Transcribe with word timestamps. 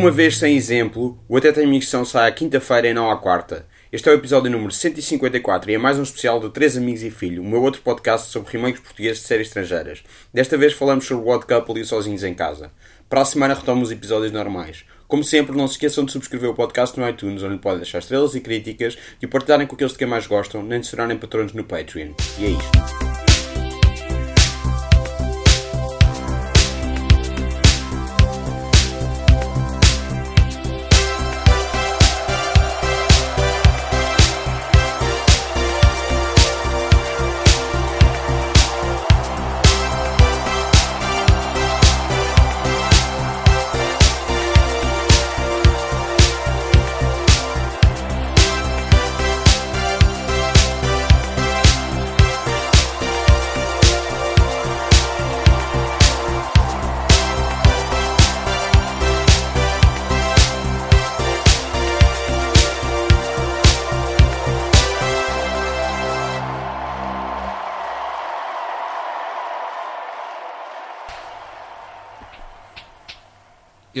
Uma 0.00 0.10
vez 0.10 0.38
sem 0.38 0.56
exemplo, 0.56 1.22
o 1.28 1.36
Até 1.36 1.52
Tem 1.52 1.66
Missão 1.66 2.06
sai 2.06 2.26
à 2.26 2.32
quinta-feira 2.32 2.88
e 2.88 2.94
não 2.94 3.10
à 3.10 3.18
quarta. 3.18 3.66
Este 3.92 4.08
é 4.08 4.12
o 4.12 4.14
episódio 4.14 4.50
número 4.50 4.72
154 4.72 5.70
e 5.70 5.74
é 5.74 5.78
mais 5.78 5.98
um 5.98 6.02
especial 6.02 6.40
de 6.40 6.48
Três 6.48 6.74
Amigos 6.74 7.02
e 7.02 7.10
Filho, 7.10 7.42
o 7.42 7.44
meu 7.44 7.62
outro 7.62 7.82
podcast 7.82 8.30
sobre 8.30 8.50
remakes 8.50 8.80
portugueses 8.80 9.20
de 9.20 9.28
séries 9.28 9.48
estrangeiras. 9.48 10.02
Desta 10.32 10.56
vez 10.56 10.72
falamos 10.72 11.04
sobre 11.04 11.28
o 11.28 11.28
Odd 11.28 11.44
Couple 11.44 11.82
e 11.82 11.84
Sozinhos 11.84 12.24
em 12.24 12.32
Casa. 12.32 12.72
Para 13.10 13.20
a 13.20 13.24
semana 13.26 13.52
retomo 13.52 13.82
os 13.82 13.92
episódios 13.92 14.32
normais. 14.32 14.86
Como 15.06 15.22
sempre, 15.22 15.54
não 15.54 15.68
se 15.68 15.74
esqueçam 15.74 16.06
de 16.06 16.12
subscrever 16.12 16.48
o 16.48 16.54
podcast 16.54 16.98
no 16.98 17.06
iTunes, 17.06 17.42
onde 17.42 17.58
podem 17.58 17.80
deixar 17.80 17.98
estrelas 17.98 18.34
e 18.34 18.40
críticas, 18.40 18.96
de 19.20 19.26
partilharem 19.26 19.66
com 19.66 19.74
aqueles 19.74 19.92
de 19.92 19.98
quem 19.98 20.08
mais 20.08 20.26
gostam, 20.26 20.62
nem 20.62 20.80
de 20.80 20.86
se 20.86 20.92
tornarem 20.92 21.18
patronos 21.18 21.52
no 21.52 21.62
Patreon. 21.62 22.14
E 22.38 22.46
é 22.46 22.48
isto. 22.48 23.19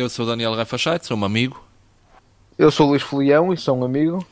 Eu 0.00 0.08
sou 0.08 0.24
o 0.24 0.28
Daniel 0.28 0.54
Rafachete, 0.54 1.06
sou 1.06 1.14
um 1.14 1.24
amigo. 1.26 1.62
Eu 2.56 2.70
sou 2.70 2.86
o 2.86 2.90
Luís 2.90 3.02
Folião 3.02 3.52
e 3.52 3.56
sou 3.58 3.76
um 3.76 3.84
amigo. 3.84 4.26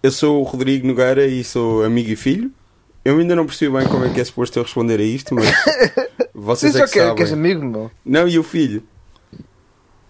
Eu 0.00 0.12
sou 0.12 0.40
o 0.40 0.44
Rodrigo 0.44 0.86
Nogueira 0.86 1.26
e 1.26 1.42
sou 1.42 1.82
amigo 1.84 2.10
e 2.10 2.14
filho. 2.16 2.52
Eu 3.04 3.18
ainda 3.18 3.34
não 3.34 3.44
percebi 3.44 3.76
bem 3.76 3.88
como 3.88 4.04
é 4.04 4.10
que 4.14 4.20
é 4.20 4.24
suposto 4.24 4.56
eu 4.58 4.62
responder 4.62 5.00
a 5.00 5.02
isto, 5.02 5.34
mas 5.34 5.46
vocês 6.32 6.72
Sim, 6.72 6.78
é 6.78 6.80
só 6.82 6.86
que 6.86 6.92
que, 6.92 6.98
sabem. 7.00 7.14
que 7.16 7.22
és 7.22 7.32
amigo, 7.32 7.64
meu. 7.64 7.90
Não, 8.04 8.28
e 8.28 8.38
o 8.38 8.44
filho? 8.44 8.84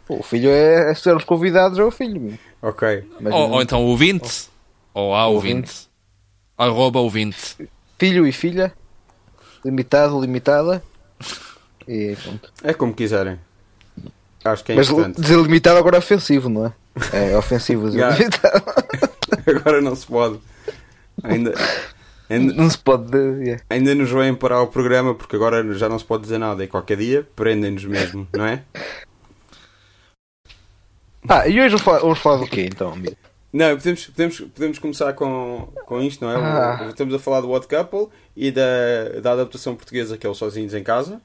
Pô, 0.06 0.16
O 0.16 0.22
filho 0.22 0.50
é, 0.50 0.90
é 0.90 0.94
ser 0.94 1.16
os 1.16 1.24
convidados 1.24 1.78
é 1.78 1.82
o 1.82 1.90
filho, 1.90 2.20
meu. 2.20 2.38
Ok. 2.60 3.02
Mas 3.22 3.32
Ou, 3.32 3.50
ou 3.52 3.62
então 3.62 3.82
ouvinte. 3.82 4.48
Ou 4.92 5.14
há 5.14 5.26
ouvinte. 5.28 5.88
Arroba 6.58 7.00
ouvinte. 7.00 7.56
Filho 7.98 8.26
e 8.26 8.32
filha. 8.32 8.74
Limitado, 9.64 10.20
limitada. 10.20 10.82
E 11.88 12.14
pronto. 12.22 12.52
É 12.62 12.74
como 12.74 12.92
quiserem. 12.92 13.38
Acho 14.44 14.64
que 14.64 14.72
é 14.72 14.74
Mas 14.76 14.88
importante. 14.90 15.20
dizer 15.20 15.36
limitado 15.38 15.78
agora 15.78 15.96
é 15.96 15.98
ofensivo, 15.98 16.48
não 16.48 16.66
é? 16.66 16.72
É 17.12 17.36
ofensivo 17.36 17.86
dizer 17.90 17.98
Yeah. 17.98 18.16
limitado. 18.18 18.64
Agora 19.46 19.80
não 19.80 19.94
se 19.94 20.06
pode. 20.06 20.38
Ainda, 21.22 21.54
ainda, 22.28 22.52
Não 22.54 22.68
se 22.70 22.78
pode. 22.78 23.16
yeah. 23.16 23.62
ainda 23.70 23.94
nos 23.94 24.10
vêm 24.10 24.34
parar 24.34 24.60
o 24.62 24.66
programa 24.66 25.14
porque 25.14 25.36
agora 25.36 25.72
já 25.74 25.88
não 25.88 25.98
se 25.98 26.04
pode 26.04 26.22
dizer 26.22 26.38
nada 26.38 26.64
e 26.64 26.68
qualquer 26.68 26.96
dia 26.96 27.26
prendem-nos 27.36 27.84
mesmo, 27.84 28.26
não 28.34 28.44
é? 28.44 28.62
Ah, 31.28 31.46
e 31.46 31.60
hoje 31.60 31.76
vamos 31.76 32.18
falar, 32.18 32.38
do 32.38 32.46
quê 32.46 32.62
então, 32.62 32.92
amigo? 32.92 33.16
Não, 33.52 33.76
podemos, 33.76 34.06
podemos, 34.06 34.40
podemos 34.40 34.78
começar 34.78 35.12
com, 35.12 35.68
com 35.86 36.00
isto, 36.02 36.24
não 36.24 36.32
é? 36.32 36.36
Ah. 36.36 36.86
Estamos 36.88 37.12
a 37.14 37.18
falar 37.18 37.40
do 37.40 37.50
Odd 37.50 37.66
Couple 37.66 38.08
e 38.36 38.50
da, 38.50 39.20
da 39.22 39.32
adaptação 39.32 39.74
portuguesa 39.74 40.16
que 40.16 40.26
é 40.26 40.30
o 40.30 40.34
Sozinhos 40.34 40.72
em 40.74 40.82
Casa. 40.82 41.20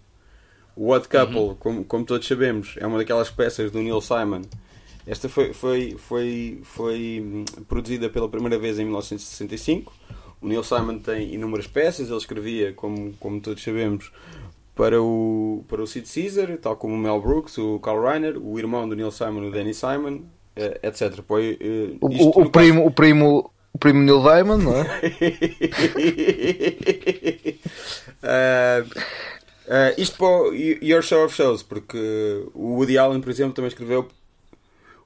O 0.76 0.90
Odd 0.92 1.08
Couple, 1.08 1.56
como, 1.60 1.86
como 1.86 2.06
todos 2.06 2.28
sabemos, 2.28 2.76
é 2.78 2.86
uma 2.86 2.98
daquelas 2.98 3.30
peças 3.30 3.72
do 3.72 3.80
Neil 3.82 4.02
Simon. 4.02 4.42
Esta 5.08 5.30
foi, 5.30 5.54
foi, 5.54 5.96
foi, 5.98 6.60
foi 6.64 7.24
hum, 7.26 7.46
produzida 7.68 8.10
pela 8.10 8.28
primeira 8.28 8.58
vez 8.58 8.78
em 8.80 8.84
1965. 8.86 9.94
O 10.42 10.48
Neil 10.48 10.64
Simon 10.64 11.00
tem 11.00 11.34
inúmeras 11.34 11.68
peças, 11.68 12.10
ele 12.10 12.18
escrevia, 12.18 12.74
como, 12.74 13.14
como 13.20 13.40
todos 13.40 13.64
sabemos, 13.64 14.12
para 14.76 15.02
o, 15.02 15.64
para 15.70 15.82
o 15.82 15.88
Sid 15.88 16.08
Caesar, 16.14 16.58
tal 16.58 16.76
como 16.76 16.94
o 16.94 16.98
Mel 16.98 17.22
Brooks, 17.22 17.58
o 17.58 17.80
Carl 17.80 18.02
Reiner, 18.04 18.38
o 18.38 18.60
irmão 18.60 18.88
do 18.90 18.96
Neil 18.96 19.12
Simon, 19.12 19.48
o 19.48 19.52
Danny 19.52 19.74
Simon, 19.74 20.22
eh, 20.56 20.80
etc. 20.84 21.22
Foi, 21.26 21.58
eh, 21.62 21.96
O, 22.02 22.08
o- 22.08 22.10
o 22.10 22.26
no 22.26 22.34
caso- 22.34 22.52
primo, 22.52 22.86
o 22.86 22.92
primo. 22.92 23.52
O 23.74 23.78
primo 23.78 24.00
Neil 24.00 24.22
Diamond, 24.22 24.64
não 24.64 24.74
é? 24.80 24.86
Ah, 28.24 28.84
ah, 29.70 29.94
isto 29.98 30.18
para 30.18 30.28
o 30.28 30.54
Your 30.54 31.02
Show 31.02 31.26
of 31.26 31.36
Shows, 31.36 31.64
porque 31.64 32.44
o 32.54 32.76
Woody 32.76 32.98
Allen, 32.98 33.22
por 33.22 33.30
exemplo, 33.30 33.54
também 33.54 33.70
escreveu. 33.70 34.08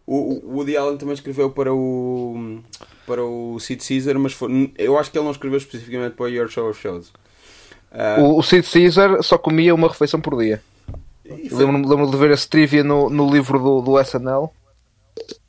O 0.05 0.41
Woody 0.55 0.75
Allen 0.75 0.97
também 0.97 1.13
escreveu 1.13 1.49
para 1.51 1.73
o 1.73 2.59
para 3.05 3.23
o 3.23 3.59
Sid 3.59 3.83
Caesar, 3.87 4.17
mas 4.19 4.33
foi- 4.33 4.71
eu 4.77 4.97
acho 4.97 5.09
que 5.11 5.17
ele 5.17 5.25
não 5.25 5.31
escreveu 5.31 5.57
especificamente 5.57 6.13
para 6.13 6.25
o 6.25 6.29
Your 6.29 6.47
Show 6.47 6.69
of 6.69 6.79
Shows. 6.79 7.11
Ah, 7.91 8.17
O, 8.19 8.37
o 8.37 8.43
Sid 8.43 8.67
Caesar 8.71 9.21
só 9.23 9.37
comia 9.37 9.73
uma 9.73 9.87
refeição 9.87 10.21
por 10.21 10.37
dia. 10.37 10.61
Lembro-me 11.25 11.87
lembro 11.87 12.09
de 12.09 12.17
ver 12.17 12.31
esse 12.31 12.47
trivia 12.47 12.83
no, 12.83 13.09
no 13.09 13.31
livro 13.31 13.59
do, 13.59 13.81
do 13.81 13.99
SNL. 13.99 14.49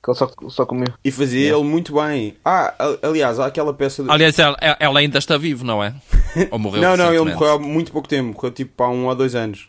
Que 0.02 0.10
ele 0.10 0.16
só, 0.18 0.30
só 0.48 0.66
comia. 0.66 0.92
e 1.04 1.10
fazia 1.10 1.52
ele 1.54 1.62
muito 1.64 1.94
bem. 1.94 2.34
Ah, 2.44 2.74
aliás, 3.02 3.38
há 3.38 3.46
aquela 3.46 3.72
peça. 3.72 4.02
De... 4.02 4.10
Aliás, 4.10 4.38
ela, 4.38 4.56
ela 4.78 4.98
ainda 5.00 5.18
está 5.18 5.36
vivo, 5.38 5.64
não 5.64 5.82
é? 5.84 5.94
Ou 6.50 6.58
morreu 6.58 6.80
Não, 6.82 6.96
não, 6.96 7.12
ele 7.14 7.32
morreu 7.34 7.52
há 7.52 7.58
muito 7.58 7.90
pouco 7.92 8.08
tempo, 8.08 8.34
morreu 8.34 8.50
tipo 8.52 8.82
há 8.82 8.88
um 8.88 9.06
ou 9.06 9.14
dois 9.14 9.34
anos. 9.34 9.68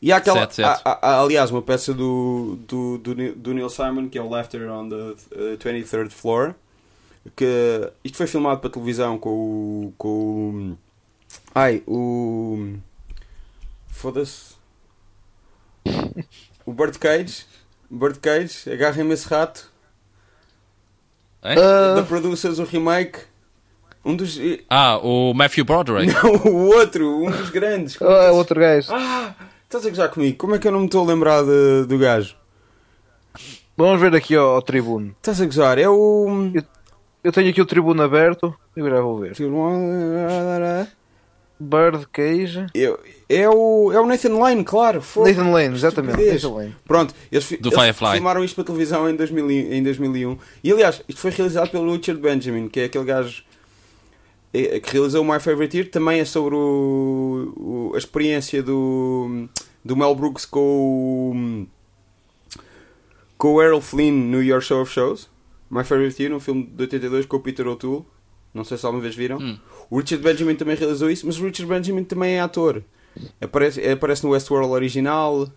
E 0.00 0.12
há 0.12 0.16
aquela, 0.18 0.40
Certo, 0.40 0.54
certo. 0.54 0.82
há- 0.84 0.98
há- 1.02 1.20
aliás, 1.22 1.50
uma 1.50 1.62
peça 1.62 1.92
do, 1.94 2.58
do, 2.68 2.98
do, 2.98 3.14
Neil- 3.14 3.34
do 3.34 3.54
Neil 3.54 3.68
Simon 3.70 4.08
que 4.08 4.18
é 4.18 4.22
o 4.22 4.28
Laughter 4.28 4.70
on 4.70 4.88
the 4.88 4.94
uh, 4.94 5.56
23rd 5.58 6.10
Floor. 6.10 6.54
Que 7.34 7.90
isto 8.04 8.16
foi 8.18 8.26
filmado 8.28 8.60
para 8.60 8.70
televisão 8.70 9.18
com 9.18 9.30
o. 9.30 9.94
Com 9.98 10.08
o 10.08 10.78
ai, 11.54 11.82
o. 11.86 12.74
Foda-se. 13.88 14.54
O 16.64 16.72
Bird 16.72 16.98
Cage. 16.98 17.44
Bird 17.90 18.18
Cage, 18.20 18.70
agarrem-me 18.70 19.12
esse 19.14 19.26
rato. 19.28 19.70
É? 21.42 21.54
Da 21.54 22.00
Ah, 22.00 22.04
Producers, 22.04 22.58
o 22.58 22.64
remake. 22.64 23.20
Um 24.06 24.14
dos. 24.16 24.38
Ah, 24.70 24.98
o 24.98 25.34
Matthew 25.34 25.64
Broderick. 25.64 26.12
Não, 26.22 26.32
o 26.52 26.66
outro, 26.76 27.24
um 27.24 27.30
dos 27.30 27.50
grandes. 27.50 28.00
ah, 28.00 28.26
é 28.26 28.30
outro 28.30 28.60
gajo. 28.60 28.88
Ah, 28.92 29.34
estás 29.64 29.84
a 29.84 29.90
gozar 29.90 30.08
comigo? 30.10 30.36
Como 30.38 30.54
é 30.54 30.58
que 30.58 30.68
eu 30.68 30.72
não 30.72 30.78
me 30.80 30.86
estou 30.86 31.02
a 31.04 31.06
lembrar 31.08 31.42
de- 31.42 31.86
do 31.88 31.98
gajo? 31.98 32.34
Vamos 33.76 34.00
ver 34.00 34.14
aqui 34.14 34.34
ao, 34.36 34.54
ao 34.54 34.62
tribuno. 34.62 35.14
Estás 35.16 35.40
a 35.40 35.44
gozar? 35.44 35.76
É 35.78 35.88
o. 35.88 36.52
Eu 37.24 37.32
tenho 37.32 37.50
aqui 37.50 37.60
o 37.60 37.66
tribuno 37.66 38.00
aberto. 38.02 38.54
Eu 38.76 38.88
já 38.88 39.00
vou 39.00 39.18
ver. 39.18 39.34
Bird 41.58 42.06
Cage. 42.12 42.66
Eu- 42.74 42.98
É 43.28 43.48
o, 43.48 43.90
é 43.92 43.98
o 43.98 44.06
Nathan 44.06 44.34
Lane, 44.38 44.62
claro. 44.62 45.02
Nathan 45.16 45.50
Lane, 45.50 45.74
exatamente. 45.74 46.24
Nathan 46.24 46.50
Lane. 46.54 46.76
Pronto, 46.86 47.14
eles, 47.32 47.48
Do 47.48 47.68
eles 47.70 47.74
Firefly. 47.80 48.12
filmaram 48.12 48.44
isto 48.44 48.54
para 48.54 48.64
televisão 48.64 49.08
em, 49.10 49.16
2000, 49.16 49.50
e- 49.50 49.74
em 49.78 49.82
2001. 49.82 50.38
E 50.62 50.70
aliás, 50.72 51.02
isto 51.08 51.20
foi 51.20 51.30
realizado 51.30 51.70
pelo 51.70 51.90
Richard 51.92 52.20
Benjamin, 52.20 52.68
que 52.68 52.80
é 52.80 52.84
aquele 52.84 53.04
gajo 53.04 53.42
eh, 53.42 53.55
que 54.80 54.92
realizou 54.92 55.22
o 55.22 55.32
My 55.32 55.40
Favorite 55.40 55.76
Year. 55.76 55.90
Também 55.90 56.20
é 56.20 56.24
sobre 56.24 56.54
o, 56.54 57.52
o- 57.56 57.92
a 57.94 57.98
experiência 57.98 58.62
do, 58.62 59.48
do 59.84 59.96
Mel 59.96 60.14
Brooks 60.14 60.44
com 60.44 60.60
o, 60.60 61.66
com 63.36 63.54
o 63.54 63.62
Errol 63.62 63.80
Flynn 63.80 64.12
no 64.12 64.42
Your 64.42 64.60
Show 64.60 64.82
of 64.82 64.92
Shows. 64.92 65.28
My 65.70 65.82
Favorite 65.84 66.22
Year, 66.22 66.34
um 66.34 66.40
filme 66.40 66.64
de 66.64 66.82
82 66.84 67.26
com 67.26 67.36
o 67.36 67.40
Peter 67.40 67.66
O'Toole. 67.66 68.04
Não 68.54 68.64
sei 68.64 68.78
se 68.78 68.86
alguma 68.86 69.02
vez 69.02 69.14
viram. 69.14 69.38
Hum. 69.38 69.58
O 69.90 69.98
Richard 69.98 70.22
Benjamin 70.24 70.54
também 70.54 70.76
realizou 70.76 71.10
isso, 71.10 71.26
mas 71.26 71.38
o 71.38 71.44
Richard 71.44 71.66
Benjamin 71.66 72.04
também 72.04 72.36
é 72.36 72.40
ator. 72.40 72.82
Aparece, 73.40 73.86
aparece 73.88 74.24
no 74.24 74.30
Westworld 74.30 74.70
original, 74.72 75.48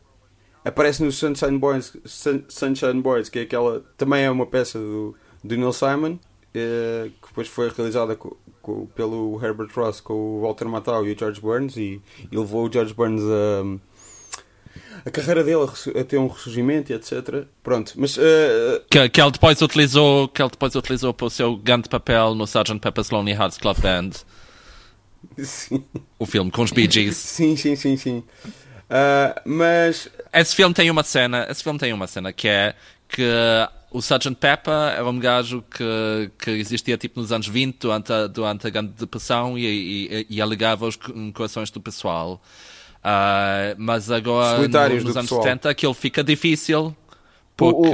aparece 0.65 1.03
no 1.03 1.11
Sunshine 1.11 1.57
Boys, 1.57 1.93
Sun- 2.05 2.43
Sunshine 2.47 3.01
Boys, 3.01 3.29
que 3.29 3.39
é 3.39 3.41
aquela, 3.43 3.83
também 3.97 4.23
é 4.23 4.31
uma 4.31 4.45
peça 4.45 4.79
do, 4.79 5.15
do 5.43 5.55
Neil 5.57 5.71
Simon, 5.73 6.17
eh, 6.53 7.09
que 7.21 7.27
depois 7.29 7.47
foi 7.47 7.69
realizada 7.69 8.15
co- 8.15 8.37
co- 8.69 8.87
pelo 8.95 9.39
Herbert 9.43 9.69
Ross 9.75 9.99
com 10.01 10.13
o 10.13 10.41
Walter 10.41 10.67
Matthau 10.67 11.05
e 11.07 11.13
o 11.13 11.17
George 11.17 11.41
Burns, 11.41 11.75
e, 11.77 12.01
e 12.31 12.37
levou 12.37 12.67
o 12.67 12.71
George 12.71 12.93
Burns 12.93 13.21
a, 13.23 15.05
a 15.07 15.11
carreira 15.11 15.43
dele 15.43 15.63
a, 15.99 16.03
ter 16.03 16.17
um 16.17 16.27
ressurgimento 16.27 16.91
e 16.91 16.95
etc. 16.95 17.45
Pronto, 17.63 17.93
mas 17.95 18.17
eh, 18.17 18.81
Que, 18.89 19.09
que 19.09 19.21
ele 19.21 19.31
depois 19.31 19.61
utilizou, 19.61 20.27
que 20.27 20.41
ele 20.41 20.49
depois 20.51 20.75
utilizou 20.75 21.13
para 21.13 21.25
o 21.27 21.29
seu 21.29 21.55
grande 21.57 21.89
papel 21.89 22.35
no 22.35 22.43
Sgt. 22.45 22.79
Pepper's 22.79 23.09
Lonely 23.09 23.31
Hearts 23.35 23.57
Club 23.57 23.77
Band. 23.79 24.09
sim, 25.43 25.83
O 26.17 26.25
filme 26.25 26.51
com 26.51 26.63
os 26.63 26.71
Bee 26.71 26.89
Gees. 26.89 27.15
sim, 27.17 27.55
sim, 27.55 27.75
sim, 27.75 27.97
sim. 27.97 28.23
Ah, 28.89 29.41
mas 29.45 30.09
Esse 30.33 30.55
filme 30.55 30.73
tem 30.73 30.89
uma 30.89 31.03
cena, 31.03 31.45
esse 31.49 31.63
filme 31.63 31.79
tem 31.79 31.93
uma 31.93 32.07
cena 32.07 32.33
que 32.33 32.47
é 32.47 32.75
que 33.07 33.23
o 33.91 33.99
Sgt. 33.99 34.35
Pepper 34.35 34.73
era 34.73 35.05
um 35.05 35.19
gajo 35.19 35.63
que, 35.69 36.31
que 36.37 36.51
existia 36.51 36.97
tipo 36.97 37.19
nos 37.19 37.31
anos 37.31 37.47
20, 37.47 37.77
durante 37.79 38.13
a, 38.13 38.27
durante 38.27 38.67
a 38.67 38.69
Grande 38.69 38.93
Depressão, 38.97 39.57
e, 39.57 39.65
e, 39.65 40.27
e 40.29 40.41
alegava 40.41 40.85
os 40.85 40.97
corações 41.33 41.71
do 41.71 41.81
pessoal. 41.81 42.41
Uh, 42.99 43.75
mas 43.77 44.11
agora, 44.11 44.57
no, 44.57 44.67
nos 44.67 45.17
anos 45.17 45.29
pessoal. 45.29 45.43
70, 45.43 45.69
aquilo 45.69 45.93
fica 45.93 46.23
difícil. 46.23 46.95
Porque 47.55 47.89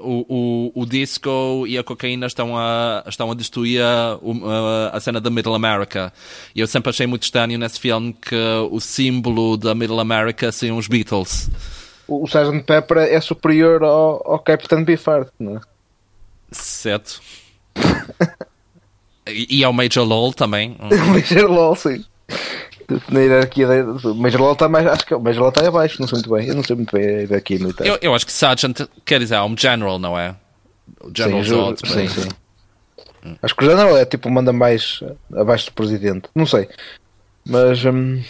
o, 0.00 0.24
o, 0.30 0.82
o, 0.82 0.86
disco 0.86 1.66
e 1.66 1.76
a 1.76 1.84
cocaína 1.84 2.26
estão 2.26 2.56
a, 2.56 3.04
estão 3.06 3.30
a 3.30 3.34
destruir 3.34 3.82
a, 3.82 4.14
a, 4.14 4.96
a 4.96 5.00
cena 5.00 5.20
da 5.20 5.28
Middle 5.28 5.54
America. 5.54 6.10
E 6.54 6.60
eu 6.60 6.66
sempre 6.66 6.88
achei 6.88 7.06
muito 7.06 7.24
estranho 7.24 7.58
nesse 7.58 7.78
filme 7.78 8.14
que 8.14 8.34
o 8.70 8.80
símbolo 8.80 9.58
da 9.58 9.74
Middle 9.74 10.00
America 10.00 10.50
seriam 10.50 10.78
os 10.78 10.88
Beatles. 10.88 11.50
O, 12.10 12.24
Sgt. 12.24 12.64
Pepper 12.64 12.98
é 12.98 13.20
superior 13.20 13.84
ao, 13.84 14.32
ao 14.32 14.38
Captain 14.40 14.82
Beefheart, 14.82 15.28
não 15.38 15.58
é? 15.58 15.60
Certo. 16.50 17.22
e, 19.28 19.60
e 19.60 19.64
ao 19.64 19.72
Major 19.72 20.04
LOL 20.04 20.32
também. 20.32 20.76
Major 21.12 21.48
LOL, 21.48 21.76
sim. 21.76 22.04
Na 23.08 23.20
hierarquia 23.20 23.68
da. 23.68 24.08
O 24.08 24.14
Major 24.16 24.40
LOL 24.40 24.52
está 24.54 24.68
mais. 24.68 24.84
Acho 24.88 25.06
que 25.06 25.14
o 25.14 25.20
Major 25.20 25.42
LOL 25.42 25.50
está 25.50 25.68
abaixo, 25.68 26.00
não 26.00 26.08
sei 26.08 26.16
muito 26.16 26.30
bem. 26.30 26.48
Eu 26.48 26.56
não 26.56 26.64
sei 26.64 26.74
muito 26.74 26.96
bem 26.96 27.26
daqui 27.28 27.56
militar. 27.56 27.86
Eu, 27.86 27.96
eu 28.02 28.12
acho 28.12 28.26
que 28.26 28.32
Sergeant 28.32 28.80
quer 29.04 29.20
dizer, 29.20 29.36
é 29.36 29.42
um 29.42 29.56
General, 29.56 29.96
não 30.00 30.18
é? 30.18 30.34
O 31.00 31.12
General 31.14 31.44
sim, 31.44 31.50
Zod. 31.50 31.88
sim, 31.88 32.08
sim. 32.08 32.28
Acho 33.40 33.54
que 33.54 33.64
o 33.64 33.68
General 33.68 33.96
é 33.96 34.04
tipo, 34.04 34.28
manda 34.28 34.52
mais 34.52 35.00
abaixo 35.32 35.66
do 35.66 35.72
presidente. 35.74 36.28
Não 36.34 36.46
sei. 36.46 36.68
Mas. 37.46 37.84
Hum, 37.84 38.20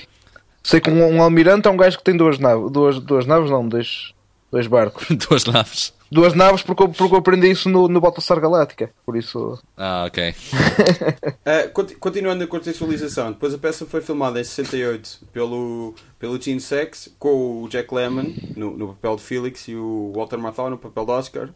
sei 0.62 0.81
que 0.81 0.91
um, 0.91 1.17
um 1.17 1.23
almirante 1.23 1.69
é 1.69 1.71
um 1.71 1.77
gajo 1.77 1.99
que 1.99 2.05
tem 2.05 2.17
duas 2.17 2.39
naves. 2.39 2.71
Duas, 2.71 2.99
duas 3.01 3.27
naves, 3.27 3.51
não, 3.51 3.67
dois, 3.69 4.12
dois 4.53 4.67
barcos. 4.67 5.07
Duas 5.29 5.45
naves. 5.45 5.93
Duas 6.12 6.35
naves 6.35 6.62
porque, 6.62 6.83
eu- 6.83 6.89
porque 6.89 7.15
eu 7.15 7.19
aprendi 7.21 7.49
isso 7.51 7.69
no, 7.69 7.87
no 7.87 8.01
Battlestar 8.01 8.41
Galáctica. 8.41 8.91
Por 9.07 9.17
isso. 9.17 9.61
Ah, 9.77 10.05
ok. 10.09 10.31
Uh, 10.31 11.71
conti- 11.73 11.95
continuando 11.95 12.43
a 12.43 12.47
contextualização, 12.49 13.31
depois 13.31 13.55
a 13.55 13.59
peça 13.59 13.87
foi 13.87 14.01
filmada 14.01 14.41
em 14.41 14.45
68 14.45 15.21
pelo, 15.33 15.95
pelo 16.19 16.41
Gene 16.41 16.61
Sex, 16.61 17.09
com 17.17 17.62
o 17.62 17.69
Jack 17.69 17.95
Lemmon 17.95 18.25
no, 18.57 18.77
no 18.77 18.89
papel 18.89 19.17
de 19.17 19.23
Felix 19.23 19.69
e 19.69 19.77
o 19.77 20.12
Walter 20.17 20.37
Matthau 20.39 20.69
no 20.69 20.77
papel 20.79 21.05
de 21.05 21.11
Oscar. 21.12 21.49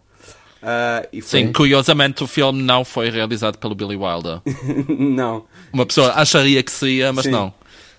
Uh, 0.63 1.07
e 1.13 1.21
foi... 1.21 1.41
Sim, 1.41 1.53
curiosamente 1.53 2.23
o 2.23 2.27
filme 2.27 2.63
não 2.63 2.85
foi 2.85 3.11
realizado 3.11 3.59
pelo 3.59 3.75
Billy 3.75 3.97
Wilder. 3.97 4.41
não. 4.89 5.45
Uma 5.73 5.85
pessoa 5.85 6.13
acharia 6.15 6.63
que 6.63 6.71
seria, 6.71 7.13
mas 7.13 7.25
Sim. 7.25 7.33
não. 7.33 7.53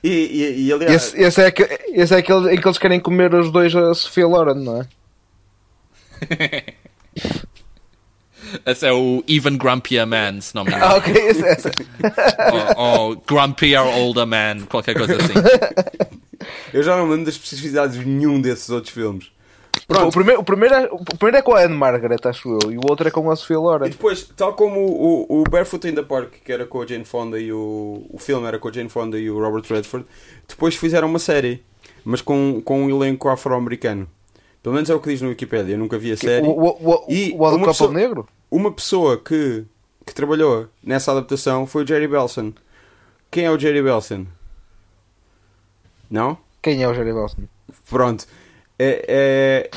E, 0.07 0.10
e, 0.10 0.68
e 0.68 0.74
aliás, 0.74 0.94
Esse, 1.07 1.19
esse, 1.19 1.42
é, 1.42 1.48
aquele- 1.48 1.80
esse 1.94 2.13
é 2.13 2.18
aquele 2.18 2.54
em 2.54 2.62
que 2.62 2.68
eles 2.68 2.78
querem 2.78 3.00
comer 3.00 3.34
os 3.34 3.52
dois 3.52 3.75
a 3.75 3.92
Sofia 3.96 4.28
Loren, 4.28 4.54
não 4.63 4.81
é? 4.81 4.88
Esse 8.66 8.86
é 8.86 8.94
o 8.94 9.24
Even 9.28 9.57
Grumpier 9.57 10.06
Man, 10.06 10.40
se 10.40 10.54
não 10.54 10.63
me 10.63 10.69
engano. 10.72 10.86
Ah, 10.86 10.96
ok, 10.98 11.12
esse, 11.13 11.42
esse. 11.44 11.68
ou, 12.78 13.10
ou 13.10 13.16
Grumpier 13.28 13.81
Older 13.81 14.28
Man, 14.28 14.66
qualquer 14.69 14.96
coisa 14.96 15.16
assim. 15.18 15.34
eu 16.72 16.84
já 16.84 16.96
não 16.96 17.06
me 17.06 17.12
lembro 17.12 17.25
das 17.25 17.34
especificidades 17.34 17.98
de 17.98 18.06
nenhum 18.06 18.40
desses 18.40 18.69
outros 18.69 18.94
filmes. 18.94 19.31
O 19.88 19.94
Pronto. 19.94 20.14
primeiro, 20.14 20.42
o, 20.42 20.44
primeiro 20.44 20.74
é, 20.76 20.84
o 20.92 20.98
primeiro 21.04 21.38
é 21.38 21.42
com 21.44 21.54
a 21.54 21.62
Anne 21.64 21.76
Margaret, 21.76 22.18
acho 22.26 22.58
eu, 22.64 22.72
e 22.72 22.78
o 22.78 22.82
outro 22.90 23.08
é 23.08 23.12
com 23.12 23.30
a 23.30 23.36
Sofia 23.36 23.56
E 23.56 23.60
Loren. 23.60 23.90
depois, 23.90 24.24
tal 24.36 24.54
como 24.56 24.80
o, 24.80 25.26
o, 25.30 25.42
o 25.42 25.44
Barefoot 25.44 25.88
in 25.88 25.94
the 25.94 26.02
Park, 26.02 26.34
que 26.44 26.52
era 26.52 26.66
com 26.66 26.82
a 26.82 26.88
Jane 26.88 27.06
Fonda 27.06 27.40
e 27.40 27.54
o, 27.54 28.04
o 28.10 28.18
filme 28.18 28.48
era 28.48 28.58
com 28.58 28.68
a 28.68 28.72
Jane 28.72 28.90
Fonda 28.90 29.20
e 29.20 29.30
o 29.30 29.40
Robert 29.40 29.64
Redford, 29.70 30.08
depois 30.48 30.76
fizeram 30.76 31.08
uma 31.08 31.20
série, 31.20 31.64
mas 32.04 32.20
com, 32.20 32.62
com 32.66 32.82
um 32.84 32.90
elenco 32.90 33.30
afro-americano. 33.30 34.10
Pelo 34.64 34.74
menos 34.74 34.90
é 34.90 34.96
o 34.96 35.00
que 35.00 35.10
diz 35.10 35.22
no 35.22 35.30
Wikipedia, 35.30 35.76
eu 35.76 35.78
nunca 35.78 36.00
vi 36.00 36.12
a 36.14 36.18
série. 36.18 36.48
O, 36.48 36.50
o, 36.50 36.92
o, 36.92 37.06
E 37.08 37.31
o 37.34 37.36
uma 37.48 37.68
pessoa- 37.68 37.92
Negro? 37.92 38.28
Uma 38.50 38.72
pessoa 38.72 39.18
que, 39.20 39.66
que 40.04 40.16
trabalhou 40.16 40.68
nessa 40.84 41.12
adaptação 41.12 41.68
foi 41.68 41.84
o 41.84 41.88
Jerry 41.88 42.08
Belson. 42.08 42.54
Quem 43.30 43.46
é 43.46 43.52
o 43.52 43.60
Jerry 43.60 43.84
Belson? 43.84 44.26
Não? 46.10 46.38
Quem 46.62 46.81
é 46.81 46.88
o 46.88 46.94
Jerry 46.94 47.14
Belson? 47.14 47.44
Pronto. 47.90 48.26
É, 48.77 49.69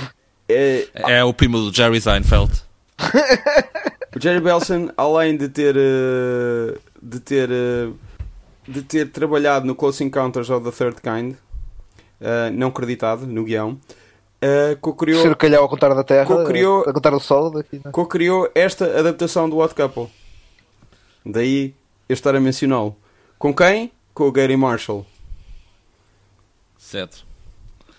é, 0.48 0.84
é, 0.94 1.18
É 1.18 1.24
o 1.24 1.32
primo 1.32 1.58
do 1.58 1.74
Jerry 1.74 2.00
Seinfeld. 2.00 2.52
O 4.16 4.20
Jerry 4.20 4.40
Belson, 4.40 4.88
além 4.96 5.36
de 5.36 5.48
ter 5.50 5.76
eh, 5.76 6.78
de 7.00 7.20
ter 7.20 7.48
eh, 7.52 7.90
de 8.66 8.82
ter 8.82 9.10
trabalhado 9.12 9.66
no 9.66 9.74
Close 9.74 10.02
Encounters 10.02 10.48
of 10.50 10.64
the 10.64 10.72
Third 10.76 11.00
Kind, 11.02 11.36
eh, 12.20 12.50
não 12.50 12.70
creditado 12.70 13.26
no 13.26 13.44
guião, 13.44 13.78
co-criou 14.80 15.22
Ser 15.22 15.36
calhau 15.36 15.62
ao 15.62 15.68
contar 15.68 15.94
da 15.94 16.02
Terra, 16.02 16.24
Co-criou- 16.24 16.84
a 16.88 16.92
contar 16.92 17.10
do 17.10 17.20
Sol 17.20 17.50
daqui, 17.50 17.80
é? 17.84 17.90
co-criou 17.90 18.50
esta 18.54 18.98
adaptação 18.98 19.48
do 19.48 19.58
Odd 19.58 19.74
Couple. 19.74 20.08
Daí 21.24 21.74
eu 22.08 22.14
estar 22.14 22.34
a 22.34 22.40
mencioná-lo. 22.40 22.96
Com 23.38 23.54
quem? 23.54 23.92
Com 24.14 24.24
o 24.26 24.32
Gary 24.32 24.56
Marshall. 24.56 25.06
Certo. 26.78 27.24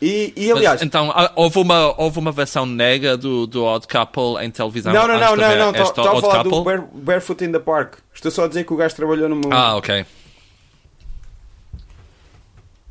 E, 0.01 0.33
e 0.35 0.47
Mas, 0.47 0.57
aliás, 0.57 0.81
então, 0.81 1.11
ah, 1.13 1.31
houve 1.35 1.59
uma, 1.59 1.93
houve 2.01 2.19
uma 2.19 2.31
versão 2.31 2.65
nega 2.65 3.17
do, 3.17 3.45
do 3.45 3.65
Odd 3.65 3.85
Couple 3.85 4.41
em 4.45 4.49
televisão? 4.49 4.93
não, 4.93 5.05
não, 5.05 5.19
não, 5.19 5.35
não, 5.35 5.43
haver 5.45 5.57
não, 5.57 5.69
esta 5.69 5.81
estava 5.83 6.09
a 6.09 6.11
Odd 6.13 6.21
falar 6.21 6.43
do 6.43 6.49
Couple? 6.51 6.63
Bare- 6.77 6.87
Barefoot 6.93 7.43
in 7.43 7.51
the 7.51 7.59
Park. 7.59 7.95
Estou 8.13 8.31
só 8.31 8.45
a 8.45 8.47
dizer 8.47 8.63
que 8.63 8.73
o 8.73 8.77
gajo 8.77 8.95
trabalhou 8.95 9.27
no 9.27 9.41
Ah, 9.51 9.75
ok. 9.75 10.05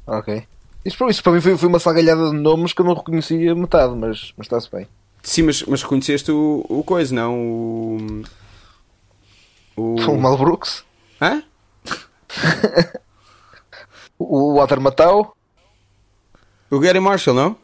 Ok. 0.07 0.47
Isso, 0.85 0.97
para- 0.99 1.11
isso 1.11 1.23
para 1.23 1.33
mim 1.33 1.41
foi, 1.41 1.57
foi 1.57 1.69
uma 1.69 1.79
salgalhada 1.79 2.31
de 2.31 2.37
nomes 2.37 2.73
que 2.73 2.81
eu 2.81 2.87
não 2.87 2.95
reconhecia 2.95 3.55
metade, 3.55 3.95
mas, 3.95 4.33
mas 4.37 4.47
está-se 4.47 4.71
bem. 4.71 4.87
Sim, 5.23 5.43
mas, 5.43 5.63
mas 5.63 5.83
reconheceste 5.83 6.31
o, 6.31 6.65
o 6.69 6.83
coisa, 6.85 7.15
não? 7.15 7.39
O. 7.39 8.23
O. 9.77 9.95
O 10.01 10.19
Mal 10.21 10.37
Brooks, 10.37 10.85
Hã? 11.21 11.43
o, 14.19 14.55
Walter 14.55 14.81
Matthau. 14.81 15.37
O 16.71 16.79
Gary 16.79 17.01
Marshall, 17.01 17.35
não? 17.37 17.57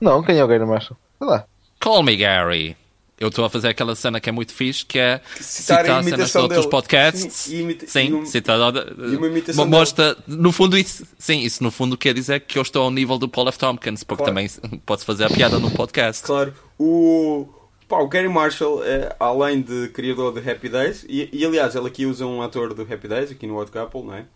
Não, 0.00 0.22
quem 0.22 0.38
é 0.38 0.44
o 0.44 0.48
Gary 0.48 0.64
Marshall? 0.64 0.96
Sei 1.18 1.26
lá. 1.28 1.44
Call 1.80 2.02
me 2.02 2.16
Gary. 2.16 2.76
Eu 3.20 3.28
estou 3.28 3.44
a 3.44 3.50
fazer 3.50 3.68
aquela 3.68 3.96
cena 3.96 4.20
que 4.20 4.28
é 4.28 4.32
muito 4.32 4.54
fixe, 4.54 4.86
que 4.86 4.96
é 4.96 5.20
Citar 5.40 5.80
citar, 5.84 5.98
a 5.98 6.02
cenas 6.04 6.30
de 6.30 6.38
outros 6.38 6.60
dele. 6.60 6.70
podcasts. 6.70 7.32
Sim, 7.34 7.56
e 7.56 7.60
imita- 7.62 7.86
Sim, 7.88 8.00
e 8.10 8.14
um- 8.14 8.24
citar. 8.26 8.56
e 8.58 9.16
uma 9.16 9.26
imitação 9.26 9.64
mo- 9.66 9.70
mostra, 9.76 10.16
no 10.26 10.52
fundo, 10.52 10.78
isso, 10.78 11.04
sim, 11.18 11.40
isso 11.40 11.62
no 11.64 11.72
fundo 11.72 11.98
quer 11.98 12.14
dizer 12.14 12.40
que 12.40 12.56
eu 12.58 12.62
estou 12.62 12.84
ao 12.84 12.92
nível 12.92 13.18
do 13.18 13.28
Paul 13.28 13.48
F. 13.48 13.58
Tompkins, 13.58 14.04
porque 14.04 14.22
Claro. 14.22 14.34
também 14.36 14.80
podes 14.86 15.04
fazer 15.04 15.24
a 15.24 15.30
piada 15.30 15.58
num 15.58 15.70
podcast. 15.70 16.22
Claro. 16.24 16.54
O. 16.78 17.48
Pá, 17.88 17.98
o 17.98 18.06
Gary 18.06 18.28
Marshall, 18.28 18.84
é, 18.84 19.16
além 19.18 19.62
de 19.62 19.88
criador 19.88 20.32
de 20.40 20.48
Happy 20.48 20.68
Days, 20.68 21.04
e, 21.08 21.28
e, 21.32 21.44
aliás, 21.44 21.74
ele 21.74 21.88
aqui 21.88 22.06
usa 22.06 22.24
um 22.24 22.40
ator 22.40 22.72
do 22.72 22.82
Happy 22.82 23.08
Days, 23.08 23.32
aqui 23.32 23.46
no 23.48 23.56
Odd 23.56 23.72
Couple, 23.72 24.02
não 24.02 24.14
é? 24.14 24.26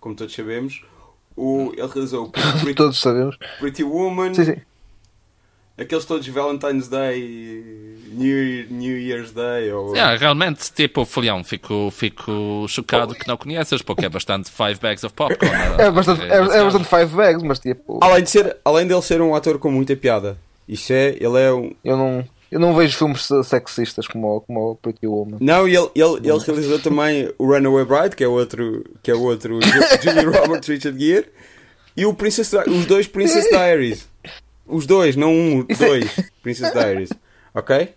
Como 0.00 0.16
todos 0.16 0.34
sabemos. 0.34 0.82
O, 1.36 1.72
ele 1.76 1.86
realizou 1.86 2.26
o 2.26 2.30
Pretty, 2.62 2.74
Todos 2.74 2.98
sabemos. 2.98 3.36
Pretty 3.58 3.84
Woman, 3.84 4.32
Sim, 4.34 4.44
sim. 4.44 4.56
aqueles 5.76 6.04
todos 6.06 6.26
Valentine's 6.26 6.88
Day, 6.88 7.98
New, 8.12 8.66
New 8.70 8.98
Year's 8.98 9.32
Day, 9.32 9.70
ou... 9.70 9.94
Yeah, 9.94 10.16
realmente, 10.16 10.72
tipo, 10.72 11.04
Folião, 11.04 11.44
fico, 11.44 11.90
fico 11.90 12.66
chocado 12.68 13.14
que 13.14 13.28
não 13.28 13.36
conheças, 13.36 13.82
porque 13.82 14.06
é 14.06 14.08
bastante 14.08 14.50
Five 14.50 14.80
Bags 14.80 15.04
of 15.04 15.14
Popcorn. 15.14 15.54
É 15.78 15.90
bastante, 15.90 16.22
é, 16.22 16.36
é 16.36 16.64
bastante 16.64 16.88
five 16.88 17.14
bags, 17.14 17.42
mas 17.42 17.58
tipo, 17.58 17.98
Além, 18.02 18.22
de 18.22 18.30
ser, 18.30 18.56
além 18.64 18.86
dele 18.86 19.02
ser 19.02 19.20
um 19.20 19.34
ator 19.34 19.58
com 19.58 19.70
muita 19.70 19.94
piada. 19.94 20.38
Isso 20.66 20.92
é, 20.92 21.10
ele 21.20 21.38
é 21.38 21.52
um... 21.52 21.72
eu 21.84 21.96
não, 21.96 22.24
eu 22.50 22.60
não 22.60 22.74
vejo 22.74 22.96
filmes 22.96 23.28
sexistas 23.44 24.06
como, 24.06 24.36
o- 24.36 24.40
como 24.40 24.70
o 24.72 24.76
Pretty 24.76 25.06
Woman. 25.06 25.38
Não, 25.40 25.66
e 25.68 25.76
ele, 25.76 25.90
ele, 25.94 26.28
ele 26.28 26.38
realizou 26.38 26.78
também 26.78 27.32
o 27.38 27.46
Runaway 27.46 27.84
Bride, 27.84 28.16
que 28.16 28.24
é 28.24 28.28
outro, 28.28 28.84
que 29.02 29.10
é 29.10 29.14
outro 29.14 29.58
Ju- 29.64 30.02
Julie 30.02 30.24
Roberts, 30.38 30.68
Richard 30.68 30.98
Gere, 30.98 31.26
e 31.96 32.04
o 32.06 32.14
Princess, 32.14 32.52
os 32.66 32.86
dois 32.86 33.06
Princess 33.08 33.48
Diaries. 33.50 34.06
Os 34.66 34.86
dois, 34.86 35.14
não 35.16 35.32
um, 35.32 35.64
dois 35.64 36.10
Princess 36.42 36.72
Diaries. 36.72 37.10
Ok? 37.54 37.94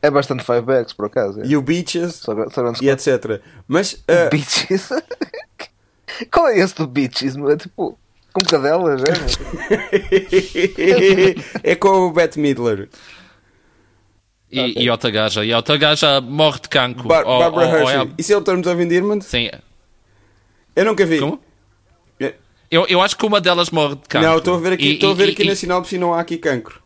É 0.00 0.08
bastante 0.12 0.44
five 0.44 0.60
bags, 0.62 0.92
por 0.92 1.06
acaso. 1.06 1.40
É. 1.42 1.44
E 1.46 1.56
o 1.56 1.60
Beaches, 1.62 2.14
Só, 2.14 2.32
só 2.50 2.72
e 2.80 2.88
etc. 2.88 3.40
Mas, 3.66 4.00
ah, 4.06 4.28
Beaches. 4.30 4.88
Qual 6.32 6.46
é 6.46 6.58
esse 6.60 6.74
do 6.76 6.86
Beaches? 6.86 7.34
É 7.36 7.56
tipo, 7.56 7.98
com 8.32 8.44
cadelas, 8.46 9.02
é? 9.02 9.12
é 11.72 11.74
com 11.74 11.88
o 12.06 12.12
Bette 12.12 12.38
Midler. 12.38 12.88
E, 14.52 14.82
e 14.84 14.90
outra 14.90 15.10
gaja, 15.10 15.44
e 15.44 15.52
outra 15.54 15.76
gaja 15.76 16.20
morre 16.20 16.60
de 16.60 16.68
cancro. 16.68 17.06
Bar 17.06 17.24
Ou- 17.26 17.38
Barbara 17.38 17.66
ou- 17.66 17.72
ou 17.72 17.78
Hershey. 17.90 18.10
é- 18.10 18.14
Isso 18.18 18.32
é 18.32 18.36
o 18.36 18.40
Terms 18.42 18.66
of 18.68 18.82
Endearment? 18.82 19.20
Sim. 19.20 19.48
Eu 20.74 20.84
nunca 20.84 21.06
vi. 21.06 21.20
Como? 21.20 21.40
É- 22.18 22.34
Eu, 22.70 22.86
eu 22.88 23.00
acho 23.00 23.16
que 23.16 23.24
uma 23.26 23.40
delas 23.40 23.70
morre 23.70 23.94
de 23.96 24.02
cancro. 24.08 24.28
Não, 24.28 24.38
estou 24.38 24.54
a 24.56 24.58
ver 24.58 24.72
aqui, 24.72 24.92
estou 24.94 25.12
a 25.12 25.14
ver 25.14 25.28
e- 25.28 25.32
aqui 25.32 25.42
e- 25.42 25.46
na 25.46 25.54
sinopse 25.54 25.94
e 25.94 25.98
não 25.98 26.14
há 26.14 26.20
aqui 26.20 26.36
cancro. 26.36 26.80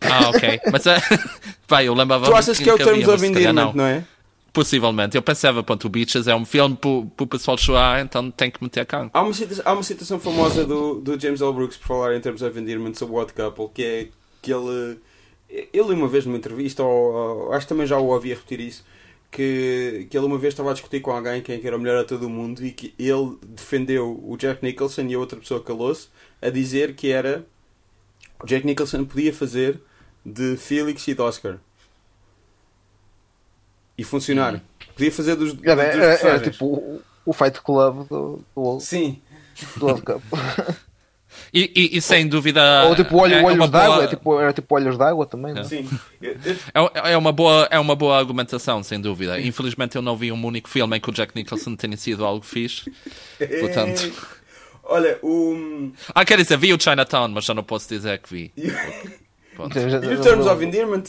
Ah, 0.00 0.30
ok. 0.30 0.60
Mas, 0.72 0.86
é... 0.86 0.96
Pá, 1.68 1.84
eu 1.84 1.92
lembrava 1.92 2.24
Tu 2.26 2.34
achas 2.34 2.58
que 2.58 2.68
é 2.68 2.72
o 2.74 2.78
Terms 2.78 3.06
of 3.08 3.26
Endearment, 3.26 3.52
não. 3.66 3.72
não 3.74 3.84
é? 3.84 4.02
Possivelmente. 4.52 5.16
Eu 5.16 5.22
pensava, 5.22 5.62
pronto, 5.62 5.84
o 5.84 5.88
Beaches 5.90 6.26
é 6.26 6.34
um 6.34 6.44
filme 6.44 6.74
para 6.76 6.90
o 6.90 7.26
pessoal 7.26 7.56
chorar, 7.58 8.02
então 8.02 8.30
tem 8.30 8.50
que 8.50 8.62
meter 8.62 8.84
cancro. 8.86 9.10
Há 9.12 9.22
uma, 9.22 9.32
cita- 9.34 9.62
há 9.64 9.72
uma 9.74 9.82
citação 9.82 10.18
famosa 10.18 10.64
do, 10.64 10.94
do 11.00 11.20
James 11.20 11.40
L. 11.42 11.52
Brooks 11.52 11.76
por 11.76 11.86
falar 11.86 12.16
em 12.16 12.20
termos 12.20 12.40
of 12.42 12.58
endearment 12.58 12.94
sobre 12.94 13.14
o 13.14 13.18
Odd 13.18 13.32
Couple, 13.34 13.68
que 13.72 13.84
é 13.84 14.08
que 14.42 14.52
ele, 14.52 14.98
Ele 15.50 15.92
uma 15.92 16.08
vez 16.08 16.24
numa 16.24 16.38
entrevista, 16.38 16.82
ou, 16.82 17.52
acho 17.52 17.66
que 17.66 17.70
também 17.70 17.86
já 17.86 17.98
o 17.98 18.06
ouvi 18.06 18.30
repetir 18.30 18.60
isso, 18.60 18.84
que, 19.30 20.06
que 20.10 20.16
ele 20.16 20.26
uma 20.26 20.38
vez 20.38 20.52
estava 20.52 20.70
a 20.70 20.72
discutir 20.72 21.00
com 21.00 21.10
alguém 21.10 21.40
quem 21.42 21.56
é 21.56 21.66
era 21.66 21.76
o 21.76 21.80
melhor 21.80 22.00
ator 22.00 22.18
do 22.18 22.28
mundo 22.28 22.64
e 22.64 22.72
que 22.72 22.94
ele 22.98 23.38
defendeu 23.46 24.20
o 24.24 24.36
Jack 24.36 24.64
Nicholson 24.64 25.02
e 25.02 25.14
a 25.14 25.18
outra 25.18 25.38
pessoa 25.38 25.62
calou-se 25.62 26.08
a 26.42 26.50
dizer 26.50 26.94
que 26.94 27.10
era 27.10 27.44
o 28.42 28.46
Jack 28.46 28.66
Nicholson 28.66 29.04
podia 29.04 29.32
fazer 29.32 29.80
de 30.24 30.56
Felix 30.56 31.06
e 31.06 31.14
de 31.14 31.20
Oscar 31.20 31.58
e 33.96 34.04
funcionar. 34.04 34.56
Hum. 34.56 34.60
Podia 34.94 35.12
fazer 35.12 35.36
dos. 35.36 35.56
Era, 35.62 35.82
era, 35.82 36.04
era 36.04 36.40
tipo 36.40 36.66
o, 36.66 37.02
o 37.24 37.32
Fight 37.32 37.60
Club 37.60 38.08
do, 38.08 38.44
do, 38.54 38.80
Sim. 38.80 39.20
do 39.76 39.86
World 39.86 40.02
Cup. 40.02 40.22
E, 41.52 41.72
e, 41.74 41.96
e, 41.96 42.00
sem 42.00 42.28
dúvida. 42.28 42.84
Ou 42.88 42.94
tipo 42.94 43.16
olho, 43.16 43.34
é, 43.34 43.42
olhos 43.42 43.64
é 43.64 43.68
d'água, 43.68 43.94
boa... 43.94 44.04
é 44.04 44.06
tipo, 44.06 44.40
era 44.40 44.52
tipo 44.52 44.74
olhos 44.74 44.96
d'água 44.96 45.26
também. 45.26 45.58
É. 45.58 45.64
Sim. 45.64 45.88
É, 46.22 47.12
é, 47.12 47.16
uma 47.16 47.32
boa, 47.32 47.66
é 47.70 47.78
uma 47.78 47.96
boa 47.96 48.16
argumentação, 48.16 48.82
sem 48.82 49.00
dúvida. 49.00 49.40
Infelizmente 49.40 49.96
eu 49.96 50.02
não 50.02 50.16
vi 50.16 50.30
um 50.30 50.44
único 50.44 50.68
filme 50.68 50.96
em 50.96 51.00
que 51.00 51.10
o 51.10 51.12
Jack 51.12 51.34
Nicholson 51.34 51.74
tenha 51.76 51.96
sido 51.96 52.24
algo 52.24 52.44
fixe. 52.44 52.92
Portanto. 53.60 54.12
Olha, 54.84 55.18
o. 55.22 55.92
Ah, 56.12 56.24
quer 56.24 56.36
dizer, 56.36 56.58
vi 56.58 56.72
o 56.74 56.80
Chinatown, 56.80 57.28
mas 57.28 57.44
já 57.44 57.54
não 57.54 57.62
posso 57.62 57.88
dizer 57.88 58.18
que 58.18 58.28
vi. 58.28 58.52
e 58.56 60.14
os 60.14 60.20
Terms 60.20 60.46
of 60.48 60.64
Endearment 60.64 61.04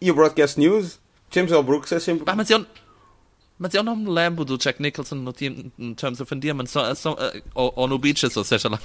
e 0.00 0.10
o 0.10 0.14
Broadcast 0.14 0.58
News, 0.58 1.00
James 1.30 1.50
L. 1.50 1.62
Brooks 1.62 1.90
é 1.92 1.98
sempre. 1.98 2.24
Ah, 2.26 2.36
mas 2.36 2.48
eu. 2.50 2.64
Mas 3.62 3.74
eu 3.74 3.82
não 3.82 3.94
me 3.94 4.08
lembro 4.08 4.42
do 4.42 4.56
Jack 4.56 4.80
Nicholson 4.80 5.16
no, 5.16 5.34
Terms 5.34 6.18
of 6.18 6.34
Endearment 6.34 6.64
so, 6.64 6.80
so, 6.94 7.10
uh, 7.10 7.42
ou, 7.54 7.70
ou, 7.76 7.86
no 7.86 7.98
Beaches, 7.98 8.34
ou 8.34 8.42
seja 8.42 8.70
lá. 8.70 8.80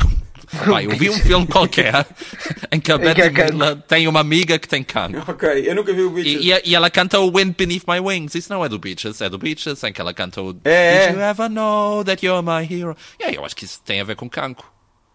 Pai, 0.69 0.85
eu 0.85 0.97
vi 0.97 1.09
um 1.09 1.17
filme 1.17 1.47
qualquer 1.47 2.05
em 2.69 2.81
que 2.81 2.91
a 2.91 2.97
Betty 2.97 3.29
Midler 3.29 3.77
tem 3.87 4.05
uma 4.05 4.19
amiga 4.19 4.59
que 4.59 4.67
tem 4.67 4.83
cancro. 4.83 5.23
Ok, 5.29 5.63
eu 5.65 5.73
nunca 5.73 5.93
vi 5.93 6.01
o 6.01 6.09
Beaches. 6.09 6.43
E, 6.43 6.51
e, 6.51 6.61
e, 6.65 6.75
ela 6.75 6.89
canta 6.89 7.17
o 7.21 7.31
Wind 7.31 7.55
Beneath 7.57 7.83
My 7.87 8.01
Wings. 8.01 8.35
Isso 8.35 8.51
não 8.51 8.65
é 8.65 8.67
do 8.67 8.77
Beaches, 8.77 9.21
é 9.21 9.29
do 9.29 9.37
Beaches, 9.37 9.81
em 9.81 9.93
que 9.93 10.01
ela 10.01 10.13
canta 10.13 10.41
o 10.41 10.49
é, 10.65 11.07
Did 11.07 11.09
é. 11.09 11.13
you 11.13 11.21
ever 11.21 11.49
know 11.49 12.03
that 12.03 12.25
you're 12.25 12.43
my 12.45 12.61
hero? 12.61 12.97
Yeah, 13.17 13.39
eu 13.39 13.45
acho 13.45 13.55
que 13.55 13.63
isso 13.63 13.81
tem 13.81 14.01
a 14.01 14.03
ver 14.03 14.17
com 14.17 14.29
cancro. 14.29 14.65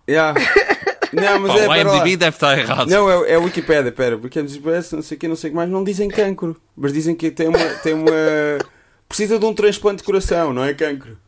Yeah. 0.08 0.40
Não, 1.12 1.38
mas 1.38 1.52
Pá, 1.66 1.76
é, 1.76 1.84
o 1.84 1.94
IMDb 1.94 2.16
deve 2.16 2.34
estar 2.34 2.58
errado. 2.58 2.88
Não, 2.88 3.10
é, 3.10 3.32
é 3.32 3.34
a 3.34 3.38
Wikipedia, 3.40 3.92
pera, 3.92 4.16
porque 4.16 4.38
é 4.38 4.42
não 4.42 4.48
sei 5.02 5.16
o 5.16 5.20
que, 5.20 5.28
não 5.28 5.36
sei 5.36 5.50
o 5.50 5.52
que 5.52 5.56
mais, 5.56 5.68
não 5.68 5.84
dizem 5.84 6.08
cancro, 6.08 6.58
mas 6.74 6.94
dizem 6.94 7.14
que 7.14 7.30
tem 7.30 7.46
uma. 7.46 7.58
Tem 7.58 7.92
uma 7.92 8.10
precisa 9.10 9.40
de 9.40 9.44
um 9.44 9.52
transplante 9.52 9.98
de 9.98 10.04
coração, 10.04 10.52
não 10.52 10.64
é 10.64 10.72
cancro. 10.72 11.18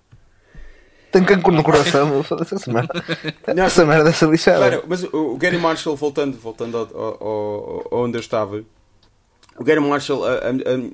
Tem 1.11 1.25
cancro 1.25 1.53
no 1.53 1.65
coração, 1.65 2.23
foda-se 2.25 2.55
essa 2.55 2.73
merda. 2.73 3.05
Não, 3.55 3.65
essa 3.65 3.85
merda 3.85 4.05
dessa 4.05 4.25
lixada. 4.25 4.59
Claro, 4.59 4.85
mas 4.87 5.03
o 5.03 5.37
Gary 5.37 5.59
Marshall, 5.59 5.97
voltando, 5.97 6.39
voltando 6.39 6.79
ao, 6.79 6.97
ao, 6.97 7.89
ao 7.91 8.05
onde 8.05 8.17
eu 8.17 8.21
estava, 8.21 8.65
o 9.59 9.65
Gary 9.65 9.81
Marshall, 9.81 10.25
a, 10.25 10.31
a, 10.31 10.51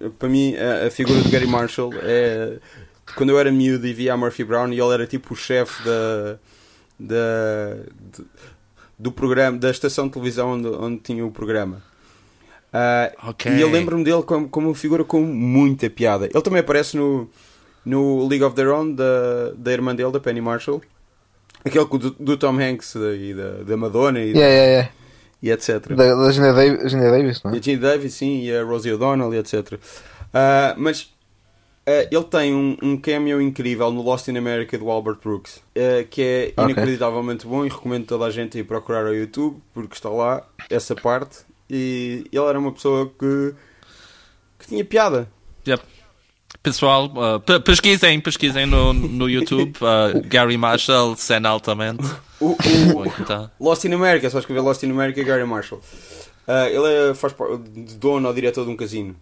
a, 0.07 0.11
para 0.19 0.29
mim, 0.31 0.55
a, 0.57 0.91
figura 0.91 1.21
do 1.21 1.29
Gary 1.29 1.47
Marshall 1.47 1.93
é. 2.03 2.59
Quando 3.17 3.31
eu 3.31 3.39
era 3.39 3.51
miúdo 3.51 3.87
e 3.87 3.93
via 3.93 4.13
a 4.13 4.17
Murphy 4.17 4.45
Brown 4.45 4.73
e 4.73 4.81
ele 4.81 4.93
era 4.93 5.07
tipo 5.07 5.35
o 5.35 5.37
chefe 5.37 5.83
da. 5.85 6.39
da 6.99 7.77
de, 8.13 8.25
do 8.99 9.13
programa, 9.13 9.57
da 9.57 9.71
estação 9.71 10.07
de 10.07 10.15
televisão 10.15 10.55
onde, 10.55 10.69
onde 10.69 10.99
tinha 10.99 11.25
o 11.25 11.31
programa. 11.31 11.83
Uh, 12.73 13.31
okay. 13.31 13.53
E 13.53 13.61
eu 13.61 13.71
lembro-me 13.71 14.05
dele 14.05 14.23
como, 14.23 14.49
como 14.49 14.69
uma 14.69 14.75
figura 14.75 15.05
com 15.05 15.23
muita 15.23 15.89
piada. 15.89 16.27
Ele 16.27 16.43
também 16.43 16.61
aparece 16.61 16.97
no, 16.97 17.29
no 17.85 18.27
League 18.27 18.45
of 18.45 18.55
Their 18.55 18.71
Own 18.71 18.95
da, 18.95 19.53
da 19.57 19.73
irmã 19.73 19.95
dele, 19.95 20.13
da 20.13 20.21
Penny 20.21 20.41
Marshall. 20.41 20.83
Aquele 21.65 21.87
do, 21.87 22.11
do 22.11 22.37
Tom 22.37 22.61
Hanks 22.61 22.95
e 22.95 23.35
da, 23.35 23.63
da 23.65 23.77
Madonna 23.77 24.21
e, 24.21 24.31
yeah, 24.31 24.47
yeah, 24.47 24.67
yeah. 24.67 24.91
e 25.43 25.51
etc. 25.51 25.89
Da, 25.95 26.15
da 26.15 26.31
Gina, 26.31 26.53
Davis, 26.53 26.91
Gina 26.91 27.11
Davis, 27.11 27.43
não 27.43 27.51
é? 27.51 27.55
E 27.55 27.59
a 27.59 27.63
Gina 27.63 27.81
Davis, 27.81 28.15
sim, 28.15 28.43
e 28.43 28.55
a 28.55 28.63
Rosie 28.63 28.93
O'Donnell 28.93 29.35
e 29.35 29.39
etc. 29.39 29.73
Uh, 29.73 29.79
mas 30.77 31.03
uh, 31.03 32.09
ele 32.11 32.25
tem 32.25 32.55
um, 32.55 32.77
um 32.83 32.97
cameo 32.97 33.41
incrível 33.41 33.91
no 33.91 34.03
Lost 34.03 34.29
in 34.29 34.37
America 34.37 34.79
do 34.79 34.89
Albert 34.89 35.19
Brooks, 35.23 35.57
uh, 35.57 36.07
que 36.09 36.23
é 36.23 36.53
okay. 36.53 36.73
inacreditavelmente 36.73 37.47
bom 37.47 37.65
e 37.65 37.69
recomendo 37.69 38.07
toda 38.07 38.27
a 38.27 38.31
gente 38.31 38.59
ir 38.59 38.65
procurar 38.65 39.07
ao 39.07 39.15
YouTube 39.15 39.61
porque 39.75 39.95
está 39.95 40.11
lá 40.11 40.47
essa 40.71 40.95
parte 40.95 41.48
e 41.71 42.25
ele 42.33 42.45
era 42.45 42.59
uma 42.59 42.73
pessoa 42.73 43.07
que, 43.19 43.55
que 44.59 44.67
tinha 44.69 44.85
piada. 44.85 45.31
Yep. 45.67 45.83
Pessoal, 46.63 47.07
uh, 47.07 47.61
pesquisem, 47.61 48.21
pesquisem 48.21 48.67
no, 48.67 48.93
no 48.93 49.29
YouTube 49.29 49.75
uh, 49.79 50.21
Gary 50.27 50.57
Marshall, 50.57 51.17
cena 51.17 51.51
altamente. 51.51 52.05
O, 52.41 52.53
o, 52.53 53.51
Lost 53.61 53.85
in 53.85 53.93
America, 53.93 54.29
só 54.31 54.39
escrever 54.39 54.61
Lost 54.61 54.83
in 54.83 54.91
America 54.91 55.23
Gary 55.23 55.45
Marshall. 55.45 55.81
Uh, 56.47 56.67
ele 56.67 57.11
é, 57.11 57.15
faz 57.15 57.35
dono 57.99 58.29
ou 58.29 58.35
diretor 58.35 58.65
de 58.65 58.71
um 58.71 58.77
casino 58.77 59.15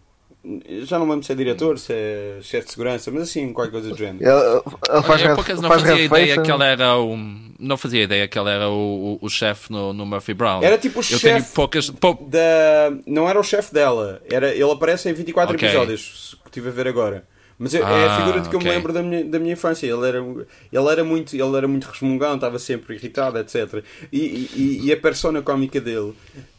já 0.85 0.99
não 0.99 1.09
lembro 1.09 1.25
se 1.25 1.33
é 1.33 1.35
diretor, 1.35 1.79
se 1.79 1.93
é 1.93 2.39
chefe 2.41 2.67
de 2.67 2.73
segurança, 2.73 3.11
mas 3.11 3.25
assim, 3.25 3.53
qualquer 3.53 3.73
coisa 3.73 3.91
do 3.91 3.97
género. 3.97 4.25
Ele, 4.25 4.63
ele 4.91 5.03
faz 5.03 5.23
eu, 5.23 5.35
por 5.35 5.63
não 5.63 5.69
fazia 5.71 6.05
ideia 6.05 6.43
que 6.43 6.51
ele 6.51 6.65
era 6.65 6.97
o. 6.99 7.17
Não 7.59 7.77
fazia 7.77 8.03
ideia 8.03 8.29
que 8.29 8.39
ele 8.39 8.51
era 8.51 8.69
o, 8.69 9.19
o, 9.21 9.27
o 9.27 9.29
chefe 9.31 9.73
no, 9.73 9.93
no 9.93 10.05
Murphy 10.05 10.35
Brown. 10.35 10.63
Era 10.63 10.77
tipo 10.77 11.01
o 11.01 11.03
chefe. 11.03 11.55
Poucas... 11.55 11.91
Da... 12.29 12.93
Não 13.07 13.29
era 13.29 13.41
o 13.41 13.43
chefe 13.43 13.73
dela, 13.73 14.21
era... 14.31 14.53
ele 14.53 14.71
aparece 14.71 15.09
em 15.09 15.15
24 15.15 15.55
okay. 15.55 15.69
episódios 15.69 16.37
que 16.43 16.49
estive 16.51 16.69
a 16.69 16.73
ver 16.73 16.87
agora. 16.87 17.25
Mas 17.59 17.75
é, 17.75 17.83
ah, 17.83 17.91
é 17.91 18.07
a 18.07 18.17
figura 18.19 18.41
de 18.41 18.49
que 18.49 18.57
okay. 18.57 18.69
eu 18.69 18.71
me 18.71 18.77
lembro 18.77 18.93
da 18.93 19.03
minha, 19.03 19.25
da 19.25 19.39
minha 19.39 19.55
infância. 19.55 19.87
Ele 19.87 20.07
era, 20.07 20.19
ele 20.19 20.89
era 20.91 21.05
muito, 21.05 21.35
ele 21.35 21.57
era 21.57 21.67
muito 21.67 21.85
resmungão, 21.85 22.35
estava 22.35 22.59
sempre 22.59 22.95
irritado, 22.95 23.39
etc. 23.39 23.83
E, 24.13 24.19
e, 24.55 24.81
e 24.85 24.93
a 24.93 24.97
persona 24.97 25.41
cómica 25.41 25.81
dele 25.81 26.13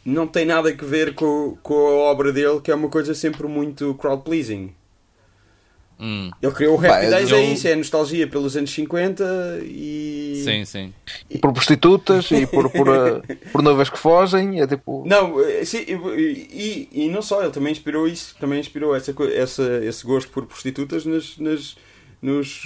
não 0.04 0.26
tem 0.26 0.46
nada 0.46 0.70
a 0.70 0.86
ver 0.86 1.14
com, 1.14 1.58
com 1.62 1.74
a 1.74 1.92
obra 2.12 2.34
dele, 2.34 2.60
que 2.62 2.72
é 2.72 2.76
uma 2.76 2.90
coisa 2.90 3.14
sempre 3.14 3.48
muito 3.48 3.94
crowd-pleasing. 3.96 4.74
Hum. 6.00 6.30
Ele 6.42 6.52
criou 6.52 6.76
o 6.76 6.78
Happy 6.78 7.10
Days, 7.10 7.32
eu... 7.32 7.38
é 7.38 7.44
isso, 7.46 7.68
é 7.68 7.76
nostalgia 7.76 8.28
pelos 8.28 8.56
anos 8.56 8.72
50 8.72 9.60
e. 9.64 10.42
Sim, 10.44 10.66
sim. 10.66 10.94
E 11.30 11.40
por 11.40 11.52
prostitutas 11.52 12.30
e 12.32 12.46
por, 12.46 12.70
por, 12.70 12.88
uh, 12.88 13.22
por 13.52 13.62
noivas 13.64 13.90
que 13.90 13.98
fogem, 13.98 14.62
é 14.62 14.68
tipo. 14.68 15.04
Não, 15.08 15.42
eh, 15.42 15.66
sim, 15.66 15.86
e, 15.88 16.88
e, 16.94 17.06
e, 17.06 17.10
não 17.10 17.22
só, 17.22 17.42
ele 17.42 17.52
também 17.52 17.72
inspirou 17.72 18.08
isso, 18.08 18.36
também 18.40 18.60
inspirou 18.60 18.96
essa, 18.96 19.14
essa, 19.34 19.82
esse 19.84 20.06
gosto 20.06 20.30
por 20.30 20.46
prostitutas 20.46 21.06
nas, 21.06 21.38
nas 21.38 21.76
nos, 22.22 22.64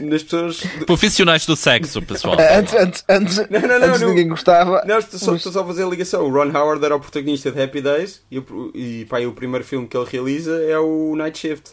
nas 0.00 0.22
pessoas. 0.22 0.60
Profissionais 0.86 1.46
do 1.46 1.56
sexo, 1.56 2.02
pessoal. 2.02 2.36
antes, 2.52 2.74
antes, 2.74 3.04
antes, 3.08 3.36
não, 3.50 3.60
não, 3.60 3.68
não, 3.68 3.86
antes 3.88 4.00
não, 4.00 4.08
ninguém 4.08 4.28
gostava. 4.28 4.84
Não, 4.86 4.98
estou 4.98 5.18
só, 5.18 5.34
estou 5.34 5.52
só 5.52 5.62
a 5.62 5.66
fazer 5.66 5.84
a 5.84 5.88
ligação. 5.88 6.24
O 6.24 6.30
Ron 6.30 6.50
Howard 6.56 6.84
era 6.84 6.94
o 6.94 7.00
protagonista 7.00 7.50
de 7.50 7.62
Happy 7.62 7.80
Days 7.80 8.22
e, 8.30 8.42
e 8.74 9.04
pá, 9.06 9.20
o 9.20 9.32
primeiro 9.32 9.64
filme 9.64 9.86
que 9.86 9.96
ele 9.96 10.06
realiza 10.10 10.62
é 10.62 10.78
o 10.78 11.14
Night 11.16 11.38
Shift. 11.38 11.70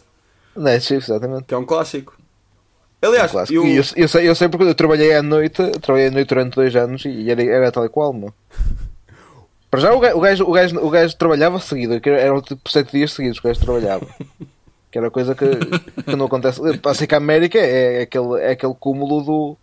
Night 0.56 0.84
Shift, 0.84 1.10
exatamente. 1.10 1.44
Que 1.44 1.54
é 1.54 1.58
um 1.58 1.64
clássico. 1.64 2.16
Aliás, 3.02 3.30
um 3.30 3.34
clássico. 3.34 3.58
Eu... 3.58 3.66
Eu, 3.66 3.84
eu, 3.96 4.08
sei, 4.08 4.28
eu 4.28 4.34
sei 4.34 4.48
porque 4.48 4.64
eu 4.64 4.74
trabalhei 4.74 5.14
à 5.14 5.22
noite, 5.22 5.62
trabalhei 5.80 6.08
à 6.08 6.10
noite 6.10 6.28
durante 6.28 6.54
dois 6.54 6.74
anos 6.74 7.04
e 7.04 7.30
era, 7.30 7.42
era 7.42 7.72
tal 7.72 7.84
e 7.84 7.88
qual, 7.88 8.12
meu. 8.12 8.32
Para 9.70 9.80
já 9.80 9.92
o 9.92 10.00
gajo, 10.00 10.16
o 10.16 10.20
gajo, 10.20 10.44
o 10.44 10.52
gajo, 10.52 10.78
o 10.78 10.90
gajo 10.90 11.16
trabalhava 11.16 11.60
seguido, 11.60 12.00
eram 12.08 12.40
tipo 12.40 12.70
sete 12.70 12.92
dias 12.92 13.12
seguidos 13.12 13.40
que 13.40 13.46
o 13.46 13.50
gajo 13.50 13.60
trabalhava. 13.60 14.06
Que 14.88 14.98
era 14.98 15.10
coisa 15.10 15.34
que, 15.34 15.44
que 16.04 16.16
não 16.16 16.24
acontece. 16.24 16.58
Assim 16.84 17.06
que 17.06 17.14
a 17.14 17.18
América 17.18 17.58
é, 17.58 17.98
é, 17.98 18.02
aquele, 18.02 18.40
é 18.40 18.52
aquele 18.52 18.72
cúmulo 18.72 19.20
do, 19.20 19.56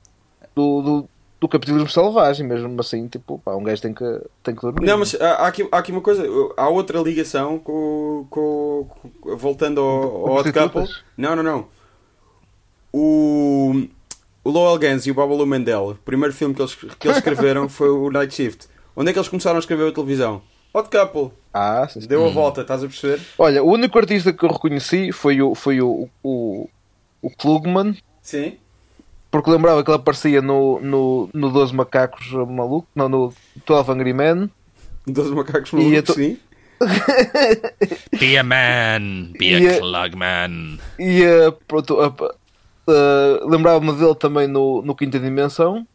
do, 0.53 0.81
do, 0.81 1.09
do 1.43 1.47
capitalismo 1.49 1.89
selvagem, 1.89 2.47
mesmo 2.47 2.79
assim, 2.79 3.07
tipo, 3.09 3.37
pá, 3.39 3.53
um 3.53 3.63
gajo 3.63 3.81
tem 3.81 3.93
que, 3.93 4.21
tem 4.41 4.55
que 4.55 4.61
dormir. 4.61 4.85
Não, 4.85 4.97
mas 4.97 5.13
há 5.19 5.47
aqui, 5.47 5.67
há 5.69 5.77
aqui 5.77 5.91
uma 5.91 5.99
coisa, 5.99 6.23
há 6.55 6.69
outra 6.69 6.99
ligação 6.99 7.59
com. 7.59 8.25
com, 8.29 8.87
com 9.19 9.35
voltando 9.35 9.81
ao, 9.81 10.27
ao 10.27 10.35
Odd 10.35 10.53
Couple. 10.53 10.87
Não, 11.17 11.35
não, 11.35 11.43
não. 11.43 11.67
O, 12.93 13.87
o 14.41 14.49
Lowell 14.49 14.79
Gans 14.79 15.05
e 15.05 15.11
o 15.11 15.13
Babalu 15.13 15.45
Mendel, 15.45 15.89
o 15.89 15.95
primeiro 15.95 16.33
filme 16.33 16.55
que 16.55 16.61
eles, 16.61 16.75
que 16.75 17.07
eles 17.07 17.17
escreveram 17.17 17.67
foi 17.69 17.89
o 17.89 18.09
Night 18.09 18.33
Shift. 18.33 18.67
Onde 18.95 19.09
é 19.09 19.13
que 19.13 19.19
eles 19.19 19.29
começaram 19.29 19.57
a 19.57 19.59
escrever 19.59 19.89
a 19.89 19.91
televisão? 19.91 20.41
Odd 20.73 20.89
Couple. 20.89 21.31
Ah, 21.53 21.85
sim. 21.89 21.99
Deu 21.99 22.23
a 22.23 22.29
hum. 22.29 22.33
volta, 22.33 22.61
estás 22.61 22.83
a 22.83 22.87
perceber? 22.87 23.19
Olha, 23.37 23.61
o 23.61 23.69
único 23.69 23.97
artista 23.99 24.31
que 24.31 24.45
eu 24.45 24.49
reconheci 24.49 25.11
foi 25.11 25.41
o, 25.41 25.53
foi 25.53 25.81
o, 25.81 26.07
o, 26.23 26.69
o 27.21 27.29
Klugman. 27.31 27.97
Sim. 28.21 28.57
Porque 29.33 29.49
lembrava 29.49 29.83
que 29.83 29.89
ele 29.89 29.97
aparecia 29.97 30.43
no, 30.43 30.79
no, 30.79 31.27
no 31.33 31.49
12 31.49 31.73
Macacos 31.73 32.31
Maluco, 32.33 32.87
não, 32.93 33.09
no 33.09 33.33
12 33.65 33.91
Angry 33.91 34.13
Men. 34.13 34.47
12 35.07 35.31
Macacos 35.31 35.71
Malucos, 35.71 36.03
to... 36.03 36.13
sim. 36.13 36.37
be 38.19 38.37
a 38.37 38.43
man, 38.43 39.31
be 39.39 39.55
a, 39.55 39.77
a 39.77 39.79
Klugman. 39.79 40.77
E 40.99 41.25
uh, 41.25 41.51
pronto, 41.67 41.97
uh, 41.99 43.49
lembrava-me 43.49 43.91
dele 43.93 44.13
também 44.13 44.47
no, 44.47 44.83
no 44.83 44.93
Quinta 44.93 45.19
Dimensão, 45.19 45.87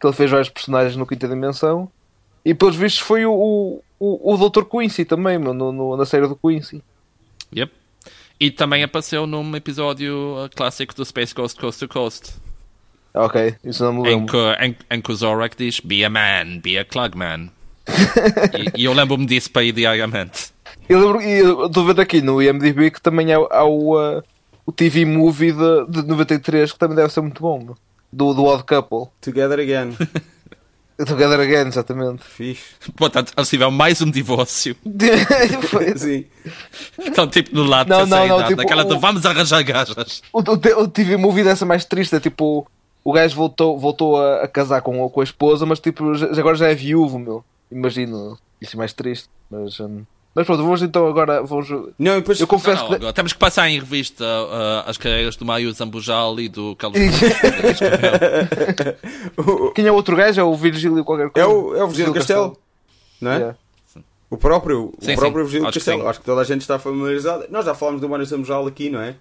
que 0.00 0.06
ele 0.06 0.14
fez 0.14 0.30
vários 0.30 0.50
personagens 0.50 0.94
no 0.94 1.04
Quinta 1.04 1.26
Dimensão. 1.26 1.90
E 2.44 2.54
pelos 2.54 2.76
vistos 2.76 3.00
foi 3.00 3.26
o, 3.26 3.32
o, 3.32 3.82
o, 3.98 4.34
o 4.34 4.48
Dr. 4.48 4.66
Quincy 4.66 5.04
também, 5.04 5.36
no, 5.36 5.52
no, 5.52 5.96
na 5.96 6.04
série 6.04 6.28
do 6.28 6.36
Quincy. 6.36 6.80
Yep. 7.52 7.72
E 8.38 8.52
também 8.52 8.84
apareceu 8.84 9.26
num 9.26 9.56
episódio 9.56 10.44
uh, 10.44 10.48
clássico 10.54 10.94
do 10.94 11.04
Space 11.04 11.34
Ghost 11.34 11.58
Coast 11.58 11.80
to 11.80 11.88
Coast. 11.92 12.44
Ok, 13.14 13.54
isso 13.64 13.84
não 13.84 13.92
me 13.92 14.02
lembro. 14.08 14.24
Em 14.24 14.26
que, 14.26 14.64
em, 14.64 14.96
em 14.96 15.00
que 15.00 15.12
o 15.12 15.14
Zorak 15.14 15.56
diz 15.56 15.78
Be 15.80 16.04
a 16.04 16.10
man, 16.10 16.58
be 16.60 16.76
a 16.78 16.84
Klugman. 16.84 17.50
e, 18.76 18.82
e 18.82 18.84
eu 18.86 18.92
lembro-me 18.92 19.24
disso 19.26 19.50
para 19.50 19.62
ir 19.62 19.72
diariamente. 19.72 20.52
Eu 20.88 20.98
lembro, 20.98 21.22
e 21.22 21.38
eu 21.38 21.66
estou 21.66 21.84
vendo 21.86 22.00
aqui 22.00 22.20
no 22.20 22.42
IMDb 22.42 22.90
que 22.90 23.00
também 23.00 23.32
há, 23.32 23.36
há 23.36 23.64
o, 23.64 23.96
uh, 23.96 24.22
o 24.66 24.72
TV 24.72 25.04
Movie 25.04 25.52
de, 25.52 25.86
de 26.02 26.02
93 26.08 26.72
que 26.72 26.78
também 26.78 26.96
deve 26.96 27.12
ser 27.12 27.20
muito 27.20 27.40
bom. 27.40 27.74
Do, 28.12 28.32
do 28.34 28.44
Odd 28.44 28.64
Couple. 28.64 29.10
Together 29.20 29.58
Again. 29.60 29.96
Together 31.06 31.40
Again, 31.40 31.68
exatamente. 31.68 32.22
Fixe. 32.24 32.62
Portanto, 32.96 33.32
eles 33.36 33.48
tiveram 33.48 33.70
mais 33.72 34.00
um 34.00 34.10
divórcio. 34.10 34.76
Foi- 35.68 35.96
Sim. 35.98 36.24
Estão 36.98 37.26
tipo 37.28 37.54
no 37.54 37.64
lado 37.64 37.88
Não, 37.88 37.98
da 38.00 38.06
não, 38.06 38.18
não, 38.28 38.36
idade, 38.36 38.48
tipo, 38.50 38.62
naquela 38.62 38.84
de 38.84 38.92
o- 38.94 39.00
vamos 39.00 39.26
arranjar 39.26 39.62
gajas. 39.64 40.22
o, 40.32 40.38
o, 40.40 40.82
o 40.82 40.88
TV 40.88 41.16
Movie 41.16 41.42
deve 41.44 41.58
ser 41.58 41.64
mais 41.64 41.84
triste. 41.84 42.14
É 42.14 42.20
tipo, 42.20 42.66
o 43.04 43.12
gajo 43.12 43.36
voltou, 43.36 43.78
voltou 43.78 44.18
a, 44.20 44.44
a 44.44 44.48
casar 44.48 44.80
com, 44.80 45.08
com 45.10 45.20
a 45.20 45.24
esposa, 45.24 45.66
mas 45.66 45.78
tipo, 45.78 46.14
já- 46.14 46.26
agora 46.40 46.56
já 46.56 46.68
é 46.70 46.74
viúvo, 46.74 47.18
meu. 47.18 47.44
Imagino. 47.70 48.38
Isso 48.60 48.76
é 48.76 48.78
mais 48.78 48.92
triste. 48.92 49.28
Mas, 49.50 49.78
hum, 49.78 50.04
mas 50.34 50.46
pronto, 50.46 50.62
vamos 50.62 50.82
então 50.82 51.06
agora. 51.06 51.42
Vamos, 51.42 51.68
Não, 51.98 52.16
depois. 52.16 52.40
eu 52.40 52.46
confesso 52.46 52.82
Não, 52.82 52.88
que. 52.88 52.94
agora 52.96 53.12
temos 53.12 53.32
que 53.32 53.38
passar 53.38 53.68
em 53.68 53.78
revista 53.78 54.24
uh, 54.24 54.88
as 54.88 54.96
carreiras 54.96 55.36
do 55.36 55.44
Mário 55.44 55.70
Zambujal 55.72 56.38
e 56.40 56.48
do 56.48 56.74
Carlos 56.76 56.98
Quem 59.74 59.86
é 59.86 59.92
o 59.92 59.94
outro 59.94 60.16
gajo? 60.16 60.40
É 60.40 60.44
o 60.44 60.54
Virgílio 60.54 61.04
qualquer 61.04 61.26
É 61.26 61.30
coisa? 61.30 61.48
o, 61.48 61.76
é 61.76 61.84
o 61.84 61.88
Virgílio 61.88 62.14
Castelo. 62.14 62.56
Não 63.20 63.30
é? 63.32 63.36
Yeah. 63.36 63.58
O 64.30 64.36
próprio, 64.36 64.92
Sim, 64.98 65.12
o 65.12 65.16
próprio 65.16 65.44
sim. 65.44 65.50
Virgílio 65.50 65.68
Acho 65.68 65.72
que 65.74 65.78
Castelo. 65.84 66.02
sim. 66.02 66.08
Acho 66.08 66.18
que 66.20 66.24
toda 66.26 66.40
a 66.40 66.44
gente 66.44 66.60
está 66.62 66.78
familiarizada. 66.78 67.46
Nós 67.50 67.64
já 67.64 67.74
falámos 67.74 68.00
do 68.00 68.08
Mário 68.08 68.26
Samujal 68.26 68.66
aqui, 68.66 68.90
não 68.90 69.00
é? 69.00 69.14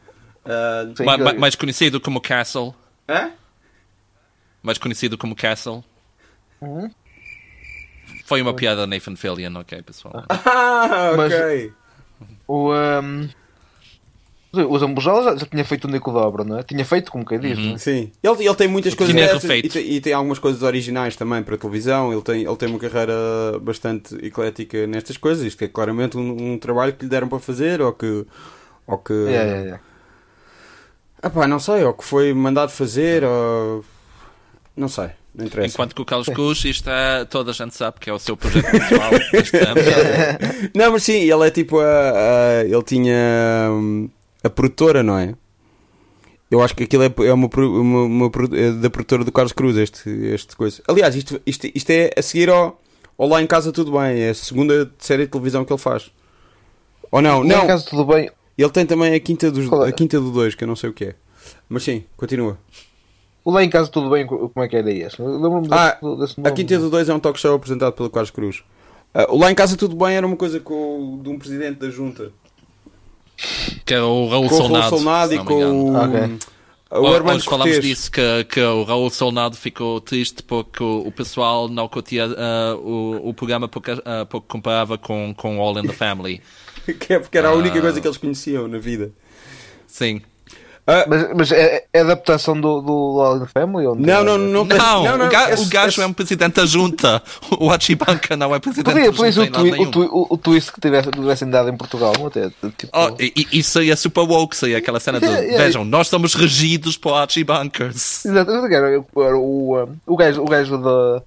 Ah, 0.46 0.88
Sim, 0.96 1.04
Ma- 1.06 1.18
que- 1.18 1.24
ma- 1.24 1.34
mais 1.34 1.56
conhecido 1.56 2.00
como 2.02 2.20
Castle. 2.20 2.74
hã? 3.08 3.32
Mais 4.64 4.78
conhecido 4.78 5.18
como 5.18 5.36
Castle. 5.36 5.84
Uhum. 6.62 6.90
Foi 8.26 8.42
uma 8.42 8.54
piada 8.54 8.88
Nathan 8.88 9.16
Fillion, 9.16 9.54
ok, 9.58 9.82
pessoal. 9.84 10.24
Ah, 10.30 11.14
Mas- 11.18 11.34
ok. 11.34 11.74
O, 12.48 12.72
um, 12.74 13.28
o 14.70 14.80
Zambujal 14.80 15.24
já, 15.24 15.36
já 15.36 15.46
tinha 15.46 15.66
feito 15.66 15.86
o 15.86 15.92
Nico 15.92 16.12
Dobra, 16.12 16.44
não 16.46 16.60
é? 16.60 16.64
Tinha 16.64 16.86
feito, 16.86 17.12
como 17.12 17.26
quem 17.26 17.40
diz, 17.40 17.58
não 17.58 17.74
é? 17.74 17.78
Sim. 17.78 18.12
Ele, 18.24 18.46
ele 18.46 18.56
tem 18.56 18.68
muitas 18.68 18.94
coisas 18.96 19.14
Tinha 19.14 19.28
dessas 19.28 19.42
refeito. 19.44 19.66
e 19.66 19.70
tem, 19.70 19.92
e 19.94 20.02
tem 20.02 20.14
algumas 20.14 20.40
coisas 20.40 20.62
originais 20.64 21.16
também 21.18 21.44
para 21.44 21.58
televisão. 21.58 22.14
Ele 22.14 22.22
tem, 22.22 22.44
ele 22.44 22.56
tem 22.56 22.70
uma 22.70 22.80
carreira 22.80 23.14
bastante 23.62 24.16
eclética 24.26 24.88
nestas 24.88 25.18
coisas. 25.18 25.44
Isto 25.46 25.64
é 25.64 25.68
claramente 25.68 26.18
um, 26.18 26.54
um 26.54 26.58
trabalho 26.58 26.94
que 26.94 27.04
lhe 27.04 27.10
deram 27.10 27.28
para 27.28 27.40
fazer 27.40 27.82
ou 27.82 27.92
que. 27.92 28.26
Ou 28.88 28.98
que 28.98 29.14
É, 29.14 29.34
é, 29.36 29.68
é. 29.72 29.80
Ah 31.22 31.30
pá, 31.30 31.48
não 31.48 31.60
sei, 31.60 31.84
ou 31.84 31.94
que 31.94 32.04
foi 32.06 32.34
mandado 32.34 32.72
fazer, 32.72 33.24
ou. 33.24 33.84
Não 34.76 34.88
sei, 34.88 35.10
não 35.36 35.46
interessa. 35.46 35.74
Enquanto 35.76 35.94
que 35.96 36.02
o 36.02 36.06
Carlos 36.06 36.28
Cruz, 36.30 36.64
isto 36.66 36.90
é, 36.90 37.26
toda 37.26 37.52
a 37.52 37.54
gente 37.54 37.76
sabe 37.76 38.00
que 38.00 38.10
é 38.10 38.14
o 38.14 38.18
seu 38.20 38.36
projeto 38.36 38.72
pessoal. 38.72 39.12
Não, 40.76 40.92
mas 40.92 41.04
sim, 41.04 41.14
ele 41.32 41.48
é 41.48 41.52
tipo 41.52 41.80
a. 41.80 41.84
a- 41.86 42.64
ele 42.66 42.84
tinha 42.84 43.70
hum, 43.72 44.10
a 44.44 44.50
produtora, 44.50 45.04
não 45.04 45.18
é? 45.18 45.36
Eu 46.50 46.62
acho 46.62 46.76
que 46.76 46.84
aquilo 46.84 47.04
é, 47.04 47.14
é 47.26 47.34
uma, 47.34 47.50
uma, 47.56 48.02
uma 48.04 48.32
é 48.56 48.72
da 48.74 48.90
produtora 48.90 49.24
do 49.24 49.32
Carlos 49.32 49.54
Cruz, 49.54 49.76
este, 49.78 50.10
este 50.10 50.56
coisa. 50.56 50.82
Aliás, 50.88 51.16
isto, 51.16 51.42
isto, 51.46 51.68
isto 51.74 51.90
é 51.90 52.12
a 52.16 52.22
seguir 52.22 52.50
ao, 52.50 52.80
ao 53.18 53.28
Lá 53.28 53.42
em 53.42 53.48
Casa 53.48 53.72
Tudo 53.72 53.92
Bem, 53.92 54.20
é 54.22 54.30
a 54.30 54.34
segunda 54.36 54.92
série 55.00 55.26
de 55.26 55.32
televisão 55.32 55.66
que 55.66 55.74
ele 55.74 55.80
faz. 55.82 56.12
Ou 57.12 57.22
não, 57.22 57.44
Não, 57.44 57.58
não, 57.58 57.68
caso 57.68 57.88
tudo 57.88 58.06
bem. 58.06 58.30
ele 58.58 58.70
tem 58.70 58.86
também 58.86 59.14
a 59.16 59.20
quinta, 59.20 59.50
dos, 59.52 59.72
é? 59.72 59.90
a 59.90 59.92
quinta 59.92 60.20
do 60.20 60.32
2, 60.32 60.54
que 60.56 60.64
eu 60.64 60.68
não 60.68 60.76
sei 60.76 60.90
o 60.90 60.94
que 60.94 61.06
é. 61.06 61.16
Mas 61.70 61.84
sim, 61.84 62.04
continua. 62.18 62.58
O 63.46 63.52
lá 63.52 63.64
em 63.64 63.70
casa 63.70 63.90
tudo 63.90 64.10
bem, 64.10 64.26
como 64.26 64.52
é 64.58 64.68
que 64.68 64.76
era 64.76 64.90
esse? 64.92 65.22
Lembro-me 65.22 65.68
Ah, 65.70 65.98
desse, 66.02 66.18
desse 66.18 66.40
A 66.40 66.44
nome. 66.44 66.56
Quinta 66.56 66.80
do 66.80 66.90
2 66.90 67.10
é 67.10 67.14
um 67.14 67.20
talk 67.20 67.40
show 67.40 67.54
apresentado 67.56 67.94
pelo 67.94 68.10
Carlos 68.10 68.32
Cruz. 68.32 68.64
Ah, 69.14 69.28
o 69.30 69.38
Lá 69.38 69.52
em 69.52 69.56
Casa 69.56 69.76
Tudo 69.76 69.96
Bem 69.96 70.16
era 70.16 70.26
uma 70.26 70.36
coisa 70.38 70.60
com, 70.60 71.20
de 71.22 71.30
um 71.30 71.38
presidente 71.38 71.80
da 71.80 71.90
junta. 71.90 72.32
Que 73.86 73.94
é 73.96 74.02
o 74.02 74.28
Raul 74.28 74.48
Com 74.48 74.56
o 74.56 74.58
Raul 74.58 74.70
Solnado. 74.70 74.90
Solnado 74.90 75.34
e 75.34 75.38
com 75.40 75.54
o, 75.54 75.96
Ok. 75.96 76.38
o 76.92 77.08
Armando 77.08 77.38
Hoje 77.38 77.46
falámos 77.46 77.80
disso 77.80 78.12
que, 78.12 78.44
que 78.46 78.62
o 78.62 78.84
Raul 78.84 79.10
Solnado 79.10 79.58
ficou 79.58 80.00
triste 80.00 80.42
porque 80.44 80.84
o, 80.84 81.08
o 81.08 81.12
pessoal 81.12 81.68
não 81.68 81.88
curtia 81.90 82.26
ah, 82.26 82.76
o, 82.78 83.30
o 83.30 83.34
programa 83.34 83.68
porque, 83.68 83.92
ah, 84.06 84.26
porque 84.30 84.48
comparava 84.48 84.98
com, 84.98 85.34
com 85.36 85.60
All 85.60 85.78
in 85.80 85.84
the 85.88 85.94
Family. 85.94 86.42
Que 87.00 87.14
é 87.14 87.20
porque 87.20 87.38
era 87.38 87.48
a 87.48 87.54
única 87.54 87.80
coisa 87.80 88.02
que 88.02 88.06
eles 88.06 88.18
conheciam 88.18 88.68
na 88.68 88.78
vida. 88.78 89.12
Sim. 89.88 90.22
Ah, 90.86 91.06
Mas, 91.08 91.28
mas 91.34 91.52
é, 91.54 91.86
é 91.94 92.00
adaptação 92.02 92.60
do, 92.60 92.82
do 92.82 93.22
All 93.22 93.38
in 93.38 93.40
the 93.40 93.46
Family? 93.46 93.88
Ou 93.88 93.96
não, 93.96 94.24
não, 94.24 94.38
não. 94.38 94.66
Não, 94.66 95.28
o, 95.28 95.30
ga- 95.30 95.50
esse- 95.52 95.64
o 95.66 95.70
gajo 95.70 96.02
é 96.02 96.06
um 96.06 96.12
presidente 96.12 96.56
da 96.56 96.66
junta. 96.66 97.24
O 97.58 97.72
Achibanca 97.72 98.36
não 98.36 98.54
é 98.54 98.60
presidente 98.60 98.94
Podia, 98.94 99.10
da 99.10 99.16
podia 99.16 99.32
junta 99.32 99.62
lado 99.62 99.82
o, 99.82 99.92
twi 99.92 100.06
o, 100.12 100.28
o 100.34 100.38
twist 100.38 100.74
que 100.74 100.82
tivesse, 100.82 101.10
tivessem 101.10 101.50
dado 101.50 101.70
em 101.70 101.78
Portugal, 101.78 102.12
não 102.20 102.28
até? 102.28 102.50
Tipo, 102.50 102.90
Oh, 102.94 103.16
e, 103.18 103.48
isso 103.54 103.80
aí 103.80 103.92
é 103.92 103.96
super 103.96 104.22
woke, 104.28 104.58
seria 104.58 104.78
aquela 104.80 105.00
cena 105.00 105.20
de 105.22 105.26
Yeah, 105.34 105.46
yeah. 105.46 105.64
vejam, 105.66 105.86
nós 105.86 106.10
somos 106.10 106.34
regidos 106.34 106.98
por 106.98 107.14
Achibankers. 107.14 108.26
Exato, 108.26 108.52
quero 108.68 109.06
o, 109.16 109.88
o 110.06 110.18
gajo, 110.18 110.42
o 110.42 110.46
gajo 110.46 110.78
da. 110.80 111.22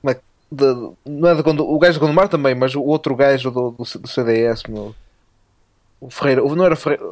como 0.00 0.10
é 0.10 0.14
que- 0.14 0.20
de- 0.50 0.90
não 1.04 1.28
é 1.28 1.34
de 1.34 1.42
o 1.62 1.78
gajo 1.78 1.98
do 1.98 2.00
Gondomar 2.00 2.28
também, 2.28 2.54
mas 2.54 2.74
o 2.74 2.80
outro 2.82 3.14
gajo 3.14 3.50
do, 3.50 3.70
do, 3.72 3.84
do 4.00 4.08
CDS, 4.08 4.62
meu. 4.66 4.94
O 6.00 6.08
Ferreira, 6.10 6.42
o- 6.42 6.54
não 6.56 6.64
era 6.64 6.74
Ferreira, 6.76 7.04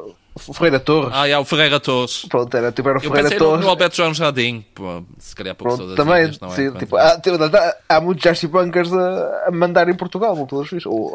o 0.47 0.53
Ferreira 0.53 0.79
Torres. 0.79 1.11
Ah, 1.13 1.27
é 1.27 1.37
o 1.37 1.45
Ferreira 1.45 1.79
Torres. 1.79 2.25
Pronto, 2.27 2.55
era 2.57 2.71
tipo 2.71 2.89
era 2.89 2.97
o 2.97 3.01
Ferreira 3.01 3.37
Torres. 3.37 3.63
no 3.63 3.69
Alberto 3.69 3.95
João 3.97 4.13
Jardim. 4.15 4.65
Pô, 4.73 5.03
se 5.19 5.35
calhar 5.35 5.53
por 5.53 5.65
Pronto, 5.65 5.77
pessoas 5.81 5.95
também, 5.95 6.23
ilhas, 6.23 6.39
não 6.39 6.47
é? 6.47 6.55
sim, 6.55 6.71
tipo, 6.73 6.95
há, 6.97 7.19
tipo, 7.19 7.37
há, 7.43 7.75
há 7.87 8.01
muitos 8.01 8.25
archibankers 8.25 8.91
a, 8.91 9.47
a 9.47 9.51
mandar 9.51 9.87
em 9.89 9.93
Portugal, 9.95 10.35
não 10.35 10.47
pelos 10.47 10.69
vistos. 10.71 10.91
Ou, 10.91 11.13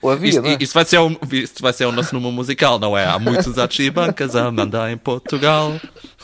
ou 0.00 0.10
havia, 0.10 0.30
Isto, 0.30 0.42
não 0.42 0.48
é? 0.50 0.56
isto 0.58 0.72
vai 0.72 0.84
ser 0.86 0.98
um, 0.98 1.16
isto 1.30 1.62
vai 1.62 1.72
ser 1.74 1.84
o 1.86 1.92
nosso 1.92 2.14
número 2.14 2.32
musical, 2.32 2.78
não 2.78 2.96
é? 2.96 3.04
Há 3.04 3.18
muitos 3.18 3.58
Achibancas 3.58 4.34
a 4.34 4.50
mandar 4.50 4.90
em 4.90 4.96
Portugal. 4.96 5.72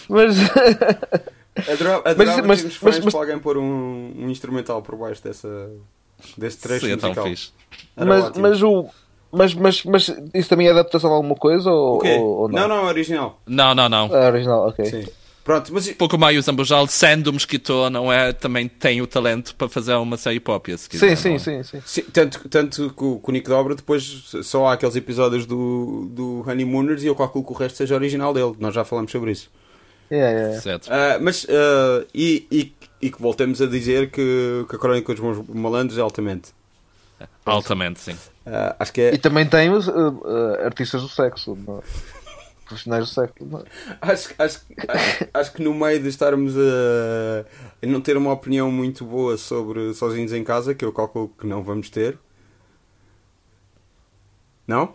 Mas, 0.08 0.36
Adorava, 1.70 2.02
adorava 2.08 2.42
Mas- 2.42 2.64
mas- 2.64 2.78
mas- 2.80 2.98
mas- 3.00 3.12
para 3.12 3.20
alguém 3.20 3.38
pôr 3.38 3.56
um, 3.58 4.12
um 4.16 4.28
instrumental 4.30 4.82
por 4.82 4.96
baixo 4.96 5.22
dessa, 5.22 5.70
desse 6.36 6.58
trecho 6.58 6.80
Seria 6.80 6.96
tão 6.96 7.10
musical. 7.10 7.28
fixe. 7.30 7.50
Era 7.96 8.06
mas, 8.06 8.24
ótimo. 8.24 8.42
mas 8.42 8.62
o. 8.62 8.86
Mas, 9.34 9.54
mas, 9.54 9.84
mas 9.84 10.12
isso 10.32 10.48
também 10.48 10.66
é 10.66 10.70
adaptação 10.70 11.10
de 11.10 11.16
alguma 11.16 11.34
coisa 11.34 11.70
ou, 11.70 11.96
O 11.96 11.98
quê? 11.98 12.16
ou, 12.16 12.42
ou 12.42 12.48
não, 12.48 12.68
não? 12.68 12.76
não, 12.76 12.86
é 12.86 12.88
original. 12.88 13.40
Não, 13.46 13.74
não, 13.74 13.88
não. 13.88 14.06
É 14.14 14.28
original, 14.28 14.68
ok. 14.68 14.84
Sim. 14.86 15.04
Pronto, 15.44 15.74
mas 15.74 15.86
Pouco 15.92 16.16
Maio 16.16 16.40
Zambujal, 16.40 16.86
sendo 16.86 17.30
escritor, 17.36 17.90
não 17.90 18.10
é? 18.10 18.32
Também 18.32 18.66
tem 18.66 19.02
o 19.02 19.06
talento 19.06 19.54
para 19.54 19.68
fazer 19.68 19.92
uma 19.96 20.16
série 20.16 20.40
própria, 20.40 20.74
se 20.78 20.88
quiser. 20.88 21.14
Sim, 21.16 21.38
sim, 21.38 21.54
é? 21.58 21.62
sim, 21.62 21.62
sim. 21.62 21.82
Sim, 21.84 22.02
tanto, 22.10 22.48
tanto 22.48 22.94
que 22.96 23.04
o, 23.04 23.18
que 23.18 23.28
o 23.28 23.32
Nick 23.32 23.46
Dobra 23.46 23.74
depois 23.74 24.02
só 24.42 24.66
há 24.68 24.72
aqueles 24.72 24.96
episódios 24.96 25.44
do, 25.44 26.08
do 26.10 26.42
Honeymooners 26.48 27.02
e 27.02 27.08
eu 27.08 27.14
calculo 27.14 27.44
que 27.44 27.52
o 27.52 27.54
resto 27.54 27.76
seja 27.76 27.94
original 27.94 28.32
dele. 28.32 28.54
Nós 28.58 28.74
já 28.74 28.86
falamos 28.86 29.12
sobre 29.12 29.32
isso. 29.32 29.50
Yeah, 30.10 30.30
yeah, 30.30 30.48
yeah. 30.48 30.62
Certo. 30.62 30.88
Ah, 30.90 31.18
mas, 31.20 31.46
ah, 31.50 32.06
e, 32.14 32.46
e, 32.50 32.72
e 33.02 33.10
que 33.10 33.20
voltemos 33.20 33.60
a 33.60 33.66
dizer 33.66 34.10
que, 34.10 34.64
que 34.66 34.76
a 34.76 34.78
Crónica 34.78 35.12
dos 35.12 35.20
Bons 35.20 35.44
Malandros 35.54 35.98
é 35.98 36.00
altamente. 36.00 36.52
Altamente, 37.44 38.00
sim. 38.00 38.16
Ah, 38.46 38.76
acho 38.78 38.92
que 38.92 39.00
é. 39.00 39.14
E 39.14 39.18
também 39.18 39.46
tem 39.46 39.70
os 39.70 39.88
uh, 39.88 39.92
uh, 39.92 40.64
artistas 40.64 41.02
do 41.02 41.08
sexo, 41.08 41.56
não 41.66 41.78
é? 41.78 41.82
profissionais 42.66 43.04
do 43.04 43.10
sexo. 43.10 43.34
não 43.44 43.60
é? 43.60 43.64
Acho, 44.00 44.34
acho, 44.38 44.60
acho, 44.88 45.28
acho 45.32 45.52
que 45.52 45.62
no 45.62 45.74
meio 45.74 46.00
de 46.00 46.08
estarmos 46.08 46.54
a, 46.56 47.44
a 47.82 47.86
não 47.86 48.00
ter 48.00 48.16
uma 48.16 48.32
opinião 48.32 48.70
muito 48.70 49.04
boa 49.04 49.36
sobre 49.36 49.92
Sozinhos 49.94 50.32
em 50.32 50.42
Casa, 50.42 50.74
que 50.74 50.84
eu 50.84 50.92
calculo 50.92 51.28
que 51.38 51.46
não 51.46 51.62
vamos 51.62 51.90
ter. 51.90 52.18
Não? 54.66 54.94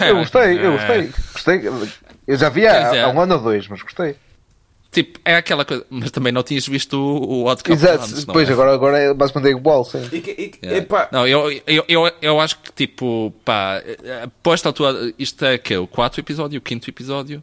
É, 0.00 0.10
Eu 0.10 0.16
gostei, 0.16 0.58
eu 0.64 0.72
gostei. 0.72 1.12
gostei. 1.32 1.92
Eu 2.26 2.36
já 2.36 2.48
vi 2.48 2.66
há, 2.66 3.04
há 3.04 3.08
um 3.10 3.20
ano 3.20 3.34
ou 3.34 3.42
dois, 3.42 3.68
mas 3.68 3.82
gostei. 3.82 4.16
Tipo, 4.92 5.20
é 5.24 5.36
aquela 5.36 5.64
coisa. 5.64 5.86
Mas 5.88 6.10
também 6.10 6.32
não 6.32 6.42
tinhas 6.42 6.66
visto 6.66 6.94
o, 6.98 7.42
o 7.42 7.44
Odd 7.46 7.62
Couple 7.62 7.74
Exato, 7.74 8.02
antes, 8.04 8.24
depois 8.24 8.48
é? 8.48 8.52
agora, 8.52 8.74
agora 8.74 8.98
é 8.98 9.14
basicamente 9.14 9.52
igual, 9.56 9.84
sim. 9.84 10.00
E, 10.12 10.16
e 10.16 10.52
Yeah. 10.62 10.78
epá, 10.78 11.08
Não, 11.12 11.26
eu, 11.28 11.50
eu, 11.66 11.84
eu, 11.88 12.12
eu 12.20 12.40
acho 12.40 12.58
que 12.58 12.72
tipo, 12.72 13.32
pá, 13.44 13.80
por 14.42 14.54
esta 14.54 14.68
altura, 14.68 15.12
isto 15.18 15.44
é 15.44 15.56
que 15.58 15.74
é 15.74 15.78
o 15.78 15.86
quarto 15.86 16.18
episódio, 16.18 16.58
o 16.58 16.62
quinto 16.62 16.90
episódio. 16.90 17.40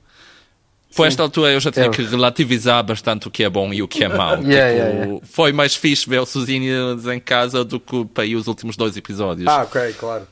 Por 0.96 1.06
esta 1.06 1.22
altura 1.22 1.52
eu 1.52 1.60
já 1.60 1.72
tinha 1.72 1.86
É. 1.86 1.90
que 1.90 2.02
relativizar 2.02 2.84
bastante 2.84 3.28
o 3.28 3.32
que 3.32 3.44
é 3.44 3.50
bom 3.50 3.72
e 3.72 3.82
o 3.84 3.88
que 3.88 4.04
é 4.04 4.08
mau. 4.10 4.38
Yeah, 4.44 4.44
Tipo, 4.44 4.54
yeah, 4.56 5.06
yeah. 5.06 5.20
Foi 5.26 5.52
mais 5.54 5.76
fixe 5.76 6.10
ver 6.10 6.20
o 6.20 6.26
Sozinhos 6.26 7.06
em 7.08 7.20
casa 7.20 7.64
do 7.64 7.80
que 7.80 8.04
para 8.06 8.26
ir 8.26 8.36
os 8.36 8.48
últimos 8.48 8.76
dois 8.76 8.98
episódios. 8.98 9.48
Ah, 9.48 9.62
ok, 9.64 9.94
claro. 9.94 10.28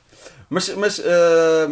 Mas, 0.50 0.70
mas 0.76 1.00
ah, 1.00 1.68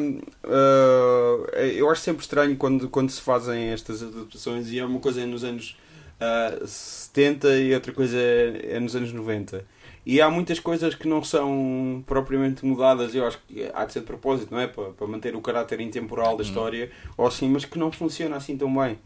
ah, 0.46 1.62
eu 1.62 1.90
acho 1.90 2.02
sempre 2.02 2.24
estranho 2.24 2.56
quando, 2.58 2.90
quando 2.90 3.10
se 3.10 3.22
fazem 3.22 3.70
estas 3.70 4.02
adaptações 4.02 4.72
e 4.72 4.80
é 4.80 4.86
uma 4.86 5.00
coisa 5.00 5.26
nos 5.26 5.44
anos 5.44 5.78
ah, 6.20 6.60
70 6.66 7.48
e 7.58 7.74
outra 7.74 7.92
coisa 7.92 8.18
é, 8.18 8.76
é 8.76 8.80
nos 8.80 8.96
anos 8.96 9.12
90. 9.12 9.66
E 10.06 10.20
há 10.20 10.30
muitas 10.30 10.60
coisas 10.60 10.94
que 10.96 11.08
não 11.08 11.24
são 11.24 12.04
propriamente 12.06 12.66
mudadas, 12.66 13.16
eu 13.16 13.26
acho 13.26 13.40
que 13.48 13.70
há 13.74 13.86
de 13.86 13.94
ser 13.94 14.02
de 14.02 14.06
propósito, 14.06 14.54
não 14.54 14.60
é? 14.60 14.68
Para, 14.68 14.90
para 14.92 15.08
manter 15.08 15.34
o 15.34 15.42
caráter 15.42 15.80
intemporal 15.80 16.36
da 16.36 16.44
história, 16.44 16.92
ou 17.16 17.26
assim, 17.26 17.48
mas 17.48 17.64
que 17.64 17.80
não 17.80 17.90
funciona 17.90 18.36
assim 18.36 18.58
tão 18.58 18.74
bem. 18.74 19.00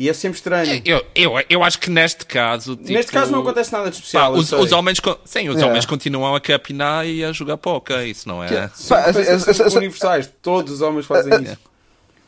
E 0.00 0.08
é 0.08 0.12
sempre 0.12 0.36
estranho. 0.38 0.80
Eu, 0.84 1.04
eu, 1.12 1.32
eu 1.50 1.64
acho 1.64 1.76
que 1.80 1.90
neste 1.90 2.24
caso. 2.24 2.76
Tipo, 2.76 2.92
Neste 2.92 3.10
caso 3.10 3.32
não 3.32 3.40
acontece 3.40 3.72
nada 3.72 3.90
de 3.90 3.96
especial. 3.96 4.30
pá, 4.32 4.38
os, 4.38 4.52
os 4.52 4.70
homens, 4.70 4.98
sim, 5.24 5.48
os 5.48 5.56
Yeah. 5.56 5.66
homens 5.66 5.84
continuam 5.86 6.36
a 6.36 6.40
capinar 6.40 7.04
e 7.04 7.24
a 7.24 7.32
jogar 7.32 7.56
poker, 7.56 8.06
isso 8.06 8.28
não 8.28 8.40
é? 8.44 8.68
Sim, 8.68 8.88
Pá, 8.90 9.12
sempre 9.12 9.22
essa- 9.28 9.76
universais. 9.76 10.32
Todos 10.40 10.74
os 10.74 10.80
homens 10.82 11.04
fazem 11.04 11.42
isso. 11.42 11.58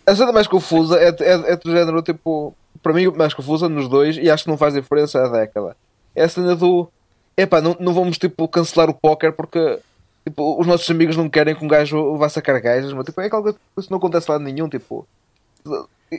A 0.04 0.16
cena 0.16 0.32
mais 0.32 0.48
confusa 0.48 0.98
é, 0.98 1.10
é, 1.10 1.52
é 1.52 1.56
do 1.56 1.70
género, 1.70 2.02
tipo, 2.02 2.52
para 2.82 2.92
mim, 2.92 3.06
mais 3.16 3.32
confusa 3.34 3.68
nos 3.68 3.88
dois, 3.88 4.16
e 4.16 4.28
acho 4.28 4.42
que 4.42 4.50
não 4.50 4.58
faz 4.58 4.74
diferença 4.74 5.24
a 5.24 5.28
década. 5.28 5.76
É 6.12 6.24
a 6.24 6.28
cena 6.28 6.56
do. 6.56 6.88
Epá, 7.36 7.60
não, 7.60 7.76
não 7.78 7.94
vamos 7.94 8.18
tipo 8.18 8.48
cancelar 8.48 8.90
o 8.90 8.94
póquer 8.94 9.32
porque 9.32 9.78
tipo, 10.26 10.60
os 10.60 10.66
nossos 10.66 10.90
amigos 10.90 11.16
não 11.16 11.28
querem 11.30 11.54
que 11.54 11.64
um 11.64 11.68
gajo 11.68 12.16
vá 12.16 12.28
sacar 12.28 12.60
gajas, 12.60 12.92
mas 12.92 13.06
tipo, 13.06 13.20
é 13.20 13.28
algo 13.30 13.54
isso 13.78 13.88
não 13.90 13.98
acontece 13.98 14.28
lá 14.28 14.40
nenhum, 14.40 14.68
tipo. 14.68 15.06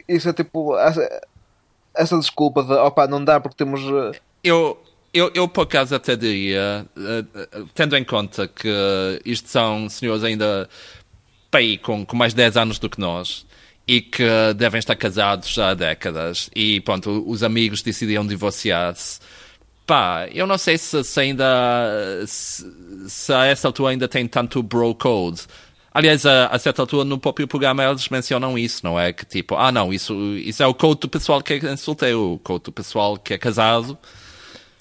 Isso 0.08 0.30
é 0.30 0.34
tipo. 0.34 0.74
Essa, 1.96 2.18
desculpa 2.18 2.64
de 2.64 2.74
opá, 2.74 3.08
não 3.08 3.24
dá 3.24 3.40
porque 3.40 3.58
temos. 3.58 3.82
eh, 3.82 4.20
Eu, 4.44 4.82
eu, 5.14 5.32
eu 5.34 5.48
por 5.48 5.62
acaso 5.64 5.94
até 5.96 6.16
diria, 6.16 6.86
eh, 6.98 7.26
eh, 7.36 7.64
tendo 7.76 7.98
em 7.98 8.04
conta 8.04 8.48
que 8.48 8.70
isto 9.26 9.50
são 9.50 9.90
senhores 9.90 10.24
ainda 10.24 10.70
pá, 11.50 11.60
aí, 11.60 11.78
com, 11.78 12.06
com 12.06 12.16
mais 12.16 12.34
10 12.34 12.58
anos 12.58 12.80
do 12.80 12.90
que 12.90 13.00
nós 13.00 13.46
e 13.88 14.02
que 14.02 14.24
devem 14.56 14.80
estar 14.80 14.96
casados 14.96 15.50
já 15.50 15.72
há 15.72 15.74
décadas 15.74 16.50
e 16.56 16.80
pronto, 16.82 17.24
os 17.28 17.44
amigos 17.44 17.82
decidiram 17.82 18.26
divorciar-se. 18.26 19.20
Pá, 19.86 20.28
eu 20.32 20.48
não 20.48 20.58
sei 20.58 20.78
se, 20.78 21.04
se 21.04 21.20
ainda 21.20 22.24
se, 22.26 22.64
se 23.10 23.34
a 23.34 23.46
essa 23.46 23.68
altura 23.68 23.92
ainda 23.92 24.08
tem 24.08 24.26
tanto 24.28 24.64
bro 24.64 24.96
code. 24.96 25.42
Aliás, 25.94 26.26
a, 26.26 26.48
a 26.48 26.58
certa 26.58 26.82
altura 26.82 27.04
no 27.04 27.20
próprio 27.20 27.48
programa 27.48 27.84
eles 27.84 28.08
mencionam 28.10 28.58
isso, 28.58 28.80
não 28.84 28.98
é? 29.00 29.12
Que 29.12 29.26
tipo, 29.26 29.56
ah 29.56 29.72
não, 29.72 29.92
isso, 29.94 30.14
isso 30.38 30.64
é 30.64 30.68
o 30.68 30.74
code 30.74 31.02
do 31.02 31.10
pessoal 31.10 31.42
que 31.42 31.54
é 31.54 31.76
solteiro, 31.76 32.34
o 32.36 32.40
code 32.40 32.64
do 32.66 32.72
pessoal 32.72 33.18
que 33.18 33.34
é 33.34 33.38
casado. 33.38 33.98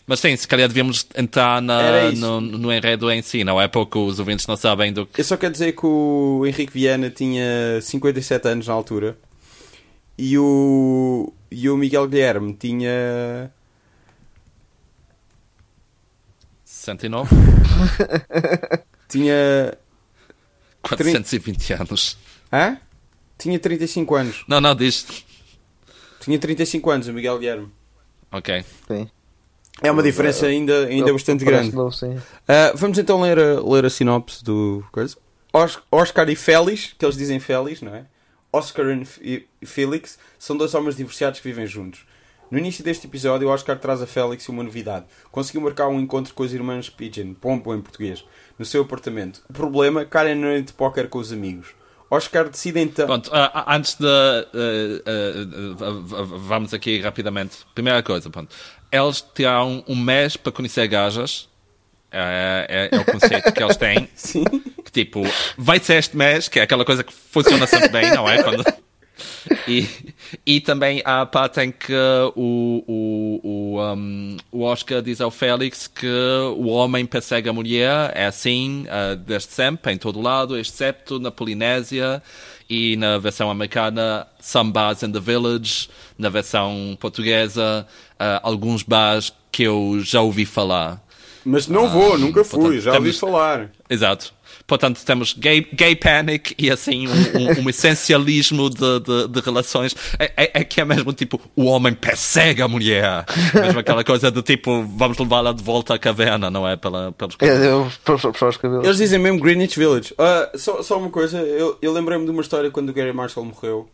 Mas 0.06 0.20
sim, 0.20 0.36
se 0.36 0.46
calhar 0.46 0.68
devíamos 0.68 1.06
entrar 1.16 1.60
na- 1.62 2.10
no, 2.12 2.40
no 2.40 2.72
enredo 2.72 3.10
em 3.10 3.22
si, 3.22 3.44
não 3.44 3.60
é? 3.60 3.68
Porque 3.68 3.96
os 3.98 4.18
ouvintes 4.18 4.46
não 4.46 4.56
sabem 4.56 4.92
do 4.92 5.06
que. 5.06 5.20
Eu 5.20 5.24
só 5.24 5.36
quero 5.36 5.52
dizer 5.52 5.72
que 5.72 5.86
o 5.86 6.44
Henrique 6.46 6.72
Viana 6.72 7.10
tinha 7.10 7.80
57 7.80 8.48
anos 8.48 8.66
na 8.68 8.74
altura 8.74 9.16
e 10.18 10.36
o, 10.38 11.32
e 11.50 11.68
o 11.70 11.76
Miguel 11.76 12.06
Guilherme 12.08 12.52
tinha. 12.54 13.50
69? 16.64 17.28
tinha. 19.08 19.74
420 20.82 21.72
anos. 21.74 22.16
Hã? 22.52 22.76
Tinha 23.38 23.58
35 23.58 24.14
anos. 24.14 24.44
Não, 24.48 24.60
não, 24.60 24.74
diz. 24.74 25.06
Tinha 26.20 26.38
35 26.38 26.90
anos 26.90 27.08
o 27.08 27.12
Miguel 27.12 27.38
Guilherme. 27.38 27.68
Ok. 28.30 28.64
sim. 28.86 29.08
É 29.82 29.90
uma 29.90 30.02
diferença 30.02 30.44
ainda, 30.46 30.86
ainda 30.86 31.10
bastante 31.10 31.42
grande. 31.42 31.74
novo. 31.74 31.96
Ah, 32.46 32.72
vamos 32.74 32.98
então 32.98 33.22
ler 33.22 33.38
a, 33.38 33.60
ler 33.62 33.86
a 33.86 33.90
sinopse 33.90 34.44
do 34.44 34.84
coisa. 34.92 35.16
Os- 35.54 35.78
Oscar 35.90 36.28
e 36.28 36.36
Félix, 36.36 36.94
que 36.98 37.04
eles 37.04 37.16
dizem 37.16 37.40
Félix, 37.40 37.80
não 37.80 37.94
é? 37.94 38.04
Oscar 38.52 38.86
e 38.90 39.00
F- 39.02 39.48
e 39.62 39.66
Félix 39.66 40.18
são 40.38 40.54
dois 40.56 40.74
homens 40.74 40.96
divorciados 40.96 41.40
que 41.40 41.48
vivem 41.48 41.66
juntos. 41.66 42.04
No 42.50 42.58
início 42.58 42.82
deste 42.82 43.06
episódio, 43.06 43.46
o 43.48 43.50
Oscar 43.52 43.78
traz 43.78 44.02
a 44.02 44.06
Félix 44.06 44.48
uma 44.48 44.64
novidade. 44.64 45.06
Conseguiu 45.30 45.60
marcar 45.60 45.86
um 45.86 46.00
encontro 46.00 46.34
com 46.34 46.42
as 46.42 46.52
irmãs 46.52 46.90
Pigeon, 46.90 47.32
Pompo 47.34 47.72
em 47.72 47.80
português, 47.80 48.24
no 48.58 48.64
seu 48.64 48.82
apartamento. 48.82 49.40
O 49.48 49.52
problema, 49.52 50.04
na 50.12 50.34
noite 50.34 50.66
de 50.68 50.72
póquer 50.72 51.08
com 51.08 51.18
os 51.18 51.32
amigos. 51.32 51.68
Oscar 52.10 52.48
decide 52.48 52.80
então... 52.80 53.06
Pronto, 53.06 53.30
ah, 53.32 53.52
ah, 53.54 53.76
antes 53.76 53.94
de. 53.94 54.04
ah, 54.04 54.46
ah, 55.06 55.84
ah, 55.86 56.22
vamos 56.24 56.74
aqui 56.74 57.00
rapidamente. 57.00 57.58
Primeira 57.72 58.02
coisa, 58.02 58.28
pronto. 58.28 58.54
Eles 58.90 59.24
tiraram 59.32 59.84
um 59.86 59.94
mês 59.94 60.36
para 60.36 60.50
conhecer 60.50 60.88
gajas. 60.88 61.48
É, 62.10 62.88
é- 62.90 62.96
é 62.96 63.00
o 63.00 63.04
conceito 63.04 63.52
que 63.52 63.62
eles 63.62 63.76
têm. 63.76 64.08
Sim. 64.16 64.42
Que 64.84 64.90
tipo, 64.90 65.22
vai 65.56 65.78
ser 65.78 65.98
este 65.98 66.16
mês, 66.16 66.48
que 66.48 66.58
é 66.58 66.62
aquela 66.62 66.84
coisa 66.84 67.04
que 67.04 67.12
funciona 67.12 67.64
sempre 67.68 67.90
bem, 67.90 68.10
não 68.10 68.28
é? 68.28 68.42
Quando... 68.42 68.64
E, 69.66 69.86
e 70.46 70.60
também 70.60 71.02
há 71.04 71.22
a 71.22 71.26
parte 71.26 71.60
em 71.60 71.70
que 71.70 71.92
o, 72.36 72.84
o, 72.86 73.40
o, 73.76 73.80
um, 73.94 74.36
o 74.52 74.62
Oscar 74.62 75.00
diz 75.02 75.20
ao 75.20 75.30
Félix 75.30 75.86
que 75.86 76.06
o 76.56 76.66
homem 76.68 77.06
persegue 77.06 77.48
a 77.48 77.52
mulher, 77.52 78.12
é 78.14 78.26
assim 78.26 78.86
ah, 78.88 79.14
desde 79.14 79.52
sempre, 79.52 79.92
em 79.92 79.96
todo 79.98 80.20
lado, 80.20 80.58
exceto 80.58 81.18
na 81.18 81.30
Polinésia 81.30 82.22
e 82.68 82.96
na 82.96 83.18
versão 83.18 83.50
americana, 83.50 84.26
Some 84.40 84.72
Bars 84.72 85.02
in 85.02 85.10
the 85.12 85.20
Village, 85.20 85.88
na 86.18 86.28
versão 86.28 86.96
portuguesa, 87.00 87.86
ah, 88.18 88.40
alguns 88.42 88.82
bars 88.82 89.32
que 89.50 89.64
eu 89.64 89.98
já 90.02 90.20
ouvi 90.20 90.44
falar. 90.46 91.02
Mas 91.44 91.66
não 91.66 91.88
vou, 91.88 92.18
nunca 92.18 92.44
fui, 92.44 92.60
portanto, 92.60 92.80
já 92.80 92.90
ouvi 92.92 93.02
temos- 93.04 93.18
falar. 93.18 93.70
Exato. 93.88 94.32
Portanto, 94.70 95.04
temos 95.04 95.32
gay, 95.32 95.66
gay 95.72 95.96
panic 95.96 96.54
e 96.56 96.70
assim 96.70 97.08
um, 97.08 97.10
um- 97.12 97.64
um 97.64 97.68
essencialismo 97.68 98.70
de, 98.70 99.00
de, 99.00 99.26
de 99.28 99.40
relações. 99.40 99.96
É, 100.16 100.32
é- 100.36 100.50
é 100.60 100.64
que 100.64 100.80
é 100.80 100.84
mesmo 100.84 101.12
tipo, 101.12 101.40
o 101.56 101.64
homem 101.64 101.92
persegue 101.92 102.62
a 102.62 102.68
mulher. 102.68 103.24
Mesmo 103.52 103.80
aquela 103.80 104.04
coisa 104.04 104.30
do 104.30 104.42
tipo, 104.42 104.84
vamos 104.96 105.18
levá-la 105.18 105.52
de 105.52 105.60
volta 105.60 105.94
à 105.94 105.98
caverna, 105.98 106.48
não 106.52 106.68
é? 106.68 106.76
Pela, 106.76 107.10
pelos... 107.10 107.34
É, 107.40 107.66
eu 107.66 107.90
puxo 108.04 108.30
os 108.46 108.56
cabelos. 108.56 108.84
Eles 108.84 108.98
dizem 108.98 109.18
mesmo 109.18 109.40
Greenwich 109.40 109.76
Village. 109.76 110.14
Ah, 110.16 110.52
só, 110.54 110.80
só 110.84 110.98
uma 110.98 111.10
coisa, 111.10 111.38
eu, 111.38 111.76
eu 111.82 111.92
lembrei-me 111.92 112.24
de 112.24 112.30
uma 112.30 112.42
história 112.42 112.70
quando 112.70 112.90
o 112.90 112.92
Gary 112.92 113.12
Marshall 113.12 113.44
morreu. 113.44 113.90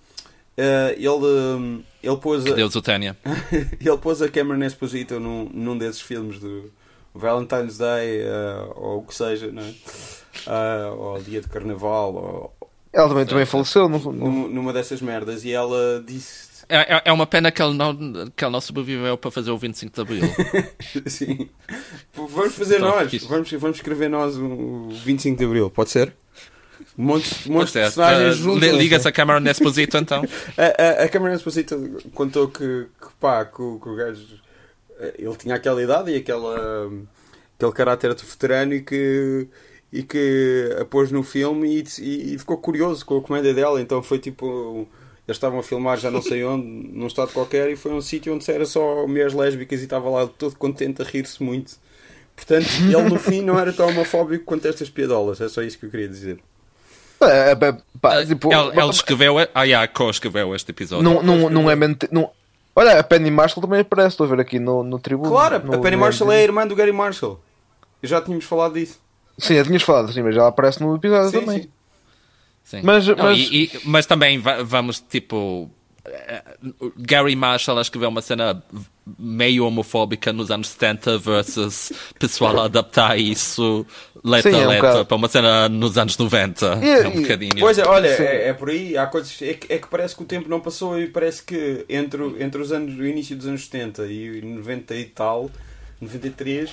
Ah, 0.58 0.92
ele, 0.94 1.82
ele 2.02 2.16
pôs 2.18 2.44
a, 2.44 2.52
Deus 2.52 2.76
o 2.76 2.82
tenha. 2.82 3.16
ele 3.80 3.96
pôs 3.96 4.20
a 4.20 4.28
Cameron 4.28 4.62
Esposito 4.64 5.18
num, 5.18 5.48
num 5.54 5.78
desses 5.78 6.02
filmes 6.02 6.38
do 6.38 6.70
Valentine's 7.14 7.78
Day 7.78 8.24
ah, 8.28 8.68
ou 8.76 8.98
o 8.98 9.02
que 9.04 9.14
seja, 9.14 9.50
não 9.50 9.62
é? 9.62 9.72
Ah, 10.46 10.92
ou 10.96 11.18
Dia 11.22 11.40
de 11.40 11.48
Carnaval 11.48 12.14
ou 12.14 12.56
Ela 12.92 13.08
também, 13.08 13.26
também 13.26 13.46
faleceu. 13.46 13.88
Não... 13.88 13.98
num- 13.98 14.48
numa 14.48 14.72
dessas 14.72 15.00
merdas 15.00 15.44
e 15.44 15.52
ela 15.52 16.02
disse 16.06 16.64
É, 16.68 16.96
é- 16.96 17.02
é 17.06 17.12
uma 17.12 17.26
pena 17.26 17.50
que 17.52 17.62
ele, 17.62 17.74
não, 17.74 17.94
que 18.34 18.44
ele 18.44 18.52
não 18.52 18.60
sobreviveu 18.60 19.16
para 19.16 19.30
fazer 19.30 19.50
o 19.50 19.58
25 19.58 19.94
de 19.94 20.00
Abril. 20.00 20.22
assim, 21.06 21.48
vamos 22.12 22.54
fazer 22.54 22.76
Então, 22.76 22.88
nós, 22.88 23.12
vamos, 23.24 23.52
vamos 23.52 23.76
escrever 23.76 24.08
nós 24.10 24.36
o 24.36 24.88
25 24.90 25.38
de 25.38 25.44
Abril, 25.44 25.70
pode 25.70 25.90
ser? 25.90 26.12
Um 26.98 27.04
monte, 27.04 27.48
um 27.48 27.52
monte 27.52 27.66
de 27.68 27.72
personagens 27.74 28.36
Uh, 28.38 28.42
juntos. 28.42 28.62
li- 28.62 28.72
Liga-se 28.76 29.06
a 29.06 29.12
Cameron 29.12 29.46
Esposito 29.50 29.96
então. 29.98 30.22
A, 30.56 31.02
a, 31.02 31.04
a 31.04 31.08
Cameron 31.08 31.34
Esposito 31.34 31.98
contou 32.14 32.48
que, 32.48 32.58
que 33.00 33.08
pá, 33.20 33.44
que, 33.44 33.60
o- 33.60 33.78
que 33.78 33.88
o 33.88 33.94
gajo 33.96 34.26
eh, 34.98 35.14
ele 35.18 35.36
tinha 35.36 35.54
aquela 35.54 35.82
idade 35.82 36.10
e 36.10 36.16
aquela, 36.16 36.86
hum, 36.88 37.04
aquele 37.56 37.72
caráter 37.72 38.14
de 38.14 38.24
veterano 38.24 38.72
e 38.74 38.80
que, 38.82 39.46
e 39.92 40.02
que 40.02 40.76
a 40.80 40.84
pôs 40.84 41.10
no 41.10 41.22
filme 41.22 41.68
e, 41.68 41.84
e- 42.02 42.34
e 42.34 42.38
ficou 42.38 42.58
curioso 42.58 43.04
com 43.04 43.18
a 43.18 43.22
comédia 43.22 43.54
dela. 43.54 43.80
Então 43.80 44.02
foi 44.02 44.18
tipo. 44.18 44.86
Eles 45.26 45.38
estavam 45.38 45.58
a 45.58 45.62
filmar 45.62 45.98
já 45.98 46.08
não 46.10 46.22
sei 46.22 46.44
onde, 46.46 46.64
num 46.64 47.08
estado 47.08 47.32
qualquer, 47.32 47.68
e 47.70 47.74
foi 47.76 47.92
um 47.92 48.00
sítio 48.00 48.32
onde 48.32 48.48
era 48.50 48.64
só 48.64 49.06
mulheres 49.08 49.34
lésbicas 49.34 49.80
e 49.80 49.84
estava 49.84 50.08
lá 50.08 50.26
todo 50.26 50.54
contente 50.56 51.02
a 51.02 51.04
rir-se 51.04 51.42
muito. 51.42 51.74
Portanto, 52.36 52.68
ele 52.82 53.02
no 53.08 53.18
fim 53.18 53.42
não 53.42 53.58
era 53.58 53.72
tão 53.72 53.88
homofóbico 53.88 54.44
quanto 54.44 54.68
estas 54.68 54.88
piadolas. 54.90 55.40
É 55.40 55.48
só 55.48 55.62
isso 55.62 55.78
que 55.78 55.86
eu 55.86 55.90
queria 55.90 56.06
dizer. 56.08 56.38
É, 57.20 57.48
é, 57.48 57.52
é, 57.52 57.76
pá, 58.00 58.24
tipo, 58.24 58.52
ele, 58.52 58.78
ele 58.78 58.90
escreveu. 58.90 59.36
Ah, 59.54 59.64
yeah, 59.64 59.88
co-escreveu 59.88 60.54
este 60.54 60.70
episódio. 60.70 61.02
não, 61.02 61.22
não, 61.22 61.48
não 61.50 61.70
é 61.70 61.74
mentira. 61.74 62.12
Não... 62.12 62.30
Olha, 62.74 63.00
a 63.00 63.02
Penny 63.02 63.30
Marshall 63.30 63.62
também 63.62 63.80
aparece. 63.80 64.08
Estou 64.10 64.26
a 64.26 64.28
ver 64.30 64.40
aqui 64.40 64.58
no, 64.58 64.82
no 64.82 64.98
tribuno. 64.98 65.30
Claro, 65.30 65.64
no, 65.66 65.74
a 65.74 65.78
Penny 65.78 65.96
no 65.96 66.02
Marshall 66.02 66.30
é 66.30 66.40
a 66.40 66.42
irmã 66.42 66.66
do 66.66 66.76
Gary 66.76 66.92
Marshall. 66.92 67.40
Eu 68.02 68.08
já 68.08 68.20
tínhamos 68.20 68.44
falado 68.44 68.74
disso. 68.74 69.00
Sim, 69.38 69.56
já 69.56 69.64
tinhas 69.64 69.82
falado, 69.82 70.12
sim, 70.12 70.22
mas 70.22 70.36
ela 70.36 70.48
aparece 70.48 70.80
no 70.82 70.94
episódio 70.96 71.30
Sim, 71.30 71.40
também. 71.40 71.62
sim. 71.62 71.68
Sim. 72.64 72.80
Mas- 72.82 73.06
Não, 73.06 73.16
mas- 73.16 73.38
e- 73.38 73.64
e- 73.64 73.70
mas 73.84 74.06
também 74.06 74.38
va- 74.38 74.62
vamos 74.62 74.98
tipo. 75.00 75.70
eh, 76.04 76.42
Gary 76.96 77.34
Marshall 77.36 77.80
escreveu 77.80 78.08
uma 78.08 78.22
cena 78.22 78.62
meio 79.18 79.64
homofóbica 79.66 80.32
nos 80.32 80.50
anos 80.50 80.68
70 80.70 81.18
versus 81.18 81.92
pessoal 82.18 82.58
a 82.60 82.64
adaptar 82.64 83.16
isso 83.18 83.84
letra 84.24 84.50
Sim, 84.52 84.56
é 84.58 84.62
a 84.62 84.66
um 84.66 84.68
letra 84.70 84.88
bocado. 84.88 85.06
para 85.06 85.16
uma 85.16 85.28
cena 85.28 85.68
nos 85.68 85.96
anos 85.98 86.16
90. 86.18 86.78
E- 86.82 86.88
é 86.88 87.08
um 87.08 87.12
e- 87.12 87.20
bocadinho. 87.22 87.58
Pois 87.60 87.78
é, 87.78 87.86
olha, 87.86 88.08
é, 88.08 88.48
é 88.48 88.52
por 88.52 88.70
aí. 88.70 88.96
Há 88.96 89.06
coisas. 89.06 89.40
É 89.42 89.54
que, 89.54 89.72
é 89.72 89.78
que 89.78 89.86
parece 89.88 90.16
que 90.16 90.22
o 90.22 90.26
tempo 90.26 90.48
não 90.48 90.60
passou 90.60 90.98
e 90.98 91.06
parece 91.08 91.42
que 91.42 91.84
entre, 91.88 92.20
o- 92.22 92.40
entre 92.42 92.60
os 92.60 92.72
anos, 92.72 92.98
o 92.98 93.04
início 93.04 93.36
dos 93.36 93.46
anos 93.46 93.64
70 93.64 94.06
e 94.06 94.40
90 94.42 94.94
e 94.94 95.04
tal, 95.04 95.50
93, 96.00 96.70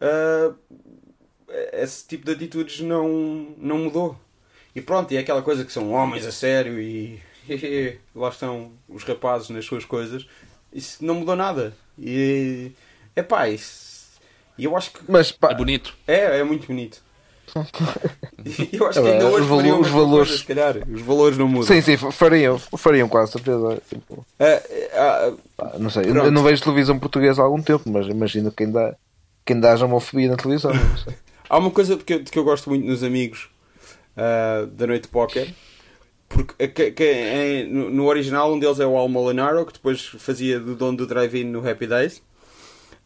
ah, 0.00 0.52
esse 1.72 2.06
tipo 2.06 2.24
de 2.26 2.32
atitudes 2.32 2.80
não, 2.80 3.48
não 3.58 3.78
mudou. 3.78 4.16
E 4.74 4.80
pronto, 4.80 5.12
e 5.12 5.16
é 5.16 5.20
aquela 5.20 5.42
coisa 5.42 5.64
que 5.64 5.72
são 5.72 5.92
homens 5.92 6.26
a 6.26 6.32
sério 6.32 6.80
e 6.80 7.20
lá 8.14 8.28
estão 8.28 8.72
os 8.88 9.04
rapazes 9.04 9.48
nas 9.50 9.64
suas 9.64 9.84
coisas. 9.84 10.26
Isso 10.72 11.04
não 11.04 11.14
mudou 11.14 11.34
nada. 11.36 11.72
E 11.98 12.72
é 13.14 13.22
pá, 13.22 13.48
isso. 13.48 13.86
E 14.58 14.64
eu 14.64 14.76
acho 14.76 14.90
que 14.90 15.00
Mas 15.08 15.32
pá, 15.32 15.50
É 15.52 15.54
bonito. 15.54 15.94
é, 16.06 16.38
é 16.40 16.44
muito 16.44 16.66
bonito. 16.66 17.00
Eu 18.72 18.86
acho 18.86 19.00
que 19.00 19.08
ainda 19.08 19.24
É, 19.24 19.28
hoje 19.28 19.40
os 19.42 19.46
valo- 19.46 19.60
fariam 19.60 19.76
a 19.76 19.80
os 19.80 19.88
valores- 19.88 20.28
coisa, 20.28 20.38
se 20.42 20.46
calhar. 20.46 20.76
Os 20.88 21.00
valores 21.00 21.38
não 21.38 21.48
mudam. 21.48 21.62
Sim, 21.66 21.80
sim, 21.80 21.96
fariam, 22.12 22.58
fariam 22.58 23.08
quase 23.08 23.32
certeza. 23.32 23.80
Tipo, 23.88 24.26
Ah, 24.38 24.62
ah, 24.94 25.32
pá, 25.56 25.72
não 25.78 25.88
sei, 25.88 26.02
eu- 26.06 26.12
Pronto. 26.12 26.26
eu 26.26 26.30
não 26.32 26.42
vejo 26.42 26.62
televisão 26.62 26.98
portuguesa 26.98 27.40
há 27.40 27.44
algum 27.44 27.62
tempo, 27.62 27.84
mas 27.90 28.06
imagino 28.08 28.52
que 28.52 28.64
ainda, 28.64 28.98
que 29.44 29.52
ainda 29.52 29.72
haja 29.72 29.86
homofobia 29.86 30.28
na 30.28 30.36
televisão. 30.36 30.72
não 30.74 30.96
sei. 30.98 31.14
Há 31.48 31.58
uma 31.58 31.70
coisa 31.70 31.96
que, 31.96 32.14
eu- 32.14 32.24
que 32.24 32.38
eu 32.38 32.44
gosto 32.44 32.68
muito 32.70 32.86
nos 32.86 33.02
amigos 33.02 33.48
ah, 34.16 34.66
da 34.72 34.86
noite 34.86 35.02
de 35.04 35.08
póquer. 35.08 35.54
Porque 36.28 36.54
eh, 36.58 36.66
que- 36.68 36.90
que 36.90 37.04
é- 37.04 37.64
no, 37.64 37.88
no 37.90 38.06
original 38.06 38.52
um 38.52 38.58
deles 38.58 38.80
é 38.80 38.86
o 38.86 38.96
Al 38.96 39.08
Molinaro, 39.08 39.64
que 39.64 39.72
depois 39.74 40.00
fazia 40.18 40.58
do 40.58 40.74
dono 40.74 40.96
do 40.98 41.06
drive-in 41.06 41.44
no 41.44 41.66
Happy 41.68 41.86
Days. 41.86 42.20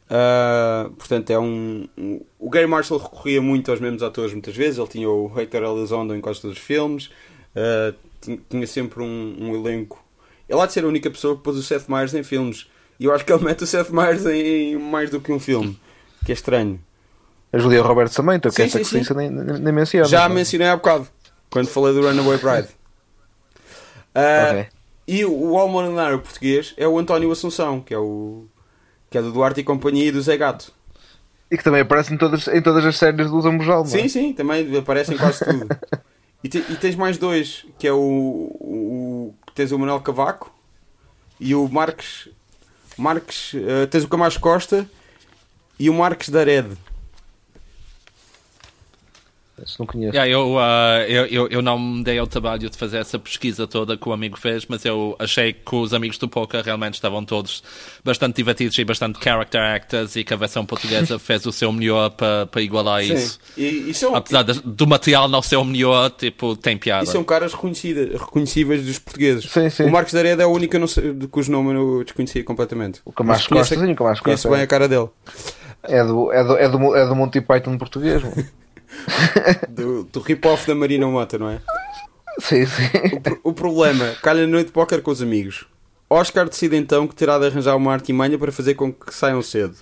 Ah, 0.09 0.91
portanto, 0.99 1.31
é 1.31 1.39
um, 1.39 1.87
um- 1.97 2.21
O 2.39 2.51
Gary 2.51 2.67
Marshall 2.67 2.99
recorria 2.99 3.41
muito 3.41 3.71
aos 3.71 3.79
mesmos 3.81 4.03
atores 4.03 4.33
muitas 4.33 4.57
vezes. 4.57 4.79
Ele 4.79 4.89
tinha 4.89 5.09
o 5.09 5.33
Hector 5.39 5.63
Elizondo 5.63 6.15
em 6.15 6.21
quase 6.21 6.41
todos 6.41 6.57
os 6.57 6.63
filmes. 6.63 7.11
Ah, 7.55 7.93
tinha, 8.21 8.39
tinha 8.49 8.67
sempre 8.67 9.03
um, 9.03 9.37
um 9.39 9.55
elenco. 9.55 10.03
Ele 10.49 10.61
há 10.61 10.67
de 10.67 10.73
ser 10.73 10.85
a 10.85 10.89
única 10.89 11.09
pessoa 11.11 11.37
que 11.37 11.43
pôs 11.43 11.57
o 11.57 11.63
Seth 11.63 11.89
Meyers 11.89 12.13
em 12.15 12.23
filmes. 12.25 12.67
E 12.99 13.05
eu 13.05 13.15
acho 13.15 13.25
que 13.25 13.33
ele 13.33 13.45
mete 13.45 13.63
o 13.63 13.67
Seth 13.67 13.91
Meyers 13.91 14.27
em, 14.27 14.73
em 14.73 14.77
mais 14.79 15.11
do 15.11 15.21
que 15.21 15.31
um 15.31 15.39
filme. 15.39 15.79
Que 16.27 16.33
é 16.33 16.35
estranho. 16.35 16.81
A 17.53 17.59
Julia 17.59 17.83
Roberts 17.83 18.15
também, 18.15 18.37
então 18.37 18.51
que 18.51 18.63
essa 18.63 18.83
sim, 18.85 19.01
que 19.01 19.05
sim. 19.05 19.15
nem, 19.15 19.31
nem, 19.31 19.73
menciona. 19.73 20.07
Já 20.09 20.29
não 20.29 20.37
mencionei 20.37 20.69
há 20.69 20.77
bocado, 20.77 21.09
quando 21.51 21.67
falei 21.69 21.93
do 21.95 22.03
Runaway 22.07 22.39
Bride. 22.39 22.69
Ah, 24.15 24.49
Ok. 24.51 24.67
E 25.09 25.25
o, 25.25 25.33
o 25.53 25.59
almonanário 25.59 26.21
português 26.21 26.73
é 26.77 26.87
o 26.87 26.97
António 26.97 27.33
Assunção, 27.33 27.81
que 27.81 27.93
é 27.93 27.99
o 27.99 28.45
que 29.11 29.19
é 29.19 29.23
do 29.23 29.33
Duarte 29.33 29.59
e 29.61 29.65
Companhia 29.65 30.07
e 30.07 30.13
do 30.13 30.23
Zé 30.23 30.37
Gato. 30.37 30.73
E 31.51 31.57
que 31.59 31.65
também 31.65 31.81
aparece 31.81 32.15
em 32.15 32.17
todas, 32.17 32.47
em 32.47 32.63
todas 32.63 32.85
as 32.87 32.97
séries 32.97 33.29
do 33.29 33.41
Zambujal, 33.41 33.83
não 33.83 33.91
é? 33.91 34.03
Sim, 34.03 34.09
sim, 34.09 34.33
também 34.33 34.77
aparecem 34.77 35.17
quase 35.17 35.45
tudo. 35.45 35.67
E, 36.43 36.49
te- 36.49 36.65
e 36.71 36.77
tens 36.77 36.97
mais 36.97 37.19
dois, 37.19 37.67
que 37.79 37.87
é 37.87 37.93
o, 37.93 37.99
o- 37.99 39.35
tens 39.55 39.73
o 39.73 39.79
Manuel 39.79 40.01
Cavaco 40.01 40.51
e 41.39 41.55
o 41.55 41.69
Marques 41.69 42.31
Marques, 42.97 43.53
eh, 43.55 43.85
tens 43.85 44.05
o 44.05 44.09
Camacho 44.09 44.41
Costa 44.41 44.89
e 45.79 45.91
o 45.91 45.95
Marques 45.95 46.31
da 46.31 46.43
Rede. 46.43 46.79
Isso 49.65 49.77
não 49.79 49.87
conheço. 49.87 50.15
Yeah, 50.17 50.29
eu, 50.31 50.59
ah, 50.59 51.05
eu, 51.09 51.27
eu, 51.27 51.49
eu 51.49 51.63
não 51.63 51.79
me 51.79 52.03
dei 52.05 52.19
ao 52.19 52.27
trabalho 52.27 52.69
de 52.71 52.77
fazer 52.77 52.99
essa 52.99 53.19
pesquisa 53.19 53.67
toda 53.67 53.97
que 53.97 54.09
o 54.09 54.13
amigo 54.13 54.39
fez, 54.39 54.65
mas 54.69 54.85
eu 54.85 55.15
achei 55.19 55.53
que 55.53 55.75
os 55.75 55.93
amigos 55.95 56.19
do 56.19 56.29
Poker 56.29 56.63
realmente 56.65 56.95
estavam 56.95 57.25
todos 57.25 57.63
bastante 58.05 58.37
divertidos 58.37 58.77
e 58.79 58.85
bastante 58.85 59.23
character 59.23 59.61
actors 59.61 60.17
e 60.17 60.25
que 60.25 60.33
a 60.33 60.37
versão 60.37 60.65
portuguesa 60.65 61.19
fez 61.21 61.45
o 61.47 61.53
seu 61.53 61.71
melhor 61.73 62.11
para, 62.11 62.47
para 62.47 62.63
igualar 62.63 63.03
isso. 63.05 63.39
E, 63.57 63.91
e 63.91 63.95
são, 63.95 64.15
Apesar 64.15 64.43
de- 64.43 64.61
do 64.63 64.87
material 64.87 65.29
não 65.29 65.43
ser 65.43 65.57
o 65.57 65.65
melhor, 65.65 66.11
tipo, 66.11 66.57
tem 66.57 66.77
piada. 66.77 67.05
E 67.05 67.07
são 67.07 67.23
caras 67.25 67.53
reconhecidas, 67.53 68.21
reconhecíveis 68.21 68.85
dos 68.85 68.99
portugueses. 68.99 69.51
Sim, 69.51 69.69
sim. 69.71 69.85
O 69.85 69.91
Marcos 69.91 70.13
da 70.13 70.23
Rede 70.23 70.43
é 70.43 70.47
o 70.47 70.51
único 70.51 70.77
cujo 71.31 71.51
nome 71.53 71.75
eu 71.75 72.03
desconhecia 72.05 72.43
completamente. 72.45 73.01
O 73.05 73.13
Camacho 73.13 73.49
Costa, 73.49 73.75
sim, 73.75 73.93
o 73.93 73.97
Camacho 73.97 74.23
Conheço 74.23 74.43
Costa 74.49 74.57
bem 74.57 74.65
a 74.65 74.67
cara 74.67 74.89
dele. 74.89 75.09
é 75.83 76.05
do, 76.05 76.33
é 76.33 76.45
do, 76.45 76.57
é 76.57 76.69
do, 76.69 76.97
é 76.97 77.07
do 77.07 77.15
Monty 77.15 77.41
Python 77.41 77.77
português. 77.79 78.23
mano. 78.23 78.35
Do, 79.69 80.05
do 80.05 80.21
rip-off 80.21 80.67
da 80.67 80.75
Marina 80.75 81.07
Mota, 81.07 81.39
não 81.39 81.49
é? 81.49 81.61
sim, 82.41 82.65
sim. 82.67 82.83
O 83.43 83.53
problema, 83.53 84.15
calha 84.23 84.43
na 84.43 84.49
noite 84.49 84.67
de 84.67 84.73
póquer 84.73 85.01
com 85.03 85.11
os 85.11 85.23
amigos. 85.23 85.65
Oscar 86.09 86.49
decide 86.49 86.77
então 86.77 87.07
que 87.07 87.15
terá 87.15 87.39
de 87.39 87.47
arranjar 87.47 87.77
uma 87.77 87.93
artimanha 87.93 88.37
para 88.39 88.51
fazer 88.51 88.75
com 88.75 88.93
que 88.93 89.15
saiam 89.15 89.41
cedo. 89.43 89.77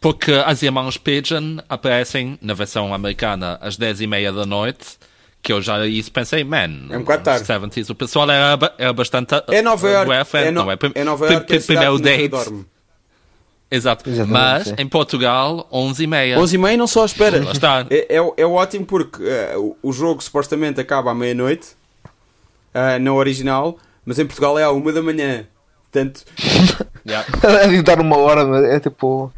Porque 0.00 0.32
as 0.32 0.62
irmãos 0.62 0.96
Pigeon 0.96 1.58
aparecem 1.68 2.38
na 2.40 2.54
versão 2.54 2.92
americana 2.92 3.58
às 3.60 3.76
10h30 3.76 4.34
da 4.34 4.46
noite. 4.46 4.98
Que 5.42 5.52
eu 5.52 5.60
já 5.60 5.86
isso 5.86 6.10
pensei, 6.10 6.42
man, 6.42 6.86
É 6.88 6.96
um 6.96 7.00
bocado 7.00 7.22
tarde. 7.24 7.40
nos 7.46 7.48
70s 7.76 7.90
o 7.90 7.94
pessoal 7.94 8.30
era, 8.30 8.74
era 8.78 8.92
bastante. 8.94 9.34
É 9.48 9.60
Nova 9.60 9.86
York. 9.90 10.10
É, 10.38 10.50
no, 10.50 10.64
não 10.64 10.72
é? 10.72 10.78
É 10.94 11.04
Nova 11.04 11.30
York, 11.30 11.54
é 11.54 11.60
primeiro 11.60 11.98
date. 11.98 12.28
dorme. 12.28 12.66
Exato. 13.74 14.08
Exatamente, 14.08 14.32
Mas 14.32 14.64
sim. 14.68 14.74
em 14.78 14.86
Portugal, 14.88 15.68
11h30. 15.72 16.38
11 16.38 16.54
e 16.54 16.58
meia 16.58 16.76
não 16.76 16.86
só 16.86 17.04
espera. 17.04 17.42
Lá 17.44 17.52
está. 17.52 17.86
É, 17.90 18.16
é, 18.16 18.32
é 18.36 18.46
ótimo 18.46 18.84
porque 18.86 19.22
eh, 19.22 19.54
o- 19.82 19.92
jogo 19.92 20.22
supostamente 20.22 20.80
acaba 20.80 21.10
à 21.10 21.14
meia-noite, 21.14 21.68
eh, 22.72 22.98
na 22.98 23.12
original, 23.12 23.78
mas 24.04 24.18
em 24.18 24.26
Portugal 24.26 24.58
é 24.58 24.62
à 24.64 24.70
uma 24.70 24.92
da 24.92 25.02
manhã. 25.02 25.46
Portanto, 25.90 26.24
Yeah. 27.06 27.26
É 27.62 27.68
de 27.68 27.82
dar 27.82 28.00
uma 28.00 28.16
hora, 28.16 28.44
mas 28.46 28.64
é 28.64 28.80
tipo. 28.80 29.30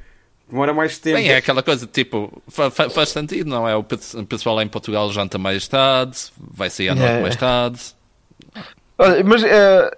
demora 0.49 0.72
mais 0.72 0.99
tempo. 0.99 1.16
Bem, 1.16 1.29
é 1.31 1.37
aquela 1.38 1.62
coisa, 1.62 1.85
tipo, 1.87 2.40
fa- 2.49 2.70
fa- 2.70 2.88
faz 2.88 3.09
sentido, 3.09 3.51
não 3.51 3.68
é? 3.68 3.75
O 3.75 3.83
pe- 3.83 3.99
o 4.14 4.25
pessoal 4.25 4.55
lá 4.55 4.62
em 4.62 4.68
Portugal 4.68 5.11
janta 5.12 5.37
mais 5.37 5.66
tarde, 5.66 6.16
vai 6.38 6.70
sair 6.70 6.90
à 6.90 6.94
noite 6.94 7.11
É. 7.12 7.20
mais 7.22 7.35
tarde. 7.37 7.81
Olha, 8.99 9.25
mas 9.25 9.42
é- 9.42 9.90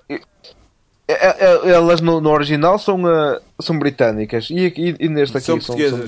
elas 1.08 2.00
no, 2.02 2.20
no 2.20 2.30
original 2.30 2.78
são, 2.78 3.08
eh, 3.08 3.40
são 3.60 3.78
britânicas 3.78 4.48
e, 4.50 4.66
aqui- 4.66 4.94
e 5.00 5.08
neste 5.08 5.36
aqui 5.36 5.46
São 5.46 5.60
são, 5.60 5.74
são? 5.76 6.06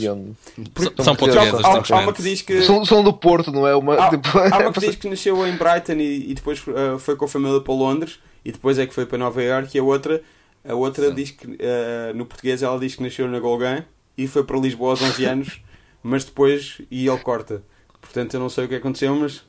São, 0.76 1.04
são 1.04 1.16
portuguesas, 1.16 1.64
há, 1.64 1.96
há 1.96 2.00
uma 2.00 2.12
que 2.12 2.22
diz 2.22 2.42
que. 2.42 2.62
São, 2.62 2.84
são 2.84 3.02
do 3.02 3.12
Porto, 3.12 3.50
não 3.50 3.66
é? 3.66 3.74
Uma, 3.74 3.94
Há, 3.94 4.10
tipo, 4.10 4.38
há 4.38 4.58
uma 4.58 4.72
que 4.72 4.80
diz 4.80 4.96
que 4.96 5.08
nasceu 5.08 5.46
em 5.46 5.56
Brighton 5.56 5.94
e, 5.94 6.30
e 6.30 6.34
depois 6.34 6.62
eh, 6.68 6.98
foi 6.98 7.16
com 7.16 7.24
a 7.24 7.28
família 7.28 7.60
para 7.60 7.72
Londres 7.74 8.18
e 8.44 8.52
depois 8.52 8.78
é 8.78 8.86
que 8.86 8.92
foi 8.94 9.06
para 9.06 9.16
Nova 9.18 9.42
York 9.42 9.74
e 9.74 9.80
a 9.80 9.82
outra, 9.82 10.22
a 10.68 10.74
outra 10.74 11.10
diz 11.10 11.30
que 11.30 11.56
eh, 11.58 12.12
no 12.14 12.26
português 12.26 12.62
ela 12.62 12.78
diz 12.78 12.94
que 12.96 13.02
nasceu 13.02 13.26
na 13.26 13.40
Golgã 13.40 13.84
e 14.18 14.26
foi 14.26 14.44
para 14.44 14.58
Lisboa 14.58 14.90
aos 14.90 15.02
11 15.02 15.24
anos, 15.24 15.60
mas 16.02 16.24
depois 16.24 16.82
e 16.90 17.08
ele 17.08 17.18
corta. 17.18 17.62
Portanto, 18.02 18.34
eu 18.34 18.40
não 18.40 18.48
sei 18.50 18.64
o 18.64 18.68
que 18.68 18.74
aconteceu, 18.74 19.14
mas 19.16 19.42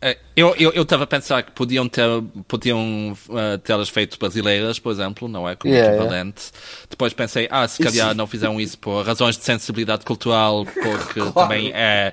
É, 0.00 0.18
Eu 0.36 0.54
eu 0.56 0.72
eu 0.72 0.82
estava 0.82 1.04
a 1.04 1.06
pensar 1.06 1.42
que 1.42 1.50
podiam 1.52 1.88
ter 1.88 2.06
podiam 2.48 3.12
uh, 3.28 3.58
tê-las 3.62 3.88
feito 3.88 4.18
brasileiras, 4.18 4.78
por 4.78 4.92
exemplo, 4.92 5.28
não 5.28 5.48
é 5.48 5.54
como 5.56 5.72
Yeah, 5.72 5.94
equivalente. 5.94 6.50
Depois 6.88 7.12
pensei, 7.12 7.48
ah, 7.50 7.66
se 7.68 7.82
Isso- 7.82 7.90
calhar 7.92 8.14
não 8.14 8.26
fizeram 8.26 8.60
isso 8.60 8.78
por 8.78 9.04
razões 9.04 9.36
de 9.36 9.44
sensibilidade 9.44 10.04
cultural, 10.04 10.64
porque 10.66 11.20
também 11.34 11.70
é 11.74 12.12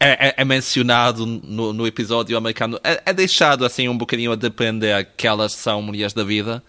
é, 0.00 0.28
é- 0.28 0.34
é 0.38 0.44
mencionado 0.44 1.26
no, 1.26 1.72
no 1.72 1.86
episódio 1.86 2.36
americano, 2.38 2.78
é, 2.84 3.02
é 3.04 3.12
deixado 3.12 3.64
assim 3.64 3.88
um 3.88 3.98
bocadinho 3.98 4.30
a 4.32 4.36
depender 4.36 5.08
que 5.16 5.26
elas 5.26 5.52
são 5.52 5.82
mulheres 5.82 6.12
da 6.12 6.22
vida, 6.24 6.62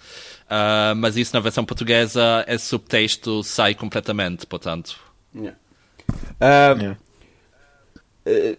Ah, 0.50 0.94
mas 0.98 1.16
isso 1.16 1.34
na 1.36 1.40
versão 1.40 1.64
portuguesa, 1.64 2.44
esse 2.48 2.66
subtexto 2.66 3.44
sai 3.44 3.76
completamente, 3.76 4.46
portanto. 4.48 4.96
Yeah. 5.36 5.58
Ah, 6.42 6.76
Yeah. 6.80 6.92
eh, 6.92 7.09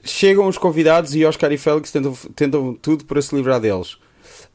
chegam 0.05 0.47
os 0.47 0.59
convidados 0.59 1.15
e 1.15 1.25
Oscar 1.25 1.53
e 1.53 1.59
Félix 1.59 1.91
tentam, 1.91 2.13
tentam 2.35 2.75
tudo 2.75 3.05
para 3.05 3.21
se 3.23 3.35
livrar 3.35 3.61
deles. 3.61 3.97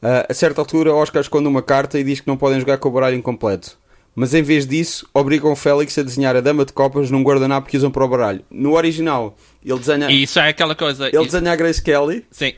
Ah, 0.02 0.26
a 0.28 0.34
certa 0.34 0.60
altura, 0.60 0.92
Oscar 0.94 1.22
esconde 1.22 1.48
uma 1.48 1.62
carta 1.62 1.98
e 1.98 2.04
diz 2.04 2.20
que 2.20 2.26
não 2.28 2.36
podem 2.36 2.60
jogar 2.60 2.78
com 2.78 2.88
o 2.88 2.92
baralho 2.92 3.16
incompleto. 3.16 3.78
Mas 4.14 4.32
em 4.32 4.42
vez 4.42 4.66
disso, 4.66 5.06
obrigam 5.12 5.52
o 5.52 5.56
Félix 5.56 5.96
a 5.98 6.02
desenhar 6.02 6.34
a 6.36 6.40
dama 6.40 6.64
de 6.64 6.72
copas 6.72 7.10
num 7.10 7.22
guardanapo 7.22 7.68
que 7.68 7.76
usam 7.76 7.90
para 7.90 8.04
o 8.04 8.08
baralho. 8.08 8.42
No 8.50 8.72
original, 8.74 9.36
ele 9.64 9.78
desenha, 9.78 10.10
E 10.10 10.22
isso 10.22 10.38
é 10.38 10.48
aquela 10.48 10.74
coisa. 10.74 11.08
ele 11.08 11.18
e- 11.18 11.24
desenha 11.24 11.52
a 11.52 11.56
Grace 11.56 11.82
Kelly 11.82 12.24
sim. 12.30 12.54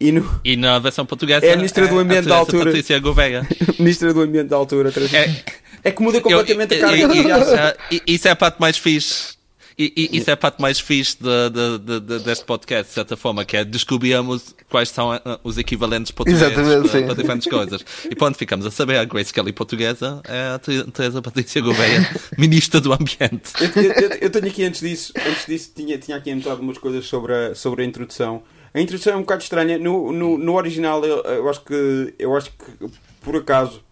e 0.00 0.10
no 0.12 0.40
E 0.42 0.56
na 0.56 0.78
versão 0.78 1.04
portuguesa 1.04 1.44
É 1.44 1.52
a 1.52 1.56
Ministra 1.56 1.86
do 1.86 1.98
Ambiente 1.98 2.22
da 2.26 2.36
Teresa 2.36 2.38
altura. 2.40 2.64
Patrícia 2.64 2.98
Gouveia. 3.00 3.46
Ministra 3.78 4.14
do 4.14 4.22
Ambiente 4.22 4.48
da 4.48 4.56
altura. 4.56 4.90
É, 5.12 5.42
É 5.84 5.90
que 5.90 6.02
muda 6.02 6.20
completamente 6.22 6.74
a 6.74 6.78
eu- 6.78 6.96
eu- 6.96 7.08
da 7.08 7.14
eu- 7.16 7.22
criança. 7.22 7.76
e- 7.90 8.02
Isso 8.06 8.28
é 8.28 8.30
a 8.30 8.36
parte 8.36 8.58
mais 8.58 8.78
fixe. 8.78 9.34
E, 9.82 9.92
e- 10.12 10.18
isso 10.18 10.30
é 10.30 10.32
a 10.32 10.36
parte 10.36 10.60
mais 10.60 10.78
fixe 10.78 11.16
de, 11.20 11.50
de- 11.50 11.78
de- 11.78 12.00
de- 12.00 12.24
deste 12.24 12.44
podcast, 12.44 12.88
de 12.88 12.94
certa 12.94 13.16
forma, 13.16 13.44
que 13.44 13.56
é 13.56 13.64
descobrirmos 13.64 14.54
quais 14.68 14.88
são 14.90 15.12
ah, 15.12 15.40
os 15.42 15.58
equivalentes 15.58 16.12
portugueses 16.12 16.52
para, 16.54 16.88
sim. 16.88 17.04
para 17.06 17.14
diferentes 17.14 17.48
coisas. 17.50 17.84
E 18.10 18.14
pronto, 18.14 18.38
ficamos 18.38 18.64
a 18.66 18.70
saber. 18.70 18.96
A 18.98 19.04
Grace 19.04 19.32
Kelly 19.32 19.52
portuguesa 19.52 20.20
é 20.28 20.54
a 20.54 20.58
Te- 20.58 20.84
Teresa 20.92 21.20
Patrícia 21.20 21.60
Gouveia, 21.60 22.08
Ministra 22.38 22.80
do 22.80 22.92
Ambiente. 22.92 23.52
Eu, 23.60 23.82
eu- 23.82 24.18
eu 24.22 24.30
tenho 24.30 24.46
aqui 24.46 24.64
antes 24.64 24.80
disso, 24.80 25.12
antes 25.16 25.46
disso 25.46 25.72
tinha, 25.74 25.98
tinha 25.98 26.16
aqui 26.16 26.30
anotado 26.30 26.60
umas 26.62 26.78
coisas 26.78 27.04
sobre 27.06 27.32
a, 27.34 27.54
sobre 27.54 27.82
a 27.82 27.86
introdução. 27.86 28.42
A 28.74 28.80
introdução 28.80 29.12
é 29.14 29.16
um 29.16 29.20
bocado 29.20 29.42
estranha. 29.42 29.78
No, 29.78 30.12
no, 30.12 30.38
no 30.38 30.54
original 30.54 31.04
eu, 31.04 31.22
eu 31.24 31.48
acho 31.50 31.62
que 31.64 32.14
eu 32.18 32.36
acho 32.36 32.50
que 32.50 32.88
por 33.20 33.36
acaso 33.36 33.82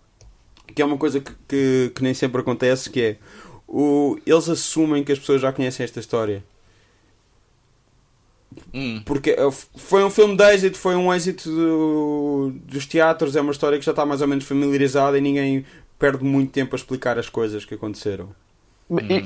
que 0.74 0.81
é 0.81 0.85
uma 0.85 0.96
coisa 0.96 1.20
que, 1.20 1.33
que, 1.48 1.92
que 1.94 2.03
nem 2.03 2.14
sempre 2.14 2.40
acontece, 2.40 2.88
que 2.88 3.00
é 3.00 3.16
o, 3.70 4.18
eles 4.26 4.48
assumem 4.48 5.04
que 5.04 5.12
as 5.12 5.18
pessoas 5.18 5.40
já 5.40 5.52
conhecem 5.52 5.85
esta 5.85 6.00
história. 6.00 6.42
Hum. 8.74 9.00
Porque 9.04 9.30
eh, 9.30 9.50
foi 9.76 10.02
um 10.04 10.11
filme 10.11 10.37
de 10.37 10.42
êxito, 10.44 10.76
foi 10.76 10.96
um 10.96 11.12
êxito 11.14 11.48
do- 11.48 12.52
dos 12.64 12.85
teatros, 12.85 13.37
é 13.37 13.40
uma 13.40 13.52
história 13.52 13.78
que 13.78 13.85
já 13.85 13.92
está 13.92 14.04
mais 14.04 14.20
ou 14.20 14.26
menos 14.28 14.44
familiarizada 14.44 15.16
e 15.16 15.20
ninguém 15.20 15.64
perde 15.98 16.24
muito 16.24 16.50
tempo 16.50 16.74
a 16.74 16.76
explicar 16.76 17.16
as 17.18 17.28
coisas 17.28 17.64
que 17.64 17.74
aconteceram. 17.74 18.28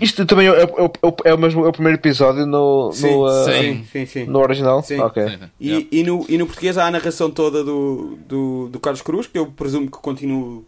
Isto 0.02 0.26
também 0.26 0.46
é, 0.46 0.50
é, 0.50 0.62
é, 0.64 1.30
é 1.30 1.34
o 1.34 1.38
mesmo 1.38 1.64
é 1.64 1.68
o 1.68 1.72
primeiro 1.72 1.96
episódio 1.98 2.44
no, 2.44 2.92
Sim, 2.92 3.12
no, 3.12 3.24
uh, 3.24 3.44
sim. 3.46 3.84
sim, 3.90 4.04
sim. 4.04 4.24
no 4.26 4.40
original? 4.40 4.82
Sim. 4.82 4.98
Ok. 5.00 5.22
Sim, 5.26 5.38
sim. 5.38 5.50
E, 5.58 5.68
Yeah. 5.70 5.88
e, 5.90 6.02
no, 6.02 6.26
e 6.28 6.36
no 6.36 6.44
português 6.46 6.76
há 6.76 6.84
a 6.86 6.90
narração 6.90 7.30
toda 7.30 7.64
do, 7.64 8.18
do, 8.28 8.68
do 8.68 8.78
Carlos 8.78 9.00
Cruz, 9.00 9.26
que 9.26 9.38
eu 9.38 9.46
presumo 9.46 9.90
que 9.90 9.96
continua 9.96 10.62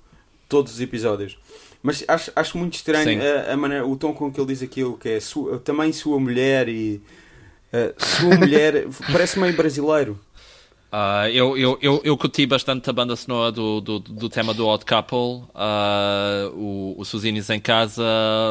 todos 0.48 0.72
os 0.72 0.80
episódios. 0.80 1.36
Mas 1.86 2.02
acho, 2.08 2.32
acho 2.34 2.58
muito 2.58 2.74
estranho 2.74 3.20
a, 3.22 3.52
a, 3.52 3.56
maneira, 3.56 3.86
o 3.86 3.96
tom 3.96 4.12
com 4.12 4.32
que 4.32 4.40
ele 4.40 4.48
diz 4.48 4.60
aquilo, 4.60 4.98
que 4.98 5.08
é 5.08 5.20
sua, 5.20 5.60
também 5.60 5.92
sua 5.92 6.18
mulher 6.18 6.68
e. 6.68 7.00
Uh, 7.72 7.94
sua 7.96 8.34
mulher. 8.36 8.88
parece 9.12 9.38
meio 9.38 9.54
brasileiro. 9.54 10.18
Uh, 10.92 11.28
eu, 11.32 11.56
eu, 11.56 11.78
eu, 11.80 12.00
eu 12.02 12.16
curti 12.16 12.44
bastante 12.44 12.90
a 12.90 12.92
banda 12.92 13.14
sonora 13.14 13.52
do, 13.52 13.80
do, 13.80 14.00
do 14.00 14.28
tema 14.28 14.52
do 14.52 14.66
Odd 14.66 14.84
Couple. 14.84 15.44
Uh, 15.54 16.56
o, 16.56 16.94
o 16.98 17.04
Suzinis 17.04 17.48
em 17.50 17.60
casa, 17.60 18.02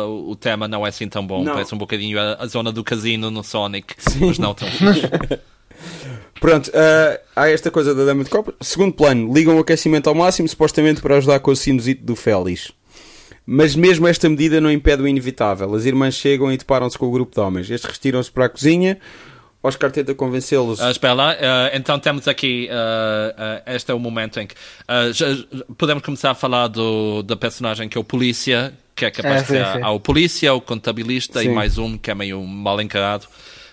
o 0.07 0.33
tema 0.37 0.65
não 0.65 0.85
é 0.85 0.89
assim 0.89 1.09
tão 1.09 1.27
bom. 1.27 1.43
Não. 1.43 1.55
Parece 1.55 1.75
um 1.75 1.77
bocadinho 1.77 2.17
a, 2.17 2.35
a, 2.35 2.47
zona 2.47 2.71
do 2.71 2.85
casino 2.85 3.29
no 3.29 3.43
Sonic, 3.43 3.95
Sim. 3.97 4.27
mas 4.27 4.39
não 4.39 4.53
tão 4.53 4.69
Pronto, 6.39 6.69
uh, 6.69 7.19
há 7.35 7.49
esta 7.49 7.69
coisa 7.69 7.93
da 7.93 8.05
dama 8.05 8.23
de 8.23 8.29
copa. 8.29 8.53
Segundo 8.61 8.93
plano, 8.93 9.33
ligam 9.33 9.57
o 9.57 9.59
aquecimento 9.59 10.07
ao 10.07 10.15
máximo, 10.15 10.47
supostamente 10.47 11.01
para 11.01 11.17
ajudar 11.17 11.41
com 11.41 11.51
o 11.51 11.55
sinusite 11.55 12.01
do 12.01 12.15
Félix. 12.15 12.71
Mas 13.45 13.75
mesmo 13.75 14.07
esta 14.07 14.27
medida 14.27 14.59
não 14.59 14.71
impede 14.71 15.03
o 15.03 15.07
inevitável. 15.07 15.73
As 15.75 15.85
irmãs 15.85 16.15
chegam 16.15 16.51
e 16.51 16.57
deparam-se 16.57 16.97
com 16.97 17.05
o 17.05 17.11
grupo 17.11 17.33
de 17.33 17.39
homens. 17.39 17.69
Estes 17.69 17.91
retiram-se 17.91 18.31
para 18.31 18.45
a 18.45 18.49
cozinha. 18.49 18.97
Oscar 19.61 19.91
tenta 19.91 20.13
convencê-los. 20.13 20.79
Uh, 20.79 20.91
espera 20.91 21.13
lá, 21.13 21.33
uh, 21.33 21.37
então 21.73 21.99
temos 21.99 22.27
aqui. 22.27 22.69
Uh, 22.69 23.75
este 23.75 23.91
é 23.91 23.93
o 23.93 23.99
momento 23.99 24.39
em 24.39 24.47
que. 24.47 24.55
Já, 25.13 25.25
podemos 25.77 26.03
começar 26.03 26.31
a 26.31 26.35
falar 26.35 26.67
do, 26.67 27.23
da 27.23 27.35
personagem 27.35 27.89
que 27.89 27.97
é 27.97 28.01
o 28.01 28.03
polícia, 28.03 28.73
que 28.95 29.05
é 29.05 29.11
capaz 29.11 29.41
é, 29.41 29.41
de 29.41 29.47
ser 29.47 29.83
ao 29.83 29.99
polícia, 29.99 30.53
o 30.53 30.61
contabilista 30.61 31.41
sim. 31.41 31.47
e 31.47 31.49
mais 31.49 31.77
um 31.77 31.97
que 31.97 32.11
é 32.11 32.15
meio 32.15 32.41
mal 32.43 32.79
encarado. 32.79 33.25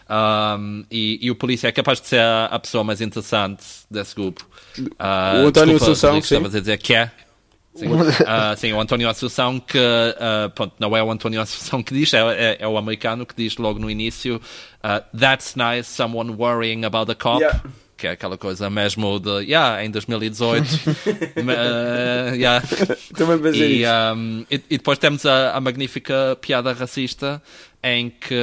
Um, 0.08 0.84
e, 0.90 1.18
e, 1.22 1.30
o 1.30 1.34
polícia 1.34 1.68
é 1.68 1.72
capaz 1.72 2.00
de 2.00 2.08
ser 2.08 2.20
a, 2.20 2.46
a 2.46 2.58
pessoa 2.58 2.84
mais 2.84 3.00
interessante 3.00 3.64
desse 3.90 4.14
grupo. 4.14 4.46
o 4.78 5.46
António 5.46 5.76
Assunção, 5.76 6.20
sim. 6.20 6.36
a 6.36 6.48
dizer 6.48 6.76
que 6.78 6.94
é. 6.94 7.10
Sim, 7.74 7.86
uh, 7.86 8.56
sim, 8.56 8.72
o 8.72 8.80
António 8.80 9.08
Assunção, 9.08 9.58
que 9.58 9.78
uh, 9.78 10.50
pronto, 10.54 10.74
não 10.78 10.94
é 10.94 11.02
o 11.02 11.10
António 11.10 11.40
Assunção 11.40 11.82
que 11.82 11.94
diz, 11.94 12.12
é, 12.12 12.18
é, 12.18 12.56
é, 12.60 12.68
o 12.68 12.76
americano 12.76 13.24
que 13.24 13.34
diz 13.34 13.56
logo 13.56 13.78
no 13.78 13.90
início: 13.90 14.36
uh, 14.84 15.18
That's 15.18 15.54
nice, 15.56 15.88
someone 15.88 16.32
worrying 16.32 16.84
about 16.84 17.10
a 17.10 17.14
cop. 17.14 17.40
Yeah. 17.40 17.62
Que 17.96 18.08
é 18.08 18.10
aquela 18.10 18.36
coisa 18.36 18.68
mesmo 18.68 19.20
de, 19.20 19.44
yeah, 19.44 19.84
em 19.84 19.88
2018. 19.88 20.66
uh, 20.66 22.34
yeah. 22.34 22.66
Também 23.14 23.54
e, 23.54 23.84
um, 23.86 24.44
e, 24.50 24.54
e, 24.56 24.76
depois 24.76 24.98
temos 24.98 25.24
a, 25.24 25.52
a 25.52 25.60
magnífica 25.60 26.36
piada 26.40 26.72
racista 26.72 27.40
em 27.82 28.10
que 28.10 28.34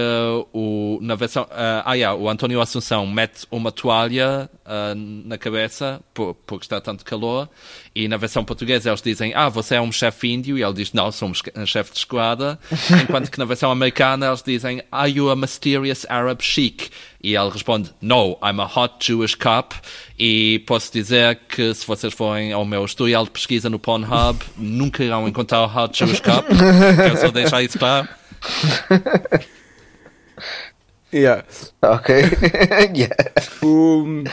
o, 0.52 1.00
na 1.02 1.16
versão, 1.16 1.44
uh, 1.44 1.82
ah, 1.86 1.94
yeah, 1.94 2.14
o 2.14 2.28
António 2.28 2.60
Assunção 2.60 3.08
mete 3.08 3.48
uma 3.50 3.72
toalha 3.72 4.50
uh, 4.66 4.94
na 4.96 5.38
cabeça 5.38 6.02
por, 6.14 6.36
porque 6.46 6.66
está 6.66 6.82
tanto 6.82 7.06
calor 7.06 7.48
e 7.96 8.10
na 8.10 8.18
versão 8.18 8.44
portuguesa 8.44 8.90
eles 8.90 9.02
dizem 9.02 9.32
ah, 9.34 9.48
você 9.48 9.76
é 9.76 9.82
um 9.82 9.94
chefe 9.94 10.28
índio 10.28 10.58
e 10.58 10.64
ele 10.64 10.74
diz 10.74 10.92
não, 10.92 11.10
sou 11.10 11.30
um 11.30 11.66
chefe 11.66 11.94
de 11.94 12.00
esquadra 12.00 12.60
enquanto 13.02 13.32
que 13.32 13.40
na 13.40 13.46
versão 13.46 13.72
americana 13.72 14.28
eles 14.28 14.44
dizem 14.44 14.84
are 14.92 15.10
you 15.10 15.30
a 15.30 15.38
mysterious 15.38 16.06
Arab 16.10 16.42
sheik 16.42 16.90
e 17.24 17.34
ele 17.34 17.50
responde 17.50 17.92
no, 18.02 18.38
I'm 18.44 18.60
a 18.60 18.66
hot 18.66 18.96
Jewish 19.00 19.36
cop 19.36 19.74
e 20.18 20.62
posso 20.68 20.92
dizer 20.92 21.40
que 21.48 21.74
se 21.74 21.88
vocês 21.88 22.14
forem 22.14 22.52
ao 22.52 22.66
meu 22.66 22.84
historial 22.84 23.24
de 23.24 23.32
pesquisa 23.32 23.70
no 23.70 23.80
Pornhub 23.80 24.38
nunca 24.58 25.02
irão 25.02 25.30
encontrar 25.30 25.62
o 25.62 25.66
hot 25.66 25.98
Jewish 25.98 26.20
cop 26.20 26.46
quero 26.46 27.18
só 27.18 27.32
deixar 27.32 27.64
isso 27.64 27.80
claro 27.80 28.19
yeah. 31.14 31.46
Ok. 31.82 32.16
yeah. 32.96 33.16
O, 33.62 34.24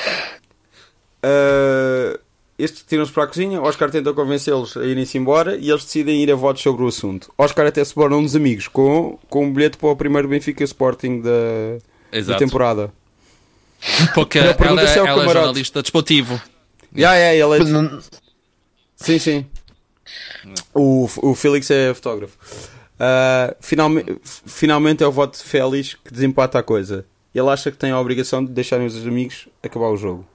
uh, 1.25 2.19
estes 2.59 2.85
tiram-se 2.85 3.13
para 3.13 3.25
a 3.25 3.27
cozinha, 3.27 3.61
Oscar 3.61 3.91
tenta 3.91 4.15
convencê-los 4.15 4.77
a 4.77 4.85
irem-se 4.85 5.19
embora 5.19 5.57
e 5.57 5.69
eles 5.69 5.85
decidem 5.85 6.23
ir 6.23 6.31
a 6.31 6.35
votos 6.35 6.63
sobre 6.63 6.85
o 6.85 6.89
assunto. 6.89 7.31
Oscar 7.37 7.67
até 7.67 7.85
se 7.85 7.95
torna 7.95 8.17
um 8.17 8.23
dos 8.23 8.35
amigos 8.35 8.67
com, 8.69 9.19
com 9.29 9.45
um 9.45 9.53
bilhete 9.53 9.77
para 9.77 9.91
o 9.91 9.97
primeiro 9.97 10.29
Benfica 10.29 10.65
Sporting 10.65 11.21
da, 11.21 12.23
da 12.27 12.37
temporada. 12.37 12.91
Porque 14.15 14.39
ela, 14.41 14.57
ela, 14.59 14.83
é, 14.83 14.99
ela 14.99 15.25
é 15.25 15.29
jornalista 15.29 15.83
desportivo. 15.83 16.41
Yeah, 16.97 17.17
yeah, 17.17 17.55
ele 17.55 17.63
é... 17.63 18.01
Sim, 18.97 19.19
sim. 19.19 19.47
O, 20.73 21.07
o 21.23 21.35
Felix 21.35 21.71
é 21.71 21.93
fotógrafo. 21.93 22.39
Uh, 22.99 23.55
finalmente, 23.61 24.19
finalmente 24.25 25.03
é 25.03 25.07
o 25.07 25.13
voto 25.13 25.37
de 25.37 25.45
Félix 25.45 25.95
que 25.95 26.13
desempata 26.13 26.59
a 26.59 26.63
coisa. 26.63 27.05
Ele 27.35 27.49
acha 27.51 27.71
que 27.71 27.77
tem 27.77 27.91
a 27.91 28.01
obrigação 28.01 28.43
de 28.43 28.51
deixarem 28.51 28.87
os 28.87 28.97
amigos 29.07 29.49
acabar 29.63 29.89
o 29.89 29.97
jogo. 29.97 30.27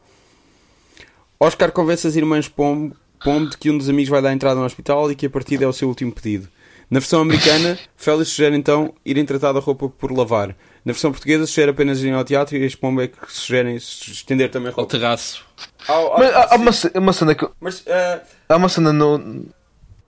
Oscar 1.40 1.72
convence 1.72 2.06
as 2.06 2.16
irmãs 2.16 2.48
Pombo, 2.48 2.96
Pombo 3.24 3.50
de 3.50 3.58
que 3.58 3.72
um 3.72 3.78
dos 3.78 3.90
amigos 3.90 4.10
vai 4.10 4.22
dar 4.22 4.32
entrada 4.32 4.60
no 4.60 4.66
hospital 4.66 5.12
e 5.12 5.16
que 5.16 5.26
a 5.26 5.30
partida 5.30 5.66
é 5.66 5.68
o 5.68 5.74
seu 5.74 5.88
último 5.88 6.12
pedido. 6.12 6.48
Na 6.92 7.00
versão 7.00 7.22
americana, 7.22 7.80
Félix 7.96 8.30
sugere 8.30 8.56
então 8.56 8.94
irem 9.04 9.26
tratar 9.26 9.54
da 9.54 9.60
roupa 9.60 9.90
por 9.90 10.12
lavar. 10.12 10.50
Na 10.84 10.92
versão 10.92 11.12
portuguesa, 11.12 11.48
sugere 11.48 11.72
apenas 11.72 12.00
irem 12.02 12.14
ao 12.14 12.24
teatro 12.24 12.58
e 12.58 12.66
as 12.66 12.76
Pombo 12.76 13.02
é 13.02 13.08
que 13.08 13.18
sugerem 13.28 13.76
estender 13.76 14.52
também 14.52 14.72
a 14.72 14.76
roupa. 14.76 14.82
Ao 14.82 15.00
terraço. 15.00 15.44
Mas, 15.88 16.36
há, 16.36 16.56
uma, 16.56 16.72
uma 16.96 17.14
cena 17.14 17.34
que. 17.34 17.50
Mas, 17.60 17.80
uh... 17.80 18.22
Há 18.48 18.58
uma 18.58 18.70
cena 18.70 18.94
no. 18.94 19.18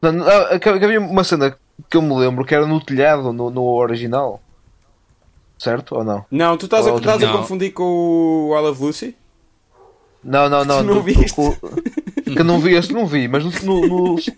Não, 0.01 0.11
não, 0.11 0.27
havia 0.27 0.99
uma 0.99 1.23
cena 1.23 1.57
que 1.89 1.97
eu 1.97 2.01
me 2.01 2.15
lembro 2.15 2.45
que 2.45 2.53
era 2.53 2.65
no 2.65 2.83
telhado, 2.83 3.33
no, 3.33 3.49
no 3.49 3.63
original. 3.63 4.41
Certo 5.57 5.95
ou 5.95 6.03
não? 6.03 6.25
Não, 6.29 6.57
tu 6.57 6.65
estás, 6.65 6.87
a, 6.87 6.95
estás 6.95 7.23
a 7.23 7.31
confundir 7.31 7.71
com 7.71 7.83
o 8.49 8.57
I 8.57 8.61
Love 8.61 8.83
Lucy? 8.83 9.15
Não, 10.23 10.49
não, 10.49 10.65
não. 10.65 10.77
Tu 10.79 10.93
não 10.93 11.01
viste? 11.01 11.33
Com, 11.33 11.51
que 12.23 12.43
não 12.43 12.59
vi, 12.59 12.75
esse 12.75 12.91
não 12.91 13.05
vi, 13.05 13.27
mas 13.27 13.43
no, 13.63 13.87
no, 13.87 14.17
se, 14.19 14.31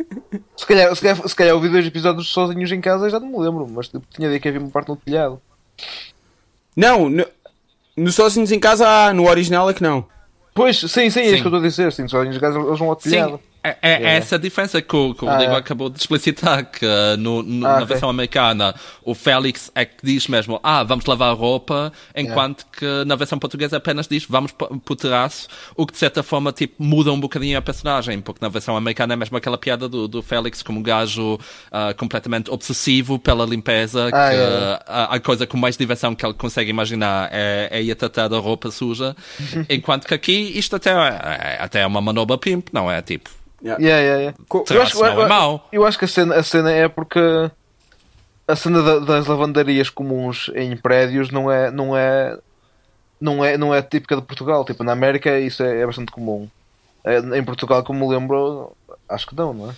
calhar, 0.68 0.94
se, 0.96 1.02
calhar, 1.02 1.28
se 1.28 1.36
calhar 1.36 1.54
eu 1.54 1.60
vi 1.60 1.70
dois 1.70 1.86
episódios 1.86 2.28
sozinhos 2.28 2.72
em 2.72 2.82
casa 2.82 3.08
e 3.08 3.10
já 3.10 3.20
não 3.20 3.30
me 3.30 3.40
lembro, 3.40 3.68
mas 3.68 3.88
tipo, 3.88 4.06
tinha 4.10 4.30
de 4.30 4.40
que 4.40 4.48
havia 4.48 4.60
uma 4.60 4.70
parte 4.70 4.90
no 4.90 4.96
telhado. 4.96 5.42
Não, 6.76 7.10
no, 7.10 7.26
no 7.96 8.12
Sozinhos 8.12 8.52
em 8.52 8.60
Casa 8.60 8.88
há, 8.88 9.14
no 9.14 9.28
original 9.28 9.70
é 9.70 9.74
que 9.74 9.82
não. 9.82 10.06
Pois, 10.54 10.78
sim, 10.78 11.10
sim, 11.10 11.20
é 11.20 11.26
isso 11.26 11.42
que 11.42 11.48
eu 11.48 11.50
estou 11.50 11.60
a 11.60 11.62
dizer. 11.62 11.92
Sim, 11.92 12.08
sozinhos 12.08 12.38
em 12.38 12.40
casa 12.40 12.60
eles 12.60 12.80
vão 12.80 12.90
ao 12.90 12.96
telhado. 12.96 13.38
Sim. 13.38 13.55
É, 13.66 13.78
é, 13.82 14.04
é, 14.04 14.18
essa 14.18 14.36
a 14.36 14.40
diferença 14.40 14.80
que 14.80 14.96
o, 14.96 15.16
que 15.16 15.26
o 15.26 15.28
ah, 15.28 15.32
Rodrigo 15.32 15.54
é. 15.54 15.58
acabou 15.58 15.90
de 15.90 16.00
explicitar, 16.00 16.64
que 16.66 16.86
uh, 16.86 17.18
no, 17.18 17.42
no, 17.42 17.66
ah, 17.66 17.70
na 17.70 17.76
okay. 17.78 17.88
versão 17.88 18.10
americana 18.10 18.76
o 19.04 19.16
Félix 19.16 19.72
é 19.74 19.86
que 19.86 19.96
diz 20.04 20.28
mesmo, 20.28 20.60
ah, 20.62 20.84
vamos 20.84 21.06
lavar 21.06 21.30
a 21.30 21.34
roupa, 21.34 21.92
enquanto 22.16 22.64
que 22.68 22.86
na 23.06 23.16
versão 23.16 23.40
portuguesa 23.40 23.78
apenas 23.78 24.08
diz, 24.08 24.24
vamos 24.30 24.52
para 24.52 24.68
o 24.72 24.96
terraço, 24.96 25.48
o 25.76 25.86
que 25.88 25.94
de 25.94 26.00
certa 26.00 26.22
forma 26.22 26.52
tipo, 26.52 26.76
muda 26.78 27.12
um 27.12 27.20
bocadinho 27.20 27.58
a 27.58 27.62
personagem, 27.62 28.22
porque 28.22 28.40
na 28.40 28.50
versão 28.50 28.78
americana 28.78 29.14
é 29.14 29.18
mesmo 29.18 29.36
aquela 29.36 29.58
piada 29.58 29.90
do, 29.90 30.08
do 30.08 30.22
Félix 30.22 30.62
como 30.62 30.80
um 30.80 30.84
gajo 30.84 31.36
uh, 31.36 31.96
completamente 31.98 32.52
obsessivo 32.52 33.18
pela 33.18 33.46
limpeza, 33.46 34.10
ah, 34.14 34.30
que 34.30 34.36
uh, 34.36 34.84
a, 34.86 35.16
a, 35.16 35.20
coisa 35.20 35.48
com 35.48 35.58
mais 35.58 35.76
diversão 35.76 36.14
que 36.14 36.24
ele 36.24 36.36
consegue 36.36 36.70
imaginar 36.70 37.30
é, 37.32 37.70
é 37.72 37.82
ir 37.82 37.96
tratar 37.96 38.28
da 38.28 38.38
roupa 38.38 38.70
suja, 38.70 39.16
enquanto 39.68 40.06
que 40.06 40.14
aqui 40.14 40.52
isto 40.56 40.76
até 40.76 40.92
é, 40.92 41.58
até 41.60 41.82
é 41.82 41.88
uma 41.88 42.02
manobra 42.02 42.38
pimp, 42.38 42.68
não 42.72 42.92
é? 42.92 43.02
Tipo, 43.02 43.30
Yeah. 43.66 43.82
Yeah, 43.82 44.02
yeah, 44.04 44.22
yeah. 44.22 44.38
Eu, 44.70 44.82
acho, 44.84 45.04
eu, 45.04 45.28
eu, 45.28 45.62
eu, 45.72 45.86
acho 45.86 45.98
que 45.98 46.06
a 46.06 46.08
cena, 46.08 46.36
a 46.36 46.44
cena 46.44 46.72
é 46.72 46.88
porque 46.88 47.20
a 48.48 48.56
cena 48.56 48.84
da, 48.84 49.00
das 49.00 49.26
lavandarias 49.26 49.90
comuns 49.90 50.52
em 50.54 50.78
prédios 50.78 51.32
não 51.32 51.52
é, 51.52 51.72
não 51.72 51.98
é, 51.98 52.38
não 53.20 53.44
é, 53.44 53.58
não 53.58 53.74
é 53.74 53.82
típica 53.82 54.16
de 54.16 54.22
Portugal. 54.22 54.64
Tipo, 54.64 54.84
na 54.84 54.92
América 54.92 55.40
isso 55.40 55.64
é, 55.64 55.82
é 55.82 55.86
bastante 55.86 56.12
comum. 56.12 56.48
É, 57.04 57.18
em 57.18 57.44
Portugal, 57.44 57.84
como 57.84 58.08
me 58.08 58.14
lembro, 58.14 58.72
acho 59.10 59.26
que 59.26 59.36
não, 59.36 59.52
não 59.52 59.72
é? 59.72 59.74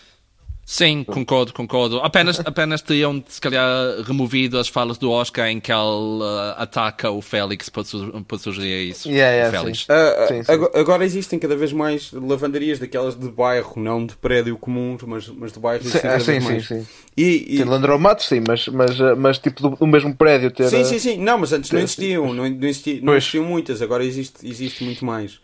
Sim, 0.70 1.06
concordo, 1.06 1.54
concordo. 1.54 2.00
Apenas, 2.00 2.42
apenas 2.46 2.82
teriam, 2.82 3.24
se 3.26 3.40
calhar, 3.40 4.02
removido 4.06 4.60
as 4.60 4.68
falas 4.68 4.98
do 4.98 5.10
Oscar 5.10 5.48
em 5.48 5.62
que 5.62 5.72
ele 5.72 5.80
uh, 5.80 6.56
ataca 6.58 7.10
o 7.10 7.22
Félix 7.22 7.70
para, 7.70 7.86
su 7.86 8.26
para 8.28 8.38
sugerir 8.38 8.90
isso. 8.90 9.10
Yeah, 9.10 9.34
yeah, 9.34 9.58
Félix. 9.58 9.86
Sim. 9.86 9.94
Uh, 9.94 10.28
sim, 10.28 10.44
sim. 10.44 10.52
Agora, 10.52 10.72
agora, 10.78 11.06
existem 11.06 11.40
cada 11.40 11.56
vez 11.56 11.72
mais 11.72 12.12
lavanderias 12.12 12.80
daquelas 12.80 13.16
de 13.16 13.30
bairro, 13.30 13.82
não 13.82 14.06
de 14.06 14.18
prédio 14.18 14.58
comum, 14.58 14.98
mas, 15.08 15.30
mas 15.30 15.54
de 15.54 15.60
bairro. 15.60 15.86
Sim, 15.86 16.00
ah, 16.04 16.20
sim, 16.20 16.42
sim, 16.42 16.60
sim. 16.60 16.88
E, 17.16 17.46
e... 17.48 17.58
Tem 17.60 17.66
landromato, 17.66 18.22
sim, 18.24 18.44
mas, 18.46 18.68
mas, 18.68 19.00
uh, 19.00 19.16
mas 19.16 19.40
tipo 19.40 19.62
do, 19.62 19.70
do, 19.78 19.88
mesmo 19.88 20.14
prédio 20.14 20.52
ter. 20.52 20.68
Sim, 20.68 20.84
sim, 20.84 21.00
sim. 21.00 21.18
Não, 21.18 21.38
mas 21.38 21.54
antes 21.54 21.72
não 21.72 21.80
existiam, 21.80 22.34
não, 22.34 22.50
não, 22.50 22.68
existiam, 22.68 23.06
não 23.06 23.16
existiam 23.16 23.46
muitas, 23.46 23.82
agora 23.82 24.04
existe, 24.04 24.46
existe 24.46 24.84
muito 24.84 25.06
mais. 25.06 25.40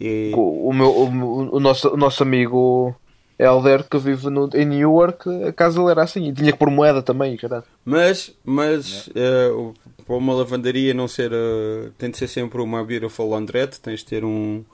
E... 0.00 0.32
O, 0.34 0.70
o, 0.70 0.72
meu, 0.72 0.90
o, 0.90 1.56
o, 1.58 1.60
nosso, 1.60 1.94
o 1.94 1.96
nosso 1.96 2.24
amigo 2.24 2.92
Elder 3.38 3.84
que 3.88 3.98
vive 3.98 4.30
no, 4.30 4.48
em 4.54 4.64
Newark, 4.64 5.28
a 5.46 5.52
casa 5.52 5.78
dele 5.78 5.90
era 5.90 6.02
assim, 6.02 6.28
e 6.28 6.32
tinha 6.32 6.52
que 6.52 6.58
pôr 6.58 6.70
moeda 6.70 7.02
também, 7.02 7.36
caralho. 7.36 7.64
Mas, 7.84 8.32
mas 8.44 9.08
uh, 9.08 9.74
para 10.06 10.16
uma 10.16 10.34
lavandaria 10.34 10.94
não 10.94 11.08
ser, 11.08 11.32
uh, 11.32 11.90
tem 11.98 12.10
de 12.10 12.16
ser 12.16 12.28
sempre 12.28 12.60
uma 12.60 12.84
beautiful 12.84 13.28
laundrette, 13.28 13.80
tens 13.80 14.00
de 14.00 14.06
ter 14.06 14.24
um, 14.24 14.64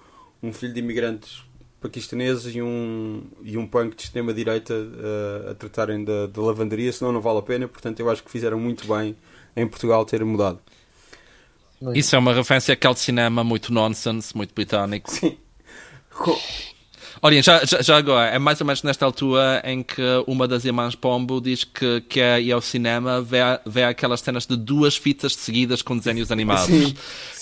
um 0.43 0.53
filho 0.53 0.75
de 0.75 0.81
imigrantes 0.81 1.43
paquistaneses 1.81 2.55
e 2.55 2.61
um, 2.61 3.23
e 3.43 3.57
um 3.57 3.67
punk 3.67 3.97
de 3.97 4.03
extrema-direita 4.03 4.75
uh, 4.75 5.51
a 5.51 5.55
tratarem 5.55 6.05
da, 6.05 6.27
da 6.27 6.43
lavandaria, 6.43 6.93
senão 6.93 7.13
não 7.13 7.21
vale 7.21 7.39
a 7.39 7.43
pena. 7.43 7.67
Portanto, 7.67 8.01
eu 8.01 8.11
acho 8.11 8.23
que 8.23 8.31
fizeram 8.31 8.61
muito 8.61 8.87
bem 8.87 9.17
em 9.57 9.67
Portugal 9.67 10.05
ter 10.05 10.23
mudado. 10.25 10.59
Isso 11.95 12.15
é 12.15 12.19
uma 12.19 12.35
referência 12.35 12.75
àquele 12.75 12.97
cinema 12.97 13.43
muito 13.43 13.73
nonsense, 13.73 14.37
muito 14.37 14.55
britânico. 14.55 15.11
Sim. 15.11 15.39
Olhem, 17.23 17.43
já, 17.43 17.63
já, 17.65 17.83
já, 17.83 17.97
agora, 17.99 18.31
é 18.31 18.39
mais 18.39 18.61
ou 18.61 18.67
menos 18.67 18.83
nesta 18.83 19.05
altura 19.05 19.63
em 19.65 19.83
que 19.83 20.03
uma 20.27 20.49
das 20.49 20.65
irmãs 20.65 20.95
Pombo 20.95 21.39
diz 21.41 21.65
que 21.65 22.01
quer 22.03 22.41
ir 22.41 22.51
ao 22.53 22.63
cinema 22.63 23.21
ver, 23.21 23.61
ver 23.67 23.85
aquelas 23.85 24.21
cenas 24.21 24.47
de 24.47 24.57
duas 24.57 24.97
fitas 24.97 25.35
seguidas 25.35 25.83
com 25.83 25.99
desenhos 25.99 26.33
animados. 26.33 26.67
Sim. 26.67 26.95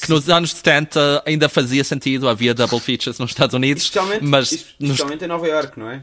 Que 0.03 0.11
nos 0.11 0.29
anos 0.29 0.51
70 0.51 1.23
ainda 1.25 1.49
fazia 1.49 1.85
sentido, 1.85 2.29
havia 2.29 2.53
double 2.53 2.81
features 2.81 3.19
nos 3.21 3.31
Estados 3.31 3.55
Unidos. 3.55 3.85
Especialmente, 3.85 4.25
mas 4.25 4.51
especialmente 4.51 5.21
nos... 5.21 5.23
em 5.23 5.29
Nova 5.29 5.47
York, 5.47 5.79
não 5.79 5.91
é? 5.91 6.03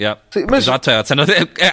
Yeah. 0.00 0.20
Sim, 0.30 0.46
mas... 0.48 0.64
Exato, 0.64 0.90
é, 0.90 1.02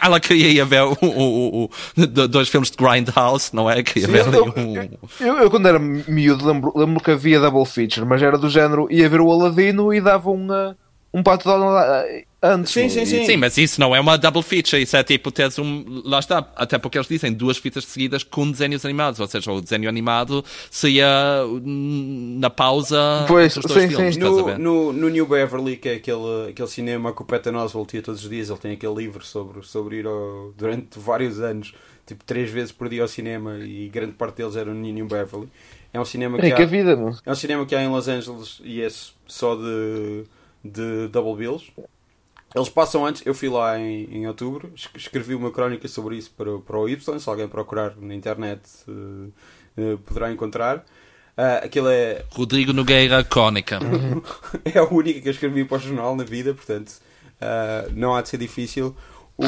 ela 0.02 0.20
queria 0.20 0.48
ir 0.50 0.66
ver 0.66 0.82
o, 0.82 0.98
o, 1.00 1.66
o, 1.66 2.28
dois 2.28 2.50
filmes 2.50 2.72
de 2.72 2.78
Grindhouse, 2.78 3.54
não 3.54 3.70
é? 3.70 3.84
Queria 3.84 4.08
Sim, 4.08 4.14
ver 4.14 4.34
eu, 4.34 4.46
um... 4.58 4.76
eu, 5.20 5.38
eu, 5.44 5.52
quando 5.52 5.68
era 5.68 5.78
miúdo, 5.78 6.48
lembro, 6.48 6.74
lembro 6.76 7.04
que 7.04 7.12
havia 7.12 7.40
double 7.40 7.66
feature, 7.66 8.04
mas 8.04 8.24
era 8.24 8.36
do 8.36 8.50
género, 8.50 8.88
ia 8.90 9.08
ver 9.08 9.22
o 9.22 9.32
Aladino 9.32 9.94
e 9.94 10.02
dava 10.02 10.32
um, 10.32 10.48
uh, 10.48 10.76
um 11.16 11.24
pato 11.24 11.48
de 11.48 12.26
antes. 12.44 12.74
Sim, 12.74 12.90
sim, 12.90 13.06
sim. 13.06 13.26
Sim, 13.26 13.38
mas 13.38 13.58
isso 13.58 13.80
não 13.80 13.96
é 13.96 14.02
uma 14.02 14.18
double 14.18 14.44
feature, 14.44 14.82
isso 14.82 14.98
é 14.98 15.02
tipo 15.02 15.32
teres 15.32 15.58
um. 15.58 16.02
Lá 16.04 16.20
está, 16.20 16.46
até 16.58 16.78
porque 16.78 16.98
eles 16.98 17.08
dizem 17.08 17.32
duas 17.32 17.56
fitas 17.58 17.86
seguidas 17.86 18.22
com 18.22 18.52
desenhos 18.52 18.84
animados, 18.84 19.22
ou 19.22 19.28
seja, 19.28 19.50
o 19.50 19.62
desenho 19.62 19.88
animado 19.88 20.44
seria 20.70 21.08
na 21.64 22.50
pausa. 22.50 23.24
Pois, 23.30 23.54
sim, 23.54 23.88
filmes, 23.88 24.16
sim. 24.16 24.20
No, 24.20 24.58
no, 24.58 24.92
no, 24.92 25.10
New 25.10 25.26
Beverly, 25.26 25.78
que 25.78 25.88
é 25.88 25.94
aquele, 25.94 26.50
aquele 26.50 26.68
cinema 26.68 27.14
que 27.14 27.22
o 27.22 27.26
Patton 27.26 27.56
Oswalt 27.56 27.94
ia 27.94 28.02
todos 28.02 28.22
os 28.22 28.30
dias, 28.30 28.50
ele 28.50 28.60
tem 28.60 28.72
aquele 28.74 28.94
livro 28.94 29.24
sobre, 29.24 29.66
sobre 29.66 30.00
ir 30.00 30.06
ao, 30.06 30.52
durante 30.58 31.00
vários 31.00 31.40
anos, 31.40 31.74
tipo 32.06 32.26
três 32.26 32.50
vezes 32.50 32.74
por 32.74 32.90
dia 32.90 33.04
ao 33.04 33.08
cinema, 33.08 33.58
e 33.60 33.88
grande 33.88 34.12
parte 34.12 34.36
deles 34.36 34.58
era 34.58 34.74
no 34.74 34.82
New 34.82 35.08
Beverly. 35.08 35.48
É 35.94 36.00
um 36.00 36.04
cinema 36.04 36.38
que, 36.38 36.52
há, 36.52 36.66
vida, 36.66 36.92
é 37.26 37.32
um 37.32 37.36
cinema 37.36 37.66
que 37.66 37.74
há 37.74 37.82
em 37.82 37.88
Los 37.88 38.10
Angeles 38.10 38.60
e 38.66 38.82
é 38.82 38.90
só 39.28 39.56
de, 39.56 40.26
de 40.66 41.08
double 41.10 41.36
bills. 41.36 41.72
Eles 42.56 42.70
passam 42.70 43.06
antes, 43.06 43.26
eu 43.26 43.34
fui 43.34 43.50
lá 43.50 43.78
em, 43.78 44.06
em 44.06 44.28
outubro, 44.28 44.72
escrevi 44.96 45.36
uma 45.36 45.52
crónica 45.52 45.88
sobre 45.90 46.16
isso 46.16 46.32
para, 46.38 46.58
para 46.60 46.78
o 46.78 46.88
Y, 46.88 47.20
se 47.20 47.30
alguém 47.30 47.50
procurar 47.50 47.98
na 47.98 48.16
internet 48.16 48.62
uh, 48.88 49.32
uh, 49.78 49.98
poderá 50.00 50.32
encontrar. 50.32 50.78
Uh, 51.38 51.66
aquilo 51.66 51.90
é. 51.90 52.24
Rodrigo 52.32 52.72
Nogueira 52.72 53.26
Crónica. 53.26 53.80
é 54.64 54.80
a 54.80 54.86
única 54.86 55.20
que 55.20 55.28
eu 55.28 55.34
escrevi 55.34 55.66
para 55.66 55.78
o 55.78 55.80
jornal 55.82 56.16
na 56.16 56.24
vida, 56.24 56.54
portanto 56.54 57.02
uh, 57.42 57.92
não 57.94 58.16
há 58.16 58.22
de 58.22 58.30
ser 58.30 58.38
difícil. 58.38 58.96
O, 59.38 59.44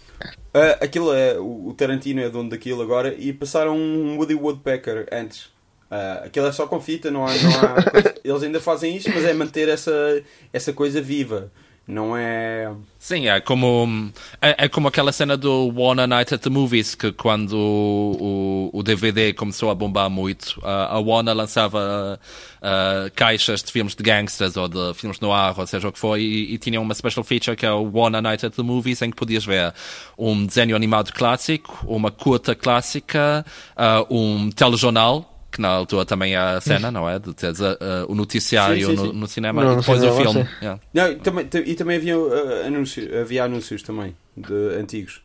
aquilo 0.80 1.12
é. 1.12 1.38
O 1.38 1.74
Tarantino 1.76 2.22
é 2.22 2.30
dono 2.30 2.48
daquilo 2.48 2.80
agora 2.80 3.14
e 3.14 3.30
passaram 3.30 3.76
um 3.76 4.16
Woody 4.16 4.34
Woodpecker 4.34 5.06
antes. 5.12 5.51
Uh, 5.92 6.24
aquilo 6.24 6.46
é 6.46 6.52
só 6.52 6.66
com 6.66 6.80
fita, 6.80 7.10
não 7.10 7.26
há, 7.26 7.34
não 7.34 7.50
há 7.50 7.82
coisa. 7.92 8.14
Eles 8.24 8.42
ainda 8.42 8.60
fazem 8.60 8.96
isso, 8.96 9.10
mas 9.14 9.26
é 9.26 9.34
manter 9.34 9.68
essa, 9.68 10.22
essa 10.50 10.72
coisa 10.72 11.02
viva. 11.02 11.52
Não 11.86 12.16
é. 12.16 12.72
Sim, 12.98 13.28
é 13.28 13.40
como, 13.40 14.10
é, 14.40 14.64
é, 14.64 14.68
como 14.68 14.88
aquela 14.88 15.12
cena 15.12 15.36
do 15.36 15.68
One 15.76 16.06
Night 16.06 16.32
at 16.32 16.40
the 16.40 16.48
Movies, 16.48 16.94
que 16.94 17.12
quando 17.12 17.52
o, 17.54 18.70
o, 18.72 18.78
o 18.78 18.82
DVD 18.82 19.34
começou 19.34 19.68
a 19.68 19.74
bombar 19.74 20.08
muito, 20.08 20.58
a, 20.62 20.94
a 20.94 21.00
Warner 21.00 21.34
lançava 21.34 22.18
uh, 22.62 23.10
caixas 23.14 23.62
de 23.62 23.72
filmes 23.72 23.94
de 23.96 24.02
gangsters 24.02 24.56
ou 24.56 24.68
de 24.68 24.94
filmes 24.94 25.18
no 25.18 25.32
ar, 25.32 25.58
ou 25.58 25.66
seja 25.66 25.88
o 25.88 25.92
que 25.92 25.98
foi, 25.98 26.22
e, 26.22 26.54
e 26.54 26.58
tinha 26.58 26.80
uma 26.80 26.94
special 26.94 27.24
feature 27.24 27.56
que 27.56 27.66
é 27.66 27.72
o 27.72 27.92
One 27.92 28.18
Night 28.20 28.46
at 28.46 28.54
the 28.54 28.62
Movies, 28.62 29.02
em 29.02 29.10
que 29.10 29.16
podias 29.16 29.44
ver 29.44 29.74
um 30.16 30.46
desenho 30.46 30.76
animado 30.76 31.12
clássico, 31.12 31.84
uma 31.84 32.12
curta 32.12 32.54
clássica, 32.54 33.44
uh, 33.76 34.16
um 34.16 34.50
telejornal 34.50 35.31
que 35.52 35.60
na 35.60 35.68
altura 35.68 36.06
também 36.06 36.34
há 36.34 36.56
a 36.56 36.60
cena, 36.60 36.90
não 36.90 37.08
é? 37.08 37.18
De 37.18 37.32
teres 37.34 37.60
uh, 37.60 37.76
o 38.08 38.14
noticiário 38.14 38.86
sim, 38.86 38.96
sim, 38.96 38.96
sim. 38.96 39.06
No, 39.08 39.12
no, 39.12 39.28
cinema 39.28 39.62
não, 39.62 39.74
e 39.74 39.76
depois 39.76 40.02
o 40.02 40.16
filme. 40.16 40.48
Yeah. 40.60 40.80
Não, 40.92 41.12
e, 41.12 41.16
também, 41.16 41.48
e 41.66 41.74
também 41.74 41.96
havia, 41.98 42.18
uh, 42.18 42.66
anúncios, 42.66 43.14
havia 43.14 43.44
anúncios 43.44 43.82
também, 43.82 44.16
de 44.36 44.74
antigos. 44.80 45.22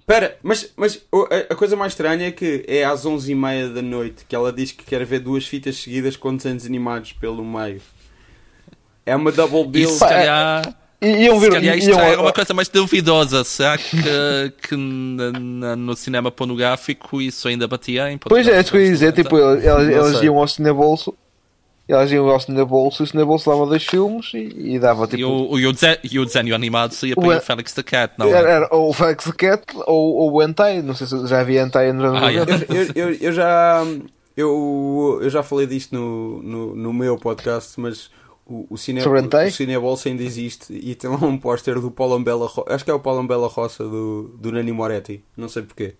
Espera, 0.00 0.36
mas, 0.42 0.72
mas 0.76 1.02
a, 1.12 1.52
a, 1.52 1.54
coisa 1.54 1.76
mais 1.76 1.92
estranha 1.92 2.26
é 2.26 2.30
que 2.32 2.64
é 2.66 2.84
às 2.84 3.04
11h30 3.04 3.74
da 3.74 3.82
noite 3.82 4.24
que 4.26 4.34
ela 4.34 4.52
diz 4.52 4.72
que 4.72 4.82
quer 4.82 5.04
ver 5.04 5.20
duas 5.20 5.46
fitas 5.46 5.76
seguidas 5.76 6.16
com 6.16 6.34
desenhos 6.34 6.66
animados 6.66 7.12
pelo 7.12 7.44
meio. 7.44 7.80
É 9.06 9.14
uma 9.14 9.30
double 9.30 9.66
bill. 9.66 9.88
Isso, 9.88 10.00
calhar... 10.00 10.74
Iam 11.00 11.38
ver, 11.38 11.46
Se 11.46 11.52
calhar 11.52 11.78
isto 11.78 11.90
iam... 11.90 12.00
é 12.00 12.16
uma 12.16 12.32
coisa 12.32 12.52
mais 12.52 12.68
duvidosa. 12.68 13.44
Será 13.44 13.78
que, 13.78 14.52
que 14.68 14.76
na, 14.76 15.76
no 15.76 15.94
cinema 15.94 16.30
pornográfico 16.30 17.22
isso 17.22 17.46
ainda 17.46 17.68
batia 17.68 18.10
em 18.10 18.18
Pois 18.18 18.48
é, 18.48 18.56
é 18.56 18.60
isso 18.60 18.72
que 18.72 18.76
eu 18.76 18.82
ia 18.82 18.90
dizer. 18.90 19.12
Tipo, 19.12 19.38
elas, 19.38 19.64
elas 19.64 20.22
iam 20.22 20.36
ao 20.38 20.48
cinebolso. 20.48 21.14
Elas 21.86 22.10
iam 22.10 22.28
ao 22.28 22.40
cinebolso 22.40 23.02
e 23.02 23.04
o 23.04 23.06
cinebolso 23.06 23.48
dava 23.48 23.64
dois 23.64 23.84
filmes 23.84 24.34
e, 24.34 24.74
e 24.74 24.78
dava 24.78 25.06
tipo. 25.06 25.22
E 25.22 25.24
o, 25.24 25.58
e 25.58 25.66
o, 25.66 25.72
desenho, 25.72 25.98
e 26.02 26.18
o 26.18 26.24
desenho 26.26 26.54
animado 26.54 26.92
seria 26.92 27.14
para 27.14 27.38
o 27.38 27.40
Felix 27.40 27.72
the 27.72 27.82
Cat, 27.82 28.12
não 28.18 28.28
era, 28.28 28.50
era 28.50 28.68
ou 28.70 28.90
o 28.90 28.92
Felix 28.92 29.24
the 29.24 29.32
Cat 29.32 29.62
ou, 29.86 30.16
ou 30.16 30.32
o 30.32 30.42
Hentai. 30.42 30.82
Não 30.82 30.94
sei 30.94 31.06
se 31.06 31.26
já 31.26 31.40
havia 31.40 31.62
Hentai 31.62 31.92
no 31.92 32.14
ah, 32.14 32.30
eu, 32.30 32.44
eu, 32.68 32.92
eu, 32.94 33.14
eu 33.14 33.32
já. 33.32 33.82
Eu, 34.36 35.18
eu 35.22 35.30
já 35.30 35.42
falei 35.42 35.66
disto 35.66 35.94
no, 35.94 36.42
no, 36.42 36.76
no 36.76 36.92
meu 36.92 37.16
podcast, 37.16 37.80
mas 37.80 38.10
o, 38.48 38.66
o, 38.70 38.78
cine, 38.78 39.00
o 39.00 39.50
Cinebolsa 39.50 40.08
ainda 40.08 40.22
existe 40.22 40.72
e 40.72 40.94
tem 40.94 41.10
lá 41.10 41.18
um 41.18 41.36
póster 41.36 41.78
do 41.78 41.90
Paulo 41.90 42.18
Bela 42.18 42.50
acho 42.68 42.84
que 42.84 42.90
é 42.90 42.94
o 42.94 42.98
Paulo 42.98 43.22
Bela 43.24 43.46
Roça 43.46 43.84
do, 43.84 44.34
do 44.38 44.50
Nani 44.50 44.72
Moretti, 44.72 45.22
não 45.36 45.48
sei 45.48 45.62
porquê. 45.62 45.94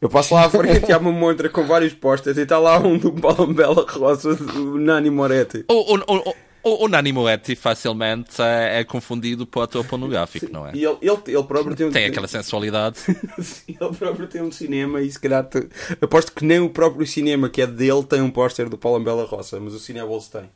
Eu 0.00 0.08
passo 0.08 0.34
lá 0.34 0.46
à 0.46 0.50
frente 0.50 0.88
e 0.88 0.92
há 0.92 0.98
uma 0.98 1.12
montra 1.12 1.48
com 1.50 1.66
vários 1.66 1.92
pósteres 1.92 2.38
e 2.38 2.42
está 2.42 2.58
lá 2.58 2.78
um 2.78 2.96
do 2.96 3.12
Paulo 3.12 3.52
Bela 3.52 3.84
Roça 3.86 4.34
do 4.34 4.78
Nani 4.78 5.10
Moretti. 5.10 5.66
O, 5.68 5.94
o, 5.94 5.98
o, 6.06 6.34
o, 6.62 6.84
o 6.84 6.88
Nani 6.88 7.12
Moretti 7.12 7.54
facilmente 7.54 8.40
é, 8.40 8.80
é, 8.80 8.84
confundido 8.84 9.46
por 9.46 9.62
ator 9.62 9.84
pornográfico, 9.84 10.50
não 10.50 10.66
é? 10.66 10.72
E 10.74 10.82
ele, 10.82 10.96
ele, 11.02 11.20
ele 11.26 11.42
próprio 11.44 11.76
tem, 11.76 11.86
um, 11.86 11.90
tem 11.90 12.06
aquela 12.06 12.26
sensualidade. 12.26 12.98
ele 13.68 13.94
próprio 13.98 14.26
tem 14.26 14.40
um 14.40 14.50
cinema 14.50 15.02
e 15.02 15.10
se 15.10 15.20
calhar 15.20 15.44
te, 15.44 15.68
aposto 16.00 16.32
que 16.32 16.44
nem 16.44 16.58
o 16.58 16.70
próprio 16.70 17.06
cinema 17.06 17.50
que 17.50 17.60
é 17.60 17.66
dele 17.66 18.02
tem 18.02 18.22
um 18.22 18.30
póster 18.30 18.68
do 18.70 18.78
Paulo 18.78 19.04
Bela 19.04 19.24
Roça, 19.24 19.60
mas 19.60 19.74
o 19.74 19.78
Cinebolsa 19.78 20.40
tem. 20.40 20.50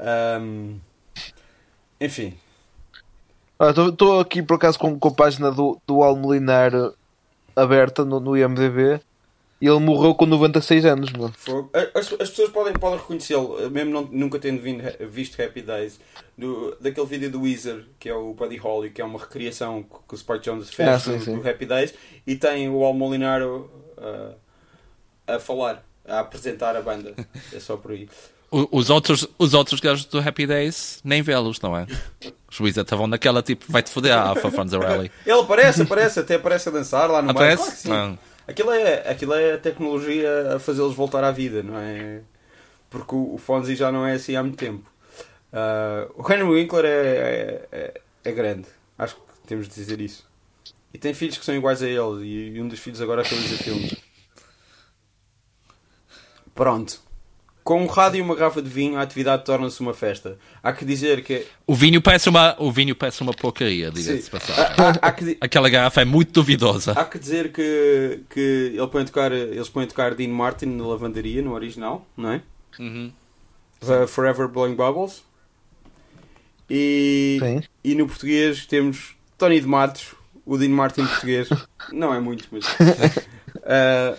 Um, 0.00 0.78
enfim. 2.00 2.34
Estou 3.88 4.18
ah, 4.18 4.22
aqui 4.22 4.42
por 4.42 4.54
acaso 4.54 4.78
com, 4.78 4.98
com 4.98 5.08
a 5.08 5.14
página 5.14 5.50
do, 5.50 5.78
do 5.86 6.02
Almolinar 6.02 6.72
aberta 7.54 8.04
no, 8.04 8.18
no 8.18 8.36
IMDB 8.36 9.00
e 9.60 9.66
ele 9.66 9.78
morreu 9.78 10.14
com 10.14 10.24
96 10.24 10.86
anos. 10.86 11.12
Mano. 11.12 11.34
As, 11.94 12.10
as 12.14 12.30
pessoas 12.30 12.48
podem, 12.48 12.72
podem 12.72 12.98
reconhecê-lo, 12.98 13.70
mesmo 13.70 13.92
não, 13.92 14.02
nunca 14.10 14.38
tendo 14.38 14.62
vindo, 14.62 14.82
visto 15.10 15.40
Happy 15.42 15.60
Days, 15.60 16.00
do, 16.36 16.74
daquele 16.80 17.06
vídeo 17.06 17.30
do 17.30 17.42
Weezer, 17.42 17.84
que 17.98 18.08
é 18.08 18.14
o 18.14 18.32
Buddy 18.32 18.56
Holly, 18.56 18.90
que 18.90 19.02
é 19.02 19.04
uma 19.04 19.18
recriação 19.18 19.82
que 19.82 20.14
o 20.14 20.16
Spike 20.16 20.40
Jones 20.40 20.70
fez 20.70 20.88
ah, 20.88 20.98
sim, 20.98 21.18
do, 21.18 21.24
sim. 21.24 21.38
do, 21.38 21.46
Happy 21.46 21.66
Days, 21.66 21.92
e 22.26 22.36
tem 22.36 22.70
o 22.70 22.82
Almolinar 22.82 23.42
uh, 23.42 23.68
a 25.26 25.38
falar, 25.38 25.84
a 26.06 26.20
apresentar 26.20 26.74
a 26.74 26.80
banda. 26.80 27.14
É 27.52 27.60
só 27.60 27.76
por 27.76 27.90
aí 27.90 28.08
os 28.50 28.90
outros, 28.90 29.28
os 29.38 29.54
outros 29.54 29.80
gajos 29.80 30.04
do 30.06 30.18
Happy 30.18 30.46
Days 30.46 31.00
nem 31.04 31.22
vê-los, 31.22 31.60
não 31.60 31.76
é? 31.76 31.86
Os 32.50 32.58
Wizards 32.58 32.86
estavam 32.86 33.06
naquela 33.06 33.42
tipo, 33.42 33.64
vai-te 33.68 33.90
foder 33.90 34.12
a 34.12 34.28
Alpha 34.28 34.48
Rally. 34.48 35.10
Ele 35.24 35.40
aparece, 35.40 35.82
aparece, 35.82 36.20
até 36.20 36.34
aparece 36.34 36.68
a 36.68 36.72
dançar 36.72 37.08
lá 37.08 37.22
no 37.22 37.30
aparece? 37.30 37.86
Claro 37.86 38.18
aquilo, 38.50 38.72
é, 38.72 39.08
aquilo 39.08 39.34
é 39.34 39.54
a 39.54 39.58
tecnologia 39.58 40.56
a 40.56 40.58
fazê-los 40.58 40.94
voltar 40.94 41.24
à 41.24 41.30
vida, 41.30 41.62
não 41.62 41.78
é? 41.78 42.22
Porque 42.90 43.14
o, 43.14 43.34
o 43.34 43.38
Fonzie 43.38 43.76
já 43.76 43.92
não 43.92 44.06
é 44.06 44.14
assim 44.14 44.34
há 44.36 44.42
muito 44.42 44.58
tempo. 44.58 44.90
Uh, 45.52 46.12
o 46.16 46.32
Henry 46.32 46.42
Winkler 46.42 46.84
é, 46.84 46.88
é, 46.90 47.68
é, 47.72 48.00
é, 48.24 48.32
grande, 48.32 48.68
acho 48.98 49.16
que 49.16 49.22
temos 49.46 49.68
de 49.68 49.74
dizer 49.74 50.00
isso. 50.00 50.28
E 50.92 50.98
tem 50.98 51.14
filhos 51.14 51.38
que 51.38 51.44
são 51.44 51.54
iguais 51.54 51.82
a 51.82 51.88
ele, 51.88 52.24
e, 52.24 52.56
e 52.56 52.62
um 52.62 52.68
dos 52.68 52.80
filhos 52.80 53.00
agora 53.00 53.22
realiza 53.22 53.62
filmes. 53.62 53.94
Pronto. 56.54 57.00
Com 57.70 57.84
um 57.84 57.86
rádio 57.86 58.18
e 58.18 58.20
uma 58.20 58.34
garrafa 58.34 58.60
de 58.60 58.68
vinho, 58.68 58.98
a 58.98 59.02
atividade 59.02 59.44
torna-se 59.44 59.80
uma 59.80 59.94
festa. 59.94 60.36
Há 60.60 60.72
que 60.72 60.84
dizer 60.84 61.22
que. 61.22 61.46
O 61.64 61.72
vinho 61.72 62.02
parece 62.02 62.28
uma, 62.28 62.56
o 62.58 62.72
vinho 62.72 62.96
parece 62.96 63.22
uma 63.22 63.32
porcaria, 63.32 63.92
diga-se 63.92 64.28
passagem. 64.28 64.74
Aquela 65.40 65.70
garrafa 65.70 66.00
é 66.00 66.04
muito 66.04 66.32
duvidosa. 66.32 66.90
Há 66.90 67.04
que 67.04 67.16
dizer 67.16 67.52
que, 67.52 68.22
que 68.28 68.72
ele 68.74 68.86
põe 68.88 69.04
tocar, 69.04 69.30
eles 69.30 69.68
põem 69.68 69.84
a 69.84 69.86
tocar 69.86 70.16
Dean 70.16 70.30
Martin 70.30 70.66
na 70.66 70.84
lavandaria, 70.84 71.40
no 71.42 71.52
original, 71.52 72.04
não 72.16 72.32
é? 72.32 72.42
Uhum. 72.76 73.12
Uh, 73.82 74.08
Forever 74.08 74.48
Blowing 74.48 74.74
Bubbles. 74.74 75.22
E, 76.68 77.38
e 77.84 77.94
no 77.94 78.08
português 78.08 78.66
temos 78.66 79.14
Tony 79.38 79.60
de 79.60 79.68
Matos, 79.68 80.16
o 80.44 80.58
Dean 80.58 80.70
Martin 80.70 81.06
português. 81.06 81.48
não 81.92 82.12
é 82.12 82.18
muito, 82.18 82.48
mas. 82.50 82.64
Uh, 83.50 83.62
é, 83.62 84.16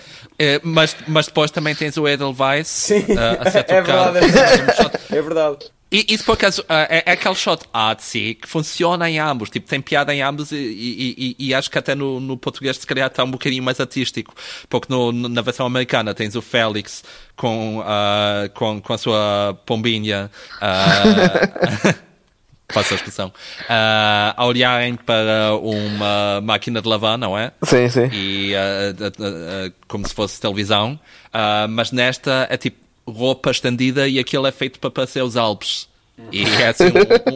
mas, 0.63 0.95
mas 1.07 1.25
depois 1.27 1.51
também 1.51 1.75
tens 1.75 1.97
o 1.97 2.07
Edelweiss 2.07 2.67
Sim, 2.67 2.99
uh, 2.99 3.47
a 3.47 3.51
ser 3.51 3.65
é 3.69 3.81
verdade, 3.81 4.17
é 4.17 4.21
verdade. 4.21 4.97
é 5.09 5.21
verdade. 5.21 5.71
E 5.93 6.05
isso 6.07 6.23
por 6.23 6.33
acaso 6.33 6.63
é, 6.69 7.03
é 7.05 7.11
aquele 7.11 7.35
shot 7.35 7.65
artsy 7.73 8.35
que 8.35 8.47
funciona 8.47 9.09
em 9.09 9.19
ambos, 9.19 9.49
tipo, 9.49 9.67
tem 9.67 9.81
piada 9.81 10.15
em 10.15 10.21
ambos 10.21 10.53
e, 10.53 10.55
e, 10.55 11.35
e, 11.37 11.47
e 11.49 11.53
acho 11.53 11.69
que 11.69 11.77
até 11.77 11.93
no, 11.93 12.17
no 12.21 12.37
português 12.37 12.77
se 12.77 12.87
calhar 12.87 13.07
está 13.07 13.25
um 13.25 13.31
bocadinho 13.31 13.61
mais 13.61 13.77
artístico, 13.77 14.33
porque 14.69 14.87
no, 14.89 15.11
na 15.11 15.41
versão 15.41 15.65
americana 15.65 16.13
tens 16.13 16.33
o 16.33 16.41
Félix 16.41 17.03
com, 17.35 17.79
uh, 17.79 18.49
com, 18.53 18.79
com 18.79 18.93
a 18.93 18.97
sua 18.97 19.59
pombinha. 19.65 20.31
Uh, 20.61 21.93
faço 22.71 22.93
a 22.93 22.95
expressão, 22.95 23.27
uh, 23.27 24.33
a 24.35 24.45
olharem 24.45 24.95
para 24.95 25.55
uma 25.61 26.41
máquina 26.41 26.81
de 26.81 26.87
lavar, 26.87 27.17
não 27.17 27.37
é? 27.37 27.51
Sim, 27.63 27.89
sim. 27.89 28.09
E 28.11 28.53
uh, 28.53 29.07
uh, 29.07 29.73
como 29.87 30.07
se 30.07 30.13
fosse 30.13 30.39
televisão, 30.39 30.99
mas 31.69 31.91
nesta 31.91 32.47
é 32.49 32.57
tipo 32.57 32.81
roupa 33.07 33.51
estendida 33.51 34.07
e 34.07 34.19
aquilo 34.19 34.45
é 34.47 34.51
feito 34.51 34.79
para 34.79 34.91
parecer 34.91 35.23
os 35.23 35.35
Alpes. 35.35 35.89
E 36.31 36.43
é 36.43 36.67
assim 36.67 36.85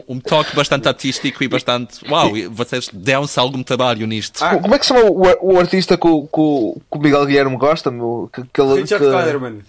um, 0.08 0.16
um, 0.16 0.20
toque 0.20 0.56
bastante 0.56 0.88
artístico 0.88 1.44
e 1.44 1.48
bastante. 1.48 2.08
Uau, 2.10 2.32
vocês 2.52 2.90
deram-se 2.94 3.40
algum 3.40 3.64
trabalho 3.64 4.06
nisto. 4.06 4.44
Ah, 4.44 4.58
como 4.58 4.76
é 4.76 4.80
que 4.80 4.86
se 4.86 4.94
chama 4.94 5.10
o, 5.10 5.54
o 5.54 5.60
artista 5.60 5.98
que 5.98 6.08
o, 6.08 6.24
que 6.28 6.40
o 6.40 7.00
Miguel 7.00 7.26
Guilherme 7.26 7.58
gosta? 7.58 7.90
Meu? 7.90 8.30
Que, 8.32 8.44
que 8.44 8.62
ele, 8.62 8.82
Richard 8.82 9.06
Kleiderman. 9.06 9.62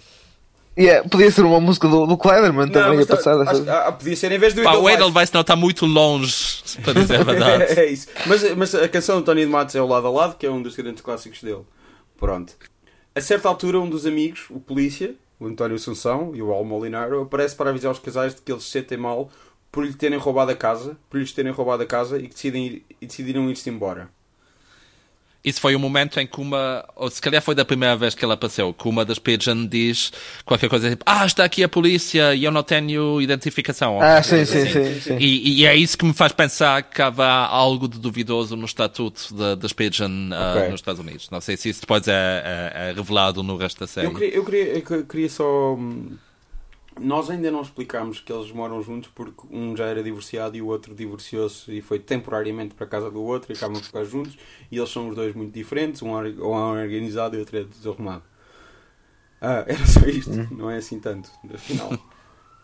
Yeah, 0.77 1.07
podia 1.09 1.31
ser 1.31 1.43
uma 1.43 1.59
música 1.59 1.87
do, 1.87 2.05
do 2.05 2.15
Kleiderman 2.15 2.69
também. 2.69 3.03
Tá, 3.03 3.15
passar, 3.15 3.41
acho, 3.41 3.67
ah, 3.67 3.91
podia 3.91 4.15
ser 4.15 4.31
em 4.31 4.37
vez 4.37 4.53
do 4.53 4.61
Pá, 4.61 4.75
O 4.75 4.87
Edelweiss 4.87 5.31
não 5.31 5.41
está 5.41 5.55
muito 5.55 5.87
longe, 5.87 6.61
para 6.83 6.93
dizer 6.93 7.21
a 7.21 7.23
verdade. 7.25 7.79
é 7.79 7.85
isso. 7.91 8.07
Mas, 8.27 8.55
mas 8.55 8.75
a 8.75 8.87
canção 8.87 9.19
do 9.19 9.25
Tony 9.25 9.41
de 9.41 9.47
Matos 9.47 9.73
é 9.73 9.81
o 9.81 9.87
Lado 9.87 10.05
a 10.05 10.11
Lado, 10.11 10.35
que 10.37 10.45
é 10.45 10.51
um 10.51 10.61
dos 10.61 10.75
grandes 10.75 11.01
clássicos 11.01 11.41
dele. 11.41 11.63
Pronto. 12.15 12.53
A 13.15 13.21
certa 13.21 13.49
altura, 13.49 13.79
um 13.79 13.89
dos 13.89 14.05
amigos, 14.05 14.45
o 14.51 14.59
polícia, 14.59 15.15
o 15.39 15.47
António 15.47 15.75
Assunção 15.75 16.35
e 16.35 16.43
o 16.43 16.51
Al 16.53 16.63
Molinaro, 16.63 17.23
aparece 17.23 17.55
para 17.55 17.71
avisar 17.71 17.91
os 17.91 17.97
casais 17.97 18.35
de 18.35 18.41
que 18.41 18.51
eles 18.51 18.63
se 18.63 18.69
sentem 18.69 18.99
mal 18.99 19.31
por 19.71 19.83
lhe 19.83 19.93
terem 19.93 20.19
roubado 20.19 20.51
a 20.51 20.55
casa, 20.55 20.95
por 21.09 21.19
lhes 21.19 21.31
terem 21.31 21.51
roubado 21.51 21.81
a 21.81 21.85
casa 21.87 22.17
e 22.19 22.23
que 22.27 22.35
decidem 22.35 22.65
ir, 22.67 22.85
e 23.01 23.07
decidiram 23.07 23.49
ir-se 23.49 23.67
embora. 23.69 24.09
Isso 25.47 25.61
foi 25.61 25.77
o 25.77 25.79
momento 25.79 26.19
em 26.19 26.27
que 26.27 26.41
uma, 26.41 26.83
ou 26.93 27.09
se 27.09 27.21
calhar 27.21 27.41
foi 27.41 27.55
da 27.55 27.63
primeira 27.63 27.95
vez 27.95 28.13
que 28.13 28.25
ela 28.25 28.33
apareceu, 28.33 28.73
que 28.73 28.85
uma 28.85 29.05
das 29.05 29.17
Pigeon 29.17 29.65
diz 29.65 30.11
qualquer 30.43 30.69
coisa 30.69 30.89
tipo, 30.89 31.05
ah, 31.05 31.25
está 31.25 31.45
aqui 31.45 31.63
a 31.63 31.69
polícia 31.69 32.35
e 32.35 32.43
eu 32.43 32.51
não 32.51 32.63
tenho 32.63 33.21
identificação. 33.21 33.97
Ah, 34.01 34.21
sim, 34.21 34.43
sim, 34.43 34.65
sim, 34.65 34.99
sim. 34.99 35.17
E, 35.17 35.61
e, 35.61 35.65
é 35.65 35.73
isso 35.73 35.97
que 35.97 36.03
me 36.03 36.11
faz 36.11 36.33
pensar 36.33 36.83
que 36.83 37.01
há 37.01 37.47
algo 37.47 37.87
de 37.87 37.97
duvidoso 37.97 38.57
no 38.57 38.65
estatuto 38.65 39.33
de, 39.33 39.55
das 39.55 39.71
Pigeon 39.71 40.31
uh, 40.31 40.57
okay. 40.57 40.69
nos 40.69 40.81
Estados 40.81 40.99
Unidos. 40.99 41.29
Não 41.29 41.39
sei 41.39 41.55
se 41.55 41.69
isso 41.69 41.79
depois 41.79 42.05
é, 42.09 42.11
é, 42.11 42.89
é 42.89 42.93
revelado 42.93 43.41
no 43.41 43.55
resto 43.55 43.79
da 43.79 43.87
série. 43.87 44.07
Eu 44.07 44.13
queria, 44.13 44.35
eu 44.35 44.43
queria, 44.43 44.65
eu 44.65 45.05
queria 45.05 45.29
só 45.29 45.75
hum, 45.75 46.17
nós 46.99 47.29
ainda 47.29 47.49
não 47.51 47.61
explicámos 47.61 48.19
que 48.19 48.31
eles 48.31 48.51
moram 48.51 48.81
juntos 48.81 49.09
porque 49.13 49.47
um 49.51 49.75
já 49.75 49.85
era 49.85 50.03
divorciado 50.03 50.55
e 50.57 50.61
o 50.61 50.67
outro 50.67 50.95
divorciou-se 50.95 51.71
e 51.71 51.81
foi 51.81 51.99
temporariamente 51.99 52.75
para 52.75 52.85
a 52.85 52.89
casa 52.89 53.11
do 53.11 53.21
outro 53.21 53.51
e 53.51 53.55
acabam 53.55 53.79
de 53.79 53.85
ficar 53.87 54.03
juntos. 54.03 54.37
E 54.71 54.77
eles 54.77 54.89
são 54.89 55.09
os 55.09 55.15
dois 55.15 55.35
muito 55.35 55.53
diferentes, 55.53 56.01
um 56.01 56.17
é 56.17 56.83
organizado 56.83 57.35
e 57.35 57.37
o 57.37 57.39
outro 57.41 57.57
é 57.57 57.63
desarrumado. 57.63 58.23
Ah, 59.41 59.63
era 59.67 59.85
só 59.85 60.01
isto, 60.07 60.31
hum. 60.31 60.47
não 60.51 60.69
é 60.69 60.77
assim 60.77 60.99
tanto, 60.99 61.29
afinal. 61.53 61.91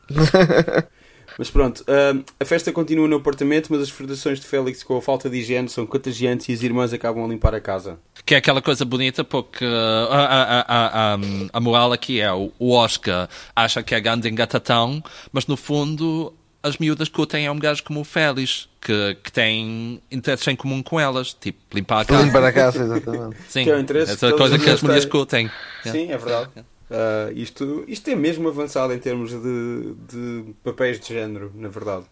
Mas 1.37 1.49
pronto, 1.49 1.81
uh, 1.81 2.23
a 2.39 2.45
festa 2.45 2.71
continua 2.71 3.07
no 3.07 3.17
apartamento, 3.17 3.67
mas 3.71 3.81
as 3.81 3.89
frustrações 3.89 4.39
de 4.39 4.45
Félix 4.45 4.83
com 4.83 4.97
a 4.97 5.01
falta 5.01 5.29
de 5.29 5.37
higiene 5.37 5.69
são 5.69 5.85
contagiantes 5.85 6.49
e 6.49 6.53
as 6.53 6.63
irmãs 6.63 6.93
acabam 6.93 7.25
a 7.25 7.27
limpar 7.27 7.55
a 7.55 7.61
casa. 7.61 7.99
Que 8.25 8.35
é 8.35 8.37
aquela 8.37 8.61
coisa 8.61 8.85
bonita, 8.85 9.23
porque 9.23 9.65
uh, 9.65 10.07
a, 10.09 10.65
a, 10.67 11.13
a, 11.13 11.17
a, 11.53 11.59
moral 11.59 11.91
aqui 11.91 12.19
é 12.19 12.31
o, 12.31 12.51
Oscar 12.59 13.29
acha 13.55 13.83
que 13.83 13.93
é 13.93 13.99
grande 13.99 14.29
engatatão, 14.29 15.03
mas 15.31 15.47
no 15.47 15.57
fundo 15.57 16.33
as 16.61 16.77
miúdas 16.77 17.09
curtem 17.09 17.45
é 17.45 17.51
um 17.51 17.59
gajo 17.59 17.83
como 17.83 17.99
o 17.99 18.03
Félix, 18.05 18.69
que, 18.79 19.17
que 19.21 19.31
tem 19.31 20.01
interesses 20.09 20.47
em 20.47 20.55
comum 20.55 20.81
com 20.81 20.97
elas, 20.97 21.33
tipo 21.33 21.59
limpar 21.73 22.01
a 22.01 22.05
casa. 22.05 22.23
Limpar 22.23 22.43
a 22.43 22.53
casa, 22.53 22.83
exatamente. 22.83 23.35
Sim, 23.49 23.65
é 23.69 24.01
essa 24.01 24.31
coisa 24.31 24.57
que 24.57 24.69
as 24.69 24.81
mulheres 24.81 25.05
curtem. 25.05 25.51
Sim, 25.83 26.11
é 26.11 26.17
verdade. 26.17 26.49
Uh, 26.93 27.33
isto, 27.33 27.83
isto 27.87 28.07
é 28.11 28.15
mesmo 28.15 28.47
avançado 28.47 28.93
em 28.93 28.99
termos 28.99 29.31
de, 29.31 29.95
de 30.07 30.53
papéis 30.63 30.99
de 30.99 31.07
género, 31.07 31.51
na 31.55 31.67
verdade. 31.67 32.05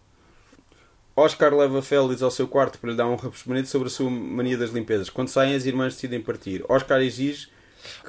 Oscar 1.14 1.54
leva 1.54 1.80
Félix 1.80 2.20
ao 2.20 2.32
seu 2.32 2.48
quarto 2.48 2.80
para 2.80 2.90
lhe 2.90 2.96
dar 2.96 3.06
um 3.06 3.14
rapestamento 3.14 3.68
sobre 3.68 3.86
a 3.86 3.90
sua 3.90 4.10
mania 4.10 4.58
das 4.58 4.70
limpezas. 4.70 5.08
Quando 5.08 5.28
saem, 5.28 5.54
as 5.54 5.66
irmãs 5.66 5.94
decidem 5.94 6.20
partir. 6.20 6.64
Oscar 6.68 7.00
exige 7.00 7.48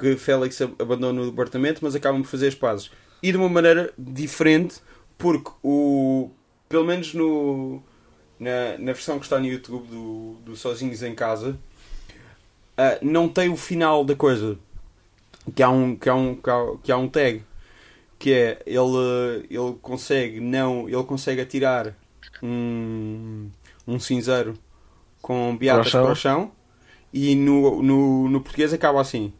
que 0.00 0.16
Félix 0.16 0.60
abandone 0.62 1.20
o 1.20 1.28
apartamento, 1.28 1.78
mas 1.80 1.94
acabam 1.94 2.22
por 2.22 2.28
fazer 2.28 2.48
as 2.48 2.56
pazes. 2.56 2.90
E 3.22 3.30
de 3.30 3.38
uma 3.38 3.48
maneira 3.48 3.92
diferente, 3.96 4.76
porque 5.16 5.50
o. 5.62 6.30
Pelo 6.68 6.84
menos 6.84 7.14
no. 7.14 7.80
Na, 8.40 8.76
na 8.78 8.92
versão 8.92 9.18
que 9.20 9.26
está 9.26 9.38
no 9.38 9.46
YouTube 9.46 9.86
do, 9.86 10.36
do 10.44 10.56
Sozinhos 10.56 11.04
em 11.04 11.14
Casa, 11.14 11.56
uh, 12.76 12.98
não 13.00 13.28
tem 13.28 13.48
o 13.48 13.56
final 13.56 14.04
da 14.04 14.16
coisa 14.16 14.58
que 15.52 15.62
há 15.62 15.68
um, 15.68 15.96
que 15.96 16.08
há 16.08 16.14
um, 16.14 16.36
que 16.82 16.92
há 16.92 16.96
um 16.96 17.08
tag 17.08 17.44
que 18.18 18.32
é 18.32 18.62
ele, 18.66 19.46
ele 19.50 19.74
consegue 19.82 20.40
não 20.40 20.88
ele 20.88 21.04
consegue 21.04 21.40
atirar 21.40 21.94
um, 22.42 23.50
um 23.86 23.98
cinzeiro 23.98 24.58
com 25.20 25.56
beatas 25.56 25.90
para 25.90 26.12
o 26.12 26.14
chão. 26.14 26.52
e 27.12 27.34
no, 27.34 27.82
no, 27.82 28.28
no 28.28 28.40
português 28.40 28.72
acaba 28.72 29.00
assim. 29.00 29.32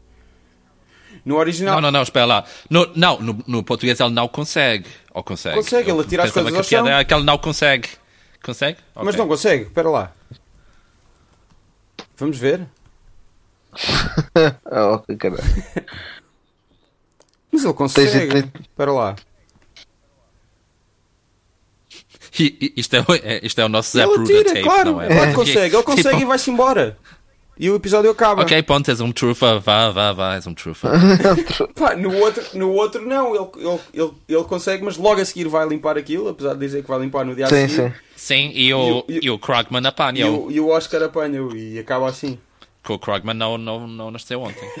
No 1.23 1.37
original 1.37 1.75
não, 1.75 1.81
não, 1.83 1.91
não, 1.91 2.01
espera 2.03 2.25
lá. 2.25 2.45
No, 2.69 2.91
não, 2.95 3.19
no, 3.19 3.43
no 3.47 3.63
português 3.63 3.99
ele 3.99 4.13
não 4.13 4.27
consegue. 4.27 4.87
Ou 5.11 5.23
consegue? 5.23 5.55
Consegue, 5.55 5.89
ele 5.89 6.01
atira 6.01 6.23
as 6.23 6.31
coisas 6.31 6.53
ao 6.53 6.63
chão. 6.63 6.87
é 6.87 7.03
que 7.03 7.13
ele 7.13 7.23
não 7.23 7.37
consegue. 7.37 7.89
Consegue? 8.43 8.77
Okay. 8.93 9.03
mas 9.03 9.15
não 9.15 9.27
consegue, 9.27 9.63
espera 9.63 9.89
lá. 9.89 10.13
Vamos 12.17 12.37
ver 12.37 12.67
oh, 14.65 15.17
caralho. 15.17 15.43
Mas 17.51 17.63
ele 17.63 17.73
consegue. 17.73 18.51
Para 18.75 18.91
lá. 18.91 19.15
Isto 22.75 22.95
é, 22.97 23.05
é, 23.23 23.45
isto 23.45 23.61
é 23.61 23.65
o 23.65 23.69
nosso 23.69 23.97
Zap 23.97 24.13
Ruda 24.13 24.43
tape, 24.43 24.61
claro, 24.61 24.91
não 24.93 25.01
é? 25.01 25.07
Claro 25.07 25.29
que 25.29 25.35
consegue. 25.35 25.75
Ele 25.75 25.83
consegue 25.83 26.09
tipo... 26.09 26.21
e 26.21 26.25
vai-se 26.25 26.51
embora. 26.51 26.97
E 27.57 27.69
o 27.69 27.75
episódio 27.75 28.11
acaba. 28.11 28.41
Ok, 28.41 28.61
ponto, 28.63 28.91
és 28.91 28.99
um 28.99 29.13
trufa, 29.13 29.59
vá, 29.59 29.89
vá, 29.89 30.11
vá, 30.11 30.35
és 30.35 30.45
um 30.45 30.53
trufa. 30.53 30.91
Pá, 31.73 31.95
no 31.95 32.13
outro, 32.17 32.43
no 32.53 32.71
outro 32.71 33.07
não, 33.07 33.33
ele, 33.33 33.47
ele, 33.55 33.79
ele, 33.93 34.11
ele 34.27 34.43
consegue, 34.43 34.83
mas 34.83 34.97
logo 34.97 35.21
a 35.21 35.25
seguir 35.25 35.47
vai 35.47 35.65
limpar 35.65 35.97
aquilo, 35.97 36.27
apesar 36.27 36.53
de 36.53 36.59
dizer 36.59 36.81
que 36.81 36.89
vai 36.89 36.99
limpar 36.99 37.23
no 37.23 37.33
dia 37.33 37.47
sim, 37.47 37.55
a 37.55 37.69
seguir. 37.69 37.95
Sim, 38.13 38.51
sim 38.51 38.51
e, 38.53 38.73
o, 38.73 39.05
e, 39.07 39.19
o, 39.19 39.23
e 39.23 39.29
o 39.29 39.39
Krugman 39.39 39.87
apanha. 39.87 40.25
E 40.25 40.29
o, 40.29 40.51
e 40.51 40.59
o 40.59 40.67
Oscar 40.67 41.01
apanha 41.03 41.39
e 41.55 41.79
acaba 41.79 42.09
assim. 42.09 42.37
Que 42.85 42.91
o 42.93 42.99
Krugman 42.99 43.33
não, 43.33 43.57
não, 43.57 43.87
não 43.87 44.11
nasceu 44.11 44.41
ontem. 44.41 44.69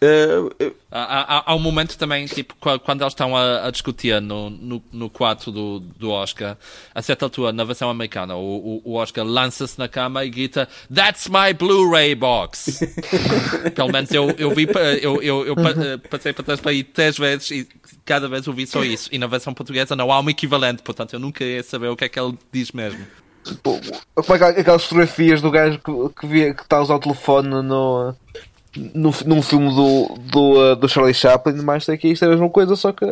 Uh, 0.00 0.46
uh, 0.64 0.76
há, 0.92 1.38
há, 1.38 1.42
há, 1.46 1.54
um 1.56 1.58
momento 1.58 1.98
também, 1.98 2.24
tipo, 2.26 2.54
quando 2.84 3.02
eles 3.02 3.12
estão 3.12 3.36
a, 3.36 3.66
a 3.66 3.70
discutir 3.72 4.22
no, 4.22 4.48
no, 4.48 4.82
no 4.92 5.10
quarto 5.10 5.50
do, 5.50 5.80
do 5.80 6.10
Oscar, 6.12 6.56
a 6.94 7.02
certa 7.02 7.24
altura, 7.24 7.52
na 7.52 7.64
versão 7.64 7.90
americana, 7.90 8.36
o, 8.36 8.80
o, 8.84 8.94
Oscar 8.94 9.24
lança-se 9.24 9.76
na 9.76 9.88
cama 9.88 10.24
e 10.24 10.30
grita 10.30 10.68
That's 10.94 11.26
my 11.28 11.52
Blu-ray 11.52 12.14
box! 12.14 12.78
Pelo 13.74 13.90
menos 13.90 14.12
eu, 14.12 14.30
eu 14.38 14.54
vi, 14.54 14.68
eu, 15.02 15.20
eu, 15.20 15.46
eu 15.46 15.54
eh, 15.54 15.96
passei 16.08 16.32
para 16.32 16.44
trás 16.44 16.60
para 16.60 16.70
aí 16.70 16.84
três 16.84 17.18
vezes 17.18 17.50
e 17.50 17.68
cada 18.04 18.28
vez 18.28 18.46
ouvi 18.46 18.68
só 18.68 18.84
isso. 18.84 19.08
E 19.10 19.18
na 19.18 19.26
versão 19.26 19.52
portuguesa 19.52 19.96
não 19.96 20.12
há 20.12 20.20
um 20.20 20.30
equivalente, 20.30 20.80
portanto 20.80 21.14
eu 21.14 21.18
nunca 21.18 21.42
ia 21.42 21.62
saber 21.64 21.88
o 21.88 21.96
que 21.96 22.04
é 22.04 22.08
que 22.08 22.20
ele 22.20 22.38
diz 22.52 22.70
mesmo. 22.70 23.04
Como 23.62 24.34
é 24.34 24.38
que 24.38 24.60
aquelas 24.60 24.84
fotografias 24.84 25.40
do 25.40 25.50
gajo 25.50 25.78
que, 25.78 26.20
que, 26.20 26.26
via, 26.26 26.54
que 26.54 26.62
está 26.62 26.78
a 26.78 26.82
usar 26.82 26.96
o 26.96 27.00
telefone 27.00 27.48
no, 27.48 28.14
no, 28.94 29.14
num 29.26 29.42
filme 29.42 29.74
do, 29.74 30.18
do, 30.30 30.72
uh, 30.72 30.76
do 30.76 30.88
Charlie 30.88 31.14
Chaplin, 31.14 31.62
mais 31.62 31.86
daqui 31.86 32.08
isto 32.08 32.24
é 32.24 32.28
a 32.28 32.30
mesma 32.30 32.48
coisa, 32.50 32.76
só 32.76 32.92
que 32.92 33.04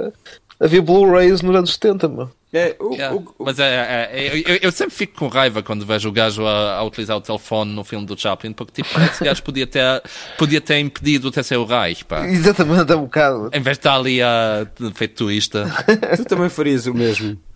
havia 0.61 0.83
Blu-rays 0.83 1.43
nos 1.43 1.57
anos 1.57 1.73
70, 1.75 2.09
mano. 2.09 2.33
É, 2.53 2.75
o, 2.79 2.95
yeah. 2.95 3.15
o, 3.15 3.45
Mas 3.45 3.59
é, 3.59 3.65
é, 3.65 4.11
é 4.13 4.43
eu, 4.47 4.59
eu, 4.63 4.73
sempre 4.73 4.95
fico 4.95 5.19
com 5.19 5.29
raiva 5.29 5.63
quando 5.63 5.85
vejo 5.85 6.09
o 6.09 6.13
gajo 6.13 6.47
a, 6.47 6.77
a, 6.77 6.85
utilizar 6.85 7.17
o 7.17 7.21
telefone 7.21 7.75
no 7.75 7.85
filme 7.85 8.07
do 8.07 8.19
Chaplin, 8.19 8.53
porque 8.53 8.83
tipo, 8.83 8.99
esse 9.01 9.23
gajo 9.23 9.43
podia 9.43 9.67
ter, 9.67 10.03
podia 10.39 10.61
ter 10.61 10.79
impedido 10.79 11.29
o 11.29 11.31
terceiro 11.31 11.65
Reich, 11.65 12.05
pá. 12.05 12.27
Exatamente, 12.27 12.91
é 12.91 12.97
um 12.97 13.03
bocado. 13.03 13.51
Em 13.53 13.61
vez 13.61 13.77
de 13.77 13.81
estar 13.81 13.97
ali 13.97 14.23
a 14.23 14.67
feito 14.95 15.17
turista. 15.17 15.67
tu 16.17 16.25
também 16.25 16.49
farias 16.49 16.87
o 16.87 16.95
mesmo. 16.95 17.37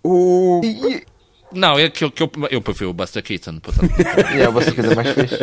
O. 0.00 0.60
E, 0.64 1.04
não, 1.52 1.78
é 1.78 1.88
que 1.90 2.04
eu, 2.04 2.10
que 2.10 2.22
eu, 2.22 2.30
eu 2.50 2.60
prefiro 2.60 2.90
o 2.90 2.94
Buster 2.94 3.22
Keaton, 3.22 3.60
portanto. 3.60 3.92
yeah, 4.30 4.48
o 4.50 4.52
Buster 4.52 4.74
Keaton 4.74 4.92
é 4.92 4.94
mais 4.94 5.12
fixe. 5.12 5.42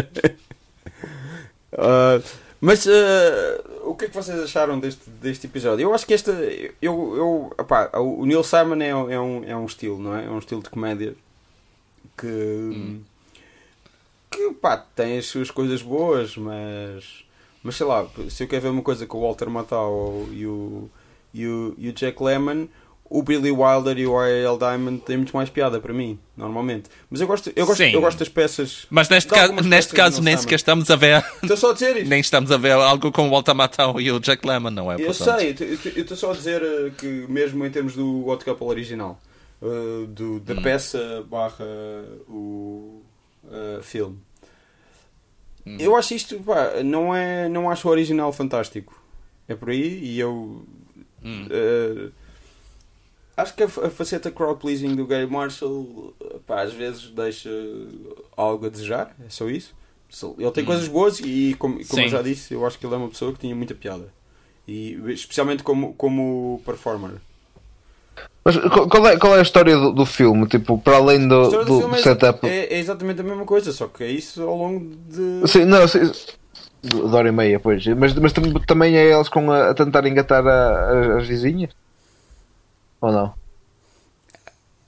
Uh, 1.74 2.24
mas 2.62 2.86
uh, 2.86 3.90
o 3.90 3.96
que 3.96 4.06
é 4.06 4.08
que 4.08 4.16
vocês 4.16 4.40
acharam 4.40 4.80
deste, 4.80 5.10
deste 5.10 5.48
episódio? 5.48 5.84
Eu 5.84 5.94
acho 5.94 6.06
que 6.06 6.14
este. 6.14 6.32
Eu, 6.82 7.16
eu, 7.16 7.54
opá, 7.58 7.92
o 8.00 8.26
Neil 8.26 8.44
Simon 8.44 8.82
é, 8.82 8.90
é, 8.90 9.20
um, 9.20 9.44
é 9.44 9.56
um 9.56 9.66
estilo, 9.66 10.00
não 10.00 10.16
é? 10.16 10.26
É 10.26 10.30
um 10.30 10.40
estilo 10.40 10.64
de 10.64 10.70
comédia 10.70 11.16
que. 12.18 12.28
Hum. 12.28 13.02
que 14.32 14.52
pá, 14.54 14.78
tem 14.78 15.18
as 15.18 15.26
suas 15.26 15.52
coisas 15.52 15.82
boas, 15.82 16.36
mas. 16.38 17.24
Mas 17.62 17.76
sei 17.76 17.86
lá, 17.86 18.08
se 18.30 18.44
eu 18.44 18.48
quero 18.48 18.62
ver 18.62 18.70
uma 18.70 18.84
coisa 18.84 19.08
com 19.08 19.18
o 19.18 19.22
Walter 19.22 19.50
Matthau 19.50 20.28
e 20.32 20.46
o, 20.46 20.90
e 21.34 21.48
o, 21.48 21.76
e 21.78 21.90
o 21.90 21.94
Jack 21.94 22.22
Lemmon, 22.22 22.68
o 23.08 23.22
Billy 23.22 23.52
Wilder 23.52 23.98
e 24.00 24.08
o 24.08 24.20
R.L. 24.20 24.58
Diamond 24.58 25.02
têm 25.02 25.18
muito 25.18 25.36
mais 25.36 25.50
piada 25.50 25.80
para 25.80 25.94
mim, 25.94 26.20
normalmente. 26.36 26.90
Mas 27.10 27.22
eu 27.22 27.28
gosto, 27.28 27.52
eu 27.56 27.66
gosto, 27.66 27.78
Sim. 27.78 27.92
eu 27.92 28.02
gosto 28.02 28.18
das 28.18 28.30
peças. 28.30 28.88
Mas 28.90 29.08
neste, 29.10 29.30
ca 29.30 29.48
neste 29.48 29.94
caso 29.94 30.22
nem 30.22 30.36
sequer 30.36 30.56
estamos 30.56 30.90
a 30.90 30.96
ver. 30.96 31.24
Estou 31.42 31.56
só 31.56 31.70
a 31.70 31.74
dizer 31.74 31.98
isto. 31.98 32.10
Nem 32.10 32.20
estamos 32.20 32.52
a 32.52 32.58
ver 32.58 32.72
algo 32.72 33.12
com 33.12 33.28
o 33.28 33.32
Walter 33.32 33.54
Matthau 33.54 34.02
e 34.02 34.12
o 34.12 34.20
Jack 34.20 34.46
Lemmon, 34.46 34.72
não 34.72 34.92
é? 34.92 34.96
Eu 34.96 35.08
Portanto, 35.08 35.40
sei, 35.40 35.56
eu 35.96 36.02
estou 36.02 36.18
só 36.18 36.32
a 36.32 36.34
dizer 36.34 36.62
eh, 36.62 36.92
que 36.98 37.26
mesmo 37.30 37.66
em 37.66 37.70
termos 37.70 37.94
do 37.94 38.28
Hot 38.28 38.44
Couple 38.44 38.68
original, 38.68 39.20
eh, 39.62 40.08
do, 40.08 40.40
da 40.40 40.56
peça 40.56 41.24
barra 41.30 41.66
o 42.28 43.02
eh, 43.52 43.80
filme, 43.82 44.18
eu 45.80 45.96
acho 45.96 46.14
isto, 46.14 46.40
pá, 46.42 46.84
não, 46.84 47.16
é, 47.16 47.50
não 47.50 47.70
acho 47.70 47.88
o 47.88 47.92
original 47.92 48.32
fantástico. 48.32 49.02
É 49.48 49.56
por 49.56 49.70
aí 49.70 50.00
e 50.04 50.20
eu 50.20 50.66
eh, 51.24 52.10
acho 53.38 53.54
que 53.56 53.64
a, 53.64 53.66
a 53.66 53.90
faceta 53.90 54.32
crowd 54.32 54.60
pleasing 54.60 54.96
do 54.96 55.06
Gary 55.06 55.28
Marshall 55.28 56.14
pá, 56.48 56.62
às 56.62 56.74
vezes 56.74 57.10
deixa 57.10 57.50
algo 58.36 58.66
a 58.66 58.70
desejar, 58.70 59.16
é 59.26 59.30
só 59.30 59.50
isso. 59.50 59.74
Ele 60.38 60.52
tem 60.52 60.64
coisas 60.64 60.88
boas 60.88 61.20
e, 61.20 61.56
como, 61.60 61.86
como 61.88 62.02
eu 62.04 62.10
já 62.10 62.22
disse, 62.22 62.54
eu 62.54 62.66
acho 62.66 62.80
que 62.80 62.86
ele 62.86 62.94
é 62.94 62.98
uma 62.98 63.10
pessoa 63.10 63.34
que 63.34 63.40
tinha 63.40 63.56
muita 63.56 63.74
piada. 63.76 64.08
E 64.68 64.94
especialmente 65.10 65.62
como, 65.62 65.94
como 65.94 66.62
performer. 66.66 67.16
Mas 68.46 68.56
qual 68.58 69.08
é, 69.08 69.18
qual 69.18 69.36
é 69.36 69.40
a 69.40 69.42
história 69.42 69.76
do, 69.76 69.92
do 69.92 70.06
filme? 70.06 70.48
Tipo, 70.48 70.78
para 70.78 70.98
além 70.98 71.28
do, 71.28 71.50
do 71.50 71.66
do, 71.66 71.80
do 71.90 71.96
é- 71.96 71.98
setup. 72.02 72.48
é, 72.48 72.74
é 72.76 72.80
exatamente 72.80 73.20
a 73.20 73.24
mesma 73.24 73.44
coisa, 73.44 73.72
só 73.74 73.88
que 73.88 74.04
é 74.04 74.10
isso 74.12 74.42
ao 74.44 74.56
longo 74.56 74.96
de. 75.10 75.48
Sim, 75.48 75.66
não, 75.66 75.88
sim, 75.88 76.00
de 76.82 76.96
hora 77.02 77.28
e 77.28 77.32
meia, 77.32 77.60
pois. 77.60 77.86
Mas, 77.88 78.14
mas 78.14 78.32
tam- 78.32 78.54
também 78.66 78.96
é 78.98 79.12
eles 79.14 79.28
com 79.28 79.52
a, 79.52 79.72
a 79.72 79.74
tentar 79.74 80.06
engatar 80.08 80.46
a- 80.48 80.52
a- 80.52 81.18
as 81.18 81.28
vizinhas? 81.28 81.72
Ou 83.06 83.12
não? 83.12 83.34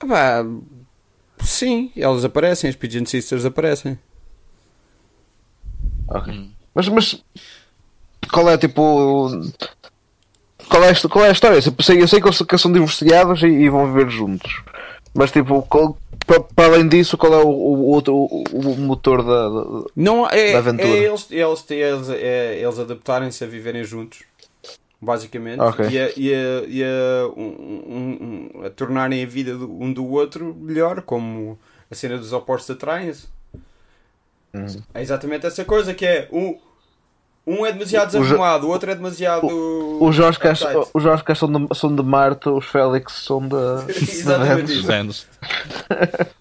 Ah, 0.00 0.06
pá, 0.08 0.44
sim, 1.44 1.92
elas 1.96 2.24
aparecem, 2.24 2.68
as 2.68 2.74
Pigeon 2.74 3.06
Sisters 3.06 3.44
aparecem. 3.44 3.96
Ok. 6.08 6.32
Hum. 6.32 6.50
Mas, 6.74 6.88
mas 6.88 7.24
qual 8.32 8.48
é 8.50 8.58
tipo. 8.58 9.30
Qual 10.68 10.82
é, 10.84 10.90
a- 10.90 11.08
qual 11.08 11.24
é 11.24 11.28
a 11.28 11.32
história? 11.32 11.56
Eu 11.56 11.62
sei, 11.82 12.02
eu 12.02 12.08
sei 12.08 12.20
que 12.20 12.58
são 12.58 12.72
divorciados 12.72 13.42
e, 13.42 13.46
e 13.46 13.68
vão 13.68 13.86
viver 13.92 14.10
juntos. 14.10 14.62
Mas 15.14 15.30
tipo, 15.30 15.62
qual- 15.62 15.96
para, 16.26 16.66
além 16.66 16.86
disso, 16.88 17.16
qual 17.16 17.32
é 17.32 17.38
o, 17.42 17.48
o 17.48 17.86
outro 17.86 18.14
o, 18.14 18.42
o 18.52 18.76
motor 18.78 19.22
da. 19.22 19.48
da- 19.48 19.84
Não, 19.96 20.28
é, 20.28 20.52
Da 20.52 20.58
aventura. 20.58 20.88
é 20.88 21.04
eles, 21.04 21.26
eles, 21.30 21.64
eles, 21.70 22.08
é, 22.10 22.58
eles 22.60 22.78
adaptarem-se 22.78 23.42
a 23.42 23.46
viverem 23.46 23.82
juntos, 23.84 24.20
basicamente, 25.00 25.60
Ok. 25.60 25.86
e, 25.88 25.98
a, 25.98 26.10
e, 26.16 26.34
a, 26.34 26.64
e 26.66 26.82
a, 26.84 27.28
um, 27.36 28.50
um- 28.56 28.64
a 28.66 28.70
tornarem 28.70 29.22
a 29.22 29.26
vida 29.26 29.56
do- 29.56 29.70
um 29.72 29.92
do 29.92 30.06
outro 30.08 30.54
melhor, 30.54 31.02
como 31.02 31.58
a 31.90 31.94
cena 31.94 32.18
dos 32.18 32.32
opostos 32.32 32.74
atraem-se. 32.76 33.26
Uhum. 34.54 34.82
É 34.94 35.02
exatamente 35.02 35.46
essa 35.46 35.64
coisa 35.64 35.92
que 35.94 36.04
é 36.06 36.28
um, 36.32 36.58
um 37.48 37.64
é 37.66 37.72
demasiado 37.72 38.14
O- 38.14 38.18
o 38.18 38.22
desarrumado, 38.22 38.66
o 38.66 38.70
outro 38.70 38.90
é 38.90 38.94
demasiado. 38.94 39.46
Os 40.00 40.18
Oscars, 40.18 40.62
uptight. 40.62 40.90
os 40.94 41.04
Oscars 41.06 41.38
são, 41.38 41.50
de, 41.52 41.74
são 41.76 41.94
de 41.96 42.02
Marte, 42.02 42.48
os 42.48 42.64
Félix 42.66 43.12
são 43.14 43.40
de. 43.40 43.54
Exatamente 44.02 44.90
anos. 44.92 45.26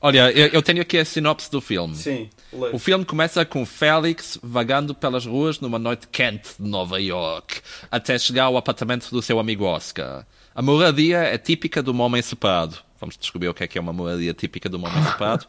Olha, 0.01 0.31
eu, 0.31 0.47
eu 0.47 0.61
tenho 0.61 0.81
aqui 0.81 0.97
a 0.97 1.05
sinopse 1.05 1.49
do 1.51 1.61
filme. 1.61 1.95
Sim, 1.95 2.29
lê. 2.53 2.69
O 2.73 2.79
filme 2.79 3.05
começa 3.05 3.43
com 3.45 3.65
Félix 3.65 4.37
vagando 4.43 4.93
pelas 4.93 5.25
ruas 5.25 5.59
numa 5.59 5.79
noite 5.79 6.07
quente 6.11 6.49
de 6.59 6.67
Nova 6.69 6.99
York, 7.01 7.61
até 7.91 8.17
chegar 8.17 8.45
ao 8.45 8.57
apartamento 8.57 9.09
do 9.11 9.21
seu 9.21 9.39
amigo 9.39 9.63
Oscar. 9.65 10.25
A 10.53 10.61
moradia 10.61 11.19
é 11.19 11.37
típica 11.37 11.83
de 11.83 11.89
um 11.91 12.01
homem 12.01 12.21
separado. 12.21 12.77
Vamos 12.99 13.17
descobrir 13.17 13.47
o 13.49 13.53
que 13.53 13.63
é 13.63 13.67
que 13.67 13.77
é 13.77 13.81
uma 13.81 13.93
moradia 13.93 14.33
típica 14.33 14.69
um 14.75 14.83
homem 14.85 15.03
separado. 15.03 15.45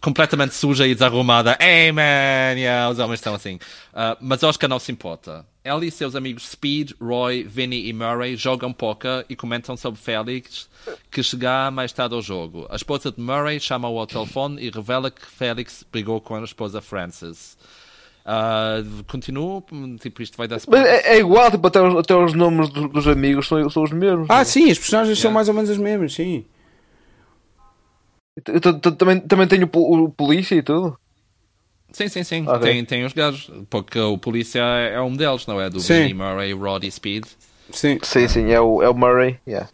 Completamente 0.00 0.54
suja 0.54 0.86
e 0.86 0.94
desarrumada. 0.94 1.56
Hey 1.60 1.92
man! 1.92 2.54
Yeah, 2.58 2.90
os 2.90 2.98
homens 2.98 3.20
estão 3.20 3.34
assim. 3.34 3.58
Ah, 3.92 4.16
mas 4.20 4.42
Oscar 4.42 4.68
não 4.68 4.78
se 4.78 4.92
importa. 4.92 5.46
Ele 5.64 5.86
e 5.86 5.90
seus 5.90 6.14
amigos 6.16 6.48
Speed, 6.48 6.92
Roy, 7.00 7.42
Vinny 7.44 7.86
e 7.88 7.92
Murray 7.92 8.34
jogam 8.36 8.72
poker 8.72 9.24
e 9.28 9.36
comentam 9.36 9.76
sobre 9.76 10.00
Félix, 10.00 10.68
que 11.10 11.22
chegará 11.22 11.70
mais 11.70 11.92
tarde 11.92 12.14
ao 12.14 12.22
jogo. 12.22 12.66
A 12.70 12.76
esposa 12.76 13.10
de 13.12 13.20
Murray 13.20 13.60
chama-o 13.60 13.98
ao 13.98 14.06
telefone 14.06 14.62
e 14.62 14.70
revela 14.70 15.10
que 15.10 15.26
Félix 15.26 15.84
brigou 15.92 16.20
com 16.20 16.34
a 16.36 16.42
esposa 16.44 16.80
Frances. 16.80 17.58
Ah, 18.24 18.82
continuo, 19.08 19.64
tipo, 20.00 20.22
isto 20.22 20.36
vai 20.36 20.46
dar 20.46 20.60
Mas 20.68 20.86
é, 20.86 21.14
é 21.14 21.18
igual, 21.18 21.50
tipo, 21.50 21.66
até 21.66 21.80
os, 21.80 21.96
até 21.96 22.14
os 22.14 22.32
nomes 22.34 22.68
do- 22.68 22.88
dos 22.88 23.06
amigos 23.08 23.48
são, 23.48 23.68
são 23.70 23.82
os 23.82 23.90
mesmos. 23.90 24.26
Ah, 24.28 24.44
sim, 24.44 24.70
as 24.70 24.78
personagens 24.78 25.18
são 25.18 25.30
Yeah. 25.30 25.34
mais 25.34 25.48
ou 25.48 25.54
menos 25.54 25.70
as 25.70 25.78
mesmas, 25.78 26.12
sim. 26.14 26.44
Eu 28.36 28.60
também, 28.60 29.20
também 29.20 29.46
tenho 29.46 29.68
o, 29.72 30.04
o 30.04 30.10
polícia 30.10 30.54
e 30.54 30.62
tudo. 30.62 30.98
Sim, 31.92 32.08
sim, 32.08 32.22
sim. 32.22 32.46
Ok. 32.46 32.60
Tem, 32.60 32.84
tem 32.84 33.04
os 33.04 33.12
gajos. 33.12 33.50
Porque 33.68 33.98
o 33.98 34.16
polícia 34.16 34.60
é 34.60 35.00
um 35.00 35.14
deles, 35.14 35.46
não 35.46 35.60
é? 35.60 35.68
Do 35.68 35.80
Sim. 35.80 36.02
Vinny 36.02 36.14
Murray, 36.14 36.52
Rod 36.52 36.84
e 36.84 36.90
Speed. 36.90 37.24
Sim. 37.72 37.98
Sim, 38.02 38.28
sim, 38.28 38.50
é 38.50 38.60
o, 38.60 38.82
é 38.82 38.88
o 38.88 38.94
Murray. 38.94 39.38
Yeah. 39.46 39.68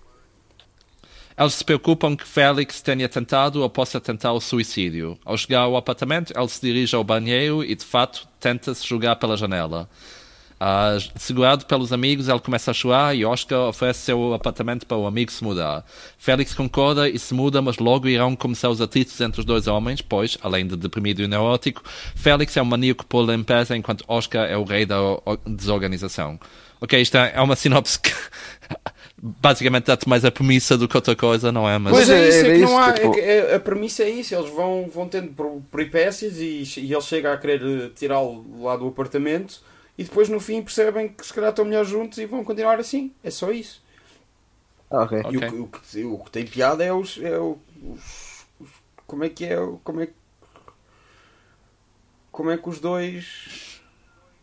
Eles 1.38 1.54
se 1.54 1.64
preocupam 1.64 2.16
que 2.16 2.26
Félix 2.26 2.80
tenha 2.80 3.08
tentado 3.08 3.60
ou 3.60 3.68
possa 3.68 4.00
tentar 4.00 4.32
o 4.32 4.40
suicídio. 4.40 5.18
Ao 5.22 5.36
chegar 5.36 5.60
ao 5.60 5.76
apartamento, 5.76 6.32
ele 6.34 6.48
se 6.48 6.60
dirige 6.62 6.96
ao 6.96 7.04
banheiro 7.04 7.62
e, 7.62 7.74
de 7.74 7.84
fato, 7.84 8.26
tenta-se 8.40 8.86
jogar 8.86 9.16
pela 9.16 9.36
janela. 9.36 9.88
Ah, 10.58 10.96
segurado 11.16 11.66
pelos 11.66 11.92
amigos, 11.92 12.28
ele 12.28 12.38
começa 12.40 12.70
a 12.70 12.74
chorar 12.74 13.14
e 13.14 13.26
Oscar 13.26 13.68
oferece 13.68 14.00
seu 14.00 14.32
apartamento 14.32 14.86
para 14.86 14.96
o 14.96 15.06
amigo 15.06 15.30
se 15.30 15.44
mudar. 15.44 15.84
Félix 16.16 16.54
concorda 16.54 17.08
e 17.10 17.18
se 17.18 17.34
muda, 17.34 17.60
mas 17.60 17.76
logo 17.76 18.08
irão 18.08 18.34
começar 18.34 18.70
os 18.70 18.80
atritos 18.80 19.20
entre 19.20 19.40
os 19.40 19.44
dois 19.44 19.66
homens, 19.66 20.00
pois, 20.00 20.38
além 20.40 20.66
de 20.66 20.74
deprimido 20.74 21.20
e 21.22 21.28
neurótico, 21.28 21.82
Félix 22.14 22.56
é 22.56 22.62
um 22.62 22.64
maníaco 22.64 23.04
por 23.04 23.28
limpeza, 23.28 23.76
enquanto 23.76 24.02
Oscar 24.08 24.46
é 24.48 24.56
o 24.56 24.64
rei 24.64 24.86
da 24.86 24.96
desorganização. 25.46 26.40
Ok, 26.80 27.00
isto 27.00 27.16
é 27.18 27.32
é 27.34 27.40
uma 27.42 27.56
sinopse 27.56 27.98
que 28.00 28.12
basicamente 29.20 29.84
dá-te 29.86 30.08
mais 30.08 30.24
a 30.24 30.30
premissa 30.30 30.76
do 30.76 30.86
que 30.88 30.96
outra 30.96 31.16
coisa, 31.16 31.50
não 31.50 31.68
é? 31.68 31.78
Mas 31.78 31.92
Pois 31.92 32.08
é, 32.08 32.24
é, 32.24 32.28
isso, 32.28 32.36
é 32.36 32.40
era 32.40 32.48
que 32.50 32.54
isso, 32.62 32.72
não 32.72 32.78
há. 32.78 32.92
tipo- 32.92 33.06
é 33.08 33.10
que 33.12 33.20
é- 33.20 33.54
a 33.54 33.60
premissa 33.60 34.02
é 34.02 34.10
isso, 34.10 34.34
eles 34.34 34.50
vão, 34.50 34.88
vão 34.92 35.08
tendo 35.08 35.28
per- 35.32 35.60
peripécias 35.70 36.38
e, 36.38 36.62
e 36.80 36.92
ele 36.92 37.00
chega 37.00 37.32
a 37.32 37.36
querer 37.38 37.62
eh, 37.62 37.90
tirá-lo 37.94 38.62
lá 38.62 38.76
do 38.76 38.86
apartamento 38.88 39.60
e 39.98 40.04
depois 40.04 40.28
no 40.28 40.38
fim 40.40 40.62
percebem 40.62 41.08
que 41.08 41.26
se 41.26 41.32
calhar 41.32 41.50
estão 41.50 41.64
melhor 41.64 41.84
juntos 41.84 42.18
e 42.18 42.26
vão 42.26 42.44
continuar 42.44 42.78
assim. 42.78 43.12
É 43.24 43.30
só 43.30 43.50
isso. 43.50 43.82
Ah, 44.90 45.02
ok. 45.02 45.18
E 45.18 45.22
o, 45.22 45.26
Ok. 45.38 45.40
que- 45.50 45.56
o, 45.56 45.66
que, 45.68 46.04
o 46.04 46.18
que 46.18 46.30
tem 46.30 46.44
piada 46.46 46.84
é 46.84 46.92
os. 46.92 47.18
É 47.20 47.38
o- 47.38 47.58
os- 47.82 48.46
os- 48.60 48.70
como 49.06 49.24
é 49.24 49.28
que 49.28 49.44
é? 49.44 49.58
o- 49.60 49.78
Como 49.82 50.00
é 50.00 50.06
que. 50.06 50.12
Como 52.30 52.50
é 52.50 52.56
que 52.58 52.68
os 52.68 52.78
dois. 52.80 53.80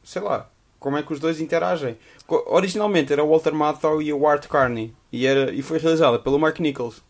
Sei 0.03 0.21
lá. 0.21 0.49
Como 0.79 0.97
é 0.97 1.03
que 1.03 1.13
os 1.13 1.19
dois 1.19 1.39
interagem? 1.39 1.97
Originalmente 2.27 3.13
era 3.13 3.23
o 3.23 3.29
Walter 3.29 3.53
Matthau 3.53 4.01
e 4.01 4.11
o 4.11 4.27
Art 4.27 4.47
Carney. 4.47 4.93
E, 5.11 5.25
era, 5.25 5.53
e 5.53 5.61
foi 5.61 5.77
realizada 5.79 6.19
pelo 6.19 6.37
Mark 6.39 6.59
Nichols. 6.59 7.01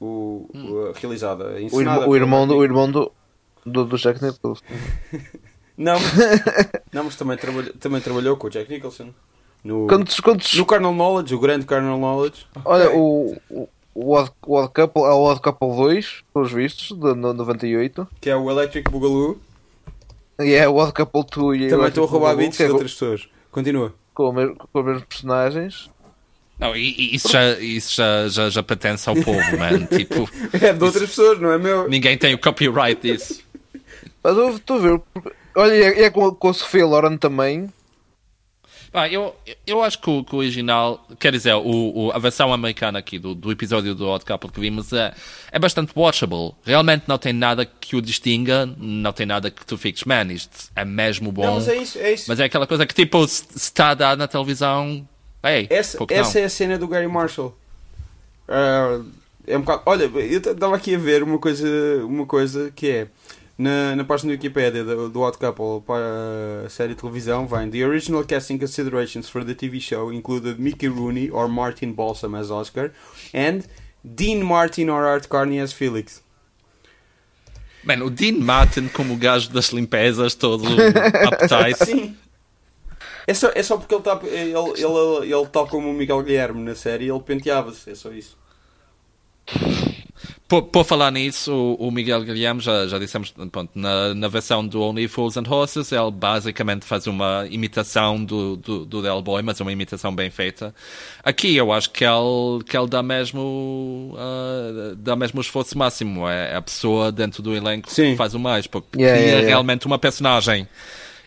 O, 0.00 0.48
o- 0.52 0.92
realizada. 0.92 1.44
O, 1.72 1.80
irmão, 1.80 2.08
o 2.08 2.16
irmão, 2.16 2.46
do, 2.48 2.56
o 2.56 2.64
irmão 2.64 2.90
do, 2.90 3.12
do, 3.64 3.84
do 3.84 3.96
Jack 3.96 4.20
Nicholson. 4.24 4.62
Não, 5.76 5.94
mas, 6.00 6.12
não, 6.92 7.04
mas 7.04 7.16
também, 7.16 7.36
trabalhou, 7.36 7.72
também 7.74 8.00
trabalhou 8.00 8.36
com 8.36 8.46
o 8.46 8.50
Jack 8.50 8.70
Nicholson. 8.72 9.10
No, 9.64 9.86
Quantos, 9.88 10.20
quantos, 10.20 10.54
no 10.54 10.64
Carnal 10.64 10.92
Knowledge, 10.94 11.34
o 11.34 11.40
grande 11.40 11.66
Carnal 11.66 11.98
Knowledge. 11.98 12.46
olha, 12.64 12.86
Ok. 12.86 12.98
o, 12.98 13.36
o, 13.50 13.68
o, 13.94 14.12
Odd, 14.14 14.30
o 14.46 14.54
Odd 14.56 14.72
Couple, 14.72 15.02
há 15.02 15.14
o 15.14 15.24
Odd 15.24 15.40
Couple 15.40 15.68
2, 15.76 16.22
pelos 16.32 16.52
vistos, 16.52 16.88
de 16.96 17.14
no- 17.14 17.32
98. 17.34 18.06
Que 18.20 18.30
é 18.30 18.36
o 18.36 18.48
Electric 18.50 18.90
Boogaloo. 18.90 19.40
E 20.38 20.52
é 20.52 20.68
o 20.68 20.76
Odd 20.76 20.92
Couple 20.92 21.24
2 21.34 21.60
e 21.62 21.66
o 21.66 21.70
Também 21.70 21.88
estou 21.88 22.04
a 22.04 22.08
roubar 22.08 22.36
beats 22.36 22.60
é 22.60 22.66
de 22.66 22.72
outras 22.72 22.92
pessoas. 22.92 23.28
Continua. 23.50 23.92
com, 24.14 24.28
o 24.28 24.32
mesmo- 24.32 24.56
com 24.56 24.78
os 24.80 24.84
mesmos 24.84 25.04
personagens. 25.04 25.90
Não, 26.58 26.74
e- 26.76 26.94
e 26.96 27.14
isso, 27.16 27.28
já, 27.30 27.58
isso 27.58 27.94
já, 27.96 28.28
já, 28.28 28.48
já 28.48 28.62
pertence 28.62 29.06
ao 29.08 29.14
povo, 29.16 29.40
man. 29.58 29.84
Tipo, 29.94 30.30
É 30.52 30.72
de 30.72 30.84
outras 30.84 31.08
pessoas, 31.10 31.38
não 31.40 31.50
é 31.50 31.58
meu? 31.58 31.88
ninguém 31.88 32.16
tem 32.16 32.32
o 32.34 32.38
copyright 32.38 33.00
disso. 33.02 33.42
Mas 34.22 34.36
eu 34.36 34.50
estou 34.50 34.76
a 34.76 34.80
ver. 34.80 35.02
Olha, 35.56 35.74
e 35.74 35.82
é, 35.82 36.02
é 36.04 36.10
com, 36.10 36.32
com 36.34 36.48
a 36.48 36.54
Sofia 36.54 36.86
Loren 36.86 37.16
também. 37.16 37.72
Pá, 38.92 39.08
eu, 39.08 39.34
eu 39.66 39.82
acho 39.82 40.00
que 40.00 40.08
o, 40.08 40.24
que 40.24 40.34
o 40.34 40.38
original, 40.38 41.04
quer 41.18 41.32
dizer, 41.32 41.54
o, 41.54 41.60
o- 42.06 42.12
a 42.12 42.18
versão 42.18 42.52
americana 42.52 42.98
aqui 42.98 43.18
do, 43.18 43.34
do 43.34 43.50
episódio 43.50 43.94
do 43.94 44.06
Odd 44.08 44.24
Couple 44.24 44.50
que 44.50 44.60
vimos 44.60 44.92
é, 44.92 45.12
é 45.50 45.58
bastante 45.58 45.92
watchable. 45.94 46.52
Realmente 46.64 47.04
não 47.06 47.18
tem 47.18 47.32
nada 47.32 47.66
que 47.66 47.96
o 47.96 48.00
distinga, 48.00 48.64
não 48.78 49.12
tem 49.12 49.26
nada 49.26 49.50
que 49.50 49.66
tu 49.66 49.76
fiques, 49.76 50.04
man, 50.04 50.32
isto 50.32 50.70
é 50.74 50.84
mesmo 50.84 51.32
bom. 51.32 51.44
Não, 51.44 51.54
mas 51.56 51.68
é 51.68 51.76
isso. 51.76 51.98
É 51.98 52.12
isso. 52.12 52.24
Mas 52.28 52.38
é 52.40 52.44
aquela 52.44 52.66
coisa 52.66 52.86
que, 52.86 52.94
tipo, 52.94 53.26
se, 53.26 53.42
se 53.50 53.56
está 53.56 53.90
a 53.90 53.94
dar 53.94 54.16
na 54.16 54.28
televisão, 54.28 55.06
ei, 55.42 55.66
essa 55.68 55.98
essa 56.08 56.38
é 56.40 56.44
a 56.44 56.48
cena 56.50 56.78
do 56.78 56.86
Gary 56.88 57.08
Marshall. 57.08 57.54
Ah, 58.48 59.00
é 59.46 59.56
um 59.58 59.60
bocado. 59.60 59.82
Olha, 59.86 60.04
eu 60.04 60.38
estava 60.38 60.76
aqui 60.76 60.94
a 60.94 60.98
ver 60.98 61.22
uma 61.22 61.38
coisa, 61.38 61.66
uma 62.04 62.24
coisa 62.24 62.70
que 62.74 62.88
é. 62.88 63.08
Na, 63.58 63.96
na 63.96 64.04
página 64.04 64.32
do 64.32 64.36
Wikipedia 64.36 64.84
do, 64.84 65.08
do 65.08 65.20
Odd 65.22 65.38
Couple 65.38 65.80
para 65.86 66.66
a 66.66 66.68
série 66.68 66.94
de 66.94 67.00
televisão 67.00 67.46
vem 67.46 67.70
The 67.70 67.86
original 67.86 68.22
casting 68.22 68.58
considerations 68.58 69.30
for 69.30 69.42
the 69.42 69.54
TV 69.54 69.80
show 69.80 70.12
included 70.12 70.60
Mickey 70.60 70.88
Rooney 70.88 71.30
or 71.30 71.48
Martin 71.48 71.92
Balsam 71.92 72.34
as 72.34 72.50
Oscar 72.50 72.90
and 73.32 73.62
Dean 74.04 74.42
Martin 74.42 74.90
or 74.90 75.04
Art 75.04 75.26
Carney 75.26 75.58
as 75.58 75.72
Felix. 75.72 76.22
Mano, 77.82 78.06
o 78.06 78.10
Dean 78.10 78.38
Martin 78.40 78.88
como 78.88 79.14
o 79.14 79.16
gajo 79.16 79.48
das 79.50 79.70
limpezas, 79.70 80.34
todo 80.34 80.64
uptight. 80.66 81.78
Sim. 81.86 82.16
É 83.26 83.32
só, 83.32 83.50
é 83.54 83.62
só 83.62 83.76
porque 83.76 83.94
ele 83.94 84.00
está 84.00 84.20
ele, 84.22 84.52
ele, 84.52 85.34
ele, 85.34 85.46
tal 85.46 85.66
como 85.66 85.90
o 85.90 85.94
Miguel 85.94 86.22
Guilherme 86.22 86.62
na 86.62 86.74
série, 86.74 87.08
ele 87.08 87.20
penteava-se, 87.20 87.90
é 87.90 87.94
só 87.94 88.12
isso. 88.12 88.36
Por, 90.48 90.62
por, 90.62 90.84
falar 90.84 91.10
nisso, 91.10 91.52
o, 91.52 91.88
o 91.88 91.90
Miguel 91.90 92.22
Guilherme, 92.22 92.60
já, 92.60 92.86
já 92.86 93.00
dissemos, 93.00 93.34
pronto, 93.50 93.68
na, 93.74 94.14
na 94.14 94.28
versão 94.28 94.64
do 94.64 94.80
Only 94.80 95.08
Fools 95.08 95.36
and 95.36 95.42
Horses, 95.48 95.90
ele 95.90 96.10
basicamente 96.12 96.84
faz 96.84 97.08
uma 97.08 97.44
imitação 97.50 98.24
do, 98.24 98.56
do, 98.56 98.86
do 98.86 99.02
Del 99.02 99.20
Boy, 99.22 99.42
mas 99.42 99.58
uma 99.58 99.72
imitação 99.72 100.14
bem 100.14 100.30
feita. 100.30 100.72
Aqui 101.24 101.56
eu 101.56 101.72
acho 101.72 101.90
que 101.90 102.04
ele, 102.04 102.62
que 102.64 102.76
ele 102.76 102.86
dá, 102.86 103.02
mesmo, 103.02 104.14
uh, 104.14 104.94
dá 104.94 105.16
mesmo 105.16 105.38
o 105.38 105.42
esforço 105.42 105.76
máximo. 105.76 106.28
É 106.28 106.54
a 106.54 106.62
pessoa 106.62 107.10
dentro 107.10 107.42
do 107.42 107.52
elenco 107.52 107.90
Sim. 107.90 108.12
que 108.12 108.16
faz 108.16 108.32
o 108.32 108.38
mais, 108.38 108.68
porque 108.68 108.98
yeah, 108.98 109.16
cria 109.16 109.26
yeah, 109.26 109.40
yeah. 109.40 109.48
realmente 109.48 109.84
uma 109.84 109.98
personagem. 109.98 110.68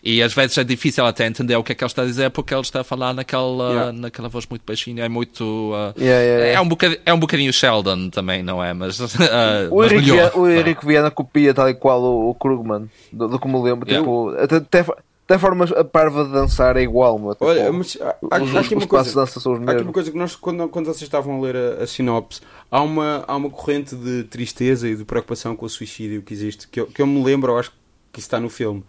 E 0.02 0.22
às 0.22 0.32
vezes 0.32 0.56
é 0.58 0.64
difícil 0.64 1.04
até 1.04 1.26
entender 1.26 1.56
o 1.56 1.62
que 1.62 1.72
é 1.72 1.74
que 1.74 1.84
ele 1.84 1.90
está 1.90 2.02
a 2.02 2.06
dizer 2.06 2.30
porque 2.30 2.54
ele 2.54 2.62
está 2.62 2.80
a 2.80 2.84
falar 2.84 3.12
naquela, 3.12 3.70
yeah. 3.70 3.92
naquela 3.92 4.28
voz 4.28 4.46
muito 4.48 4.62
baixinha. 4.66 5.04
É 5.04 5.08
muito. 5.08 5.44
Uh, 5.44 6.00
yeah, 6.00 6.22
yeah, 6.22 6.46
é, 6.46 6.60
um 6.60 6.68
bocadinho, 6.68 7.00
é 7.04 7.12
um 7.12 7.18
bocadinho 7.18 7.52
Sheldon 7.52 8.10
também, 8.10 8.42
não 8.42 8.62
é? 8.62 8.72
Mas. 8.72 8.98
Uh, 9.30 9.72
o, 9.74 9.84
Henrique 9.84 10.10
Viana, 10.10 10.32
o 10.34 10.48
Henrique 10.48 10.86
Viana 10.86 11.10
copia 11.10 11.54
tal 11.54 11.68
e 11.68 11.74
qual 11.74 12.02
o, 12.02 12.30
o 12.30 12.34
Krugman, 12.34 12.90
do, 13.12 13.28
do 13.28 13.38
que 13.38 13.46
me 13.46 13.60
lembro. 13.62 13.86
Tipo, 13.86 14.30
até, 14.30 14.56
até, 14.56 14.84
até 15.30 15.34
a 15.36 15.38
forma 15.38 15.64
a 15.64 15.84
parva 15.84 16.24
de 16.24 16.32
dançar 16.32 16.76
é 16.76 16.82
igual, 16.82 17.16
mas, 17.18 17.34
tipo, 17.34 17.44
Olha, 17.44 17.72
mas 17.72 17.96
há, 18.00 18.42
os, 18.42 18.56
há, 18.56 18.60
aqui 18.60 18.74
uma 18.74 18.86
coisa, 18.86 19.14
dança 19.14 19.38
são 19.38 19.52
os 19.52 19.68
há 19.68 19.72
aqui 19.72 19.82
uma 19.82 19.92
coisa 19.92 20.10
que 20.10 20.18
nós, 20.18 20.34
quando, 20.34 20.68
quando 20.68 20.86
vocês 20.86 21.02
estavam 21.02 21.36
a 21.36 21.40
ler 21.40 21.54
a, 21.54 21.84
a, 21.84 21.86
sinopse, 21.86 22.40
há 22.68 22.82
uma, 22.82 23.24
há 23.28 23.36
uma 23.36 23.48
corrente 23.48 23.94
de 23.94 24.24
tristeza 24.24 24.88
e 24.88 24.96
de 24.96 25.04
preocupação 25.04 25.54
com 25.54 25.66
o 25.66 25.68
suicídio 25.68 26.22
que 26.22 26.34
existe, 26.34 26.66
que 26.66 26.80
eu, 26.80 26.86
que 26.88 27.00
eu 27.00 27.06
me 27.06 27.22
lembro, 27.22 27.52
eu 27.52 27.58
acho 27.58 27.70
que 28.12 28.18
isso 28.18 28.26
está 28.26 28.40
no 28.40 28.48
filme. 28.48 28.82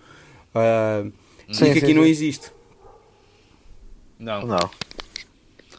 Uh, 0.53 1.11
sim, 1.51 1.65
e 1.65 1.67
que 1.67 1.73
sim, 1.73 1.79
aqui 1.79 1.85
sim. 1.87 1.93
não 1.93 2.05
existe. 2.05 2.51
Não. 4.19 4.45
Não. 4.45 4.69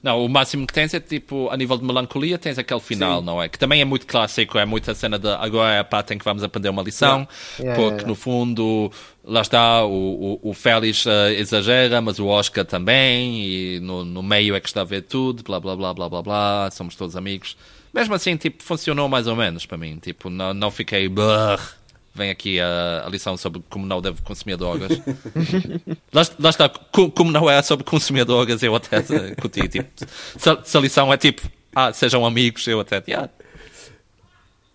Não, 0.03 0.25
o 0.25 0.29
máximo 0.29 0.67
que 0.67 0.73
tens 0.73 0.93
é 0.93 0.99
tipo, 0.99 1.49
a 1.49 1.57
nível 1.57 1.79
de 1.79 1.85
melancolia, 1.85 2.37
tens 2.37 2.59
aquele 2.59 2.81
final, 2.81 3.21
Sim. 3.21 3.27
não 3.27 3.41
é? 3.41 3.49
Que 3.49 3.57
também 3.57 3.81
é 3.81 3.85
muito 3.85 4.05
clássico, 4.05 4.59
é 4.59 4.65
muita 4.65 4.97
cena 4.97 5.17
de 5.17 5.29
agora 5.29 5.75
é 5.75 5.79
a 5.79 5.85
parte 5.85 6.13
em 6.13 6.19
que 6.19 6.25
vamos 6.25 6.43
aprender 6.43 6.71
uma 6.71 6.83
lição, 6.83 7.21
yeah. 7.21 7.29
Yeah, 7.61 7.81
porque 7.81 7.95
yeah, 7.95 8.09
no 8.09 8.17
fundo, 8.17 8.91
lá 9.25 9.43
está, 9.43 9.85
o, 9.85 10.41
o, 10.43 10.51
o 10.51 10.55
Félix 10.55 11.07
uh, 11.07 11.31
exagera, 11.37 12.01
mas 12.01 12.19
o 12.19 12.27
Oscar 12.27 12.65
também, 12.65 13.47
e 13.47 13.81
no, 13.81 14.05
no 14.05 14.25
meio 14.25 14.57
é 14.57 14.61
que 14.61 14.67
está 14.67 14.81
a 14.81 14.85
ver 14.85 15.03
tudo, 15.03 15.45
blá 15.45 15.61
blá 15.61 15.77
blá 15.77 15.95
blá 15.95 16.09
blá 16.09 16.23
blá, 16.23 16.71
somos 16.73 16.97
todos 16.97 17.15
amigos. 17.15 17.57
Mesmo 17.95 18.15
assim, 18.15 18.37
tipo, 18.37 18.61
funcionou 18.61 19.09
mais 19.09 19.29
ou 19.29 19.37
menos 19.37 19.67
para 19.67 19.79
mim, 19.79 19.99
tipo, 20.03 20.29
não, 20.29 20.53
não 20.53 20.71
fiquei. 20.73 21.09
Brrr, 21.09 21.61
vem 22.15 22.31
aqui 22.31 22.61
a, 22.61 23.05
a, 23.07 23.09
lição 23.09 23.37
sobre 23.37 23.63
como 23.71 23.87
não 23.87 24.01
deve 24.01 24.21
consumir 24.23 24.57
drogas. 24.57 24.91
lá, 26.13 26.23
lá, 26.39 26.51
está, 26.51 26.69
como 26.69 27.31
não 27.31 27.49
é 27.49 27.63
sobre 27.63 27.85
consumir 27.85 28.25
drogas, 28.25 28.63
eu 28.63 28.75
até 28.75 29.03
curti. 29.41 29.69
Tipo, 29.69 29.89
se, 29.97 30.59
se, 30.65 30.77
a 30.77 30.81
lição 30.81 31.13
é 31.13 31.17
tipo, 31.17 31.43
ah, 31.75 31.93
sejam 31.93 32.25
amigos, 32.27 32.67
eu 32.67 32.81
até, 32.81 33.03
yeah, 33.09 33.29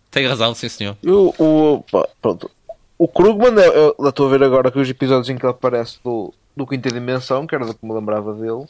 tem 0.10 0.26
razão, 0.26 0.56
sim 0.56 0.70
senhor. 0.70 0.98
O, 1.06 1.34
o, 1.38 1.84
pronto. 2.22 2.50
o 2.98 3.08
Krugman, 3.08 3.54
eu, 3.64 3.96
eu 4.00 4.10
estou 4.10 4.28
a 4.28 4.30
ver 4.30 4.44
agora 4.44 4.72
que 4.72 4.80
os 4.80 4.90
episódios 4.90 5.30
em 5.30 5.38
que 5.38 5.46
ele 5.46 5.52
aparece 5.52 6.00
do, 6.04 6.34
do 6.56 6.66
Quinta 6.66 6.90
Dimensão, 6.90 7.46
que 7.46 7.54
era 7.54 7.66
do 7.66 7.74
que 7.74 7.86
me 7.86 7.94
lembrava 7.94 8.34
dele. 8.34 8.66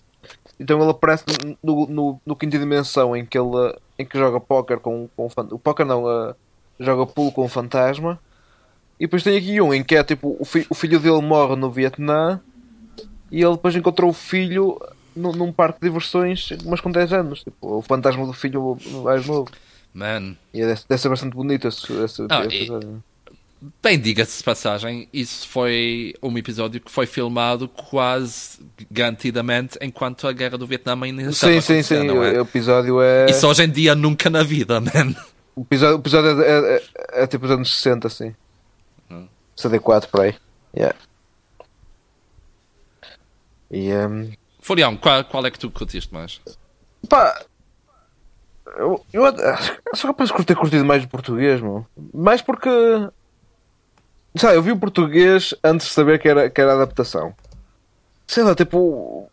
Então 0.59 0.81
ele 0.81 0.91
aparece 0.91 1.23
no, 1.63 1.87
no, 1.87 2.21
no 2.25 2.35
Quinta 2.35 2.57
Dimensão 2.59 3.15
em 3.15 3.25
que 3.25 3.37
ele 3.37 3.75
em 3.97 4.05
que 4.05 4.17
joga 4.17 4.39
póquer 4.39 4.79
com, 4.79 5.07
com 5.15 5.27
o 5.51 5.59
póquer 5.59 5.85
não, 5.85 6.03
uh, 6.03 6.35
joga 6.79 7.05
pool 7.05 7.31
com 7.31 7.45
o 7.45 7.47
fantasma 7.47 8.19
e 8.99 9.05
depois 9.05 9.23
tem 9.23 9.37
aqui 9.37 9.61
um 9.61 9.73
em 9.73 9.83
que 9.83 9.95
é 9.95 10.03
tipo 10.03 10.35
o, 10.39 10.45
fi 10.45 10.65
o 10.69 10.75
filho 10.75 10.99
dele 10.99 11.21
morre 11.21 11.55
no 11.55 11.69
Vietnã 11.69 12.41
e 13.31 13.41
ele 13.41 13.51
depois 13.51 13.75
encontrou 13.75 14.09
o 14.09 14.13
filho 14.13 14.79
no, 15.15 15.31
num 15.31 15.51
parque 15.51 15.79
de 15.81 15.87
diversões, 15.87 16.49
mas 16.65 16.79
com 16.79 16.91
10 16.91 17.13
anos. 17.13 17.43
Tipo, 17.43 17.77
o 17.77 17.81
fantasma 17.81 18.25
do 18.25 18.33
filho 18.33 18.77
mais 19.03 19.25
novo. 19.25 19.49
Man. 19.93 20.35
E 20.53 20.61
é, 20.61 20.65
deve 20.65 21.01
ser 21.01 21.09
bastante 21.09 21.35
bonito 21.35 21.67
esse, 21.67 21.91
esse, 22.03 22.25
ah, 22.29 22.45
episódio. 22.45 23.03
E, 23.61 23.65
bem, 23.81 23.99
diga-se 23.99 24.37
de 24.37 24.43
passagem, 24.43 25.09
isso 25.11 25.47
foi 25.47 26.13
um 26.21 26.37
episódio 26.37 26.79
que 26.79 26.91
foi 26.91 27.07
filmado 27.07 27.67
quase 27.67 28.59
garantidamente 28.91 29.77
enquanto 29.81 30.27
a 30.27 30.31
guerra 30.31 30.57
do 30.57 30.67
Vietnã 30.67 30.97
ainda 31.01 31.23
estava 31.23 31.53
Sim, 31.53 31.61
sim, 31.61 31.81
sim. 31.81 32.07
É? 32.07 32.39
O 32.39 32.41
episódio 32.41 33.01
é. 33.01 33.25
Isso 33.29 33.47
hoje 33.47 33.63
em 33.63 33.69
dia 33.69 33.95
nunca 33.95 34.29
na 34.29 34.43
vida, 34.43 34.79
man. 34.79 35.15
O 35.55 35.61
episódio, 35.61 35.97
o 35.97 35.99
episódio 35.99 36.41
é, 36.41 36.45
é, 36.45 36.75
é, 36.75 37.23
é 37.23 37.27
tipo 37.27 37.45
os 37.45 37.51
anos 37.51 37.75
60, 37.75 38.07
assim. 38.07 38.35
CD4 39.57 40.07
por 40.07 40.21
aí. 40.21 40.35
Yeah. 40.75 40.97
E, 43.71 43.91
um... 43.93 44.31
Furião, 44.61 44.95
qual, 44.95 45.23
qual 45.25 45.45
é 45.45 45.51
que 45.51 45.59
tu 45.59 45.71
curtiste 45.71 46.13
mais? 46.13 46.41
Pá, 47.09 47.45
eu, 48.75 49.03
eu 49.13 49.23
sou 49.95 50.13
capaz 50.13 50.29
de 50.29 50.45
ter 50.45 50.55
curtido 50.55 50.85
mais 50.85 51.03
o 51.03 51.07
português, 51.07 51.61
meu. 51.61 51.85
Mais 52.13 52.41
porque. 52.41 52.69
Sei 54.35 54.49
lá, 54.49 54.55
eu 54.55 54.61
vi 54.61 54.71
o 54.71 54.79
português 54.79 55.53
antes 55.63 55.87
de 55.87 55.93
saber 55.93 56.19
que 56.19 56.27
era, 56.27 56.49
que 56.49 56.61
era 56.61 56.73
adaptação. 56.73 57.33
Sei 58.27 58.43
lá, 58.43 58.53
tipo. 58.53 59.29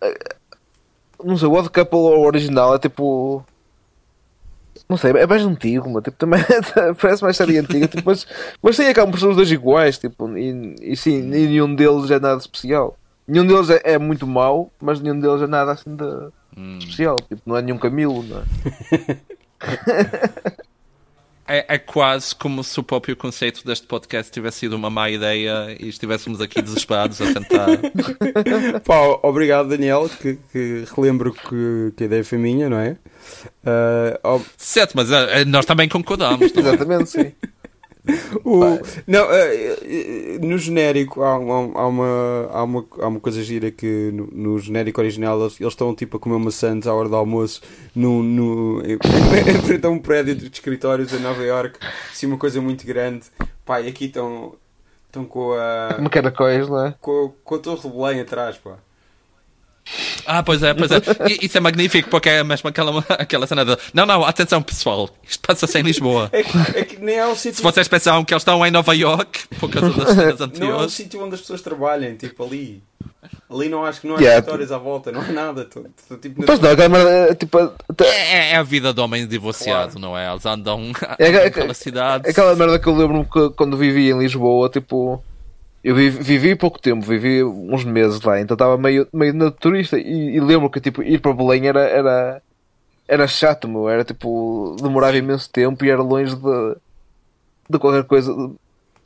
Eh, 0.00 0.36
não 1.22 1.36
sei, 1.36 1.48
o 1.48 1.52
Odd 1.52 1.68
Couple 1.70 1.98
original 1.98 2.74
é 2.74 2.78
tipo. 2.78 3.44
Não 4.88 4.96
sei, 4.96 5.12
é 5.12 5.26
mais 5.26 5.42
antigo, 5.42 5.88
mas 5.90 6.02
tipo, 6.04 6.16
também 6.16 6.40
parece 7.00 7.22
mais 7.22 7.36
série 7.36 7.58
antiga, 7.58 7.88
tipo, 7.88 8.02
mas, 8.04 8.26
mas 8.62 8.76
sim, 8.76 8.84
acabam 8.86 9.10
por 9.10 9.20
ser 9.20 9.28
os 9.28 9.36
dois 9.36 9.50
iguais, 9.50 9.98
tipo, 9.98 10.36
e, 10.36 10.74
e 10.80 10.96
sim, 10.96 11.22
nenhum 11.22 11.74
deles 11.74 12.10
é 12.10 12.20
nada 12.20 12.38
especial. 12.38 12.96
Nenhum 13.26 13.46
deles 13.46 13.70
é, 13.70 13.80
é 13.84 13.98
muito 13.98 14.26
mau, 14.26 14.70
mas 14.80 15.00
nenhum 15.00 15.18
deles 15.20 15.42
é 15.42 15.46
nada 15.46 15.72
assim 15.72 15.94
de 15.94 16.04
hum. 16.56 16.78
especial, 16.78 17.16
tipo, 17.28 17.42
não 17.46 17.56
é 17.56 17.62
nenhum 17.62 17.78
Camilo, 17.78 18.22
não 18.22 18.38
é? 18.38 18.44
É, 21.48 21.64
é, 21.66 21.78
quase 21.78 22.34
como 22.34 22.62
se 22.62 22.78
o 22.78 22.82
próprio 22.82 23.16
conceito 23.16 23.64
deste 23.64 23.86
podcast 23.86 24.30
tivesse 24.30 24.58
sido 24.58 24.76
uma 24.76 24.90
má 24.90 25.08
ideia 25.08 25.74
e 25.80 25.88
estivéssemos 25.88 26.42
aqui 26.42 26.60
desesperados 26.60 27.20
a 27.22 27.32
tentar. 27.32 27.68
Pá, 28.84 29.18
obrigado, 29.22 29.70
Daniel, 29.70 30.10
que, 30.10 30.38
que 30.52 30.84
relembro 30.94 31.32
que, 31.32 31.92
que, 31.96 32.04
a 32.04 32.06
ideia 32.06 32.22
foi 32.22 32.36
minha, 32.36 32.68
não 32.68 32.78
é? 32.78 32.96
Uh, 33.64 34.18
ob... 34.22 34.44
Certo, 34.58 34.92
mas 34.94 35.10
uh, 35.10 35.44
nós 35.46 35.64
também 35.64 35.88
concordamos. 35.88 36.54
É? 36.54 36.60
Exatamente, 36.60 37.08
sim. 37.08 37.32
O, 38.44 38.60
não, 39.06 39.26
uh, 39.26 40.46
no 40.46 40.56
genérico 40.56 41.22
há, 41.22 41.32
há, 41.32 41.38
uma, 41.38 42.50
há, 42.50 42.62
uma, 42.62 42.86
há 43.00 43.08
uma 43.08 43.20
coisa 43.20 43.42
gira 43.42 43.70
que 43.70 44.10
no, 44.12 44.26
no 44.32 44.58
genérico 44.58 45.00
original 45.00 45.40
eles, 45.40 45.60
eles, 45.60 45.72
estão 45.72 45.94
tipo 45.94 46.16
a 46.16 46.20
comer 46.20 46.38
maçãs 46.38 46.86
à 46.86 46.94
hora 46.94 47.08
do 47.08 47.16
almoço 47.16 47.60
no, 47.94 48.22
no, 48.22 48.82
em, 48.82 48.94
em 49.50 49.62
frente 49.62 49.86
a 49.86 49.90
um 49.90 49.98
prédio 49.98 50.34
de 50.34 50.46
escritórios 50.46 51.12
em 51.12 51.18
Nova 51.18 51.42
York, 51.42 51.78
assim 52.10 52.26
uma 52.26 52.38
coisa 52.38 52.60
muito 52.60 52.86
grande. 52.86 53.26
Pá, 53.64 53.80
e 53.80 53.88
aqui 53.88 54.06
estão, 54.06 54.54
estão 55.06 55.24
com 55.24 55.52
a. 55.52 55.94
Como 55.96 56.08
caracóis, 56.08 56.68
não 56.68 56.86
é? 56.86 56.94
Com, 57.00 57.34
com 57.44 57.54
a 57.54 57.58
Torre 57.58 57.82
de 57.82 57.88
Belém 57.88 58.20
atrás, 58.20 58.56
pá. 58.56 58.78
Ah, 60.26 60.42
pois 60.42 60.62
é, 60.62 60.74
pois 60.74 60.90
é. 60.90 61.00
Isso 61.40 61.56
é 61.56 61.60
magnífico 61.60 62.08
porque 62.10 62.28
é 62.28 62.44
mesmo 62.44 62.68
aquela, 62.68 63.04
aquela 63.10 63.46
cena 63.46 63.64
de. 63.64 63.76
Não, 63.94 64.06
não, 64.06 64.24
atenção 64.24 64.62
pessoal, 64.62 65.08
isto 65.22 65.46
passa-se 65.46 65.78
em 65.78 65.82
Lisboa. 65.82 66.28
É 66.32 66.42
que, 66.42 66.78
é 66.78 66.84
que 66.84 66.96
nem 67.02 67.16
é 67.16 67.26
o 67.26 67.34
sítio. 67.34 67.56
Se 67.56 67.62
vocês 67.62 67.88
pensam 67.88 68.24
que 68.24 68.32
eles 68.32 68.42
estão 68.42 68.64
em 68.64 68.70
Nova 68.70 68.94
York 68.94 69.48
por 69.58 69.70
causa 69.70 69.90
das 69.90 70.14
cenas 70.14 70.40
anteriores. 70.40 70.76
Não 70.76 70.82
é 70.82 70.86
o 70.86 70.90
sítio 70.90 71.24
onde 71.24 71.34
as 71.34 71.40
pessoas 71.40 71.62
trabalham, 71.62 72.16
tipo 72.16 72.44
ali. 72.44 72.82
Ali 73.50 73.68
não 73.68 73.84
acho 73.84 74.02
que 74.02 74.06
não 74.06 74.16
há 74.16 74.18
yeah. 74.18 74.38
escritórios 74.38 74.70
à 74.70 74.78
volta, 74.78 75.10
não 75.10 75.20
há 75.20 75.28
nada. 75.28 75.64
Tô, 75.64 75.84
tô, 76.08 76.16
tipo, 76.16 76.44
pois 76.44 76.60
não, 76.60 76.70
é, 76.70 77.34
tipo, 77.34 77.58
é, 78.04 78.52
é, 78.52 78.56
a 78.56 78.62
vida 78.62 78.92
do 78.92 79.02
homem 79.02 79.26
divorciado, 79.26 79.92
claro. 79.92 80.00
não 80.00 80.18
é? 80.18 80.30
Eles 80.30 80.44
andam, 80.44 80.92
é, 81.18 81.48
pela 81.50 81.74
cidade. 81.74 82.26
É 82.26 82.30
aquela 82.30 82.54
merda 82.54 82.78
que 82.78 82.86
eu 82.86 82.94
lembro-me 82.94 83.24
que 83.24 83.50
quando 83.56 83.76
vivi 83.76 84.10
em 84.10 84.18
Lisboa, 84.18 84.68
tipo 84.68 85.22
eu 85.82 85.94
vivi, 85.94 86.22
vivi, 86.22 86.56
pouco 86.56 86.80
tempo, 86.80 87.06
vivi 87.06 87.42
uns 87.44 87.84
meses 87.84 88.20
lá, 88.22 88.40
então 88.40 88.54
estava 88.54 88.76
meio, 88.76 89.06
meio 89.12 89.32
na 89.32 89.50
turista 89.50 89.98
e, 89.98 90.36
e, 90.36 90.40
lembro 90.40 90.68
que 90.68 90.80
tipo, 90.80 91.02
ir 91.02 91.20
para 91.20 91.32
Belém 91.32 91.66
era, 91.66 91.80
era, 91.80 92.42
era 93.06 93.26
chato, 93.28 93.68
meu. 93.68 93.88
era 93.88 94.04
tipo, 94.04 94.76
demorava 94.80 95.16
imenso 95.16 95.48
tempo 95.50 95.84
e 95.84 95.90
era 95.90 96.02
longe 96.02 96.34
de, 96.34 96.76
de 97.70 97.78
qualquer 97.78 98.04
coisa. 98.04 98.32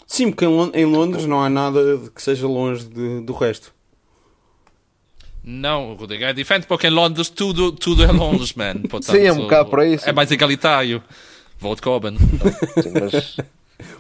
Sim, 0.06 0.30
porque 0.30 0.44
em 0.44 0.84
Londres 0.84 1.26
não 1.26 1.42
há 1.42 1.50
nada 1.50 1.80
que 2.14 2.22
seja 2.22 2.46
longe 2.46 2.84
de, 2.84 3.20
do 3.20 3.32
resto. 3.32 3.72
Não, 5.44 5.94
Rodrigo, 5.94 6.24
é 6.24 6.32
diferente 6.32 6.66
porque 6.66 6.86
em 6.86 6.90
Londres 6.90 7.28
tudo, 7.28 7.72
tudo 7.72 8.04
é 8.04 8.12
Londres, 8.12 8.54
man. 8.54 8.74
Portanto, 8.88 9.10
sim, 9.16 9.26
é 9.26 9.32
um 9.32 9.38
bocado 9.38 9.68
por 9.70 9.80
aí. 9.80 9.98
Sim. 9.98 10.10
É 10.10 10.12
mais 10.12 10.30
egalitário. 10.30 11.02
Vote 11.58 11.82
Coben. 11.82 12.16
Sim, 12.18 12.92
mas 13.00 13.36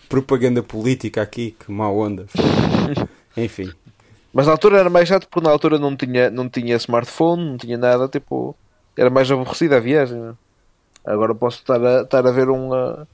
Propaganda 0.08 0.62
política 0.62 1.22
aqui, 1.22 1.56
que 1.58 1.70
má 1.70 1.90
onda. 1.90 2.26
Enfim. 3.36 3.70
Mas 4.32 4.46
na 4.46 4.52
altura 4.52 4.78
era 4.78 4.90
mais 4.90 5.08
chato 5.08 5.28
porque 5.28 5.44
na 5.46 5.52
altura 5.52 5.78
não 5.78 5.94
tinha, 5.96 6.30
não 6.30 6.48
tinha 6.48 6.76
smartphone, 6.76 7.44
não 7.50 7.56
tinha 7.58 7.76
nada, 7.76 8.08
tipo, 8.08 8.56
era 8.96 9.10
mais 9.10 9.30
aborrecida 9.30 9.76
a 9.76 9.80
viagem. 9.80 10.18
né? 10.18 10.34
Agora 11.04 11.34
posso 11.34 11.58
estar 11.58 11.84
a, 11.84 12.02
estar 12.02 12.26
a 12.26 12.30
ver 12.30 12.48
um, 12.48 12.70
uh, 12.70 13.06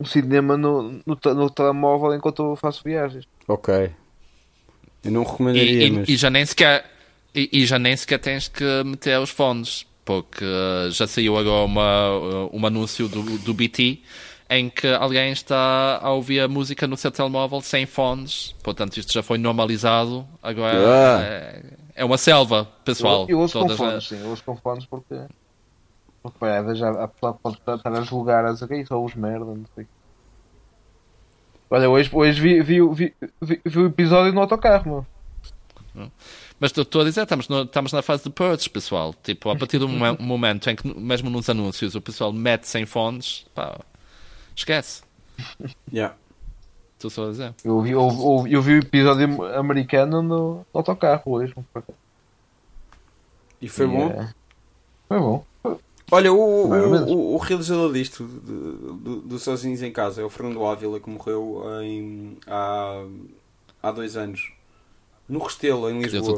um 0.00 0.04
cinema 0.04 0.56
no, 0.56 1.00
no, 1.04 1.18
no 1.34 1.50
telemóvel 1.50 2.14
enquanto 2.14 2.42
eu 2.42 2.56
faço 2.56 2.82
viagens. 2.84 3.26
Ok. 3.46 3.90
Eu 5.04 5.10
não 5.10 5.22
recomendaria, 5.24 5.82
E, 5.82 5.86
e- 5.86 5.90
mas. 5.90 6.08
e 6.08 6.16
já 6.16 6.30
nem 6.30 6.46
sequer 6.46 6.84
e, 7.34 7.48
e 7.52 7.66
já 7.66 7.78
nem 7.78 7.96
sequer 7.96 8.18
tens 8.18 8.46
que 8.48 8.64
meter 8.84 9.18
os 9.18 9.30
fones 9.30 9.86
porque 10.04 10.44
uh, 10.44 10.90
já 10.90 11.06
saiu 11.06 11.36
agora 11.36 11.64
uma, 11.64 12.10
uh, 12.18 12.50
um 12.56 12.64
anúncio 12.66 13.08
do, 13.08 13.22
do 13.38 13.54
BT 13.54 14.00
em 14.56 14.68
que 14.70 14.86
alguém 14.88 15.32
está 15.32 15.98
a 16.02 16.10
ouvir 16.10 16.40
a 16.40 16.48
música 16.48 16.86
no 16.86 16.96
seu 16.96 17.10
telemóvel 17.10 17.60
sem 17.60 17.86
fones 17.86 18.54
portanto 18.62 18.96
isto 18.96 19.12
já 19.12 19.22
foi 19.22 19.38
normalizado 19.38 20.26
agora 20.42 20.76
Ah. 20.78 21.22
é, 21.22 21.62
é 21.96 22.04
uma 22.04 22.18
selva 22.18 22.64
pessoal 22.84 23.22
eu, 23.28 23.30
eu 23.30 23.38
ouço 23.40 23.54
com 23.58 23.60
Todas 23.66 23.76
fones, 23.78 23.94
as- 23.96 24.04
sim, 24.08 24.20
eu 24.20 24.28
ouço 24.30 24.44
com 24.44 24.56
fones 24.56 24.84
porque. 24.86 25.14
Porque 26.22 26.38
pá, 26.38 26.74
já 26.74 26.88
a 26.90 27.08
pessoa 27.08 27.34
pode 27.34 27.56
estar 27.56 27.80
a 27.84 28.00
julgar 28.02 28.44
a 28.44 28.52
dizer 28.52 28.68
que 28.68 28.76
isso 28.76 28.96
os 28.96 29.12
merda, 29.16 29.44
não 29.44 29.64
sei. 29.74 29.84
Olha, 31.70 31.88
hoje, 31.90 32.10
hoje 32.12 32.40
vi, 32.40 32.60
vi, 32.62 32.80
vi, 32.94 33.14
vi, 33.40 33.60
vi 33.64 33.78
o 33.78 33.86
episódio 33.86 34.32
no 34.32 34.40
autocarro, 34.40 35.06
meu. 35.94 36.12
Mas 36.60 36.70
estou 36.76 37.00
a 37.00 37.04
dizer, 37.04 37.22
estamos, 37.22 37.48
no- 37.48 37.62
estamos 37.62 37.92
na 37.92 38.02
fase 38.02 38.22
de 38.24 38.30
purge, 38.30 38.68
pessoal. 38.70 39.14
Tipo, 39.22 39.50
a 39.50 39.56
partir 39.56 39.78
do 39.78 39.88
momen- 39.90 40.16
momento 40.20 40.70
em 40.70 40.76
que, 40.76 40.86
mesmo 40.96 41.28
nos 41.28 41.48
anúncios, 41.50 41.94
o 41.94 42.00
pessoal 42.00 42.32
mete 42.32 42.68
sem 42.68 42.86
fones, 42.86 43.44
pá, 43.54 43.76
esquece. 44.54 45.02
Yeah. 45.92 46.14
Estou 46.94 47.10
só 47.10 47.26
a 47.26 47.30
dizer. 47.30 47.54
Eu 47.64 47.80
vi, 47.80 47.90
eu, 47.90 48.00
eu, 48.00 48.46
eu 48.48 48.62
vi 48.62 48.74
o 48.74 48.78
episódio 48.78 49.44
americano 49.56 50.22
no, 50.22 50.54
no 50.54 50.66
autocarro 50.72 51.22
hoje. 51.26 51.54
E 53.60 53.68
foi 53.68 53.86
E, 53.86 53.88
bom? 53.88 54.08
é, 54.08 54.32
Foi 55.08 55.18
bom. 55.18 55.44
Olha, 56.10 56.32
o, 56.32 56.36
o, 56.36 57.12
o, 57.12 57.34
o 57.34 57.36
realizador 57.38 57.92
disto, 57.92 58.24
do, 58.24 58.94
do, 58.94 59.16
do 59.22 59.38
Sozinhos 59.38 59.82
em 59.82 59.90
Casa, 59.90 60.20
é 60.20 60.24
o 60.24 60.28
Fernando 60.28 60.64
Ávila, 60.64 61.00
que 61.00 61.08
morreu 61.08 61.62
em, 61.82 62.36
há, 62.46 63.02
há 63.82 63.90
dois 63.90 64.16
anos. 64.16 64.52
No 65.28 65.38
Restelo, 65.38 65.88
em 65.88 66.02
Lisboa. 66.02 66.36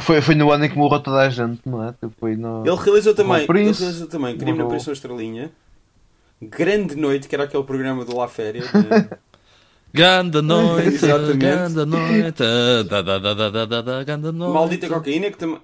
Foi, 0.00 0.20
foi 0.20 0.34
no 0.34 0.50
ano 0.50 0.64
em 0.64 0.68
que 0.68 0.76
morreu 0.76 0.98
toda 1.00 1.20
a 1.20 1.28
gente, 1.28 1.60
não 1.64 1.84
é? 1.84 1.92
Tipo, 1.92 2.12
foi 2.18 2.34
no... 2.34 2.66
Ele 2.66 2.74
realizou 2.74 3.14
também, 3.14 3.42
ele 3.44 3.72
realizou 3.72 4.08
também 4.08 4.36
Crime 4.36 4.58
na. 4.58 4.64
Operação 4.64 4.92
Estrelinha, 4.92 5.52
Grande 6.50 6.96
Noite, 6.96 7.28
que 7.28 7.34
era 7.34 7.44
aquele 7.44 7.62
programa 7.64 8.04
do 8.04 8.16
La 8.16 8.28
Féria. 8.28 8.62
né? 8.62 9.08
Ganda 9.94 10.40
noite, 10.40 10.88
Exatamente. 11.04 11.36
ganda 11.36 11.84
noite, 11.84 12.42
da 12.88 13.02
da 13.02 13.18
da 13.18 13.34
da 13.34 13.50
da 13.50 13.66
da 13.66 13.82
da 13.82 14.04
ganda 14.04 14.32
noite. 14.32 14.54
Maldita 14.54 14.88
Cocaína, 14.88 15.30
que 15.30 15.36
também. 15.36 15.60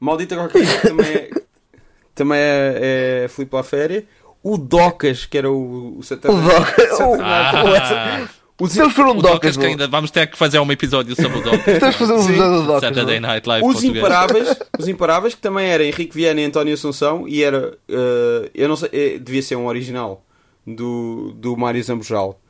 Maldita 0.00 0.36
Cocaína, 0.36 0.72
que 0.80 0.88
também 0.88 1.06
é. 1.14 1.30
também 2.14 2.38
é, 2.38 3.24
é 3.24 3.28
Filipe 3.28 3.54
La 3.54 3.62
Féria. 3.62 4.06
O 4.42 4.56
Docas, 4.56 5.26
que 5.26 5.36
era 5.36 5.50
o, 5.52 5.98
o 5.98 6.02
Satanás. 6.02 6.38
O 6.38 6.48
Docas, 6.48 7.00
o- 7.00 7.20
Ah, 7.22 8.28
Os, 8.58 8.74
eles 8.74 8.92
foram 8.94 9.10
o 9.10 9.14
docas, 9.14 9.32
Docas, 9.32 9.56
que 9.58 9.66
ainda 9.66 9.86
vamos 9.86 10.10
ter 10.10 10.26
que 10.26 10.36
fazer 10.36 10.58
um 10.58 10.72
episódio 10.72 11.14
sobre 11.14 11.38
o 11.38 11.42
Docas. 11.42 11.64
Temos 11.78 11.96
que 11.96 12.06
fazer 12.06 12.12
um 12.14 12.20
episódio 12.20 12.60
do 12.60 12.66
Docas, 12.66 12.80
Saturday. 12.80 13.20
Night 13.20 13.46
Live 13.46 13.66
os. 13.66 13.84
Imparáveis, 13.84 14.56
os 14.78 14.88
Imparáveis, 14.88 15.34
que 15.34 15.40
também 15.42 15.66
era 15.66 15.84
Henrique 15.84 16.14
Viana 16.14 16.40
e 16.40 16.44
António 16.44 16.72
Assunção, 16.72 17.28
e 17.28 17.42
era. 17.42 17.76
eh, 17.88 18.50
eu 18.54 18.68
não 18.68 18.76
sei, 18.76 18.88
eh, 18.92 19.18
devia 19.18 19.42
ser 19.42 19.56
um 19.56 19.66
original 19.66 20.24
do, 20.66 21.32
do 21.36 21.54
Mário 21.56 21.82
Zambojal. 21.82 22.40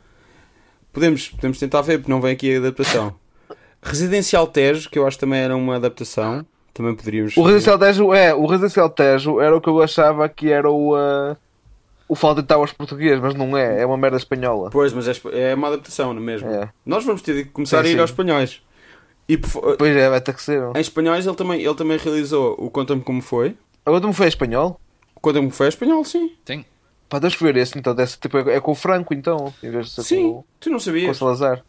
Podemos, 0.92 1.28
podemos 1.28 1.59
tentar 1.59 1.82
ver, 1.82 1.98
porque 1.98 2.12
não 2.12 2.20
vem 2.20 2.32
aqui 2.32 2.54
a 2.54 2.59
adaptação. 2.59 3.14
Residencial 3.82 4.46
Tejo, 4.46 4.88
que 4.88 4.98
eu 4.98 5.07
acho 5.07 5.16
que 5.16 5.20
também 5.20 5.40
era 5.40 5.57
uma 5.57 5.76
adaptação. 5.76 6.46
Também 6.72 6.94
poderíamos. 6.94 7.36
O 7.36 7.42
Residencial 7.42 7.78
Tejo, 7.78 8.14
é, 8.14 8.34
o 8.34 8.46
Residencial 8.46 8.90
Tejo 8.90 9.40
era 9.40 9.57
o 9.57 9.61
que 9.61 9.68
eu 9.68 9.82
achava 9.82 10.28
que 10.28 10.50
era 10.52 10.70
o, 10.70 10.94
uh, 10.94 11.36
o 12.09 12.14
Fawlty 12.14 12.42
Towers 12.44 12.72
português, 12.72 13.20
mas 13.20 13.34
não 13.34 13.57
é, 13.57 13.80
é 13.82 13.86
uma 13.86 13.96
merda 13.96 14.16
espanhola. 14.16 14.70
Pois, 14.70 14.92
mas 14.92 15.09
é, 15.09 15.50
é 15.50 15.54
uma 15.54 15.68
adaptação, 15.68 16.12
não 16.14 16.22
é 16.22 16.24
mesmo? 16.24 16.48
É. 16.50 16.68
Nós 16.84 17.04
vamos 17.04 17.22
ter 17.22 17.34
de 17.34 17.44
começar 17.50 17.82
Sim, 17.82 17.88
a 17.88 17.90
ir 17.90 17.94
sim. 17.94 18.00
aos 18.00 18.11
espanhóis. 18.11 18.62
E 19.28 19.36
Pois 19.36 19.96
é, 19.96 20.09
vai 20.09 20.20
ter 20.20 20.32
que 20.34 20.42
ser. 20.42 20.62
em 20.76 20.80
espanhóis 20.80 21.26
ele 21.26 21.34
também, 21.34 21.61
ele 21.61 21.74
também 21.74 21.98
realizou 21.98 22.54
o 22.59 22.70
Conta-me 22.70 23.02
Como 23.02 23.20
Foi. 23.20 23.57
Agora 23.84 24.00
tu 24.00 24.09
me 24.09 24.14
foi 24.14 24.28
espanhol? 24.28 24.80
O 25.14 25.20
Conta-me 25.20 25.50
Foi 25.50 25.66
é 25.66 25.68
espanhol, 25.68 26.04
sim. 26.04 26.32
Sim. 26.44 26.64
Pá, 27.09 27.18
deixa 27.18 27.36
ver 27.44 27.57
esse 27.57 27.76
então, 27.78 27.94
desse, 27.94 28.18
tipo, 28.18 28.36
é, 28.38 28.54
é 28.57 28.61
com 28.61 28.72
o 28.72 28.74
Franco 28.74 29.12
então, 29.14 29.52
em 29.62 29.70
vez 29.70 29.86
de 29.86 29.92
ser 29.92 30.02
Sim, 30.02 30.32
com, 30.32 30.44
tu 30.61 30.70
não 30.70 30.76
o- 30.76 30.78
com 30.78 30.82
o 30.82 30.84
sabias. 30.84 31.16
Salazar. 31.16 31.64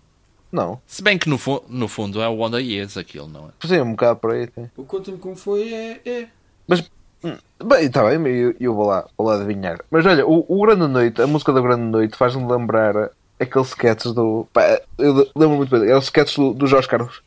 Não, 0.51 0.79
Se 0.87 1.01
bem 1.03 1.17
que 1.17 1.27
no, 1.27 1.37
fu- 1.37 1.63
no 1.67 1.87
fundo 1.87 2.21
é 2.21 2.27
o 2.27 2.33
Wonder 2.35 2.61
Years 2.61 2.95
aquilo, 2.95 3.27
não 3.27 3.47
é? 3.47 3.49
pois 3.59 3.71
é, 3.73 3.81
um 3.83 3.91
bocado 3.91 4.19
por 4.19 4.31
aí. 4.31 4.47
Tem. 4.47 4.71
O 4.77 4.83
Conta-me 4.83 5.17
Como 5.17 5.35
Foi 5.35 5.73
é. 5.73 6.01
é. 6.05 6.27
Mas, 6.67 6.89
bem, 7.23 7.85
está 7.85 8.03
bem, 8.03 8.25
eu, 8.27 8.55
eu 8.59 8.73
vou, 8.73 8.87
lá, 8.87 9.05
vou 9.17 9.27
lá 9.27 9.35
adivinhar. 9.35 9.79
Mas 9.89 10.05
olha, 10.05 10.25
o, 10.25 10.45
o 10.47 10.61
Grande 10.65 10.87
Noite, 10.87 11.21
a 11.21 11.27
música 11.27 11.51
da 11.53 11.61
Grande 11.61 11.83
Noite 11.83 12.17
faz-me 12.17 12.45
lembrar 12.49 13.09
aqueles 13.39 13.69
sketches 13.69 14.13
do. 14.13 14.47
Pá, 14.53 14.79
eu 14.97 15.27
lembro 15.35 15.57
muito 15.57 15.69
bem, 15.69 15.89
é 15.89 15.95
o 15.95 15.99
sketch 15.99 16.35
do, 16.37 16.53
dos 16.53 16.73
Oscars. 16.73 17.21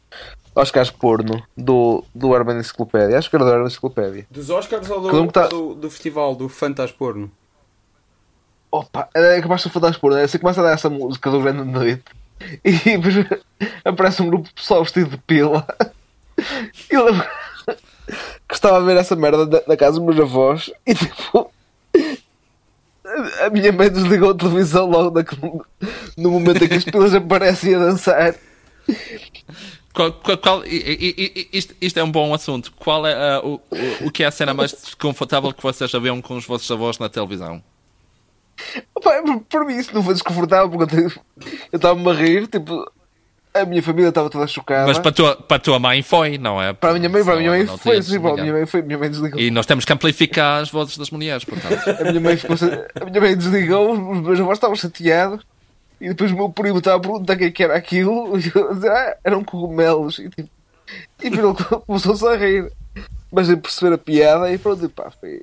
Oscars 0.54 0.90
porno 0.90 1.42
do, 1.56 2.04
do 2.14 2.30
Urban 2.30 2.58
Enciclopédia. 2.58 3.16
Acho 3.18 3.30
que 3.30 3.36
era 3.36 3.44
do 3.44 3.50
Urban 3.50 3.66
Enciclopédia. 3.66 4.26
Dos 4.30 4.50
Oscars 4.50 4.90
ou 4.90 5.00
do, 5.00 5.32
tá- 5.32 5.46
do, 5.46 5.74
do 5.74 5.90
festival 5.90 6.34
do 6.34 6.48
Fantas 6.48 6.90
Porno? 6.90 7.30
Opa, 8.72 9.08
é 9.14 9.40
capaz 9.40 9.62
de 9.62 9.70
falar 9.70 9.98
porno. 9.98 10.18
Você 10.20 10.38
começa 10.38 10.60
a 10.60 10.64
dar 10.64 10.72
essa 10.72 10.88
música 10.88 11.30
do 11.30 11.40
Grande 11.40 11.64
Noite 11.64 12.04
e 12.64 12.72
depois 12.72 13.14
aparece 13.84 14.22
um 14.22 14.28
grupo 14.28 14.48
de 14.48 14.54
pessoal 14.54 14.82
vestido 14.82 15.10
de 15.10 15.18
pila. 15.18 15.66
E 16.90 16.94
eu 16.94 17.04
lembro 17.04 17.26
que 18.48 18.54
estava 18.54 18.76
a 18.78 18.80
ver 18.80 18.96
essa 18.96 19.14
merda 19.16 19.46
da, 19.46 19.60
da 19.60 19.76
casa 19.76 19.98
dos 20.00 20.04
meus 20.16 20.20
avós 20.20 20.70
e 20.86 20.94
tipo. 20.94 21.50
a- 23.04 23.46
A 23.46 23.50
minha 23.50 23.72
mãe 23.72 23.90
desligou 23.90 24.30
a 24.30 24.34
televisão 24.34 24.88
logo 24.88 25.20
no 26.16 26.30
momento 26.30 26.62
em 26.64 26.68
que 26.68 26.74
as 26.74 26.84
pilas 26.84 27.14
aparecem 27.14 27.74
a 27.74 27.78
dançar. 27.78 28.34
Qual, 29.92 30.12
qual- 30.12 30.38
qual- 30.38 30.62
isto, 30.66 31.74
isto 31.80 31.98
é 31.98 32.04
um 32.04 32.10
bom 32.10 32.32
assunto. 32.32 32.72
Qual 32.76 33.04
é 33.06 33.12
ah, 33.14 33.40
o, 33.44 33.60
o, 34.02 34.10
que 34.10 34.22
é 34.22 34.26
a 34.26 34.30
cena 34.30 34.54
mais 34.54 34.70
desconfortável 34.72 35.52
que 35.52 35.62
vocês 35.62 35.90
já 35.90 35.98
viram 35.98 36.20
com 36.22 36.36
os 36.36 36.46
vossos 36.46 36.70
avós 36.70 36.98
na 36.98 37.08
televisão? 37.08 37.62
Opa, 38.94 39.22
por, 39.22 39.40
por 39.40 39.64
mim 39.64 39.76
isso 39.76 39.92
não 39.94 40.02
foi 40.02 40.14
desconfortável 40.14 40.70
porque 40.70 40.96
eu 40.96 41.10
estava-me 41.76 42.08
a 42.10 42.14
rir, 42.14 42.46
tipo, 42.46 42.88
a 43.52 43.64
minha 43.64 43.82
família 43.82 44.08
estava 44.08 44.30
toda 44.30 44.46
chocada. 44.46 44.86
Mas 44.86 44.98
para 44.98 45.10
a 45.10 45.12
tua, 45.12 45.36
para 45.36 45.56
a 45.56 45.60
tua 45.60 45.78
mãe 45.78 46.02
foi, 46.02 46.38
não 46.38 46.62
é? 46.62 46.72
Para 46.72 46.90
a 46.90 46.94
minha 46.94 47.08
mãe, 47.08 47.24
para 47.24 47.34
a 47.34 47.36
minha 47.36 47.50
mãe 47.50 47.64
Não 47.64 47.76
foi, 47.76 48.00
sim, 48.02 48.16
a 48.16 48.34
minha 48.34 48.52
mãe 48.52 48.66
foi, 48.66 48.82
minha 48.82 48.98
mãe 48.98 49.10
desligou. 49.10 49.40
E 49.40 49.50
nós 49.50 49.66
temos 49.66 49.84
que 49.84 49.92
amplificar 49.92 50.62
as 50.62 50.70
vozes 50.70 50.96
das 50.96 51.10
mulheres, 51.10 51.44
portanto. 51.44 51.80
A 52.00 52.04
minha 52.04 52.20
mãe 52.20 52.36
ficou 52.36 52.56
a 53.00 53.04
minha 53.04 53.20
mãe 53.20 53.36
desligou, 53.36 53.92
os 53.92 54.20
meus 54.20 54.40
avós 54.40 54.56
estavam 54.56 54.76
chateados 54.76 55.44
e 56.00 56.08
depois 56.08 56.32
o 56.32 56.36
meu 56.36 56.48
primo 56.48 56.78
estava 56.78 56.96
a 56.96 57.00
perguntar 57.00 57.34
o 57.34 57.36
que 57.36 57.44
é 57.44 57.50
que 57.50 57.62
era 57.62 57.76
aquilo 57.76 58.38
e 58.38 58.50
eu 58.54 58.70
a 58.70 58.74
dizer, 58.74 58.90
ah, 58.90 59.16
eram 59.24 59.44
cogumelos 59.44 60.18
e 60.18 60.28
tipo, 60.30 60.48
e 61.22 61.26
ele 61.26 61.54
começou-se 61.86 62.26
a 62.26 62.36
rir. 62.36 62.70
Mas 63.32 63.48
a 63.48 63.56
perceber 63.56 63.94
a 63.94 63.98
piada 63.98 64.52
e 64.52 64.58
pronto, 64.58 64.84
e 64.84 64.88
pá, 64.88 65.10
foi, 65.20 65.42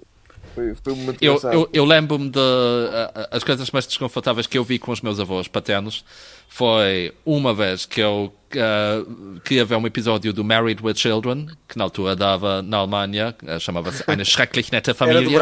foi, 0.57 0.75
foi 0.83 0.93
um 0.93 0.95
momento 0.95 1.17
Eu, 1.21 1.33
engraçado. 1.35 1.53
eu, 1.53 1.69
eu 1.71 1.85
lembro-me 1.85 2.29
de. 2.29 2.39
ah, 2.39 3.27
as 3.31 3.43
coisas 3.43 3.69
mais 3.71 3.85
desconfortáveis 3.85 4.47
que 4.47 4.57
eu 4.57 4.63
vi 4.63 4.79
com 4.79 4.91
os 4.91 5.01
meus 5.01 5.19
avós 5.19 5.47
paternos 5.47 6.03
foi 6.47 7.13
uma 7.25 7.53
vez 7.53 7.85
que 7.85 8.01
eu 8.01 8.33
ah, 8.55 9.03
queria 9.43 9.63
ver 9.65 9.75
um 9.75 9.85
episódio 9.85 10.33
do 10.33 10.43
Married 10.43 10.81
with 10.83 10.95
Children, 10.95 11.47
que 11.67 11.77
na 11.77 11.83
altura 11.83 12.15
dava 12.15 12.61
na 12.61 12.77
Alemanha, 12.77 13.35
ah, 13.47 13.59
chamava-se 13.59 14.03
Eine 14.07 14.23
schrecklich 14.25 14.71
nette 14.71 14.89
Era 14.89 14.97
Familie. 14.97 15.37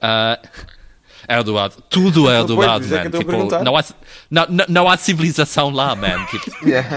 Ah, 0.00 0.38
era 1.28 1.42
doado. 1.42 1.82
Tudo 1.90 2.28
era 2.30 2.44
Pois, 2.44 2.56
doado, 2.56 2.80
por 2.80 2.84
isso 2.86 2.94
é 2.94 3.02
que 3.02 3.08
man. 3.08 3.16
eu 3.16 3.20
estou 3.20 3.40
a 3.40 3.42
Tipo, 3.48 3.64
não, 3.64 3.76
há, 3.76 3.84
não, 4.30 4.46
não, 4.68 4.88
há 4.88 4.96
civilização 4.96 5.70
lá, 5.70 5.96
man. 5.96 6.24
Tipo, 6.30 6.68
Yeah. 6.68 6.88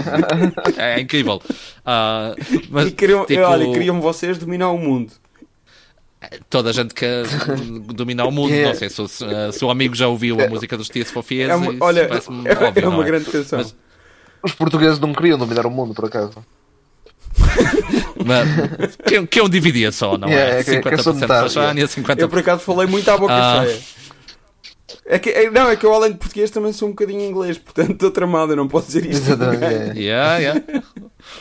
é 0.76 1.00
incrível. 1.00 1.42
Ah, 1.84 2.36
mas, 2.70 2.86
E 2.88 2.92
queriam, 2.92 3.26
tipo, 3.26 3.42
olha, 3.42 3.72
queriam 3.72 4.00
vocês 4.00 4.38
dominar 4.38 4.70
o 4.70 4.78
mundo. 4.78 5.12
Toda 6.48 6.70
a 6.70 6.72
gente 6.72 6.92
quer 6.94 7.24
dominar 7.94 8.26
o 8.26 8.30
mundo. 8.32 8.50
Yeah. 8.50 8.70
Não 8.72 8.78
sei 8.78 8.88
se, 8.90 9.00
o- 9.02 9.08
se 9.52 9.64
o 9.64 9.70
amigo 9.70 9.94
já 9.94 10.08
ouviu 10.08 10.40
a 10.40 10.48
música 10.48 10.76
dos 10.76 10.88
Tears 10.88 11.10
for 11.10 11.22
Fears. 11.22 11.50
É 11.50 11.54
uma, 11.54 11.74
olha, 11.80 12.06
parece-me 12.08 12.48
é, 12.48 12.52
óbvio, 12.52 12.84
é 12.84 12.88
uma 12.88 12.96
não 12.98 13.04
grande 13.04 13.24
canção. 13.30 13.58
Mas- 13.58 13.74
Os 14.42 14.52
portugueses 14.52 14.98
não 14.98 15.12
queriam 15.12 15.38
dominar 15.38 15.66
o 15.66 15.70
mundo, 15.70 15.94
por 15.94 16.06
acaso. 16.06 16.32
Mas, 18.24 18.96
que, 18.96 19.26
que 19.26 19.40
eu 19.40 19.48
dividia 19.48 19.90
só, 19.92 20.16
não 20.18 20.28
Yeah, 20.28 20.56
é? 20.56 20.60
é 20.60 20.64
que- 20.64 20.80
que 20.80 20.88
é 20.88 20.96
só 20.98 21.12
50% 21.12 21.14
metade, 21.14 21.26
para 21.28 21.44
a 21.44 21.48
Jânia, 21.48 21.86
50% 21.88 22.18
Eu 22.20 22.28
por 22.28 22.38
acaso 22.38 22.62
falei 22.62 22.86
muito 22.86 23.10
à 23.10 23.16
boca 23.16 23.32
Ah. 23.34 23.64
cheia. 23.66 23.78
É 25.06 25.18
que, 25.18 25.30
é- 25.30 25.50
não, 25.50 25.68
é 25.70 25.76
que 25.76 25.84
eu 25.84 25.92
além 25.92 26.12
de 26.12 26.18
português 26.18 26.50
também 26.50 26.72
sou 26.72 26.88
um 26.88 26.92
bocadinho 26.92 27.20
inglês, 27.22 27.58
portanto 27.58 27.92
estou 27.92 28.10
tramado, 28.10 28.52
eu 28.52 28.56
não 28.56 28.68
posso 28.68 28.86
dizer 28.88 29.04
isto. 29.06 29.22
Exatamente. 29.22 29.98
yeah. 29.98 30.36
Yeah. 30.38 30.62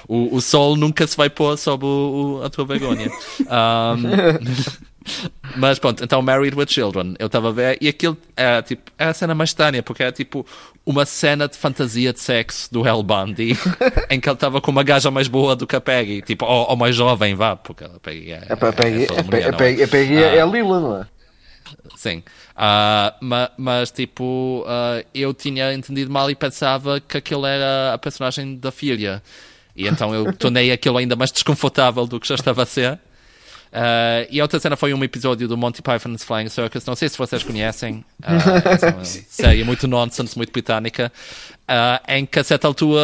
O, 0.07 0.35
o 0.35 0.41
sol 0.41 0.75
nunca 0.75 1.05
se 1.05 1.15
vai 1.15 1.29
pôr 1.29 1.57
sob 1.57 1.85
o- 1.85 2.39
o- 2.39 2.43
a 2.43 2.49
tua 2.49 2.65
vergonha. 2.65 3.09
Um, 3.41 4.69
mas 5.55 5.79
pronto, 5.79 6.03
então 6.03 6.21
Married 6.21 6.55
with 6.57 6.67
Children, 6.69 7.15
eu 7.19 7.27
estava 7.27 7.49
a 7.49 7.51
ver 7.51 7.77
e 7.81 7.87
aquilo 7.87 8.17
era 8.35 8.61
tipo, 8.61 8.91
era 8.97 9.11
a 9.11 9.13
cena 9.13 9.33
mais 9.35 9.49
estranha, 9.51 9.81
porque 9.81 10.03
era 10.03 10.11
tipo 10.11 10.45
uma 10.85 11.05
cena 11.05 11.47
de 11.47 11.57
fantasia 11.57 12.11
de 12.13 12.19
sexo 12.19 12.71
do 12.73 12.85
Hell 12.85 13.03
Bundy 13.03 13.57
em 14.09 14.19
que 14.19 14.27
ele 14.29 14.33
estava 14.35 14.59
com 14.61 14.71
uma 14.71 14.83
gaja 14.83 15.09
mais 15.11 15.27
boa 15.27 15.55
do 15.55 15.65
que 15.67 15.75
a 15.75 15.81
Peggy, 15.81 16.21
tipo, 16.21 16.45
ou, 16.45 16.69
ou 16.69 16.75
mais 16.75 16.95
jovem, 16.95 17.35
vá, 17.35 17.55
porque 17.55 17.83
a 17.83 17.89
Peggy 18.01 18.31
é. 18.31 18.43
A 18.49 18.57
Peggy 18.57 19.03
é, 19.05 19.39
é, 19.41 19.49
a 19.49 19.53
Peggy, 19.53 19.83
a 19.83 19.87
Peggy 19.87 20.15
é, 20.17 20.35
é 20.37 20.41
a 20.41 20.45
Lila, 20.45 20.79
não 20.79 21.01
é? 21.01 21.05
Sim. 21.95 22.23
Uh, 22.59 23.15
mas, 23.21 23.49
mas, 23.57 23.91
tipo, 23.91 24.65
uh, 24.67 25.07
eu 25.15 25.33
tinha 25.33 25.73
entendido 25.73 26.11
mal 26.11 26.29
e 26.29 26.35
pensava 26.35 26.99
que 26.99 27.17
aquilo 27.17 27.45
era 27.45 27.93
a 27.93 27.97
personagem 27.97 28.57
da 28.57 28.69
filha. 28.69 29.23
E 29.73 29.87
então 29.87 30.13
eu 30.13 30.33
tornei 30.33 30.69
aquilo 30.69 30.97
ainda 30.97 31.15
mais 31.15 31.31
desconfortável 31.31 32.05
do 32.05 32.19
que 32.19 32.27
já 32.27 32.35
estava 32.35 32.63
a 32.63 32.65
ser. 32.65 32.99
Uh, 33.71 34.27
e 34.29 34.41
a 34.41 34.43
outra 34.43 34.59
cena 34.59 34.75
foi 34.75 34.93
um 34.93 35.01
episódio 35.03 35.47
do 35.47 35.55
Monty 35.55 35.81
Python's 35.81 36.23
Flying 36.23 36.49
Circus. 36.49 36.85
Não 36.85 36.95
sei 36.95 37.07
se 37.07 37.17
vocês 37.17 37.43
conhecem. 37.43 38.03
Uh, 38.21 38.25
é 38.85 38.89
uma 38.89 39.05
série 39.05 39.63
muito 39.63 39.87
nonsense, 39.87 40.35
muito 40.35 40.51
britânica. 40.51 41.13
Uh, 41.69 42.01
em 42.07 42.25
que 42.25 42.39
a 42.39 42.43
certa 42.43 42.67
altura 42.67 42.99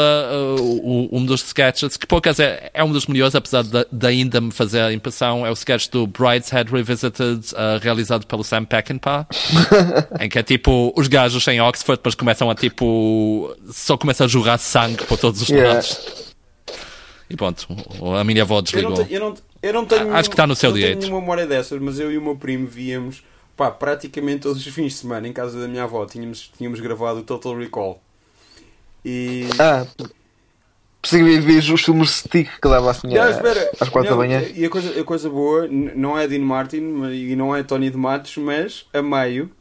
uh, 0.50 1.16
um 1.16 1.24
dos 1.24 1.44
sketches, 1.46 1.98
que 1.98 2.08
poucas 2.08 2.40
é, 2.40 2.72
é 2.74 2.84
um 2.84 2.92
dos 2.92 3.06
melhores, 3.06 3.36
apesar 3.36 3.62
de, 3.62 3.86
de, 3.92 4.08
ainda 4.08 4.42
me 4.42 4.50
fazer 4.50 4.82
a 4.82 4.92
impressão, 4.92 5.46
é 5.46 5.52
o 5.52 5.54
sketch 5.54 5.88
do 5.90 6.08
Brideshead 6.08 6.72
Revisited, 6.72 7.54
uh, 7.54 7.80
realizado 7.80 8.26
pelo 8.26 8.44
Sam 8.44 8.66
Peckinpah, 8.66 9.28
em 10.20 10.28
que 10.28 10.40
é 10.40 10.42
tipo 10.42 10.92
os 10.98 11.08
gajos 11.08 11.48
em 11.48 11.62
Oxford, 11.62 12.02
mas 12.04 12.16
começam 12.16 12.50
a 12.50 12.56
tipo 12.56 13.56
só 13.70 13.98
começam 13.98 14.26
a 14.26 14.28
jorrar 14.28 14.58
sangue 14.58 15.06
por 15.06 15.20
todos 15.20 15.44
os 15.44 15.50
yeah. 15.50 15.76
lados. 15.76 16.34
E 17.30 17.36
pronto, 17.36 17.68
a 18.20 18.24
minha 18.24 18.42
avó 18.42 18.62
desligou. 18.62 19.06
Eu 19.08 19.20
não, 19.20 19.36
eu 19.62 19.74
não 19.74 19.86
tenho. 19.86 20.12
Acho 20.12 20.28
que 20.28 20.34
está 20.34 20.48
no 20.48 20.56
seu 20.56 20.72
não 20.72 20.76
direito. 20.76 20.96
Não 20.96 21.02
tenho 21.02 21.12
nenhuma 21.12 21.22
memória 21.22 21.46
dessas, 21.46 21.80
mas 21.80 22.00
eu 22.00 22.12
e 22.12 22.18
o 22.18 22.22
meu 22.22 22.36
primo 22.36 22.66
víamos 22.66 23.22
pá, 23.56 23.72
praticamente 23.72 24.42
todos 24.42 24.66
os 24.66 24.74
fins 24.74 24.94
de 24.94 25.00
semana 25.00 25.28
em 25.28 25.34
casa 25.34 25.60
da 25.60 25.68
minha 25.68 25.84
avó. 25.84 26.06
Tínhamos, 26.06 26.52
tínhamos 26.58 26.80
gravado 26.80 27.20
o 27.20 27.24
Total 27.24 27.58
Recall. 27.58 28.02
E. 29.06 29.48
Ah, 29.60 29.86
Percebi 31.06 31.40
ver 31.40 31.60
os 31.72 31.84
filmes 31.84 32.10
stick 32.10 32.50
que 32.60 32.68
dava 32.68 32.90
assim 32.90 33.08
não, 33.08 33.30
espera, 33.30 33.72
às 33.80 33.90
quatro 33.90 34.10
da 34.10 34.16
manhã. 34.16 34.42
E 34.56 34.66
a 34.66 34.70
coisa, 34.72 35.00
a 35.00 35.04
coisa 35.04 35.30
boa 35.30 35.68
não 35.68 36.18
é 36.18 36.28
Dean 36.28 36.40
Martin 36.40 36.78
e 37.12 37.36
não 37.36 37.56
é 37.56 37.62
Tony 37.62 37.92
de 37.92 37.98
Matos, 37.98 38.36
mas 38.38 38.88
a 38.92 39.04
meio 39.04 39.52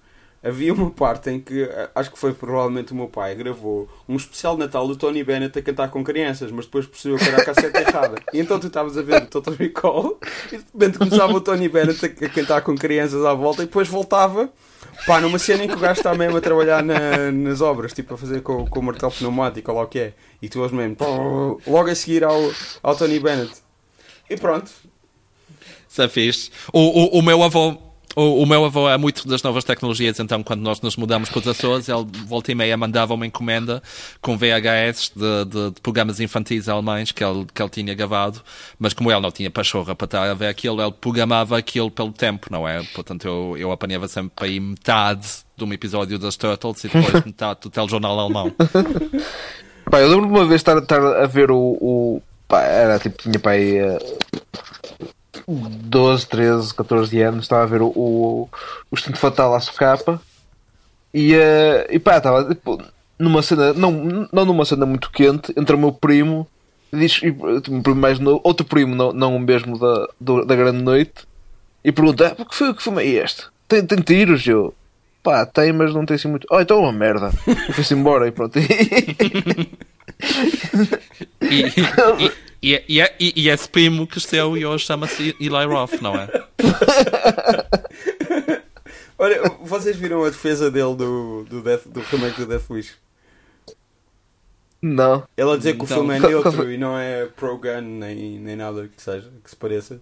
havia 0.43 0.73
uma 0.73 0.91
parte 0.91 1.29
em 1.29 1.39
que 1.39 1.69
acho 1.95 2.11
que 2.13 2.19
foi 2.19 2.33
provavelmente 2.33 2.93
o 2.93 2.95
meu 2.95 3.09
pai 3.09 3.35
gravou 3.35 3.87
um 4.09 4.17
especial 4.17 4.55
de 4.55 4.61
Natal 4.61 4.89
do 4.89 4.97
Tony 4.97 5.23
Bennett 5.23 5.59
a 5.59 5.63
cantar 5.63 5.91
com 5.91 6.03
crianças, 6.03 6.51
mas 6.51 6.65
depois 6.65 6.87
percebeu 6.87 7.19
que 7.19 7.25
era 7.25 7.43
a 7.43 7.45
cassete 7.45 7.77
errada. 7.77 8.17
E 8.33 8.41
então 8.41 8.59
tu 8.59 8.69
estavas 8.69 8.97
a 8.97 9.03
ver 9.03 9.23
o 9.23 9.27
Total 9.27 9.53
Recall 9.53 10.19
e 10.51 10.57
de 10.57 10.65
repente 10.73 10.99
começava 10.99 11.33
o 11.35 11.41
Tony 11.43 11.69
Bennett 11.69 12.03
a, 12.07 12.29
cantar 12.31 12.63
com 12.63 12.75
crianças 12.75 13.23
à 13.23 13.35
volta 13.35 13.63
e 13.63 13.67
depois 13.67 13.87
voltava 13.87 14.51
pá, 15.07 15.21
numa 15.21 15.39
cena 15.39 15.65
em 15.65 15.69
que 15.69 15.75
o 15.75 15.79
gajo 15.79 16.01
está 16.01 16.15
mesmo 16.15 16.37
a 16.37 16.41
trabalhar 16.41 16.83
na, 16.83 17.31
nas 17.31 17.61
obras, 17.61 17.93
tipo 17.93 18.15
a 18.15 18.19
fazer 18.19 18.43
com, 18.43 18.67
com 18.67 18.81
o 18.81 18.83
martelo 18.83 19.13
pneumático 19.13 19.71
ou 19.71 19.77
lá 19.77 19.85
o 19.85 19.87
que 19.87 19.99
é. 19.99 20.13
E 20.41 20.49
tu 20.49 20.63
és 20.65 20.73
mesmo 20.73 20.97
logo 21.67 21.91
a 21.91 21.95
seguir 21.95 22.25
ao, 22.25 22.51
ao 22.83 22.97
Tony 22.97 23.21
Bennett. 23.21 23.53
E 24.29 24.37
pronto. 24.37 24.71
Isso 25.89 26.03
é 26.03 26.09
fixe. 26.09 26.51
O, 26.73 26.81
o, 26.81 27.19
o 27.19 27.23
meu 27.23 27.43
avô 27.43 27.77
o, 28.17 28.43
o, 28.43 28.47
meu 28.47 28.65
avô 28.65 28.89
é 28.89 28.97
muito 28.97 29.27
das 29.27 29.43
novas 29.43 29.65
tecnologias, 29.65 30.19
então 30.21 30.43
quando 30.43 30.61
nós 30.61 30.81
nos 30.81 30.97
mudamos 30.97 31.29
para 31.29 31.41
os 31.41 31.49
Açores, 31.49 31.89
ele 31.89 32.07
volta 32.27 32.53
e 32.53 32.55
meia 32.55 32.77
mandava 32.77 33.15
uma 33.15 33.27
encomenda 33.27 33.83
com 34.21 34.37
VHS 34.37 35.13
de, 35.15 35.45
de, 35.45 35.71
de, 35.71 35.81
programas 35.81 36.21
infantis 36.21 36.69
alemães 36.69 37.13
que 37.13 37.25
ele, 37.25 37.47
que 37.53 37.63
ele 37.63 37.71
tinha 37.71 37.95
gravado, 37.95 38.41
mas 38.79 38.93
como 38.93 39.11
ele 39.11 39.21
não 39.21 39.31
tinha 39.31 39.51
pachorra 39.51 39.95
para 39.95 40.05
estar 40.05 40.31
a 40.31 40.35
ver 40.35 40.49
aquilo, 40.49 40.81
ele 40.81 40.93
programava 40.93 41.59
aquilo 41.59 41.91
pelo 41.91 42.13
tempo, 42.13 42.49
não 42.51 42.67
é? 42.67 42.83
Portanto, 42.95 43.27
eu, 43.27 43.57
eu 43.59 43.73
apanhava 43.73 44.07
sempre 44.09 44.33
para 44.35 44.49
ir 44.49 44.61
metade 44.61 45.29
de 45.57 45.65
um 45.65 45.73
episódio 45.73 46.19
das 46.19 46.37
Turtles 46.37 46.85
e 46.85 46.89
depois 46.89 47.25
metade 47.27 47.61
do 47.63 47.71
telejornal 47.71 48.19
alemão. 48.19 48.53
Pá, 49.91 50.01
eu 50.01 50.09
lembro 50.09 50.27
de 50.27 50.33
uma 50.33 50.47
vez 50.47 50.61
estar, 50.61 50.79
estar 50.79 51.01
a 51.01 51.27
ver 51.27 51.51
o, 51.51 51.59
o 51.81 52.23
pá, 52.49 52.63
era 52.63 52.99
tipo, 52.99 53.17
tinha 53.17 53.39
pai 53.39 53.79
12, 55.47 56.27
13, 56.27 56.75
14 56.75 57.21
anos, 57.23 57.45
estava 57.45 57.63
a 57.63 57.67
ver 57.67 57.83
o, 57.83 57.89
o, 57.89 58.49
o 58.91 58.95
Instinto 58.95 59.19
Fatal 59.19 59.55
à 59.55 59.61
socapa 59.61 60.21
e, 61.13 61.35
uh, 61.35 61.87
e 61.91 61.99
pá, 61.99 62.17
estava 62.17 62.45
tipo, 62.49 62.83
numa 63.19 63.43
cena, 63.43 63.73
não, 63.73 64.29
não 64.33 64.45
numa 64.45 64.65
cena 64.65 64.87
muito 64.87 65.11
quente, 65.11 65.53
entre 65.57 65.77
o 65.77 65.79
meu 65.79 65.93
primo 65.93 66.47
e 66.93 66.99
diz, 66.99 67.21
e, 67.23 67.31
um 67.71 67.83
primo 67.83 68.01
mais 68.01 68.19
novo, 68.19 68.41
outro 68.45 68.65
primo, 68.65 68.95
não, 68.95 69.13
não 69.13 69.37
o 69.37 69.41
mesmo 69.41 69.79
da, 69.79 70.09
do, 70.21 70.45
da 70.45 70.55
grande 70.55 70.83
noite, 70.83 71.27
e 71.85 71.93
pergunta: 71.93 72.29
ah, 72.29 72.45
que, 72.45 72.75
que 72.75 72.83
filme 72.83 73.03
é 73.03 73.25
este? 73.25 73.47
Tem, 73.69 73.85
tem 73.85 73.99
tiros? 73.99 74.47
Eu, 74.47 74.73
pá, 75.23 75.45
tem, 75.45 75.73
mas 75.73 75.93
não 75.93 76.07
tem 76.07 76.15
assim 76.15 76.29
muito. 76.29 76.47
Oh, 76.51 76.61
então 76.61 76.79
é 76.79 76.81
uma 76.81 76.93
merda. 76.93 77.31
Foi-se 77.73 77.95
embora 77.95 78.29
e 78.29 78.33
pronto. 78.33 78.59
e, 78.59 78.65
e, 81.43 82.33
e, 82.65 82.83
e, 82.89 83.03
e, 83.21 83.43
e 83.43 83.49
esse 83.51 83.69
primo 83.69 84.07
cresceu 84.07 84.57
e 84.57 84.65
hoje 84.65 84.87
chama-se 84.87 85.37
Eli 85.39 85.67
Roth, 85.67 86.01
não 86.01 86.17
é? 86.17 86.29
Olha, 89.19 89.43
vocês 89.63 89.97
viram 89.97 90.25
a 90.25 90.31
defesa 90.31 90.71
dele 90.71 90.95
do, 90.95 91.45
do, 91.45 91.63
Death, 91.63 91.87
do 91.87 92.01
remake 92.01 92.41
do 92.41 92.47
Death 92.47 92.71
Wish? 92.71 92.95
Não. 94.81 95.25
Ele 95.37 95.51
a 95.51 95.57
dizer 95.57 95.75
que 95.75 95.83
o 95.83 95.85
então, 95.85 95.99
filme 95.99 96.17
é 96.17 96.21
neutro 96.21 96.71
e 96.73 96.79
não 96.79 96.99
é 96.99 97.27
pro-gun 97.27 97.81
nem, 97.81 98.39
nem 98.39 98.57
nada 98.57 98.89
que 98.89 99.03
seja, 99.03 99.31
que 99.43 99.51
se 99.51 99.57
pareça. 99.57 100.01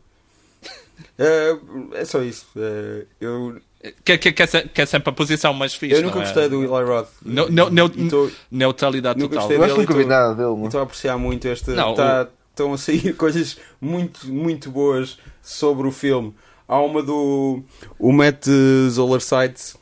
Uh, 1.19 1.93
é 1.95 2.05
só 2.05 2.23
isso. 2.23 2.47
Uh, 2.57 3.07
eu 3.21 3.61
que, 4.05 4.17
que, 4.17 4.33
que, 4.33 4.43
é, 4.43 4.47
que 4.47 4.81
é 4.81 4.87
sempre 4.87 5.11
a 5.11 5.13
posição 5.13 5.53
mais 5.53 5.75
fixe. 5.75 5.97
Eu 5.97 6.03
nunca 6.03 6.19
é? 6.19 6.23
gostei 6.23 6.49
do 6.49 6.63
Eli 6.63 6.85
Roth. 6.85 7.09
No, 7.25 7.49
no, 7.49 7.69
no, 7.69 7.89
tô, 8.09 8.31
neutralidade 8.49 9.19
total. 9.19 9.51
Eu 9.51 9.65
acho 9.65 9.75
que 9.75 9.81
nunca 9.81 9.95
vi 9.95 10.05
nada 10.05 10.35
dele. 10.35 10.65
Estou 10.65 10.81
a 10.81 10.85
apreciar 10.85 11.19
muito 11.19 11.49
este. 11.49 11.73
Não, 11.73 11.93
tá, 11.93 12.23
o 12.23 12.42
estão 12.53 12.73
a 12.73 12.79
sair 12.79 13.13
coisas 13.17 13.59
muito, 13.81 14.29
muito 14.29 14.71
boas 14.71 15.19
sobre 15.43 15.89
o 15.89 15.93
filme. 15.93 16.35
Há 16.69 16.81
uma 16.81 17.03
do 17.03 17.63
o 17.99 18.13
Matt 18.13 18.47
Zoller-Seitz. 18.89 19.77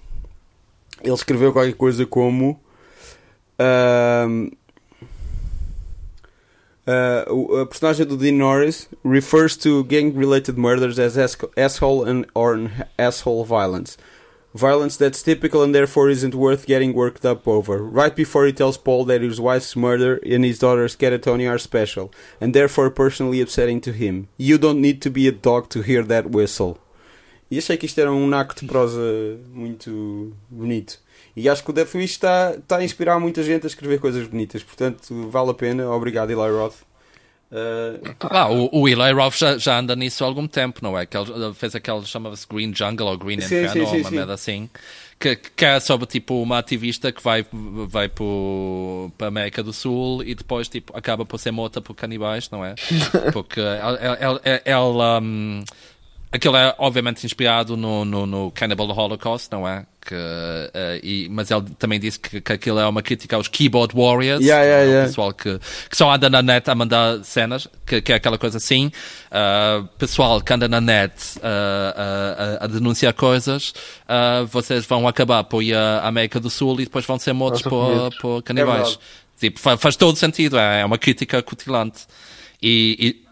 Ele 1.02 1.14
escreveu 1.14 1.52
qualquer 1.52 1.74
coisa 1.74 2.04
como 2.06 2.60
uh, 3.60 4.50
uh, 6.86 7.58
a 7.58 7.66
personagem 7.66 8.06
do 8.06 8.16
Dean 8.16 8.32
Norris 8.32 8.88
refers 9.04 9.56
to 9.56 9.84
gang-related 9.84 10.58
murders 10.58 10.98
as 10.98 11.16
asshole 11.56 12.08
and 12.08 12.26
or 12.34 12.70
asshole 12.98 13.44
violence. 13.44 13.96
Violence 14.54 14.96
that's 14.96 15.22
typical 15.22 15.62
and 15.62 15.72
therefore 15.72 16.10
isn't 16.10 16.34
worth 16.34 16.66
getting 16.66 16.92
worked 16.92 17.24
up 17.24 17.46
over. 17.46 17.78
Right 17.78 18.14
before 18.14 18.46
he 18.46 18.52
tells 18.52 18.76
Paul 18.76 19.04
that 19.04 19.22
his 19.22 19.40
wife's 19.40 19.76
murder 19.76 20.20
and 20.26 20.44
his 20.44 20.58
daughter's 20.58 20.96
catatony 20.96 21.48
are 21.48 21.58
special, 21.58 22.10
and 22.40 22.52
therefore 22.52 22.90
personally 22.90 23.40
upsetting 23.40 23.80
to 23.82 23.92
him. 23.92 24.28
You 24.36 24.58
don't 24.58 24.80
need 24.80 25.00
to 25.02 25.10
be 25.10 25.28
a 25.28 25.32
dog 25.32 25.68
to 25.70 25.82
hear 25.82 26.02
that 26.04 26.30
whistle. 26.30 26.78
E 27.50 27.58
achei 27.58 27.76
que 27.76 27.86
isto 27.86 28.00
era 28.00 28.12
um 28.12 28.28
naco 28.28 28.54
de 28.54 28.64
prosa 28.66 29.00
muito 29.52 30.32
bonito. 30.48 30.98
E 31.36 31.48
acho 31.48 31.64
que 31.64 31.70
o 31.70 31.72
Death 31.72 31.94
Wish 31.94 32.12
está, 32.12 32.54
está 32.56 32.76
a 32.78 32.84
inspirar 32.84 33.18
muita 33.18 33.42
gente 33.42 33.64
a 33.64 33.66
escrever 33.66 33.98
coisas 33.98 34.26
bonitas. 34.26 34.62
Portanto, 34.62 35.28
vale 35.28 35.50
a 35.50 35.54
pena. 35.54 35.90
Obrigado, 35.90 36.30
Eli 36.30 36.50
Roth. 36.50 36.89
Uh... 37.50 38.14
Ah, 38.20 38.48
o, 38.48 38.68
o 38.72 38.88
Eli 38.88 39.12
Roth 39.12 39.36
já, 39.36 39.58
já, 39.58 39.78
anda 39.78 39.96
nisso 39.96 40.22
há 40.22 40.26
algum 40.26 40.46
tempo, 40.46 40.78
não 40.82 40.96
é? 40.96 41.04
Que 41.04 41.16
ele 41.16 41.52
fez 41.54 41.74
aquele, 41.74 42.04
chamava-se 42.06 42.46
Green 42.46 42.72
Jungle 42.74 43.08
ou 43.08 43.18
Green 43.18 43.40
sim, 43.40 43.46
Inferno, 43.46 43.68
sim, 43.68 43.86
sim, 43.86 43.96
ou 43.96 44.00
uma 44.02 44.10
merda 44.10 44.34
assim, 44.34 44.70
que, 45.18 45.34
que 45.34 45.64
é 45.64 45.80
sobre 45.80 46.06
tipo 46.06 46.40
uma 46.40 46.58
ativista 46.58 47.10
que 47.10 47.22
vai, 47.22 47.44
vai 47.52 48.08
para 48.08 49.26
a 49.26 49.28
América 49.28 49.62
do 49.62 49.72
Sul 49.72 50.22
e 50.22 50.34
depois 50.34 50.68
tipo, 50.68 50.96
acaba 50.96 51.26
por 51.26 51.38
ser 51.38 51.50
morta 51.50 51.80
por 51.80 51.94
canibais, 51.94 52.48
não 52.50 52.64
é? 52.64 52.74
Porque 53.32 53.60
ela, 53.60 53.98
ela, 53.98 54.40
ela 54.64 55.20
um, 55.20 55.64
aquilo 56.32 56.56
é 56.56 56.74
obviamente 56.78 57.24
inspirado 57.24 57.76
no, 57.76 58.04
no, 58.04 58.26
no 58.26 58.50
Cannibal 58.50 58.88
Holocaust, 58.88 59.48
não 59.50 59.66
é? 59.66 59.84
que, 60.00 60.14
uh, 60.14 60.98
e, 61.02 61.28
mas 61.30 61.50
ele 61.50 61.62
também 61.78 62.00
disse 62.00 62.18
que, 62.18 62.40
que 62.40 62.52
aquilo 62.52 62.78
é 62.78 62.86
uma 62.86 63.02
crítica 63.02 63.36
aos 63.36 63.48
keyboard 63.48 63.94
warriors, 63.94 64.40
yeah, 64.40 64.64
yeah, 64.64 64.84
yeah. 64.84 65.04
o 65.04 65.08
pessoal 65.08 65.32
que, 65.32 65.58
que 65.88 65.96
só 65.96 66.10
anda 66.12 66.30
na 66.30 66.42
net 66.42 66.68
a 66.70 66.74
mandar 66.74 67.22
cenas, 67.22 67.68
que, 67.86 68.00
que 68.00 68.12
é 68.12 68.16
aquela 68.16 68.38
coisa 68.38 68.56
assim, 68.56 68.90
uh, 69.30 69.86
pessoal 69.98 70.40
que 70.40 70.52
anda 70.52 70.66
na 70.68 70.80
net 70.80 71.12
uh, 71.36 72.60
a, 72.60 72.64
a, 72.64 72.66
denunciar 72.66 73.12
coisas, 73.12 73.74
vocês 74.48 74.86
vão 74.86 75.06
acabar 75.06 75.44
por 75.44 75.62
ir 75.62 75.76
à 75.76 76.06
América 76.06 76.40
do 76.40 76.48
Sul 76.48 76.80
e 76.80 76.84
depois 76.84 77.04
vão 77.04 77.18
ser 77.18 77.32
mortos 77.32 77.62
por, 77.62 78.10
por 78.20 78.42
canibais. 78.42 78.98
É 79.36 79.40
tipo, 79.40 79.60
faz, 79.60 79.80
faz 79.80 79.96
todo 79.96 80.16
sentido, 80.16 80.58
é, 80.58 80.80
é 80.80 80.84
uma 80.84 80.98
crítica 80.98 81.42
cutilante. 81.42 82.06
E, 82.62 82.96
e 82.98 83.29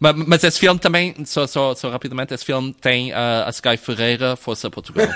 mas, 0.00 0.14
mas, 0.14 0.44
esse 0.44 0.58
filme 0.58 0.78
também, 0.78 1.14
só, 1.24 1.46
só, 1.46 1.74
só 1.74 1.90
rapidamente, 1.90 2.34
esse 2.34 2.44
filme 2.44 2.72
tem 2.74 3.12
uh, 3.12 3.46
a 3.46 3.50
Sky 3.50 3.76
Ferreira, 3.76 4.36
Força 4.36 4.70
Portugal. 4.70 5.06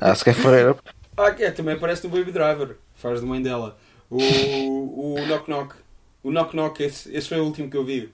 a 0.00 0.12
Sky 0.14 0.32
Ferreira. 0.34 0.76
Ah, 1.16 1.34
é, 1.38 1.50
também 1.50 1.74
aparece 1.74 2.06
no 2.06 2.16
Baby 2.16 2.32
Driver, 2.32 2.76
faz 2.94 3.20
de 3.20 3.26
mãe 3.26 3.42
dela. 3.42 3.76
O, 4.08 4.18
o 4.18 5.26
Knock 5.26 5.48
Knock. 5.48 5.74
O 6.22 6.30
Knock 6.30 6.54
Knock, 6.54 6.82
esse, 6.82 7.14
esse 7.14 7.28
foi 7.28 7.40
o 7.40 7.44
último 7.44 7.70
que 7.70 7.76
eu 7.76 7.84
vi. 7.84 8.12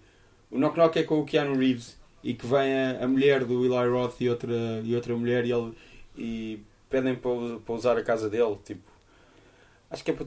O 0.50 0.58
Knock 0.58 0.76
Knock 0.76 0.98
é 0.98 1.02
com 1.02 1.20
o 1.20 1.24
Keanu 1.24 1.56
Reeves 1.56 1.96
e 2.22 2.34
que 2.34 2.46
vem 2.46 2.72
a, 2.72 3.04
a 3.04 3.08
mulher 3.08 3.44
do 3.44 3.64
Eli 3.64 3.88
Roth 3.88 4.20
e 4.20 4.28
outra, 4.28 4.54
e 4.84 4.94
outra 4.94 5.14
mulher 5.14 5.44
e, 5.44 5.52
ele, 5.52 5.72
e 6.16 6.60
pedem 6.90 7.14
para, 7.14 7.58
para 7.64 7.74
usar 7.74 7.96
a 7.96 8.02
casa 8.02 8.28
dele. 8.28 8.56
Tipo, 8.64 8.96
Acho 9.90 10.04
que 10.04 10.10
é 10.10 10.14
para 10.14 10.26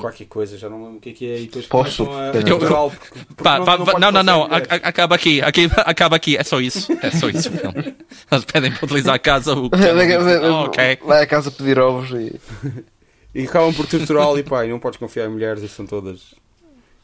qualquer 0.00 0.26
coisa, 0.26 0.56
já 0.56 0.68
não 0.70 0.82
lembro 0.84 0.98
o 0.98 1.00
que 1.00 1.10
é 1.10 1.12
que 1.12 1.26
é. 1.30 1.40
E 1.40 1.46
depois 1.46 1.66
Posso? 1.66 2.08
a- 2.10 2.26
Eu- 2.34 2.58
porque- 2.58 3.08
porque 3.26 3.42
Pá, 3.42 3.58
vá- 3.58 3.78
pode 3.78 4.00
não, 4.00 4.12
não, 4.12 4.22
não, 4.22 4.44
mulheres. 4.48 4.68
a- 4.70 4.74
a- 4.74 4.88
acaba 4.88 5.14
aqui, 5.16 5.40
aqui, 5.42 5.68
acaba 5.78 6.16
aqui, 6.16 6.36
é 6.36 6.44
só 6.44 6.60
isso, 6.60 6.92
é 7.02 7.10
só 7.10 7.28
isso. 7.28 7.50
o. 7.50 8.34
Eles 8.34 8.44
pedem 8.44 8.72
para 8.72 8.84
utilizar 8.84 9.14
a 9.14 9.18
casa, 9.18 9.54
o 9.54 9.66
oh, 9.72 10.64
ok. 10.66 10.98
Vai 11.04 11.22
à 11.22 11.26
casa 11.26 11.50
pedir 11.50 11.78
ovos 11.78 12.10
e. 12.10 12.38
E 13.34 13.42
acabam 13.44 13.74
por 13.74 13.86
torturá-lo 13.86 14.38
e 14.38 14.42
pá, 14.42 14.64
e 14.64 14.70
não 14.70 14.78
podes 14.78 14.98
confiar 14.98 15.26
em 15.26 15.28
mulheres 15.30 15.62
e 15.62 15.68
são 15.68 15.84
todas 15.84 16.34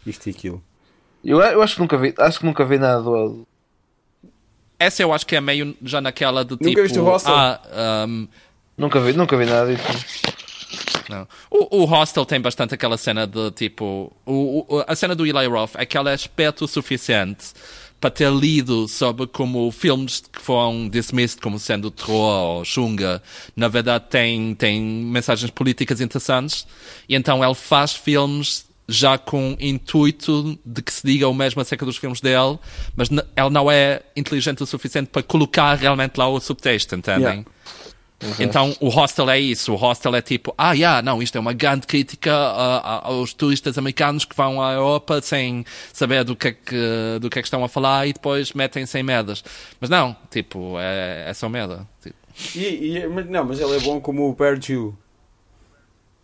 isto 0.06 0.26
e 0.28 0.30
aquilo. 0.30 0.62
Eu, 1.22 1.42
eu 1.42 1.60
acho 1.62 1.74
que 1.74 1.80
nunca 1.82 1.98
vi, 1.98 2.14
acho 2.16 2.38
que 2.38 2.46
nunca 2.46 2.64
vi 2.64 2.78
nada 2.78 3.02
do. 3.02 3.46
Essa 4.78 5.02
eu 5.02 5.12
acho 5.12 5.26
que 5.26 5.36
é 5.36 5.42
meio 5.42 5.76
já 5.82 6.00
naquela 6.00 6.42
do 6.42 6.54
Nunca 6.54 6.68
tipo. 6.70 6.82
viste 6.82 6.98
o 6.98 7.04
Hostel? 7.04 7.34
Ah, 7.34 8.06
um, 8.08 8.26
Nunca 8.78 8.98
vi, 9.00 9.12
nunca 9.12 9.36
vi 9.36 9.44
nada 9.44 9.74
disso. 9.76 9.86
Não. 11.12 11.28
O, 11.50 11.82
o 11.82 11.84
Hostel 11.84 12.24
tem 12.24 12.40
bastante 12.40 12.74
aquela 12.74 12.96
cena 12.96 13.26
de 13.26 13.50
tipo. 13.52 14.12
O, 14.26 14.64
o- 14.68 14.84
a 14.86 14.94
cena 14.96 15.14
do 15.14 15.26
Eli 15.26 15.46
Roth 15.46 15.72
é 15.76 15.84
que 15.86 15.96
ela 15.96 16.10
é 16.10 16.14
esperto 16.14 16.64
o 16.64 16.68
suficiente 16.68 17.46
para 18.00 18.10
ter 18.10 18.32
lido 18.32 18.88
sobre 18.88 19.28
como 19.28 19.70
filmes 19.70 20.20
que 20.32 20.40
foram 20.42 20.88
dismissed 20.88 21.40
como 21.40 21.56
sendo 21.58 21.88
terror 21.88 22.56
ou 22.58 22.64
chunga, 22.64 23.22
na 23.54 23.68
verdade 23.68 24.06
têm, 24.10 24.56
têm 24.56 24.80
mensagens 24.82 25.52
políticas 25.52 26.00
interessantes, 26.00 26.66
e 27.08 27.14
então 27.14 27.44
ele 27.44 27.54
faz 27.54 27.92
filmes 27.94 28.66
já 28.88 29.16
com 29.16 29.56
intuito 29.60 30.58
de 30.66 30.82
que 30.82 30.92
se 30.92 31.06
diga 31.06 31.28
o 31.28 31.32
mesmo 31.32 31.62
acerca 31.62 31.86
dos 31.86 31.96
filmes 31.96 32.20
dele, 32.20 32.58
mas 32.96 33.08
ele 33.08 33.50
não 33.50 33.70
é 33.70 34.02
inteligente 34.16 34.64
o 34.64 34.66
suficiente 34.66 35.06
para 35.08 35.22
colocar 35.22 35.74
realmente 35.74 36.16
lá 36.18 36.28
o 36.28 36.40
subtexto, 36.40 36.96
entendem? 36.96 37.22
Yeah. 37.22 37.44
Então 38.38 38.74
o 38.80 38.88
hostel 38.88 39.28
é 39.30 39.38
isso. 39.38 39.72
O 39.72 39.76
hostel 39.76 40.14
é 40.14 40.22
tipo, 40.22 40.54
ah, 40.56 40.72
yeah, 40.72 41.02
não, 41.02 41.22
isto 41.22 41.36
é 41.36 41.40
uma 41.40 41.52
grande 41.52 41.86
crítica 41.86 42.32
a- 42.32 42.78
a- 42.78 43.06
aos 43.08 43.32
turistas 43.32 43.76
americanos 43.78 44.24
que 44.24 44.36
vão 44.36 44.62
à 44.62 44.72
Europa 44.72 45.20
sem 45.20 45.64
saber 45.92 46.22
do 46.24 46.36
que 46.36 46.48
é 46.48 46.52
que, 46.52 47.18
do 47.20 47.28
que, 47.28 47.38
é 47.38 47.42
que 47.42 47.46
estão 47.48 47.64
a 47.64 47.68
falar 47.68 48.06
e 48.06 48.12
depois 48.12 48.52
metem-se 48.52 48.98
em 48.98 49.02
merdas. 49.02 49.42
Mas 49.80 49.90
não, 49.90 50.16
tipo, 50.30 50.76
é, 50.78 51.24
é 51.28 51.34
só 51.34 51.48
merda. 51.48 51.86
Tipo, 52.02 52.16
E, 52.54 52.96
e- 52.98 53.06
mas, 53.08 53.28
não, 53.28 53.44
mas 53.44 53.60
ele 53.60 53.76
é 53.76 53.80
bom 53.80 54.00
como 54.00 54.28
o 54.30 54.36
Jew. 54.60 54.96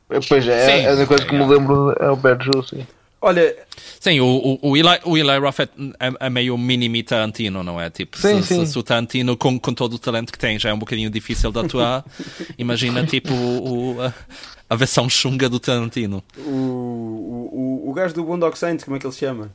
Pois 0.09 0.49
é, 0.49 0.65
Sim. 0.67 0.87
é 0.87 1.03
a 1.03 1.07
coisa 1.07 1.25
que 1.27 1.35
me 1.35 1.45
lembro 1.47 1.95
é 2.01 2.11
o 2.11 2.17
Bad 2.17 2.43
Juice. 2.45 2.87
Olha, 3.21 3.57
Sim, 3.99 4.21
o, 4.21 4.27
o, 4.27 4.71
o, 4.71 4.77
Eli, 4.77 4.89
o 5.05 5.19
Eli 5.19 5.39
Roth 5.39 5.59
é, 5.61 5.65
é, 5.99 6.13
é 6.27 6.31
meio 6.31 6.57
mini 6.57 7.03
Tarantino, 7.03 7.65
não 7.65 7.81
é? 7.81 7.91
Tipo, 7.91 8.17
Sim, 8.17 8.41
se, 8.43 8.49
sim. 8.55 8.65
se, 8.67 8.73
se 8.73 8.79
o 8.79 8.83
Tarantino, 8.83 9.37
com, 9.37 9.59
com 9.59 9.75
todo 9.75 9.95
o 9.95 9.99
talento 9.99 10.33
que 10.33 10.39
tem, 10.39 10.57
já 10.59 10.71
é 10.71 10.73
um 10.75 10.79
bocadinho 10.79 11.11
difícil 11.11 11.51
de 11.51 11.59
atuar, 11.59 12.05
imagina, 12.57 13.05
tipo, 13.05 13.33
o, 13.35 13.97
o- 13.97 14.03
a, 14.03 14.15
a 14.71 14.77
versão 14.77 15.09
chunga 15.09 15.49
do 15.49 15.59
Tarantino. 15.59 16.23
o, 16.37 16.41
o, 16.43 17.83
o, 17.87 17.91
o 17.91 17.93
gajo 17.93 18.15
do 18.15 18.23
Boondock 18.23 18.57
Saints, 18.57 18.85
como 18.85 18.97
é 18.97 19.01
que 19.01 19.07
ele 19.07 19.13
se 19.15 19.21
chama? 19.21 19.51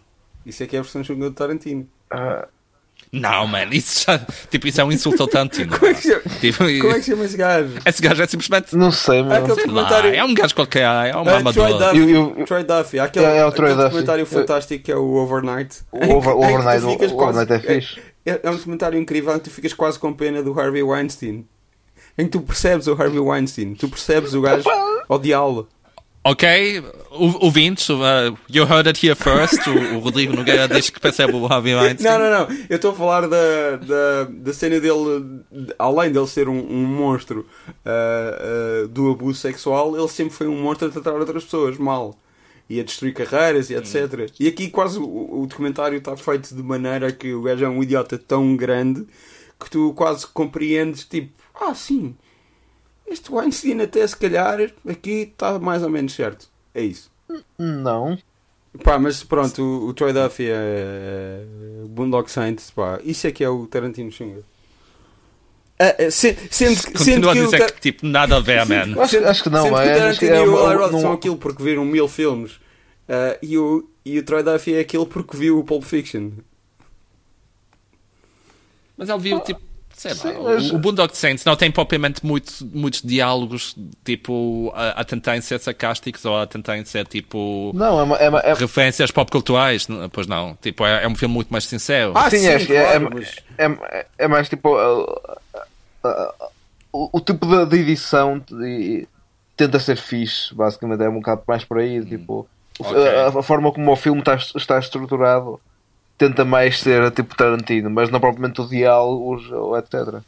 Isso 0.45 0.61
é 0.61 0.67
que 0.67 0.75
é 0.75 0.79
a 0.79 0.81
versão 0.81 1.01
chunga 1.03 1.29
do 1.29 1.35
Tarantino. 1.35 1.87
Ah, 2.11 2.47
Não, 3.13 3.45
man, 3.45 3.65
isso 3.71 4.05
já, 4.07 4.19
tipo, 4.49 4.67
isso 4.67 4.81
é 4.81 4.83
um 4.83 4.91
insulto 4.91 5.21
ao 5.21 5.27
Tarantino. 5.29 5.77
Como 5.77 5.85
é 5.91 5.93
que 5.93 6.01
chama, 6.01 6.21
Tipo, 6.41 6.57
como 6.57 6.91
é 6.91 6.99
que 6.99 7.03
chama 7.03 7.25
esse 7.25 7.37
gajo? 7.37 7.69
Esse 7.85 8.01
gajo 8.01 8.23
é 8.23 8.27
simplesmente. 8.27 8.75
não 8.75 8.91
sei, 8.91 9.19
Ah, 9.19 9.23
mas. 9.23 9.37
aquele 9.43 9.61
sei 9.61 9.71
lá, 9.71 10.07
é 10.07 10.23
um 10.23 10.33
gajo 10.33 10.55
qualquer, 10.55 10.81
é 10.81 11.15
um 11.15 11.21
Ah, 11.21 11.53
Troy. 11.53 11.73
Duffy. 11.73 12.11
Eu- 12.11 12.45
Troy 12.47 12.63
Duffy. 12.63 12.99
Há 12.99 13.03
Aquele, 13.03 13.25
É, 13.27 13.37
é 13.37 13.45
o 13.45 13.51
Troy 13.51 13.67
aquele 13.69 13.75
Duffy. 13.75 13.83
documentário 13.91 14.21
Eu- 14.23 14.25
fantástico 14.25 14.83
que 14.83 14.91
é 14.91 14.95
o 14.95 15.13
Overnight. 15.13 15.77
O 15.91 15.97
over- 15.97 16.09
que 16.33 16.39
tu 16.39 16.53
Overnight- 16.53 16.85
o 17.13 17.15
quase- 17.15 17.39
Overnight 17.39 17.53
é 17.53 17.59
fixe. 17.81 18.01
É, 18.25 18.39
é 18.41 18.49
um 18.49 18.55
documentário 18.55 18.97
incrível 18.99 19.31
em 19.35 19.37
que 19.37 19.43
tu 19.43 19.51
ficas 19.51 19.73
quase 19.73 19.99
com 19.99 20.11
pena 20.11 20.41
do 20.41 20.59
Harvey 20.59 20.81
Weinstein. 20.81 21.45
Em 22.17 22.25
que 22.25 22.31
tu 22.31 22.41
percebes 22.41 22.87
o 22.87 22.93
Harvey 22.93 23.19
Weinstein. 23.19 23.75
Tu 23.75 23.87
percebes 23.87 24.33
o 24.33 24.41
gajo 24.41 24.63
odiá-lo. 25.07 25.67
Ok, 26.25 26.81
ouvintes, 27.11 27.89
uh, 27.89 28.33
you 28.49 28.63
heard 28.65 28.87
it 28.87 29.05
here 29.05 29.13
first. 29.15 29.67
O, 29.67 29.95
o 29.97 29.99
Rodrigo 29.99 30.33
Nogueira 30.33 30.69
diz 30.69 30.89
que 30.89 30.97
percebe 30.99 31.33
o 31.33 31.45
Harvey 31.45 31.75
Weinstein. 31.75 32.09
Não, 32.09 32.17
não, 32.19 32.47
não. 32.49 32.57
Eu 32.69 32.77
estou 32.77 32.91
a 32.91 32.95
falar 32.95 33.27
da, 33.27 33.75
da, 33.75 34.23
da 34.31 34.53
cena 34.53 34.79
dele, 34.79 35.43
de- 35.51 35.75
além 35.77 36.11
dele 36.13 36.25
ser 36.27 36.47
um, 36.47 36.57
um 36.59 36.85
monstro 36.85 37.45
ah, 37.85 38.37
ah, 38.85 38.87
do 38.87 39.11
abuso 39.11 39.37
sexual, 39.39 39.97
ele 39.97 40.07
sempre 40.07 40.33
foi 40.33 40.47
um 40.47 40.61
monstro 40.61 40.87
a 40.87 40.91
tratar 40.91 41.11
outras 41.13 41.43
pessoas 41.43 41.77
mal. 41.77 42.17
E 42.69 42.79
a 42.79 42.83
destruir 42.83 43.13
carreiras 43.13 43.69
e 43.69 43.75
etc. 43.75 44.31
E 44.39 44.47
aqui 44.47 44.69
quase 44.69 44.97
o, 44.97 45.41
o 45.41 45.45
documentário 45.45 45.97
está 45.97 46.15
feito 46.15 46.55
de 46.55 46.63
maneira 46.63 47.11
que 47.11 47.33
o 47.33 47.41
gajo 47.41 47.65
é 47.65 47.69
um 47.69 47.83
idiota 47.83 48.17
tão 48.17 48.55
grande 48.55 49.05
que 49.59 49.69
tu 49.69 49.93
quase 49.93 50.25
compreendes, 50.27 51.03
tipo, 51.03 51.33
ah, 51.61 51.75
sim, 51.75 52.15
este 53.07 53.31
Weinstein 53.31 53.81
até 53.81 54.05
se 54.07 54.15
calhar 54.17 54.59
aqui 54.87 55.31
está 55.33 55.59
mais 55.59 55.83
ou 55.83 55.89
menos 55.89 56.13
certo. 56.13 56.47
É 56.73 56.81
isso. 56.81 57.11
Não. 57.57 58.17
Pá, 58.83 58.97
mas 58.97 59.23
pronto, 59.23 59.61
o, 59.61 59.87
o 59.89 59.93
Troy 59.93 60.11
Duffy 60.13 60.47
é, 60.49 60.53
é 60.53 61.43
Boondock 61.87 62.31
Saints, 62.31 62.71
pá, 62.71 62.99
isso 63.03 63.27
é 63.27 63.31
que 63.31 63.43
é 63.43 63.49
o 63.49 63.67
Tarantino 63.67 64.11
Xunga. 64.11 64.41
Ah, 65.79 65.95
ah, 66.07 66.11
se- 66.11 66.35
sendo, 66.49 66.81
que- 66.81 66.97
sendo 66.97 67.29
a 67.29 67.33
que 67.33 67.39
o 67.39 67.43
dizer 67.45 67.57
Tar- 67.59 67.71
que, 67.73 67.81
tipo, 67.81 68.05
nada 68.07 68.37
a 68.37 68.39
ver, 68.39 68.65
man. 68.65 68.99
Acho, 69.01 69.17
acho 69.25 69.43
que 69.43 69.49
não, 69.49 69.63
sendo 69.63 69.75
que 69.75 69.81
o 69.81 69.83
é, 69.83 70.01
acho 70.09 70.19
que 70.19 70.25
Tarantino 70.27 70.35
é 70.35 70.37
e 70.37 70.47
o 70.47 70.67
Eli 70.71 70.77
Roth 70.79 70.91
não- 70.91 71.01
são 71.01 71.11
aquilo 71.13 71.37
porque 71.37 71.61
viram 71.63 71.85
mil 71.85 72.07
filmes 72.07 72.59
ah, 73.07 73.37
e, 73.43 73.57
o, 73.57 73.87
e 74.03 74.17
o 74.17 74.23
Troy 74.23 74.41
Duffy 74.43 74.73
é 74.75 74.79
aquilo 74.79 75.05
porque 75.05 75.37
viu 75.37 75.59
o 75.59 75.63
Pulp 75.63 75.83
Fiction. 75.83 76.31
Mas 78.97 79.09
ele 79.09 79.19
viu, 79.19 79.39
tipo, 79.41 79.61
sei 79.93 80.11
lá, 80.11 80.17
Sim, 80.17 80.29
o- 80.37 80.43
mas- 80.43 80.71
o 80.71 80.77
Boondock 80.79 81.15
Saints 81.15 81.45
não 81.45 81.55
tem 81.55 81.71
propriamente 81.71 82.25
muitos, 82.25 82.61
muitos 82.61 83.01
diálogos, 83.01 83.75
tipo, 84.03 84.71
a, 84.75 84.89
a 85.01 85.03
tentarem 85.03 85.39
ser 85.41 85.59
sarcásticos 85.59 86.25
ou 86.25 86.37
a 86.37 86.45
tentarem 86.47 86.83
ser, 86.85 87.05
tipo, 87.07 87.71
Não, 87.73 87.99
é, 87.99 88.03
uma- 88.03 88.17
é, 88.17 88.29
uma- 88.29 88.39
é, 88.39 88.53
referências 88.53 89.11
pop 89.11 89.31
culturais. 89.31 89.87
Pois 90.11 90.27
não, 90.27 90.55
tipo, 90.61 90.85
é, 90.85 91.03
é 91.03 91.07
um 91.07 91.15
filme 91.15 91.33
muito 91.33 91.49
mais 91.49 91.65
sincero. 91.65 92.13
Ah, 92.15 92.29
sim, 92.29 92.45
é, 92.45 92.65
claro, 92.65 92.81
é, 92.81 92.99
mas- 92.99 93.35
é, 93.57 94.05
é 94.17 94.27
mais 94.27 94.49
tipo 94.49 94.69
uh, 94.75 95.03
uh, 95.03 96.07
uh, 96.07 96.33
o, 96.91 97.09
o 97.17 97.21
tipo 97.21 97.45
de, 97.45 97.65
de 97.65 97.77
edição 97.77 98.39
de- 98.39 99.07
tenta 99.55 99.79
ser 99.79 99.95
fixe, 99.97 100.53
basicamente 100.53 101.03
é 101.03 101.09
um 101.09 101.15
bocado 101.15 101.43
mais 101.47 101.63
por 101.63 101.77
aí, 101.79 102.03
tipo 102.03 102.47
o- 102.79 102.83
Ok. 102.83 103.07
a, 103.07 103.27
a 103.27 103.43
forma 103.43 103.71
como 103.71 103.91
o 103.91 103.95
filme 103.95 104.19
está, 104.19 104.35
está 104.35 104.79
estruturado 104.79 105.59
tenta 106.17 106.45
mais 106.45 106.79
ser 106.79 107.11
tipo 107.11 107.35
Tarantino, 107.35 107.89
mas 107.89 108.09
não 108.09 108.19
propriamente 108.19 108.61
o 108.61 108.67
diálogos 108.67 109.51
ou 109.51 109.77
etc. 109.77 110.21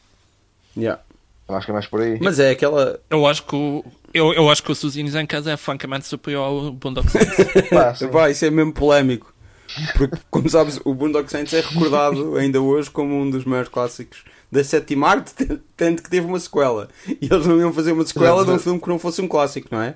Yeah. 0.76 1.02
Eu 1.48 1.56
acho 1.56 1.66
que 1.66 1.72
é 1.72 1.74
mais 1.74 1.86
por 1.86 2.02
aí. 2.02 2.18
Mas 2.22 2.40
é 2.40 2.50
aquela. 2.50 3.00
Eu 3.10 3.26
acho 3.28 3.44
que 3.44 3.56
o, 3.56 3.86
eu, 4.14 4.34
eu 4.34 4.50
acho 4.50 4.64
que 4.64 4.72
o 4.72 4.76
Suzinhos 4.76 5.14
em 5.14 5.26
Casa 5.26 5.52
é 5.52 5.58
francamente 5.58 6.08
superior 6.08 6.44
ao 6.44 6.72
Boondock 6.72 7.10
Saints. 7.12 7.36
Pá, 8.12 8.30
isso 8.30 8.46
é 8.46 8.50
mesmo 8.50 8.74
polémico. 8.74 9.34
Porque, 9.98 10.18
como 10.30 10.50
sabes, 10.50 10.80
o 10.86 10.94
Boondock 10.94 11.30
Saints 11.30 11.54
é 11.54 11.62
recordado 11.62 12.36
ainda 12.38 12.62
hoje 12.62 12.90
como 12.90 13.14
um 13.14 13.30
dos 13.30 13.46
maiores 13.46 13.70
clássicos 13.70 14.24
da 14.52 14.64
sétima 14.64 15.10
arte, 15.10 15.34
tanto 15.76 16.02
que 16.02 16.10
teve 16.10 16.26
uma 16.26 16.40
sequela. 16.40 16.88
E 17.08 17.28
eles 17.30 17.46
não 17.46 17.60
iam 17.60 17.74
fazer 17.74 17.92
uma 17.92 18.06
sequela 18.06 18.46
de 18.46 18.52
um 18.52 18.60
filme 18.60 18.80
que 18.80 18.88
não 18.88 18.98
fosse 18.98 19.22
um 19.22 19.28
clássico, 19.28 19.68
não 19.72 19.82
é? 19.82 19.96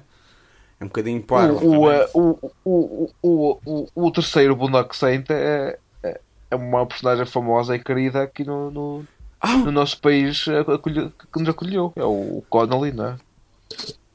É 0.80 0.84
um 0.86 0.88
bocadinho 0.88 1.22
parvo. 1.22 1.66
o, 1.66 1.76
o, 1.78 1.90
uh, 1.90 2.10
o, 2.14 2.52
o, 2.64 3.10
o, 3.22 3.60
o, 3.66 3.88
o 4.08 4.12
terceiro 4.12 4.56
Boondock 4.56 4.96
Saint 4.96 5.30
é, 5.30 5.78
é, 6.02 6.22
é 6.52 6.56
uma 6.56 6.86
personagem 6.86 7.26
famosa 7.26 7.76
e 7.76 7.80
querida 7.80 8.24
aqui 8.24 8.44
no, 8.46 8.72
no, 8.72 9.06
Ah, 9.42 9.58
no 9.58 9.72
nosso 9.72 10.00
país 10.00 10.46
acolhe- 10.48 11.12
que 11.34 11.40
nos 11.40 11.50
acolheu. 11.50 11.92
É 11.96 12.04
o 12.06 12.42
Connolly, 12.50 12.94
não 12.94 13.06
é? 13.08 13.16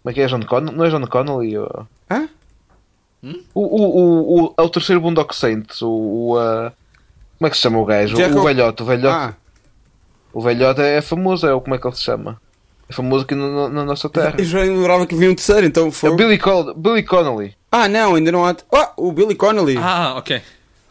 Como 0.03 0.11
é 0.11 0.13
que 0.15 0.21
é? 0.23 0.27
John 0.27 0.41
Con 0.47 0.61
não 0.63 0.85
é 0.85 0.91
John 0.91 1.07
Connolly? 1.07 1.55
Hã? 2.11 2.29
O, 3.55 3.61
o, 3.63 3.99
o, 3.99 4.45
o, 4.47 4.55
é 4.59 4.63
o 4.63 4.69
terceiro 4.69 5.01
Boondock 5.01 5.35
Saints. 5.35 5.81
O, 5.83 5.89
o, 5.91 6.37
uh, 6.39 6.71
como 7.39 7.47
é 7.47 7.51
que 7.51 7.57
se 7.57 7.63
chama 7.63 7.79
o 7.79 7.85
gajo? 7.85 8.15
O 8.17 8.43
velhote. 8.43 8.83
O 8.83 8.87
velhote, 8.87 9.17
Ah, 9.17 9.35
o 10.33 10.41
velhote 10.41 10.81
é 10.83 11.01
famoso. 11.03 11.47
É 11.47 11.53
o 11.55 11.61
como 11.61 11.75
é 11.75 11.79
que 11.79 11.87
ele 11.87 11.95
se 11.97 12.03
chama? 12.03 12.41
É 12.89 12.93
famoso 12.93 13.25
aqui 13.25 13.35
na, 13.35 13.69
na 13.71 13.85
nossa 13.85 14.09
terra. 14.11 14.35
eu 14.39 14.45
já 14.45 14.61
lembrava 14.61 15.07
que 15.07 15.15
havia 15.15 15.31
um 15.31 15.35
terceiro, 15.35 15.67
então 15.67 15.89
É 15.89 15.91
foi. 15.91 16.11
o 16.11 16.17
Billy, 16.17 16.39
Col 16.39 16.75
Billy 16.75 17.03
Connolly. 17.03 17.57
Ah, 17.73 17.89
não, 17.89 18.15
ainda 18.15 18.31
não 18.31 18.45
há. 18.47 18.55
Ah, 18.73 18.93
o 18.97 19.11
Billy 19.13 19.35
Connolly. 19.35 19.77
ah, 19.79 20.15
ok. 20.19 20.43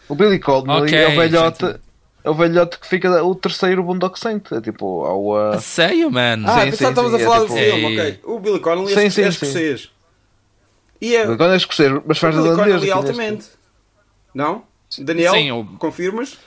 O 0.09 0.15
Billy 0.15 0.39
Connolly 0.39 0.83
Ok, 0.89 0.97
é 0.97 1.07
o 1.07 1.15
velhote. 1.15 1.63
entendi. 1.65 1.79
É 2.25 2.29
o 2.29 2.33
velhote 2.33 2.79
que 2.79 2.87
fica 2.87 3.23
o 3.23 3.35
terceiro 3.35 3.83
Boondock 3.83 4.17
Saint. 4.19 4.51
É 4.53 4.59
tipo, 4.61 5.03
ao. 5.05 5.35
A 5.35 5.57
Uh, 5.57 5.61
sério, 5.61 6.09
man? 6.09 6.41
ah, 6.45 6.61
sim, 6.65 6.71
pensava 6.71 6.71
que 6.71 6.83
estavas 6.85 7.13
a 7.13 7.17
sim, 7.19 7.23
falar 7.25 7.35
é 7.35 7.39
do 7.39 7.45
tipo- 7.47 7.57
filme, 7.59 7.85
Ei. 7.85 7.99
ok. 7.99 8.19
O 8.23 8.39
Billy 8.39 8.59
Connolly 8.59 8.93
Sim, 8.93 8.99
é, 9.05 9.09
sim, 9.09 9.21
é 9.21 9.23
sim. 9.25 9.29
escocês. 9.29 9.89
E 11.01 11.15
é. 11.15 11.25
Billy 11.25 11.37
Connolly 11.37 11.53
é 11.53 11.57
escocês, 11.57 12.01
mas 12.05 12.17
faz 12.17 12.35
o 12.35 12.41
Billy. 12.41 12.55
Connolly 12.55 12.73
neste- 12.73 12.91
altamente. 12.91 13.45
Não? 14.33 14.63
Daniel, 14.99 15.33
Sim, 15.33 15.51
o- 15.51 15.65
confirmas? 15.77 16.37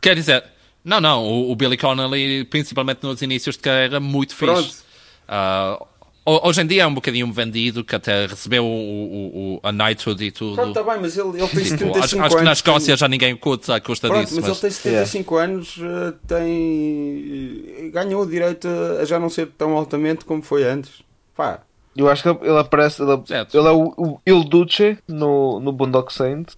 Quer 0.00 0.14
dizer, 0.16 0.44
não, 0.84 1.00
não, 1.00 1.24
o, 1.24 1.50
o 1.52 1.56
Billy 1.56 1.76
Connolly, 1.76 2.44
principalmente 2.44 3.02
nos 3.04 3.20
inícios 3.22 3.56
de 3.56 3.62
carreira, 3.62 3.98
muito 4.00 4.34
fixe. 4.34 4.44
Pronto. 4.52 4.74
Ah, 4.78 4.91
ho- 5.28 6.48
hoje 6.48 6.60
em 6.62 6.66
dia 6.66 6.82
é 6.82 6.86
um 6.86 6.94
bocadinho 6.94 7.30
vendido, 7.32 7.82
que 7.84 7.94
até 7.96 8.26
recebeu 8.26 8.64
o, 8.64 8.68
o- 8.68 9.54
o- 9.56 9.60
a 9.62 9.72
Knighthood 9.72 10.24
e 10.24 10.30
tudo. 10.30 10.54
Pronto, 10.56 10.78
está 10.78 10.82
bem, 10.92 11.00
mas 11.02 11.16
ele, 11.16 11.28
ele 11.30 11.48
tem 11.48 11.64
Tipo, 11.64 11.68
75 11.68 11.98
acho, 12.04 12.16
anos. 12.16 12.26
acho 12.26 12.36
que 12.36 12.44
na 12.44 12.52
Escócia 12.52 12.96
já 12.96 13.08
ninguém 13.08 13.36
curte 13.36 13.70
à 13.72 13.80
custa 13.80 14.08
Pronto, 14.08 14.24
disso. 14.24 14.36
mas, 14.36 14.44
Mas, 14.48 14.52
ele 14.52 14.60
tem 14.60 14.70
75 14.70 15.36
anos, 15.36 15.78
eh, 15.80 16.12
tem. 16.26 17.64
eh, 17.86 17.90
ganhou 17.90 18.22
o 18.22 18.26
direito 18.26 18.68
a- 19.00 19.04
já 19.04 19.18
não 19.18 19.28
ser 19.28 19.46
tão 19.58 19.76
altamente 19.76 20.24
como 20.24 20.42
foi 20.42 20.64
antes. 20.64 21.02
Pá, 21.36 21.60
Eu 21.96 22.08
acho 22.08 22.22
que 22.22 22.28
ele 22.46 22.58
aparece. 22.58 23.02
Ele, 23.02 23.12
ele 23.12 23.68
é 23.68 23.70
o, 23.70 23.92
o 23.98 24.20
Il 24.26 24.44
Duce 24.44 24.96
no, 25.06 25.60
no 25.60 25.72
Boondock 25.72 26.12
Saint. 26.12 26.48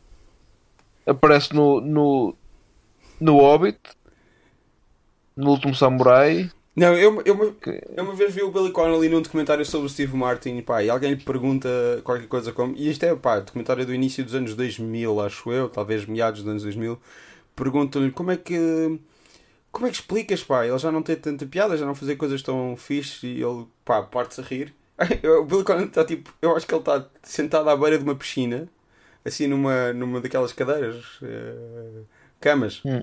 Aparece 1.07 1.53
no, 1.55 1.81
no, 1.81 2.35
no 3.21 3.39
Hobbit. 3.39 3.79
No 5.37 5.51
Último 5.51 5.75
Samurai. 5.75 6.49
Não, 6.77 6.93
eu, 6.99 7.23
eu, 7.25 7.57
eu 7.97 8.05
uma 8.05 8.15
vez 8.15 8.35
vi 8.35 8.43
o 8.43 8.51
Billy 8.51 8.73
Connolly 8.73 9.09
num 9.09 9.23
documentário 9.23 9.65
sobre 9.65 9.87
o 9.87 9.91
Steve 9.91 10.17
Martin 10.17 10.61
pá, 10.61 10.83
e 10.83 10.91
alguém 10.91 11.11
lhe 11.15 11.23
pergunta 11.25 11.69
qualquer 12.03 12.27
coisa 12.27 12.53
como. 12.53 12.75
E 12.77 12.91
isto 12.91 13.05
é 13.05 13.15
pá, 13.15 13.39
documentário 13.41 13.87
do 13.87 13.95
início 13.95 14.25
dos 14.25 14.35
anos 14.35 14.55
2000, 14.57 15.21
acho 15.21 15.53
eu, 15.53 15.69
talvez 15.69 16.05
meados 16.07 16.43
dos 16.43 16.51
anos 16.51 16.63
2000. 16.65 16.99
Perguntam-lhe 17.55 18.11
como 18.11 18.33
é 18.33 18.37
que. 18.37 18.99
Como 19.71 19.87
é 19.87 19.91
que 19.91 19.97
explicas, 19.97 20.43
pá? 20.43 20.67
Ele 20.67 20.79
já 20.79 20.91
não 20.91 21.03
tem 21.03 21.17
tanta 21.17 21.47
piada, 21.47 21.77
já 21.77 21.87
não 21.87 21.95
fazer 21.95 22.17
coisas 22.17 22.43
tão 22.43 22.77
fixe 22.77 23.27
e 23.27 23.43
ele, 23.43 23.67
pá, 23.85 24.03
parte-se 24.03 24.41
a 24.41 24.45
rir. 24.45 24.75
o 25.41 25.45
Billy 25.45 25.65
Connolly 25.65 25.87
está 25.89 26.05
tipo. 26.05 26.33
Eu 26.43 26.57
acho 26.57 26.67
que 26.67 26.75
ele 26.75 26.81
está 26.81 27.07
sentado 27.23 27.69
à 27.71 27.77
beira 27.77 27.99
de 27.99 28.05
uma 28.05 28.15
piscina, 28.17 28.69
assim 29.25 29.47
numa, 29.47 29.93
numa 29.93 30.21
daquelas 30.21 30.53
cadeiras, 30.53 31.05
eh, 31.23 32.03
camas 32.41 32.83
Hum. 32.85 33.03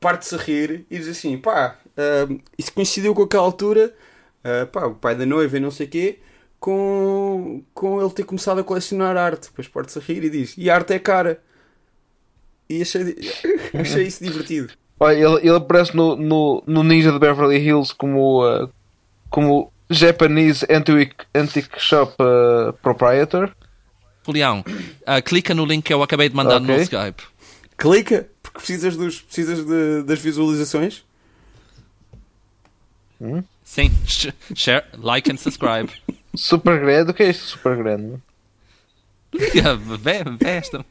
parte-se 0.00 0.34
a 0.34 0.38
rir 0.38 0.86
e 0.90 0.98
diz 0.98 1.08
assim: 1.08 1.38
pá, 1.38 1.76
ah, 1.96 2.28
isso 2.58 2.72
coincidiu 2.72 3.14
com 3.14 3.22
aquela 3.22 3.42
altura, 3.44 3.94
ah, 4.44 4.66
pá, 4.66 4.86
o 4.86 4.94
pai 4.94 5.14
da 5.14 5.26
noiva 5.26 5.56
e 5.56 5.60
não 5.60 5.70
sei 5.70 5.86
o 5.86 5.90
quê, 5.90 6.18
com, 6.60 7.62
com 7.74 8.00
ele 8.00 8.10
ter 8.10 8.24
começado 8.24 8.60
a 8.60 8.64
colecionar 8.64 9.16
arte. 9.16 9.48
Depois 9.48 9.66
parte-se 9.68 9.98
a 9.98 10.02
rir 10.02 10.24
e 10.24 10.30
diz: 10.30 10.54
e 10.56 10.70
a 10.70 10.74
arte 10.74 10.92
é 10.92 10.98
cara. 10.98 11.42
E 12.68 12.82
achei, 12.82 13.16
achei 13.74 14.06
isso 14.06 14.22
divertido. 14.24 14.72
Olha, 14.98 15.16
ele, 15.16 15.36
ele 15.38 15.56
aparece 15.56 15.96
no, 15.96 16.14
no, 16.16 16.62
no 16.66 16.84
Ninja 16.84 17.10
de 17.10 17.18
Beverly 17.18 17.56
Hills 17.58 17.92
como, 17.92 18.46
uh, 18.46 18.70
como 19.28 19.72
Japanese 19.90 20.64
Antique, 20.70 21.16
antique 21.34 21.78
Shop 21.80 22.14
uh, 22.22 22.72
Proprietor. 22.74 23.50
Leão, 24.28 24.64
ah, 25.04 25.20
clica 25.20 25.52
no 25.52 25.64
link 25.66 25.84
que 25.86 25.92
eu 25.92 26.00
acabei 26.00 26.28
de 26.28 26.36
mandar 26.36 26.60
no 26.60 26.72
Ok. 26.72 26.82
Skype. 26.84 27.22
Clica, 27.76 28.28
porque 28.40 28.58
precisas, 28.58 28.96
dos, 28.96 29.20
precisas 29.20 29.64
de- 29.66 30.04
das 30.04 30.20
visualizações. 30.20 31.04
Sim, 33.64 33.90
sh- 34.06 34.28
share, 34.54 34.84
like 34.98 35.30
and 35.30 35.36
subscribe. 35.36 35.90
Super 36.34 36.80
grande. 36.80 37.10
O 37.10 37.14
que 37.14 37.22
é 37.22 37.30
isto 37.30 37.44
super 37.44 37.76
grande? 37.76 38.16
Liga, 39.34 39.76
vê, 39.76 40.24
vê 40.24 40.48
esta. 40.50 40.84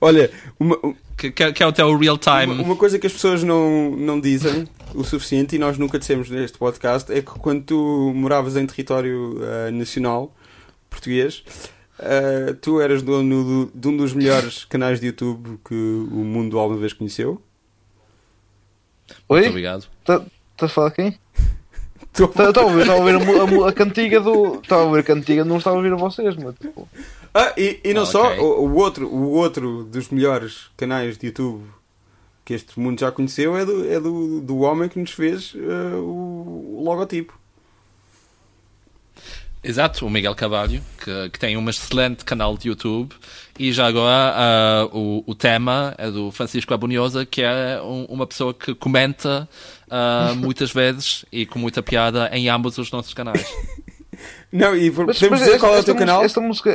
Olha, 0.00 0.30
uma, 0.58 0.76
Que, 1.16 1.30
que, 1.30 1.52
que 1.52 1.62
é 1.62 1.66
o 1.66 1.72
teu 1.72 1.96
real 1.96 2.18
time. 2.18 2.52
Uma, 2.52 2.62
uma 2.62 2.76
coisa 2.76 2.98
que 2.98 3.06
as 3.06 3.12
pessoas 3.12 3.42
não, 3.42 3.90
não 3.96 4.20
dizem 4.20 4.66
o 4.94 5.02
suficiente 5.04 5.56
e 5.56 5.58
nós 5.58 5.78
nunca 5.78 5.98
dissemos 5.98 6.28
neste 6.28 6.58
podcast 6.58 7.10
é 7.12 7.22
que 7.22 7.30
quando 7.38 7.62
tu 7.64 8.12
moravas 8.14 8.56
em 8.56 8.66
território 8.66 9.38
ah, 9.42 9.70
nacional 9.70 10.32
português, 10.90 11.42
ah, 11.98 12.54
tu 12.60 12.80
eras 12.80 13.02
dono 13.02 13.66
do- 13.66 13.72
de 13.74 13.88
um 13.88 13.96
dos 13.96 14.12
melhores 14.12 14.64
canais 14.64 15.00
de 15.00 15.06
YouTube 15.06 15.58
que 15.64 15.74
o 15.74 16.24
mundo 16.24 16.58
alguma 16.58 16.78
vez 16.80 16.92
conheceu. 16.92 17.40
Oi? 19.28 19.38
Muito 19.40 19.50
obrigado. 19.50 19.86
Estás 20.56 20.70
a 20.70 20.74
falar 20.74 20.88
de 20.90 20.94
quem? 20.96 21.18
Estava 22.16 22.60
a 22.60 22.64
ouvir, 22.64 22.80
estava 22.80 22.92
a, 22.98 23.00
ouvir 23.00 23.14
a, 23.14 23.18
mu- 23.18 23.42
a, 23.42 23.46
mu- 23.46 23.64
a 23.66 23.72
cantiga 23.74 24.20
do. 24.20 24.54
Estava 24.62 24.82
a 24.82 24.84
ouvir 24.86 25.00
a 25.00 25.02
cantiga, 25.02 25.44
não 25.44 25.58
estava 25.58 25.76
a 25.76 25.78
ouvir 25.78 25.92
a 25.92 25.96
vocês, 25.96 26.34
mas 26.36 26.54
tipo. 26.58 26.88
Ah, 27.34 27.52
e, 27.58 27.78
e 27.84 27.92
não 27.92 28.04
Ah, 28.04 28.06
só, 28.06 28.28
ok. 28.32 28.38
o, 28.40 28.44
o 28.60 28.74
outro, 28.76 29.06
o 29.06 29.32
outro 29.32 29.84
dos 29.84 30.08
melhores 30.08 30.70
canais 30.78 31.18
de 31.18 31.26
YouTube 31.26 31.62
que 32.42 32.54
este 32.54 32.78
mundo 32.80 32.98
já 33.00 33.12
conheceu 33.12 33.54
é 33.56 33.66
do, 33.66 33.86
é 33.92 34.00
do, 34.00 34.40
do 34.40 34.60
homem 34.60 34.88
que 34.88 34.98
nos 34.98 35.10
fez 35.10 35.52
ah, 35.56 35.96
o, 35.98 36.78
o 36.78 36.82
logotipo. 36.84 37.38
Exato, 39.62 40.06
o 40.06 40.10
Miguel 40.10 40.34
Carvalho, 40.34 40.80
que, 41.02 41.30
que 41.30 41.38
tem 41.38 41.56
um 41.56 41.68
excelente 41.68 42.24
canal 42.24 42.56
de 42.56 42.68
YouTube. 42.68 43.14
E 43.58 43.72
já 43.72 43.86
agora 43.86 44.34
ah, 44.36 44.88
o, 44.92 45.24
o 45.26 45.34
tema 45.34 45.94
é 45.96 46.10
do 46.10 46.30
Francisco 46.30 46.74
Abunhosa, 46.74 47.24
que 47.24 47.40
é 47.42 47.80
um- 47.82 48.04
uma 48.04 48.26
pessoa 48.26 48.52
que 48.52 48.74
comenta 48.74 49.48
ah, 49.90 50.34
muitas 50.36 50.70
vezes 50.70 51.24
e 51.32 51.46
com 51.46 51.58
muita 51.58 51.82
piada 51.82 52.28
em 52.32 52.48
ambos 52.48 52.76
os 52.78 52.90
nossos 52.90 53.14
canais. 53.14 53.44
Não, 54.52 54.74
e 54.76 54.90
Mas, 54.90 55.18
podemos 55.18 55.30
mas 55.30 55.40
dizer 55.40 55.50
esta- 55.56 55.58
qual 55.60 55.74
é 55.76 55.80
o 55.80 55.84
teu 55.84 55.94
música- 55.94 56.06
canal? 56.06 56.24
Esta 56.24 56.40
música. 56.40 56.70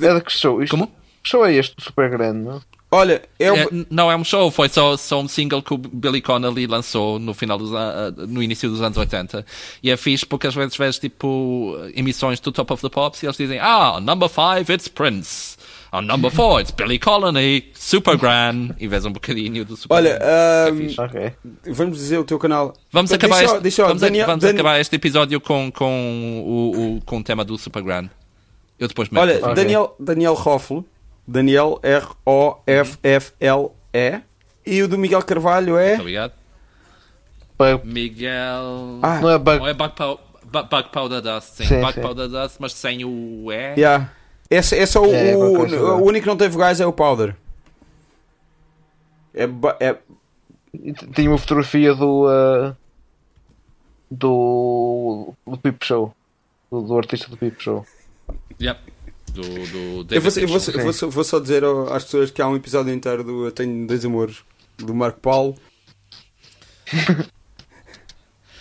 É 0.00 0.14
de 0.14 0.20
que 0.22 0.32
show? 0.32 0.62
Isto, 0.62 0.70
Como? 0.76 0.86
que 0.86 1.28
show 1.28 1.44
é 1.44 1.52
este 1.54 1.74
super 1.82 2.08
grande, 2.10 2.38
não? 2.46 2.62
Olha, 2.94 3.22
é 3.38 3.50
o, 3.50 3.56
É, 3.56 3.66
não 3.90 4.10
é 4.12 4.16
um 4.16 4.22
show, 4.22 4.50
foi 4.50 4.68
só, 4.68 4.96
só 4.98 5.18
um 5.20 5.26
single 5.26 5.62
que 5.62 5.72
o 5.72 5.78
Billy 5.78 6.20
Connolly 6.20 6.66
lançou 6.66 7.18
no 7.18 7.32
final 7.32 7.56
dos 7.56 7.70
no 8.28 8.42
início 8.42 8.68
dos 8.68 8.82
anos 8.82 8.98
80. 8.98 9.46
E 9.82 9.90
é 9.90 9.96
fixe 9.96 10.26
porque 10.26 10.46
às 10.46 10.54
vezes 10.54 10.76
vês 10.76 10.98
tipo 10.98 11.74
emissões 11.94 12.38
do 12.38 12.52
Top 12.52 12.70
of 12.72 12.82
the 12.82 12.90
Pops 12.90 13.22
e 13.22 13.26
eles 13.26 13.36
dizem 13.38 13.58
Ah, 13.58 13.98
number 13.98 14.28
5 14.28 14.70
it's 14.70 14.88
Prince. 14.88 15.56
On 15.94 16.00
number 16.02 16.30
4 16.30 16.60
it's 16.60 16.70
Billy 16.70 16.98
Connolly, 16.98 17.70
Super 17.74 18.16
Gran. 18.16 18.70
E 18.78 18.86
vês 18.86 19.04
um 19.06 19.12
bocadinho 19.12 19.64
do 19.64 19.76
Super 19.76 19.94
Olha, 19.94 20.18
Gran. 20.18 20.26
ahm, 20.26 20.68
É 20.68 20.82
fixe. 20.88 21.00
Ok. 21.00 21.32
vamos 21.74 21.98
dizer 21.98 22.18
o 22.18 22.24
teu 22.24 22.38
canal. 22.38 22.74
Vamos 22.90 23.10
Deixa 23.10 23.26
acabar, 23.26 23.44
este, 23.44 23.60
deixa 23.60 23.82
só, 23.82 23.88
vamos, 23.88 24.44
a- 24.44 24.50
acabar 24.50 24.80
este 24.80 24.96
episódio 24.96 25.40
com, 25.40 25.70
com, 25.72 26.42
o, 26.46 26.96
o- 26.96 27.00
com 27.06 27.18
o 27.18 27.22
tema 27.22 27.42
do 27.44 27.56
Super 27.58 27.82
Gran. 27.82 28.08
Eu 28.78 28.88
depois 28.88 29.08
meto. 29.10 29.22
Olha, 29.22 29.38
Ok. 29.38 29.54
Daniel, 29.54 29.94
Daniel 30.00 30.34
Roffle, 30.34 30.82
Daniel 31.26 31.78
R-O-F-F-L-E, 33.02 34.20
e 34.64 34.82
o 34.82 34.88
do 34.88 34.98
Miguel 34.98 35.22
Carvalho 35.22 35.76
é. 35.76 35.88
Muito 35.90 36.00
obrigado. 36.00 36.32
Miguel. 37.84 38.98
Ah, 39.02 39.20
Não 39.20 39.30
é 39.30 39.38
bug. 39.38 39.60
Ou 39.60 39.68
é 39.68 39.74
Bug, 39.74 39.94
Pow- 39.94 40.20
Bu- 40.44 40.64
Bug 40.64 40.88
Powder 40.90 41.20
Dust, 41.20 41.48
sim. 41.54 41.64
Sim, 41.64 41.80
Bug 41.80 41.92
sim. 41.94 42.00
Powder 42.00 42.28
Dust, 42.28 42.56
mas 42.58 42.72
sem 42.72 43.04
o 43.04 43.52
E. 43.52 43.74
yeah. 43.78 44.10
Esse, 44.50 44.74
esse 44.76 44.96
é 44.96 45.00
o, 45.00 45.06
É, 45.14 45.36
o, 45.36 45.40
o 46.00 46.04
único 46.04 46.24
que 46.24 46.28
não 46.28 46.36
teve 46.36 46.58
gás 46.58 46.80
é 46.80 46.86
o 46.86 46.92
Powder. 46.92 47.34
É, 49.32 49.44
é- 49.80 49.96
Tinha 51.14 51.30
uma 51.30 51.38
fotografia 51.38 51.94
do. 51.94 52.26
uh, 52.26 52.76
do. 54.10 55.32
do 55.46 55.56
Pip 55.56 55.84
Show. 55.86 56.14
Do, 56.70 56.82
do 56.82 56.98
artista 56.98 57.28
do 57.30 57.36
Pip 57.36 57.62
Show. 57.62 57.86
Yep. 58.60 58.91
Do, 59.34 59.42
do 59.42 59.78
eu, 60.00 60.04
David 60.04 60.20
vou, 60.20 60.42
eu 60.42 60.48
vou- 60.60 60.74
eu 60.74 60.82
vou 60.84 60.92
só- 60.92 61.08
vou 61.08 61.24
só 61.24 61.38
dizer 61.40 61.62
às 61.90 62.04
pessoas 62.04 62.30
que 62.30 62.42
há 62.42 62.48
um 62.48 62.56
episódio 62.56 62.92
inteiro 62.92 63.24
do 63.24 63.46
Eu 63.46 63.52
Tenho 63.52 63.86
Dois 63.86 64.04
Amores 64.04 64.36
do 64.78 64.94
Marco 64.94 65.20
Paulo. 65.20 65.56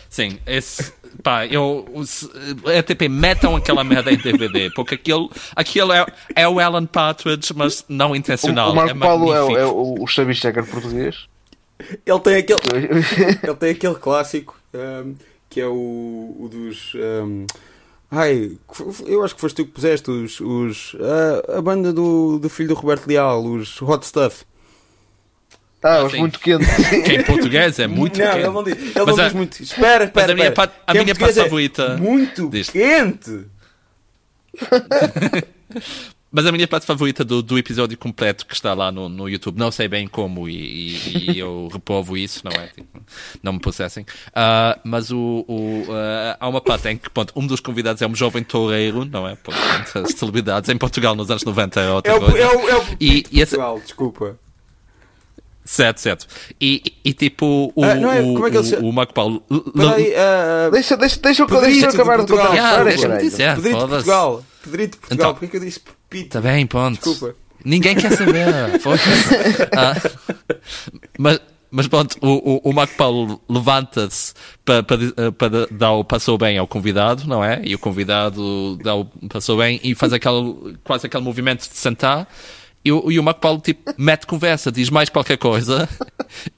Sim, 0.09 0.39
esse. 0.45 0.91
Pá, 1.23 1.45
eu. 1.45 1.85
os- 1.93 2.29
É 2.65 2.81
tipo, 2.81 3.09
metam 3.09 3.55
aquela 3.55 3.83
merda 3.83 4.11
em 4.11 4.17
DVD, 4.17 4.69
porque 4.71 4.95
aquilo, 4.95 5.29
aquilo 5.55 5.91
é, 5.93 6.05
é 6.35 6.47
o 6.47 6.59
Alan 6.59 6.85
Partridge, 6.85 7.53
mas 7.55 7.85
não 7.87 8.11
O, 8.11 8.15
intencional. 8.15 8.71
o 8.71 8.75
Marco 8.75 8.91
é 8.91 8.99
Paulo 8.99 9.33
é, 9.33 9.41
o- 9.41 9.47
magnífico. 9.47 9.59
é 9.59 9.65
o, 9.65 10.03
o 10.03 10.07
Checker 10.07 10.65
português. 10.65 11.25
Ele 12.05 12.19
tem 12.19 12.35
aquele, 12.35 12.59
ele 13.43 13.55
tem 13.55 13.71
aquele 13.71 13.95
clássico 13.95 14.57
ahm, 14.73 15.13
que 15.49 15.59
é 15.61 15.67
o, 15.67 16.35
o 16.39 16.49
dos. 16.49 16.93
ahm, 16.95 17.45
ai, 18.11 18.57
eu 19.07 19.23
acho 19.23 19.33
que 19.35 19.41
foste 19.41 19.55
tu 19.55 19.65
que 19.65 19.71
puseste 19.71 20.11
os. 20.11 20.39
os 20.41 20.95
a, 21.49 21.57
a 21.57 21.61
banda 21.61 21.91
do, 21.93 22.37
do 22.37 22.49
filho 22.49 22.69
do 22.69 22.75
Roberto 22.75 23.07
Leal, 23.07 23.43
os 23.43 23.81
Hot 23.81 24.05
Stuff. 24.05 24.43
Ah, 25.83 25.95
Ah, 26.01 26.03
os 26.03 26.13
muito 26.13 26.39
quentes. 26.39 26.67
Que 27.03 27.13
em 27.13 27.23
português 27.23 27.79
é 27.79 27.87
muito 27.87 28.19
não, 28.19 28.25
quente. 28.27 28.37
ele 28.37 28.49
não 28.49 28.63
diz, 28.63 28.75
ele 28.75 28.93
Mas 28.95 29.05
não 29.07 29.23
a- 29.23 29.23
diz 29.27 29.33
muito. 29.33 29.63
Espera, 29.63 30.03
espera. 30.03 30.31
a 30.31 30.35
minha 30.35 30.51
parte- 30.51 30.75
a 30.85 30.93
minha 30.93 31.15
parte 31.15 31.39
é 31.39 31.43
favorita 31.43 31.97
Muito 31.97 32.47
disto. 32.49 32.73
quente! 32.73 33.45
Mas 36.33 36.45
a 36.45 36.51
minha 36.51 36.65
parte 36.67 36.85
favorita 36.85 37.25
do, 37.25 37.41
do 37.43 37.57
episódio 37.57 37.97
completo 37.97 38.45
que 38.45 38.53
está 38.53 38.73
lá 38.73 38.89
no, 38.89 39.09
no 39.09 39.27
YouTube, 39.27 39.57
não 39.59 39.69
sei 39.69 39.89
bem 39.89 40.07
como 40.07 40.47
e, 40.47 40.95
e- 40.95 41.31
e 41.33 41.39
eu 41.43 41.67
reprovo 41.71 42.15
isso, 42.15 42.41
não 42.45 42.51
é? 42.53 42.67
Tipo, 42.67 43.01
não 43.43 43.51
me 43.53 43.59
processem. 43.59 44.05
Ah, 44.33 44.79
mas 44.83 45.11
o, 45.11 45.43
o, 45.45 45.85
ah, 45.89 46.37
há 46.39 46.47
uma 46.47 46.61
parte 46.61 46.87
em 46.87 46.95
que 46.97 47.09
pronto, 47.09 47.33
um 47.35 47.45
dos 47.45 47.59
convidados 47.59 48.01
é 48.01 48.07
um 48.07 48.15
jovem 48.15 48.43
toureiro, 48.43 49.03
não 49.03 49.27
é? 49.27 49.35
Portanto, 49.35 49.99
as 50.05 50.11
celebridades 50.17 50.69
em 50.69 50.77
Portugal 50.77 51.15
nos 51.15 51.29
anos 51.29 51.43
90 51.43 51.81
é 51.81 51.91
outra 51.91 52.13
É 52.13 52.15
o, 52.15 52.19
coisa. 52.21 52.37
é 52.37 52.47
o, 52.47 52.69
é 52.69 52.77
o 52.77 52.83
E- 52.99 53.25
e 53.29 53.41
esse- 53.41 53.55
Portugal, 53.57 53.79
desculpa. 53.83 54.39
Certo, 55.63 55.99
certo. 55.99 56.27
E, 56.59 56.81
e, 57.05 57.13
tipo, 57.13 57.71
o, 57.75 57.83
Ah, 57.83 57.89
é- 57.89 58.21
o, 58.21 58.33
como 58.33 58.47
é 58.47 58.51
que 58.51 58.57
ele 58.57 58.65
o- 58.65 58.69
se- 58.69 58.75
o 58.77 58.91
Marco 58.91 59.13
Paulo. 59.13 59.43
Espera 59.49 59.95
aí, 59.95 60.13
ah, 60.15 60.69
Deixa, 60.71 60.97
deixa, 60.97 61.19
deixa, 61.19 61.41
eu- 61.43 61.47
Pedrito 61.47 61.71
deixa 61.71 61.85
eu 61.85 61.89
acabar 61.91 62.17
de 62.19 62.25
Portugal. 62.25 62.47
contar 62.47 62.61
a 62.63 62.65
história, 62.65 62.85
deixa-me 62.85 63.17
dizer. 63.19 63.55
Pedrito 63.55 63.79
de. 63.79 63.87
Portugal. 63.87 64.43
Pedrito 64.63 64.91
de 64.93 64.97
Portugal, 64.99 65.29
Então. 65.29 65.33
porque 65.33 65.45
é 65.45 65.49
que 65.49 65.57
eu 65.57 65.61
disse 65.61 65.81
Pito? 66.09 66.29
Tá 66.29 66.41
bem, 66.41 66.65
ponto. 66.67 66.95
Desculpa. 66.95 67.35
Ninguém 67.63 67.95
quer 67.95 68.11
saber. 68.17 68.45
Ah, 69.77 69.93
mas, 71.17 71.39
mas 71.69 71.87
pronto, 71.87 72.17
o, 72.21 72.27
o, 72.67 72.69
o 72.69 72.73
Marco 72.73 72.95
Paulo 72.95 73.41
levanta-se 73.47 74.33
para, 74.65 74.83
para, 74.83 75.31
para 75.31 75.67
dar 75.71 75.91
o 75.93 76.03
passou 76.03 76.37
bem 76.37 76.57
ao 76.57 76.67
convidado, 76.67 77.27
não 77.27 77.43
é? 77.43 77.61
E 77.63 77.73
o 77.75 77.79
convidado 77.79 78.77
dá 78.83 78.95
o 78.95 79.05
passou 79.29 79.57
bem 79.57 79.79
e 79.83 79.93
faz 79.95 80.11
aquele, 80.13 80.75
quase 80.83 81.05
aquele 81.07 81.23
movimento 81.23 81.69
de 81.69 81.77
sentar. 81.77 82.27
E 82.83 82.91
o, 82.91 83.11
e 83.11 83.19
o 83.19 83.23
Marco 83.23 83.39
Paulo 83.41 83.61
tipo, 83.61 83.93
mete 83.97 84.25
conversa, 84.25 84.71
diz 84.71 84.89
mais 84.89 85.07
qualquer 85.09 85.37
coisa. 85.37 85.87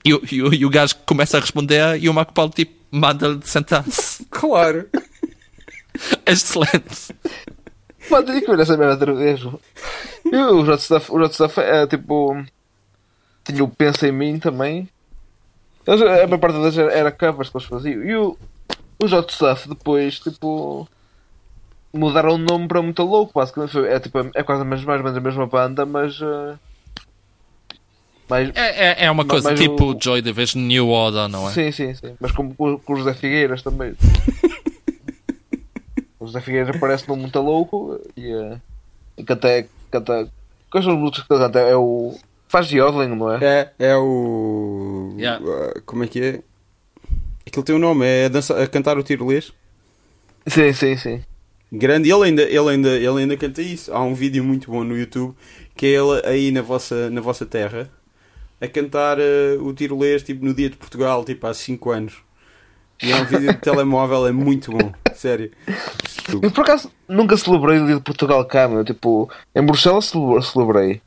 E, 0.05 0.13
o- 0.13 0.21
e, 0.31 0.35
e 0.35 0.65
o 0.65 0.69
gajo 0.69 0.95
começa 1.05 1.37
a 1.37 1.41
responder 1.41 2.01
e 2.01 2.07
o 2.07 2.13
Marco 2.13 2.31
Paulo 2.33 2.51
tipo, 2.51 2.71
manda-lhe 2.89 3.39
sentar-se. 3.43 4.25
Claro. 4.29 4.87
Excelente. 6.25 7.13
Mano, 8.09 8.25
tinha 8.25 8.41
que 8.41 8.47
ver 8.47 8.59
essa 8.59 8.77
merda 8.77 8.93
outra 8.93 9.13
vez. 9.13 9.39
E 10.25 10.35
o 10.35 10.59
Hot 10.69 10.81
Stuff, 10.81 11.11
o 11.11 11.15
Hot 11.21 11.33
Stuff 11.33 11.59
é 11.59 11.85
tipo. 11.87 12.43
Tinha 13.43 13.63
o 13.63 13.67
Pensa 13.67 14.07
em 14.07 14.11
Mim 14.11 14.39
também. 14.39 14.87
Eles, 15.85 16.01
a 16.01 16.05
maior 16.27 16.37
parte 16.37 16.57
deles 16.57 16.77
era, 16.77 16.91
era 16.93 17.11
covers 17.11 17.49
que 17.49 17.57
eles 17.57 17.67
faziam. 17.67 18.03
E 18.03 18.15
o, 18.15 18.37
o 19.01 19.05
Hot 19.05 19.33
Stuff 19.33 19.67
depois, 19.69 20.19
tipo. 20.19 20.87
Mudaram 21.95 22.35
o 22.35 22.37
nome 22.37 22.67
para 22.67 22.81
Muito 22.81 23.03
Louco, 23.03 23.33
basicamente. 23.35 23.77
É, 23.85 23.99
tipo, 23.99 24.17
é 24.33 24.43
quase 24.43 24.63
mais, 24.63 24.83
mais 24.83 24.99
ou 24.99 25.03
menos 25.03 25.17
a 25.17 25.21
mesma 25.21 25.45
banda, 25.45 25.85
mas. 25.85 26.19
eh, 26.21 26.55
mais, 28.29 28.49
É, 28.55 29.03
é, 29.03 29.05
é 29.05 29.11
uma 29.11 29.25
coisa 29.25 29.53
tipo 29.53 29.91
o- 29.93 29.97
Joy 30.01 30.21
Division 30.21 30.63
New 30.63 30.89
Order, 30.89 31.27
não 31.27 31.47
é? 31.47 31.51
Sim, 31.51 31.71
sim, 31.71 31.93
sim. 31.93 32.15
Mas 32.19 32.31
como 32.31 32.55
com, 32.55 32.79
com 32.79 32.93
o 32.93 32.95
José 32.95 33.13
Figueiras 33.13 33.61
também. 33.61 33.93
o 36.23 36.27
José 36.27 36.39
Figueiras 36.41 36.75
aparece 36.75 37.07
num 37.07 37.17
muito 37.17 37.39
louco 37.39 37.99
e, 38.15 38.31
eh, 38.31 38.57
e 39.17 39.23
canta, 39.23 39.67
canta. 39.91 40.31
Quais 40.71 40.85
são 40.85 40.93
as 40.93 40.99
músicas 40.99 41.27
que 41.27 41.33
ele 41.33 41.43
canta? 41.43 41.59
É 41.59 41.75
o. 41.75 42.17
Faz 42.47 42.71
yodeling, 42.71 43.15
não 43.15 43.31
é? 43.31 43.43
É, 43.43 43.73
é 43.91 43.97
o. 43.97 45.13
Yeah. 45.17 45.43
uh, 45.43 45.81
como 45.85 46.03
é 46.03 46.07
que 46.07 46.21
é? 46.21 46.41
Aquilo 47.45 47.63
tem 47.63 47.75
um 47.75 47.79
nome, 47.79 48.05
é 48.05 48.25
a, 48.25 48.29
dança- 48.29 48.61
a 48.61 48.67
cantar 48.67 48.97
o 48.97 49.03
tirolês. 49.03 49.51
Sim, 50.47 50.71
sim, 50.71 50.95
sim. 50.95 51.21
Grande, 51.71 52.09
ele 52.09 52.23
ainda, 52.23 52.43
ele, 52.43 52.69
ainda, 52.69 52.89
ele 52.89 53.19
ainda 53.19 53.35
canta 53.35 53.61
isso. 53.61 53.91
Há 53.93 54.01
um 54.01 54.13
vídeo 54.13 54.43
muito 54.43 54.71
bom 54.71 54.83
no 54.83 54.97
YouTube 54.97 55.35
que 55.75 55.87
é 55.87 55.89
ele 55.89 56.21
aí 56.25 56.51
na 56.51 56.61
vossa, 56.61 57.09
na 57.09 57.19
vossa 57.19 57.45
terra 57.45 57.89
a 58.61 58.67
cantar 58.67 59.17
uh, 59.19 59.61
o 59.61 59.73
tirolês 59.73 60.23
tipo, 60.23 60.45
no 60.45 60.53
dia 60.53 60.69
de 60.69 60.77
Portugal, 60.77 61.25
tipo 61.25 61.45
há 61.47 61.53
5 61.53 61.91
anos. 61.91 62.13
E 63.01 63.11
é 63.11 63.15
um 63.15 63.25
vídeo 63.25 63.51
de 63.53 63.59
telemóvel, 63.59 64.27
é 64.27 64.31
muito 64.31 64.71
bom, 64.71 64.91
sério. 65.13 65.51
Eu 66.41 66.49
por 66.51 66.61
acaso 66.61 66.89
nunca 67.07 67.35
celebrei 67.35 67.79
o 67.79 67.85
dia 67.85 67.95
de 67.95 68.01
Portugal 68.01 68.43
cá, 68.45 68.67
meu. 68.67 68.83
Tipo, 68.85 69.29
em 69.53 69.61
Bruxelas 69.65 70.05
cele- 70.05 70.41
celebrei. 70.41 71.01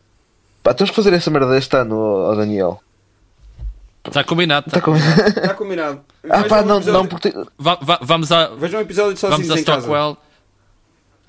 Pá, 0.63 0.75
temos 0.75 0.91
que 0.91 0.97
fazer 0.97 1.13
essa 1.15 1.31
merda 1.31 1.57
este 1.57 1.75
ano, 1.77 1.97
ó, 1.99 2.35
Daniel. 2.35 2.83
Está 4.05 4.23
combinado. 4.23 4.67
Está 4.69 4.81
com... 4.81 4.95
Está 4.95 5.55
combinado. 5.55 6.01
ah, 6.29 6.37
Vejam 6.43 6.49
pá, 6.49 6.61
um 6.63 6.67
não, 6.67 6.77
episódio- 6.77 6.93
não, 6.93 7.07
porque. 7.07 7.35
Va- 7.59 7.79
va- 7.83 7.99
vamos 8.03 8.31
a, 8.31 8.49
Vejam 8.49 8.81
um 8.81 8.83
episódio 8.83 9.15
de 9.15 9.21
vamos 9.23 9.37
sozinhos 9.47 9.57
a 9.57 9.61
em 9.61 9.65
casa. 9.65 9.87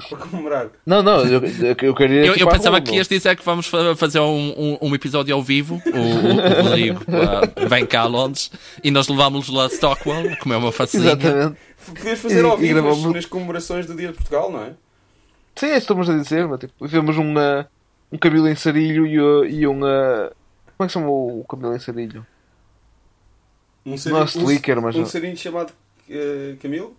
Para 0.10 0.18
comemorar. 0.20 0.68
Não, 0.86 1.02
não, 1.02 1.26
eu, 1.26 1.42
eu, 1.82 1.96
queria. 1.96 2.26
Eu, 2.26 2.34
tipo, 2.34 2.46
eu 2.46 2.50
pensava 2.52 2.80
que 2.80 2.96
ias 2.96 3.08
dizer 3.08 3.36
que 3.36 3.44
vamos 3.44 3.66
fa- 3.66 3.96
fazer 3.96 4.20
um, 4.20 4.54
um, 4.58 4.78
um 4.90 4.96
episódio 4.96 5.34
ao 5.34 5.42
vivo. 5.42 5.82
O, 5.86 5.90
o, 5.90 6.60
o 6.60 6.64
Rodrigo 6.64 7.02
ah, 7.12 7.68
vem 7.68 7.86
cá 7.86 8.02
a 8.02 8.06
Londres 8.06 8.52
e 8.84 8.92
nós 8.92 9.08
levámos 9.08 9.50
lá 9.50 9.66
a 9.66 9.70
Stockwell 9.70 10.34
a 10.34 10.36
comer 10.38 10.56
uma 10.58 10.72
facelinha. 10.72 11.14
Exatamente. 11.14 11.58
Podias 11.96 12.20
fazer 12.20 12.46
ao 12.46 12.56
vivo 12.58 12.76
nas, 12.76 12.84
gravamos- 12.84 13.14
nas 13.16 13.26
comemorações 13.26 13.86
do 13.88 13.96
Dia 13.96 14.10
de 14.10 14.14
Portugal, 14.14 14.52
não 14.52 14.62
é? 14.64 14.74
Sim, 15.56 15.66
é 15.66 15.70
isso 15.70 15.88
que 15.88 15.94
estamos 15.94 16.10
a 16.10 16.14
dizer, 16.18 16.48
mas, 16.48 16.60
tipo, 16.60 16.74
vemos 16.88 17.18
um, 17.18 17.34
uh, 17.34 17.66
um 18.12 18.18
cabelo 18.20 18.48
em 18.48 18.56
sarilho 18.56 19.08
e, 19.08 19.20
uh, 19.20 19.46
e 19.46 19.68
um. 19.68 19.80
uh, 19.80 20.30
como 20.78 20.82
é 20.82 20.86
que 20.86 20.88
se 20.90 20.94
chama 20.94 21.10
o 21.10 21.44
cabelo 21.50 21.76
em 21.76 21.80
sarilho? 21.80 22.24
Um 23.84 23.96
Não 24.10 24.22
é 24.22 24.26
Slicker, 24.26 24.80
mas 24.82 24.96
um 24.96 25.00
não. 25.00 25.06
sarinho 25.08 25.36
chamado 25.38 25.72
eh, 26.10 26.56
Camilo? 26.62 26.96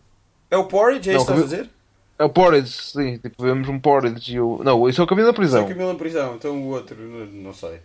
É 0.50 0.56
o 0.56 0.64
Porridge, 0.64 1.10
é 1.10 1.14
isso 1.14 1.26
que 1.26 1.32
estás 1.32 1.40
a 1.52 1.56
dizer? 1.56 1.70
É 2.18 2.24
o 2.24 2.28
Porridge, 2.28 2.70
sim, 2.72 3.16
tipo, 3.18 3.42
vemos 3.42 3.68
um 3.68 3.78
Porridge 3.78 4.34
e 4.34 4.40
o. 4.40 4.60
Não, 4.64 4.88
isso 4.88 5.00
é 5.00 5.04
o 5.04 5.06
cabelo 5.06 5.28
da 5.28 5.32
Isso 5.32 5.40
é 5.40 5.42
prisão. 5.44 5.64
o 5.64 5.68
Camilo 5.68 5.92
na 5.92 5.98
prisão, 5.98 6.34
então 6.34 6.56
o 6.60 6.68
outro, 6.70 6.96
não, 7.32 7.52
sei. 7.52 7.78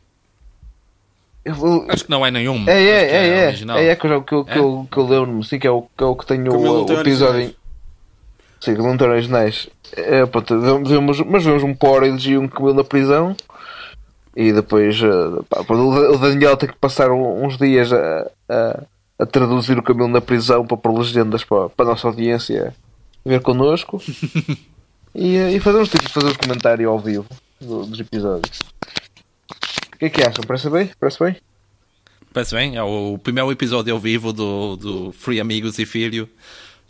Ele- 1.45 1.85
Acho 1.89 2.05
que 2.05 2.09
não 2.09 2.25
é 2.25 2.31
nenhum. 2.31 2.63
É, 2.67 2.81
é, 2.83 3.07
que 3.07 3.13
é, 3.15 3.27
é. 3.43 3.47
original. 3.47 3.77
É, 3.77 3.85
é 3.87 3.95
que 3.95 4.07
eu, 4.07 4.23
que 4.23 4.33
eu, 4.33 4.45
que 4.45 4.51
É? 4.53 4.57
eu, 4.59 4.87
que 4.89 4.97
eu 4.97 5.05
lembro-me, 5.05 5.43
sim, 5.45 5.59
que 5.59 5.67
é 5.67 5.71
o 5.71 5.81
que, 5.83 6.03
é 6.03 6.07
o 6.07 6.15
que 6.15 6.25
tem 6.25 6.43
Camilo 6.43 6.81
o, 6.81 6.85
o 6.85 6.99
episódio. 7.01 7.41
em- 7.41 7.55
Sim, 8.61 8.75
que 8.75 8.81
não 8.81 8.95
tem 8.95 9.09
originais. 9.09 9.69
É, 9.91 10.25
pronto, 10.25 10.57
vemos, 10.85 11.19
mas 11.21 11.43
vemos 11.43 11.63
um 11.63 11.75
Porridge 11.75 12.31
e 12.31 12.37
um 12.37 12.47
cabelo 12.47 12.73
na 12.75 12.83
prisão. 12.83 13.35
E 14.35 14.51
depois 14.51 14.99
uh, 15.03 15.43
pá, 15.49 15.63
pronto, 15.63 15.89
o 15.91 16.17
Daniel 16.17 16.57
tem 16.57 16.69
que 16.69 16.75
passar 16.77 17.11
uns 17.11 17.55
dias 17.57 17.91
a, 17.93 18.31
a, 18.49 18.83
a 19.19 19.25
traduzir 19.27 19.77
o 19.77 19.83
cabelo 19.83 20.07
na 20.07 20.21
prisão 20.21 20.65
para 20.65 20.75
pôr 20.77 20.97
legendas 20.97 21.43
para, 21.43 21.69
para 21.69 21.85
a 21.85 21.89
nossa 21.89 22.07
audiência 22.07 22.73
ver 23.25 23.41
connosco 23.41 24.01
e, 25.15 25.37
uh, 25.37 25.49
e 25.49 25.59
fazer 25.59 25.77
uns 25.79 25.89
tipos, 25.89 26.11
fazer 26.11 26.27
um 26.31 26.35
comentário 26.35 26.89
ao 26.89 26.99
vivo 26.99 27.25
do- 27.59 27.85
dos 27.85 27.99
episódios. 27.99 28.59
O 29.93 29.97
que 29.97 30.05
é 30.05 30.09
que 30.09 30.23
acham? 30.23 30.43
Parece 30.45 30.69
bem? 30.69 30.91
Parece 30.99 31.19
bem? 31.23 31.35
Parece 32.33 32.55
bem, 32.55 32.75
é 32.75 32.83
o 32.83 33.17
primeiro 33.17 33.51
episódio 33.51 33.93
ao 33.93 33.99
vivo 33.99 34.33
do, 34.33 34.75
do 34.75 35.11
Free 35.11 35.39
Amigos 35.39 35.77
e 35.79 35.85
Filho. 35.85 36.27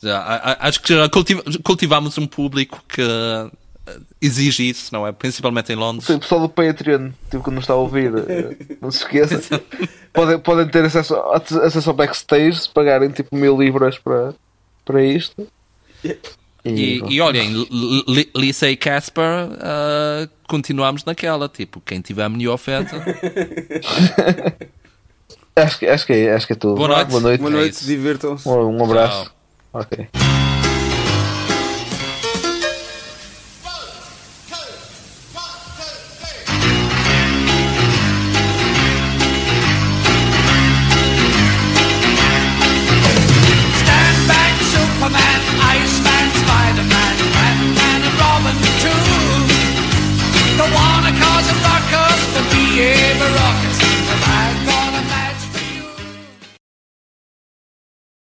Já, 0.02 0.18
a- 0.20 0.52
a- 0.54 0.68
acho 0.68 0.82
que 0.82 0.96
já 0.96 1.08
cultiva- 1.10 1.44
cultivamos 1.64 2.18
um 2.18 2.26
público 2.26 2.82
que 2.88 3.02
eh, 3.02 3.52
exige 4.22 4.70
isso, 4.70 4.94
não 4.94 5.06
é? 5.06 5.12
Principalmente 5.12 5.72
em 5.72 5.76
Londres. 5.76 6.08
Sim, 6.08 6.16
o 6.16 6.20
pessoal 6.20 6.42
do 6.42 6.50
Patreon, 6.50 7.12
tipo, 7.30 7.44
que 7.44 7.52
nos 7.52 7.66
está 7.66 7.74
a 7.74 7.78
ouvir, 7.78 8.12
eh, 8.18 8.58
não 8.82 8.90
se 8.90 9.00
esqueça. 9.00 9.62
podem, 10.14 10.40
podem 10.40 10.68
ter 10.70 10.86
acesso, 10.86 11.14
acesso 11.62 11.90
ao 11.90 11.96
backstage 11.96 12.62
se 12.62 12.70
pagarem 12.70 13.10
tipo 13.12 13.36
mil 13.36 13.58
libras 13.62 13.98
para, 14.00 14.34
para 14.86 15.04
isto. 15.04 15.46
E, 16.66 17.02
e 17.10 17.20
olhem, 17.20 17.68
Lisa 18.36 18.70
e 18.70 18.78
Casper, 18.78 19.50
ah, 19.60 20.28
continuamos 20.48 21.04
naquela, 21.04 21.50
tipo, 21.50 21.82
quem 21.82 22.00
tiver 22.00 22.24
a 22.24 22.30
melhor 22.30 22.54
oferta. 22.54 22.96
acho, 25.56 25.80
que, 25.80 25.88
acho, 25.88 26.06
que 26.06 26.14
é, 26.14 26.34
acho 26.34 26.48
que 26.48 26.54
é 26.54 26.56
tudo. 26.56 26.76
Boa 26.76 26.88
noite. 26.88 27.10
Boa 27.10 27.22
noite. 27.22 27.42
Boa 27.42 27.52
É 27.52 27.54
noite, 27.56 27.74
isso. 27.74 27.86
divirtam-se. 27.86 28.48
Um, 28.48 28.78
um 28.78 28.84
abraço. 28.86 29.26
Tchau. 29.26 29.34
Ok. 29.74 30.08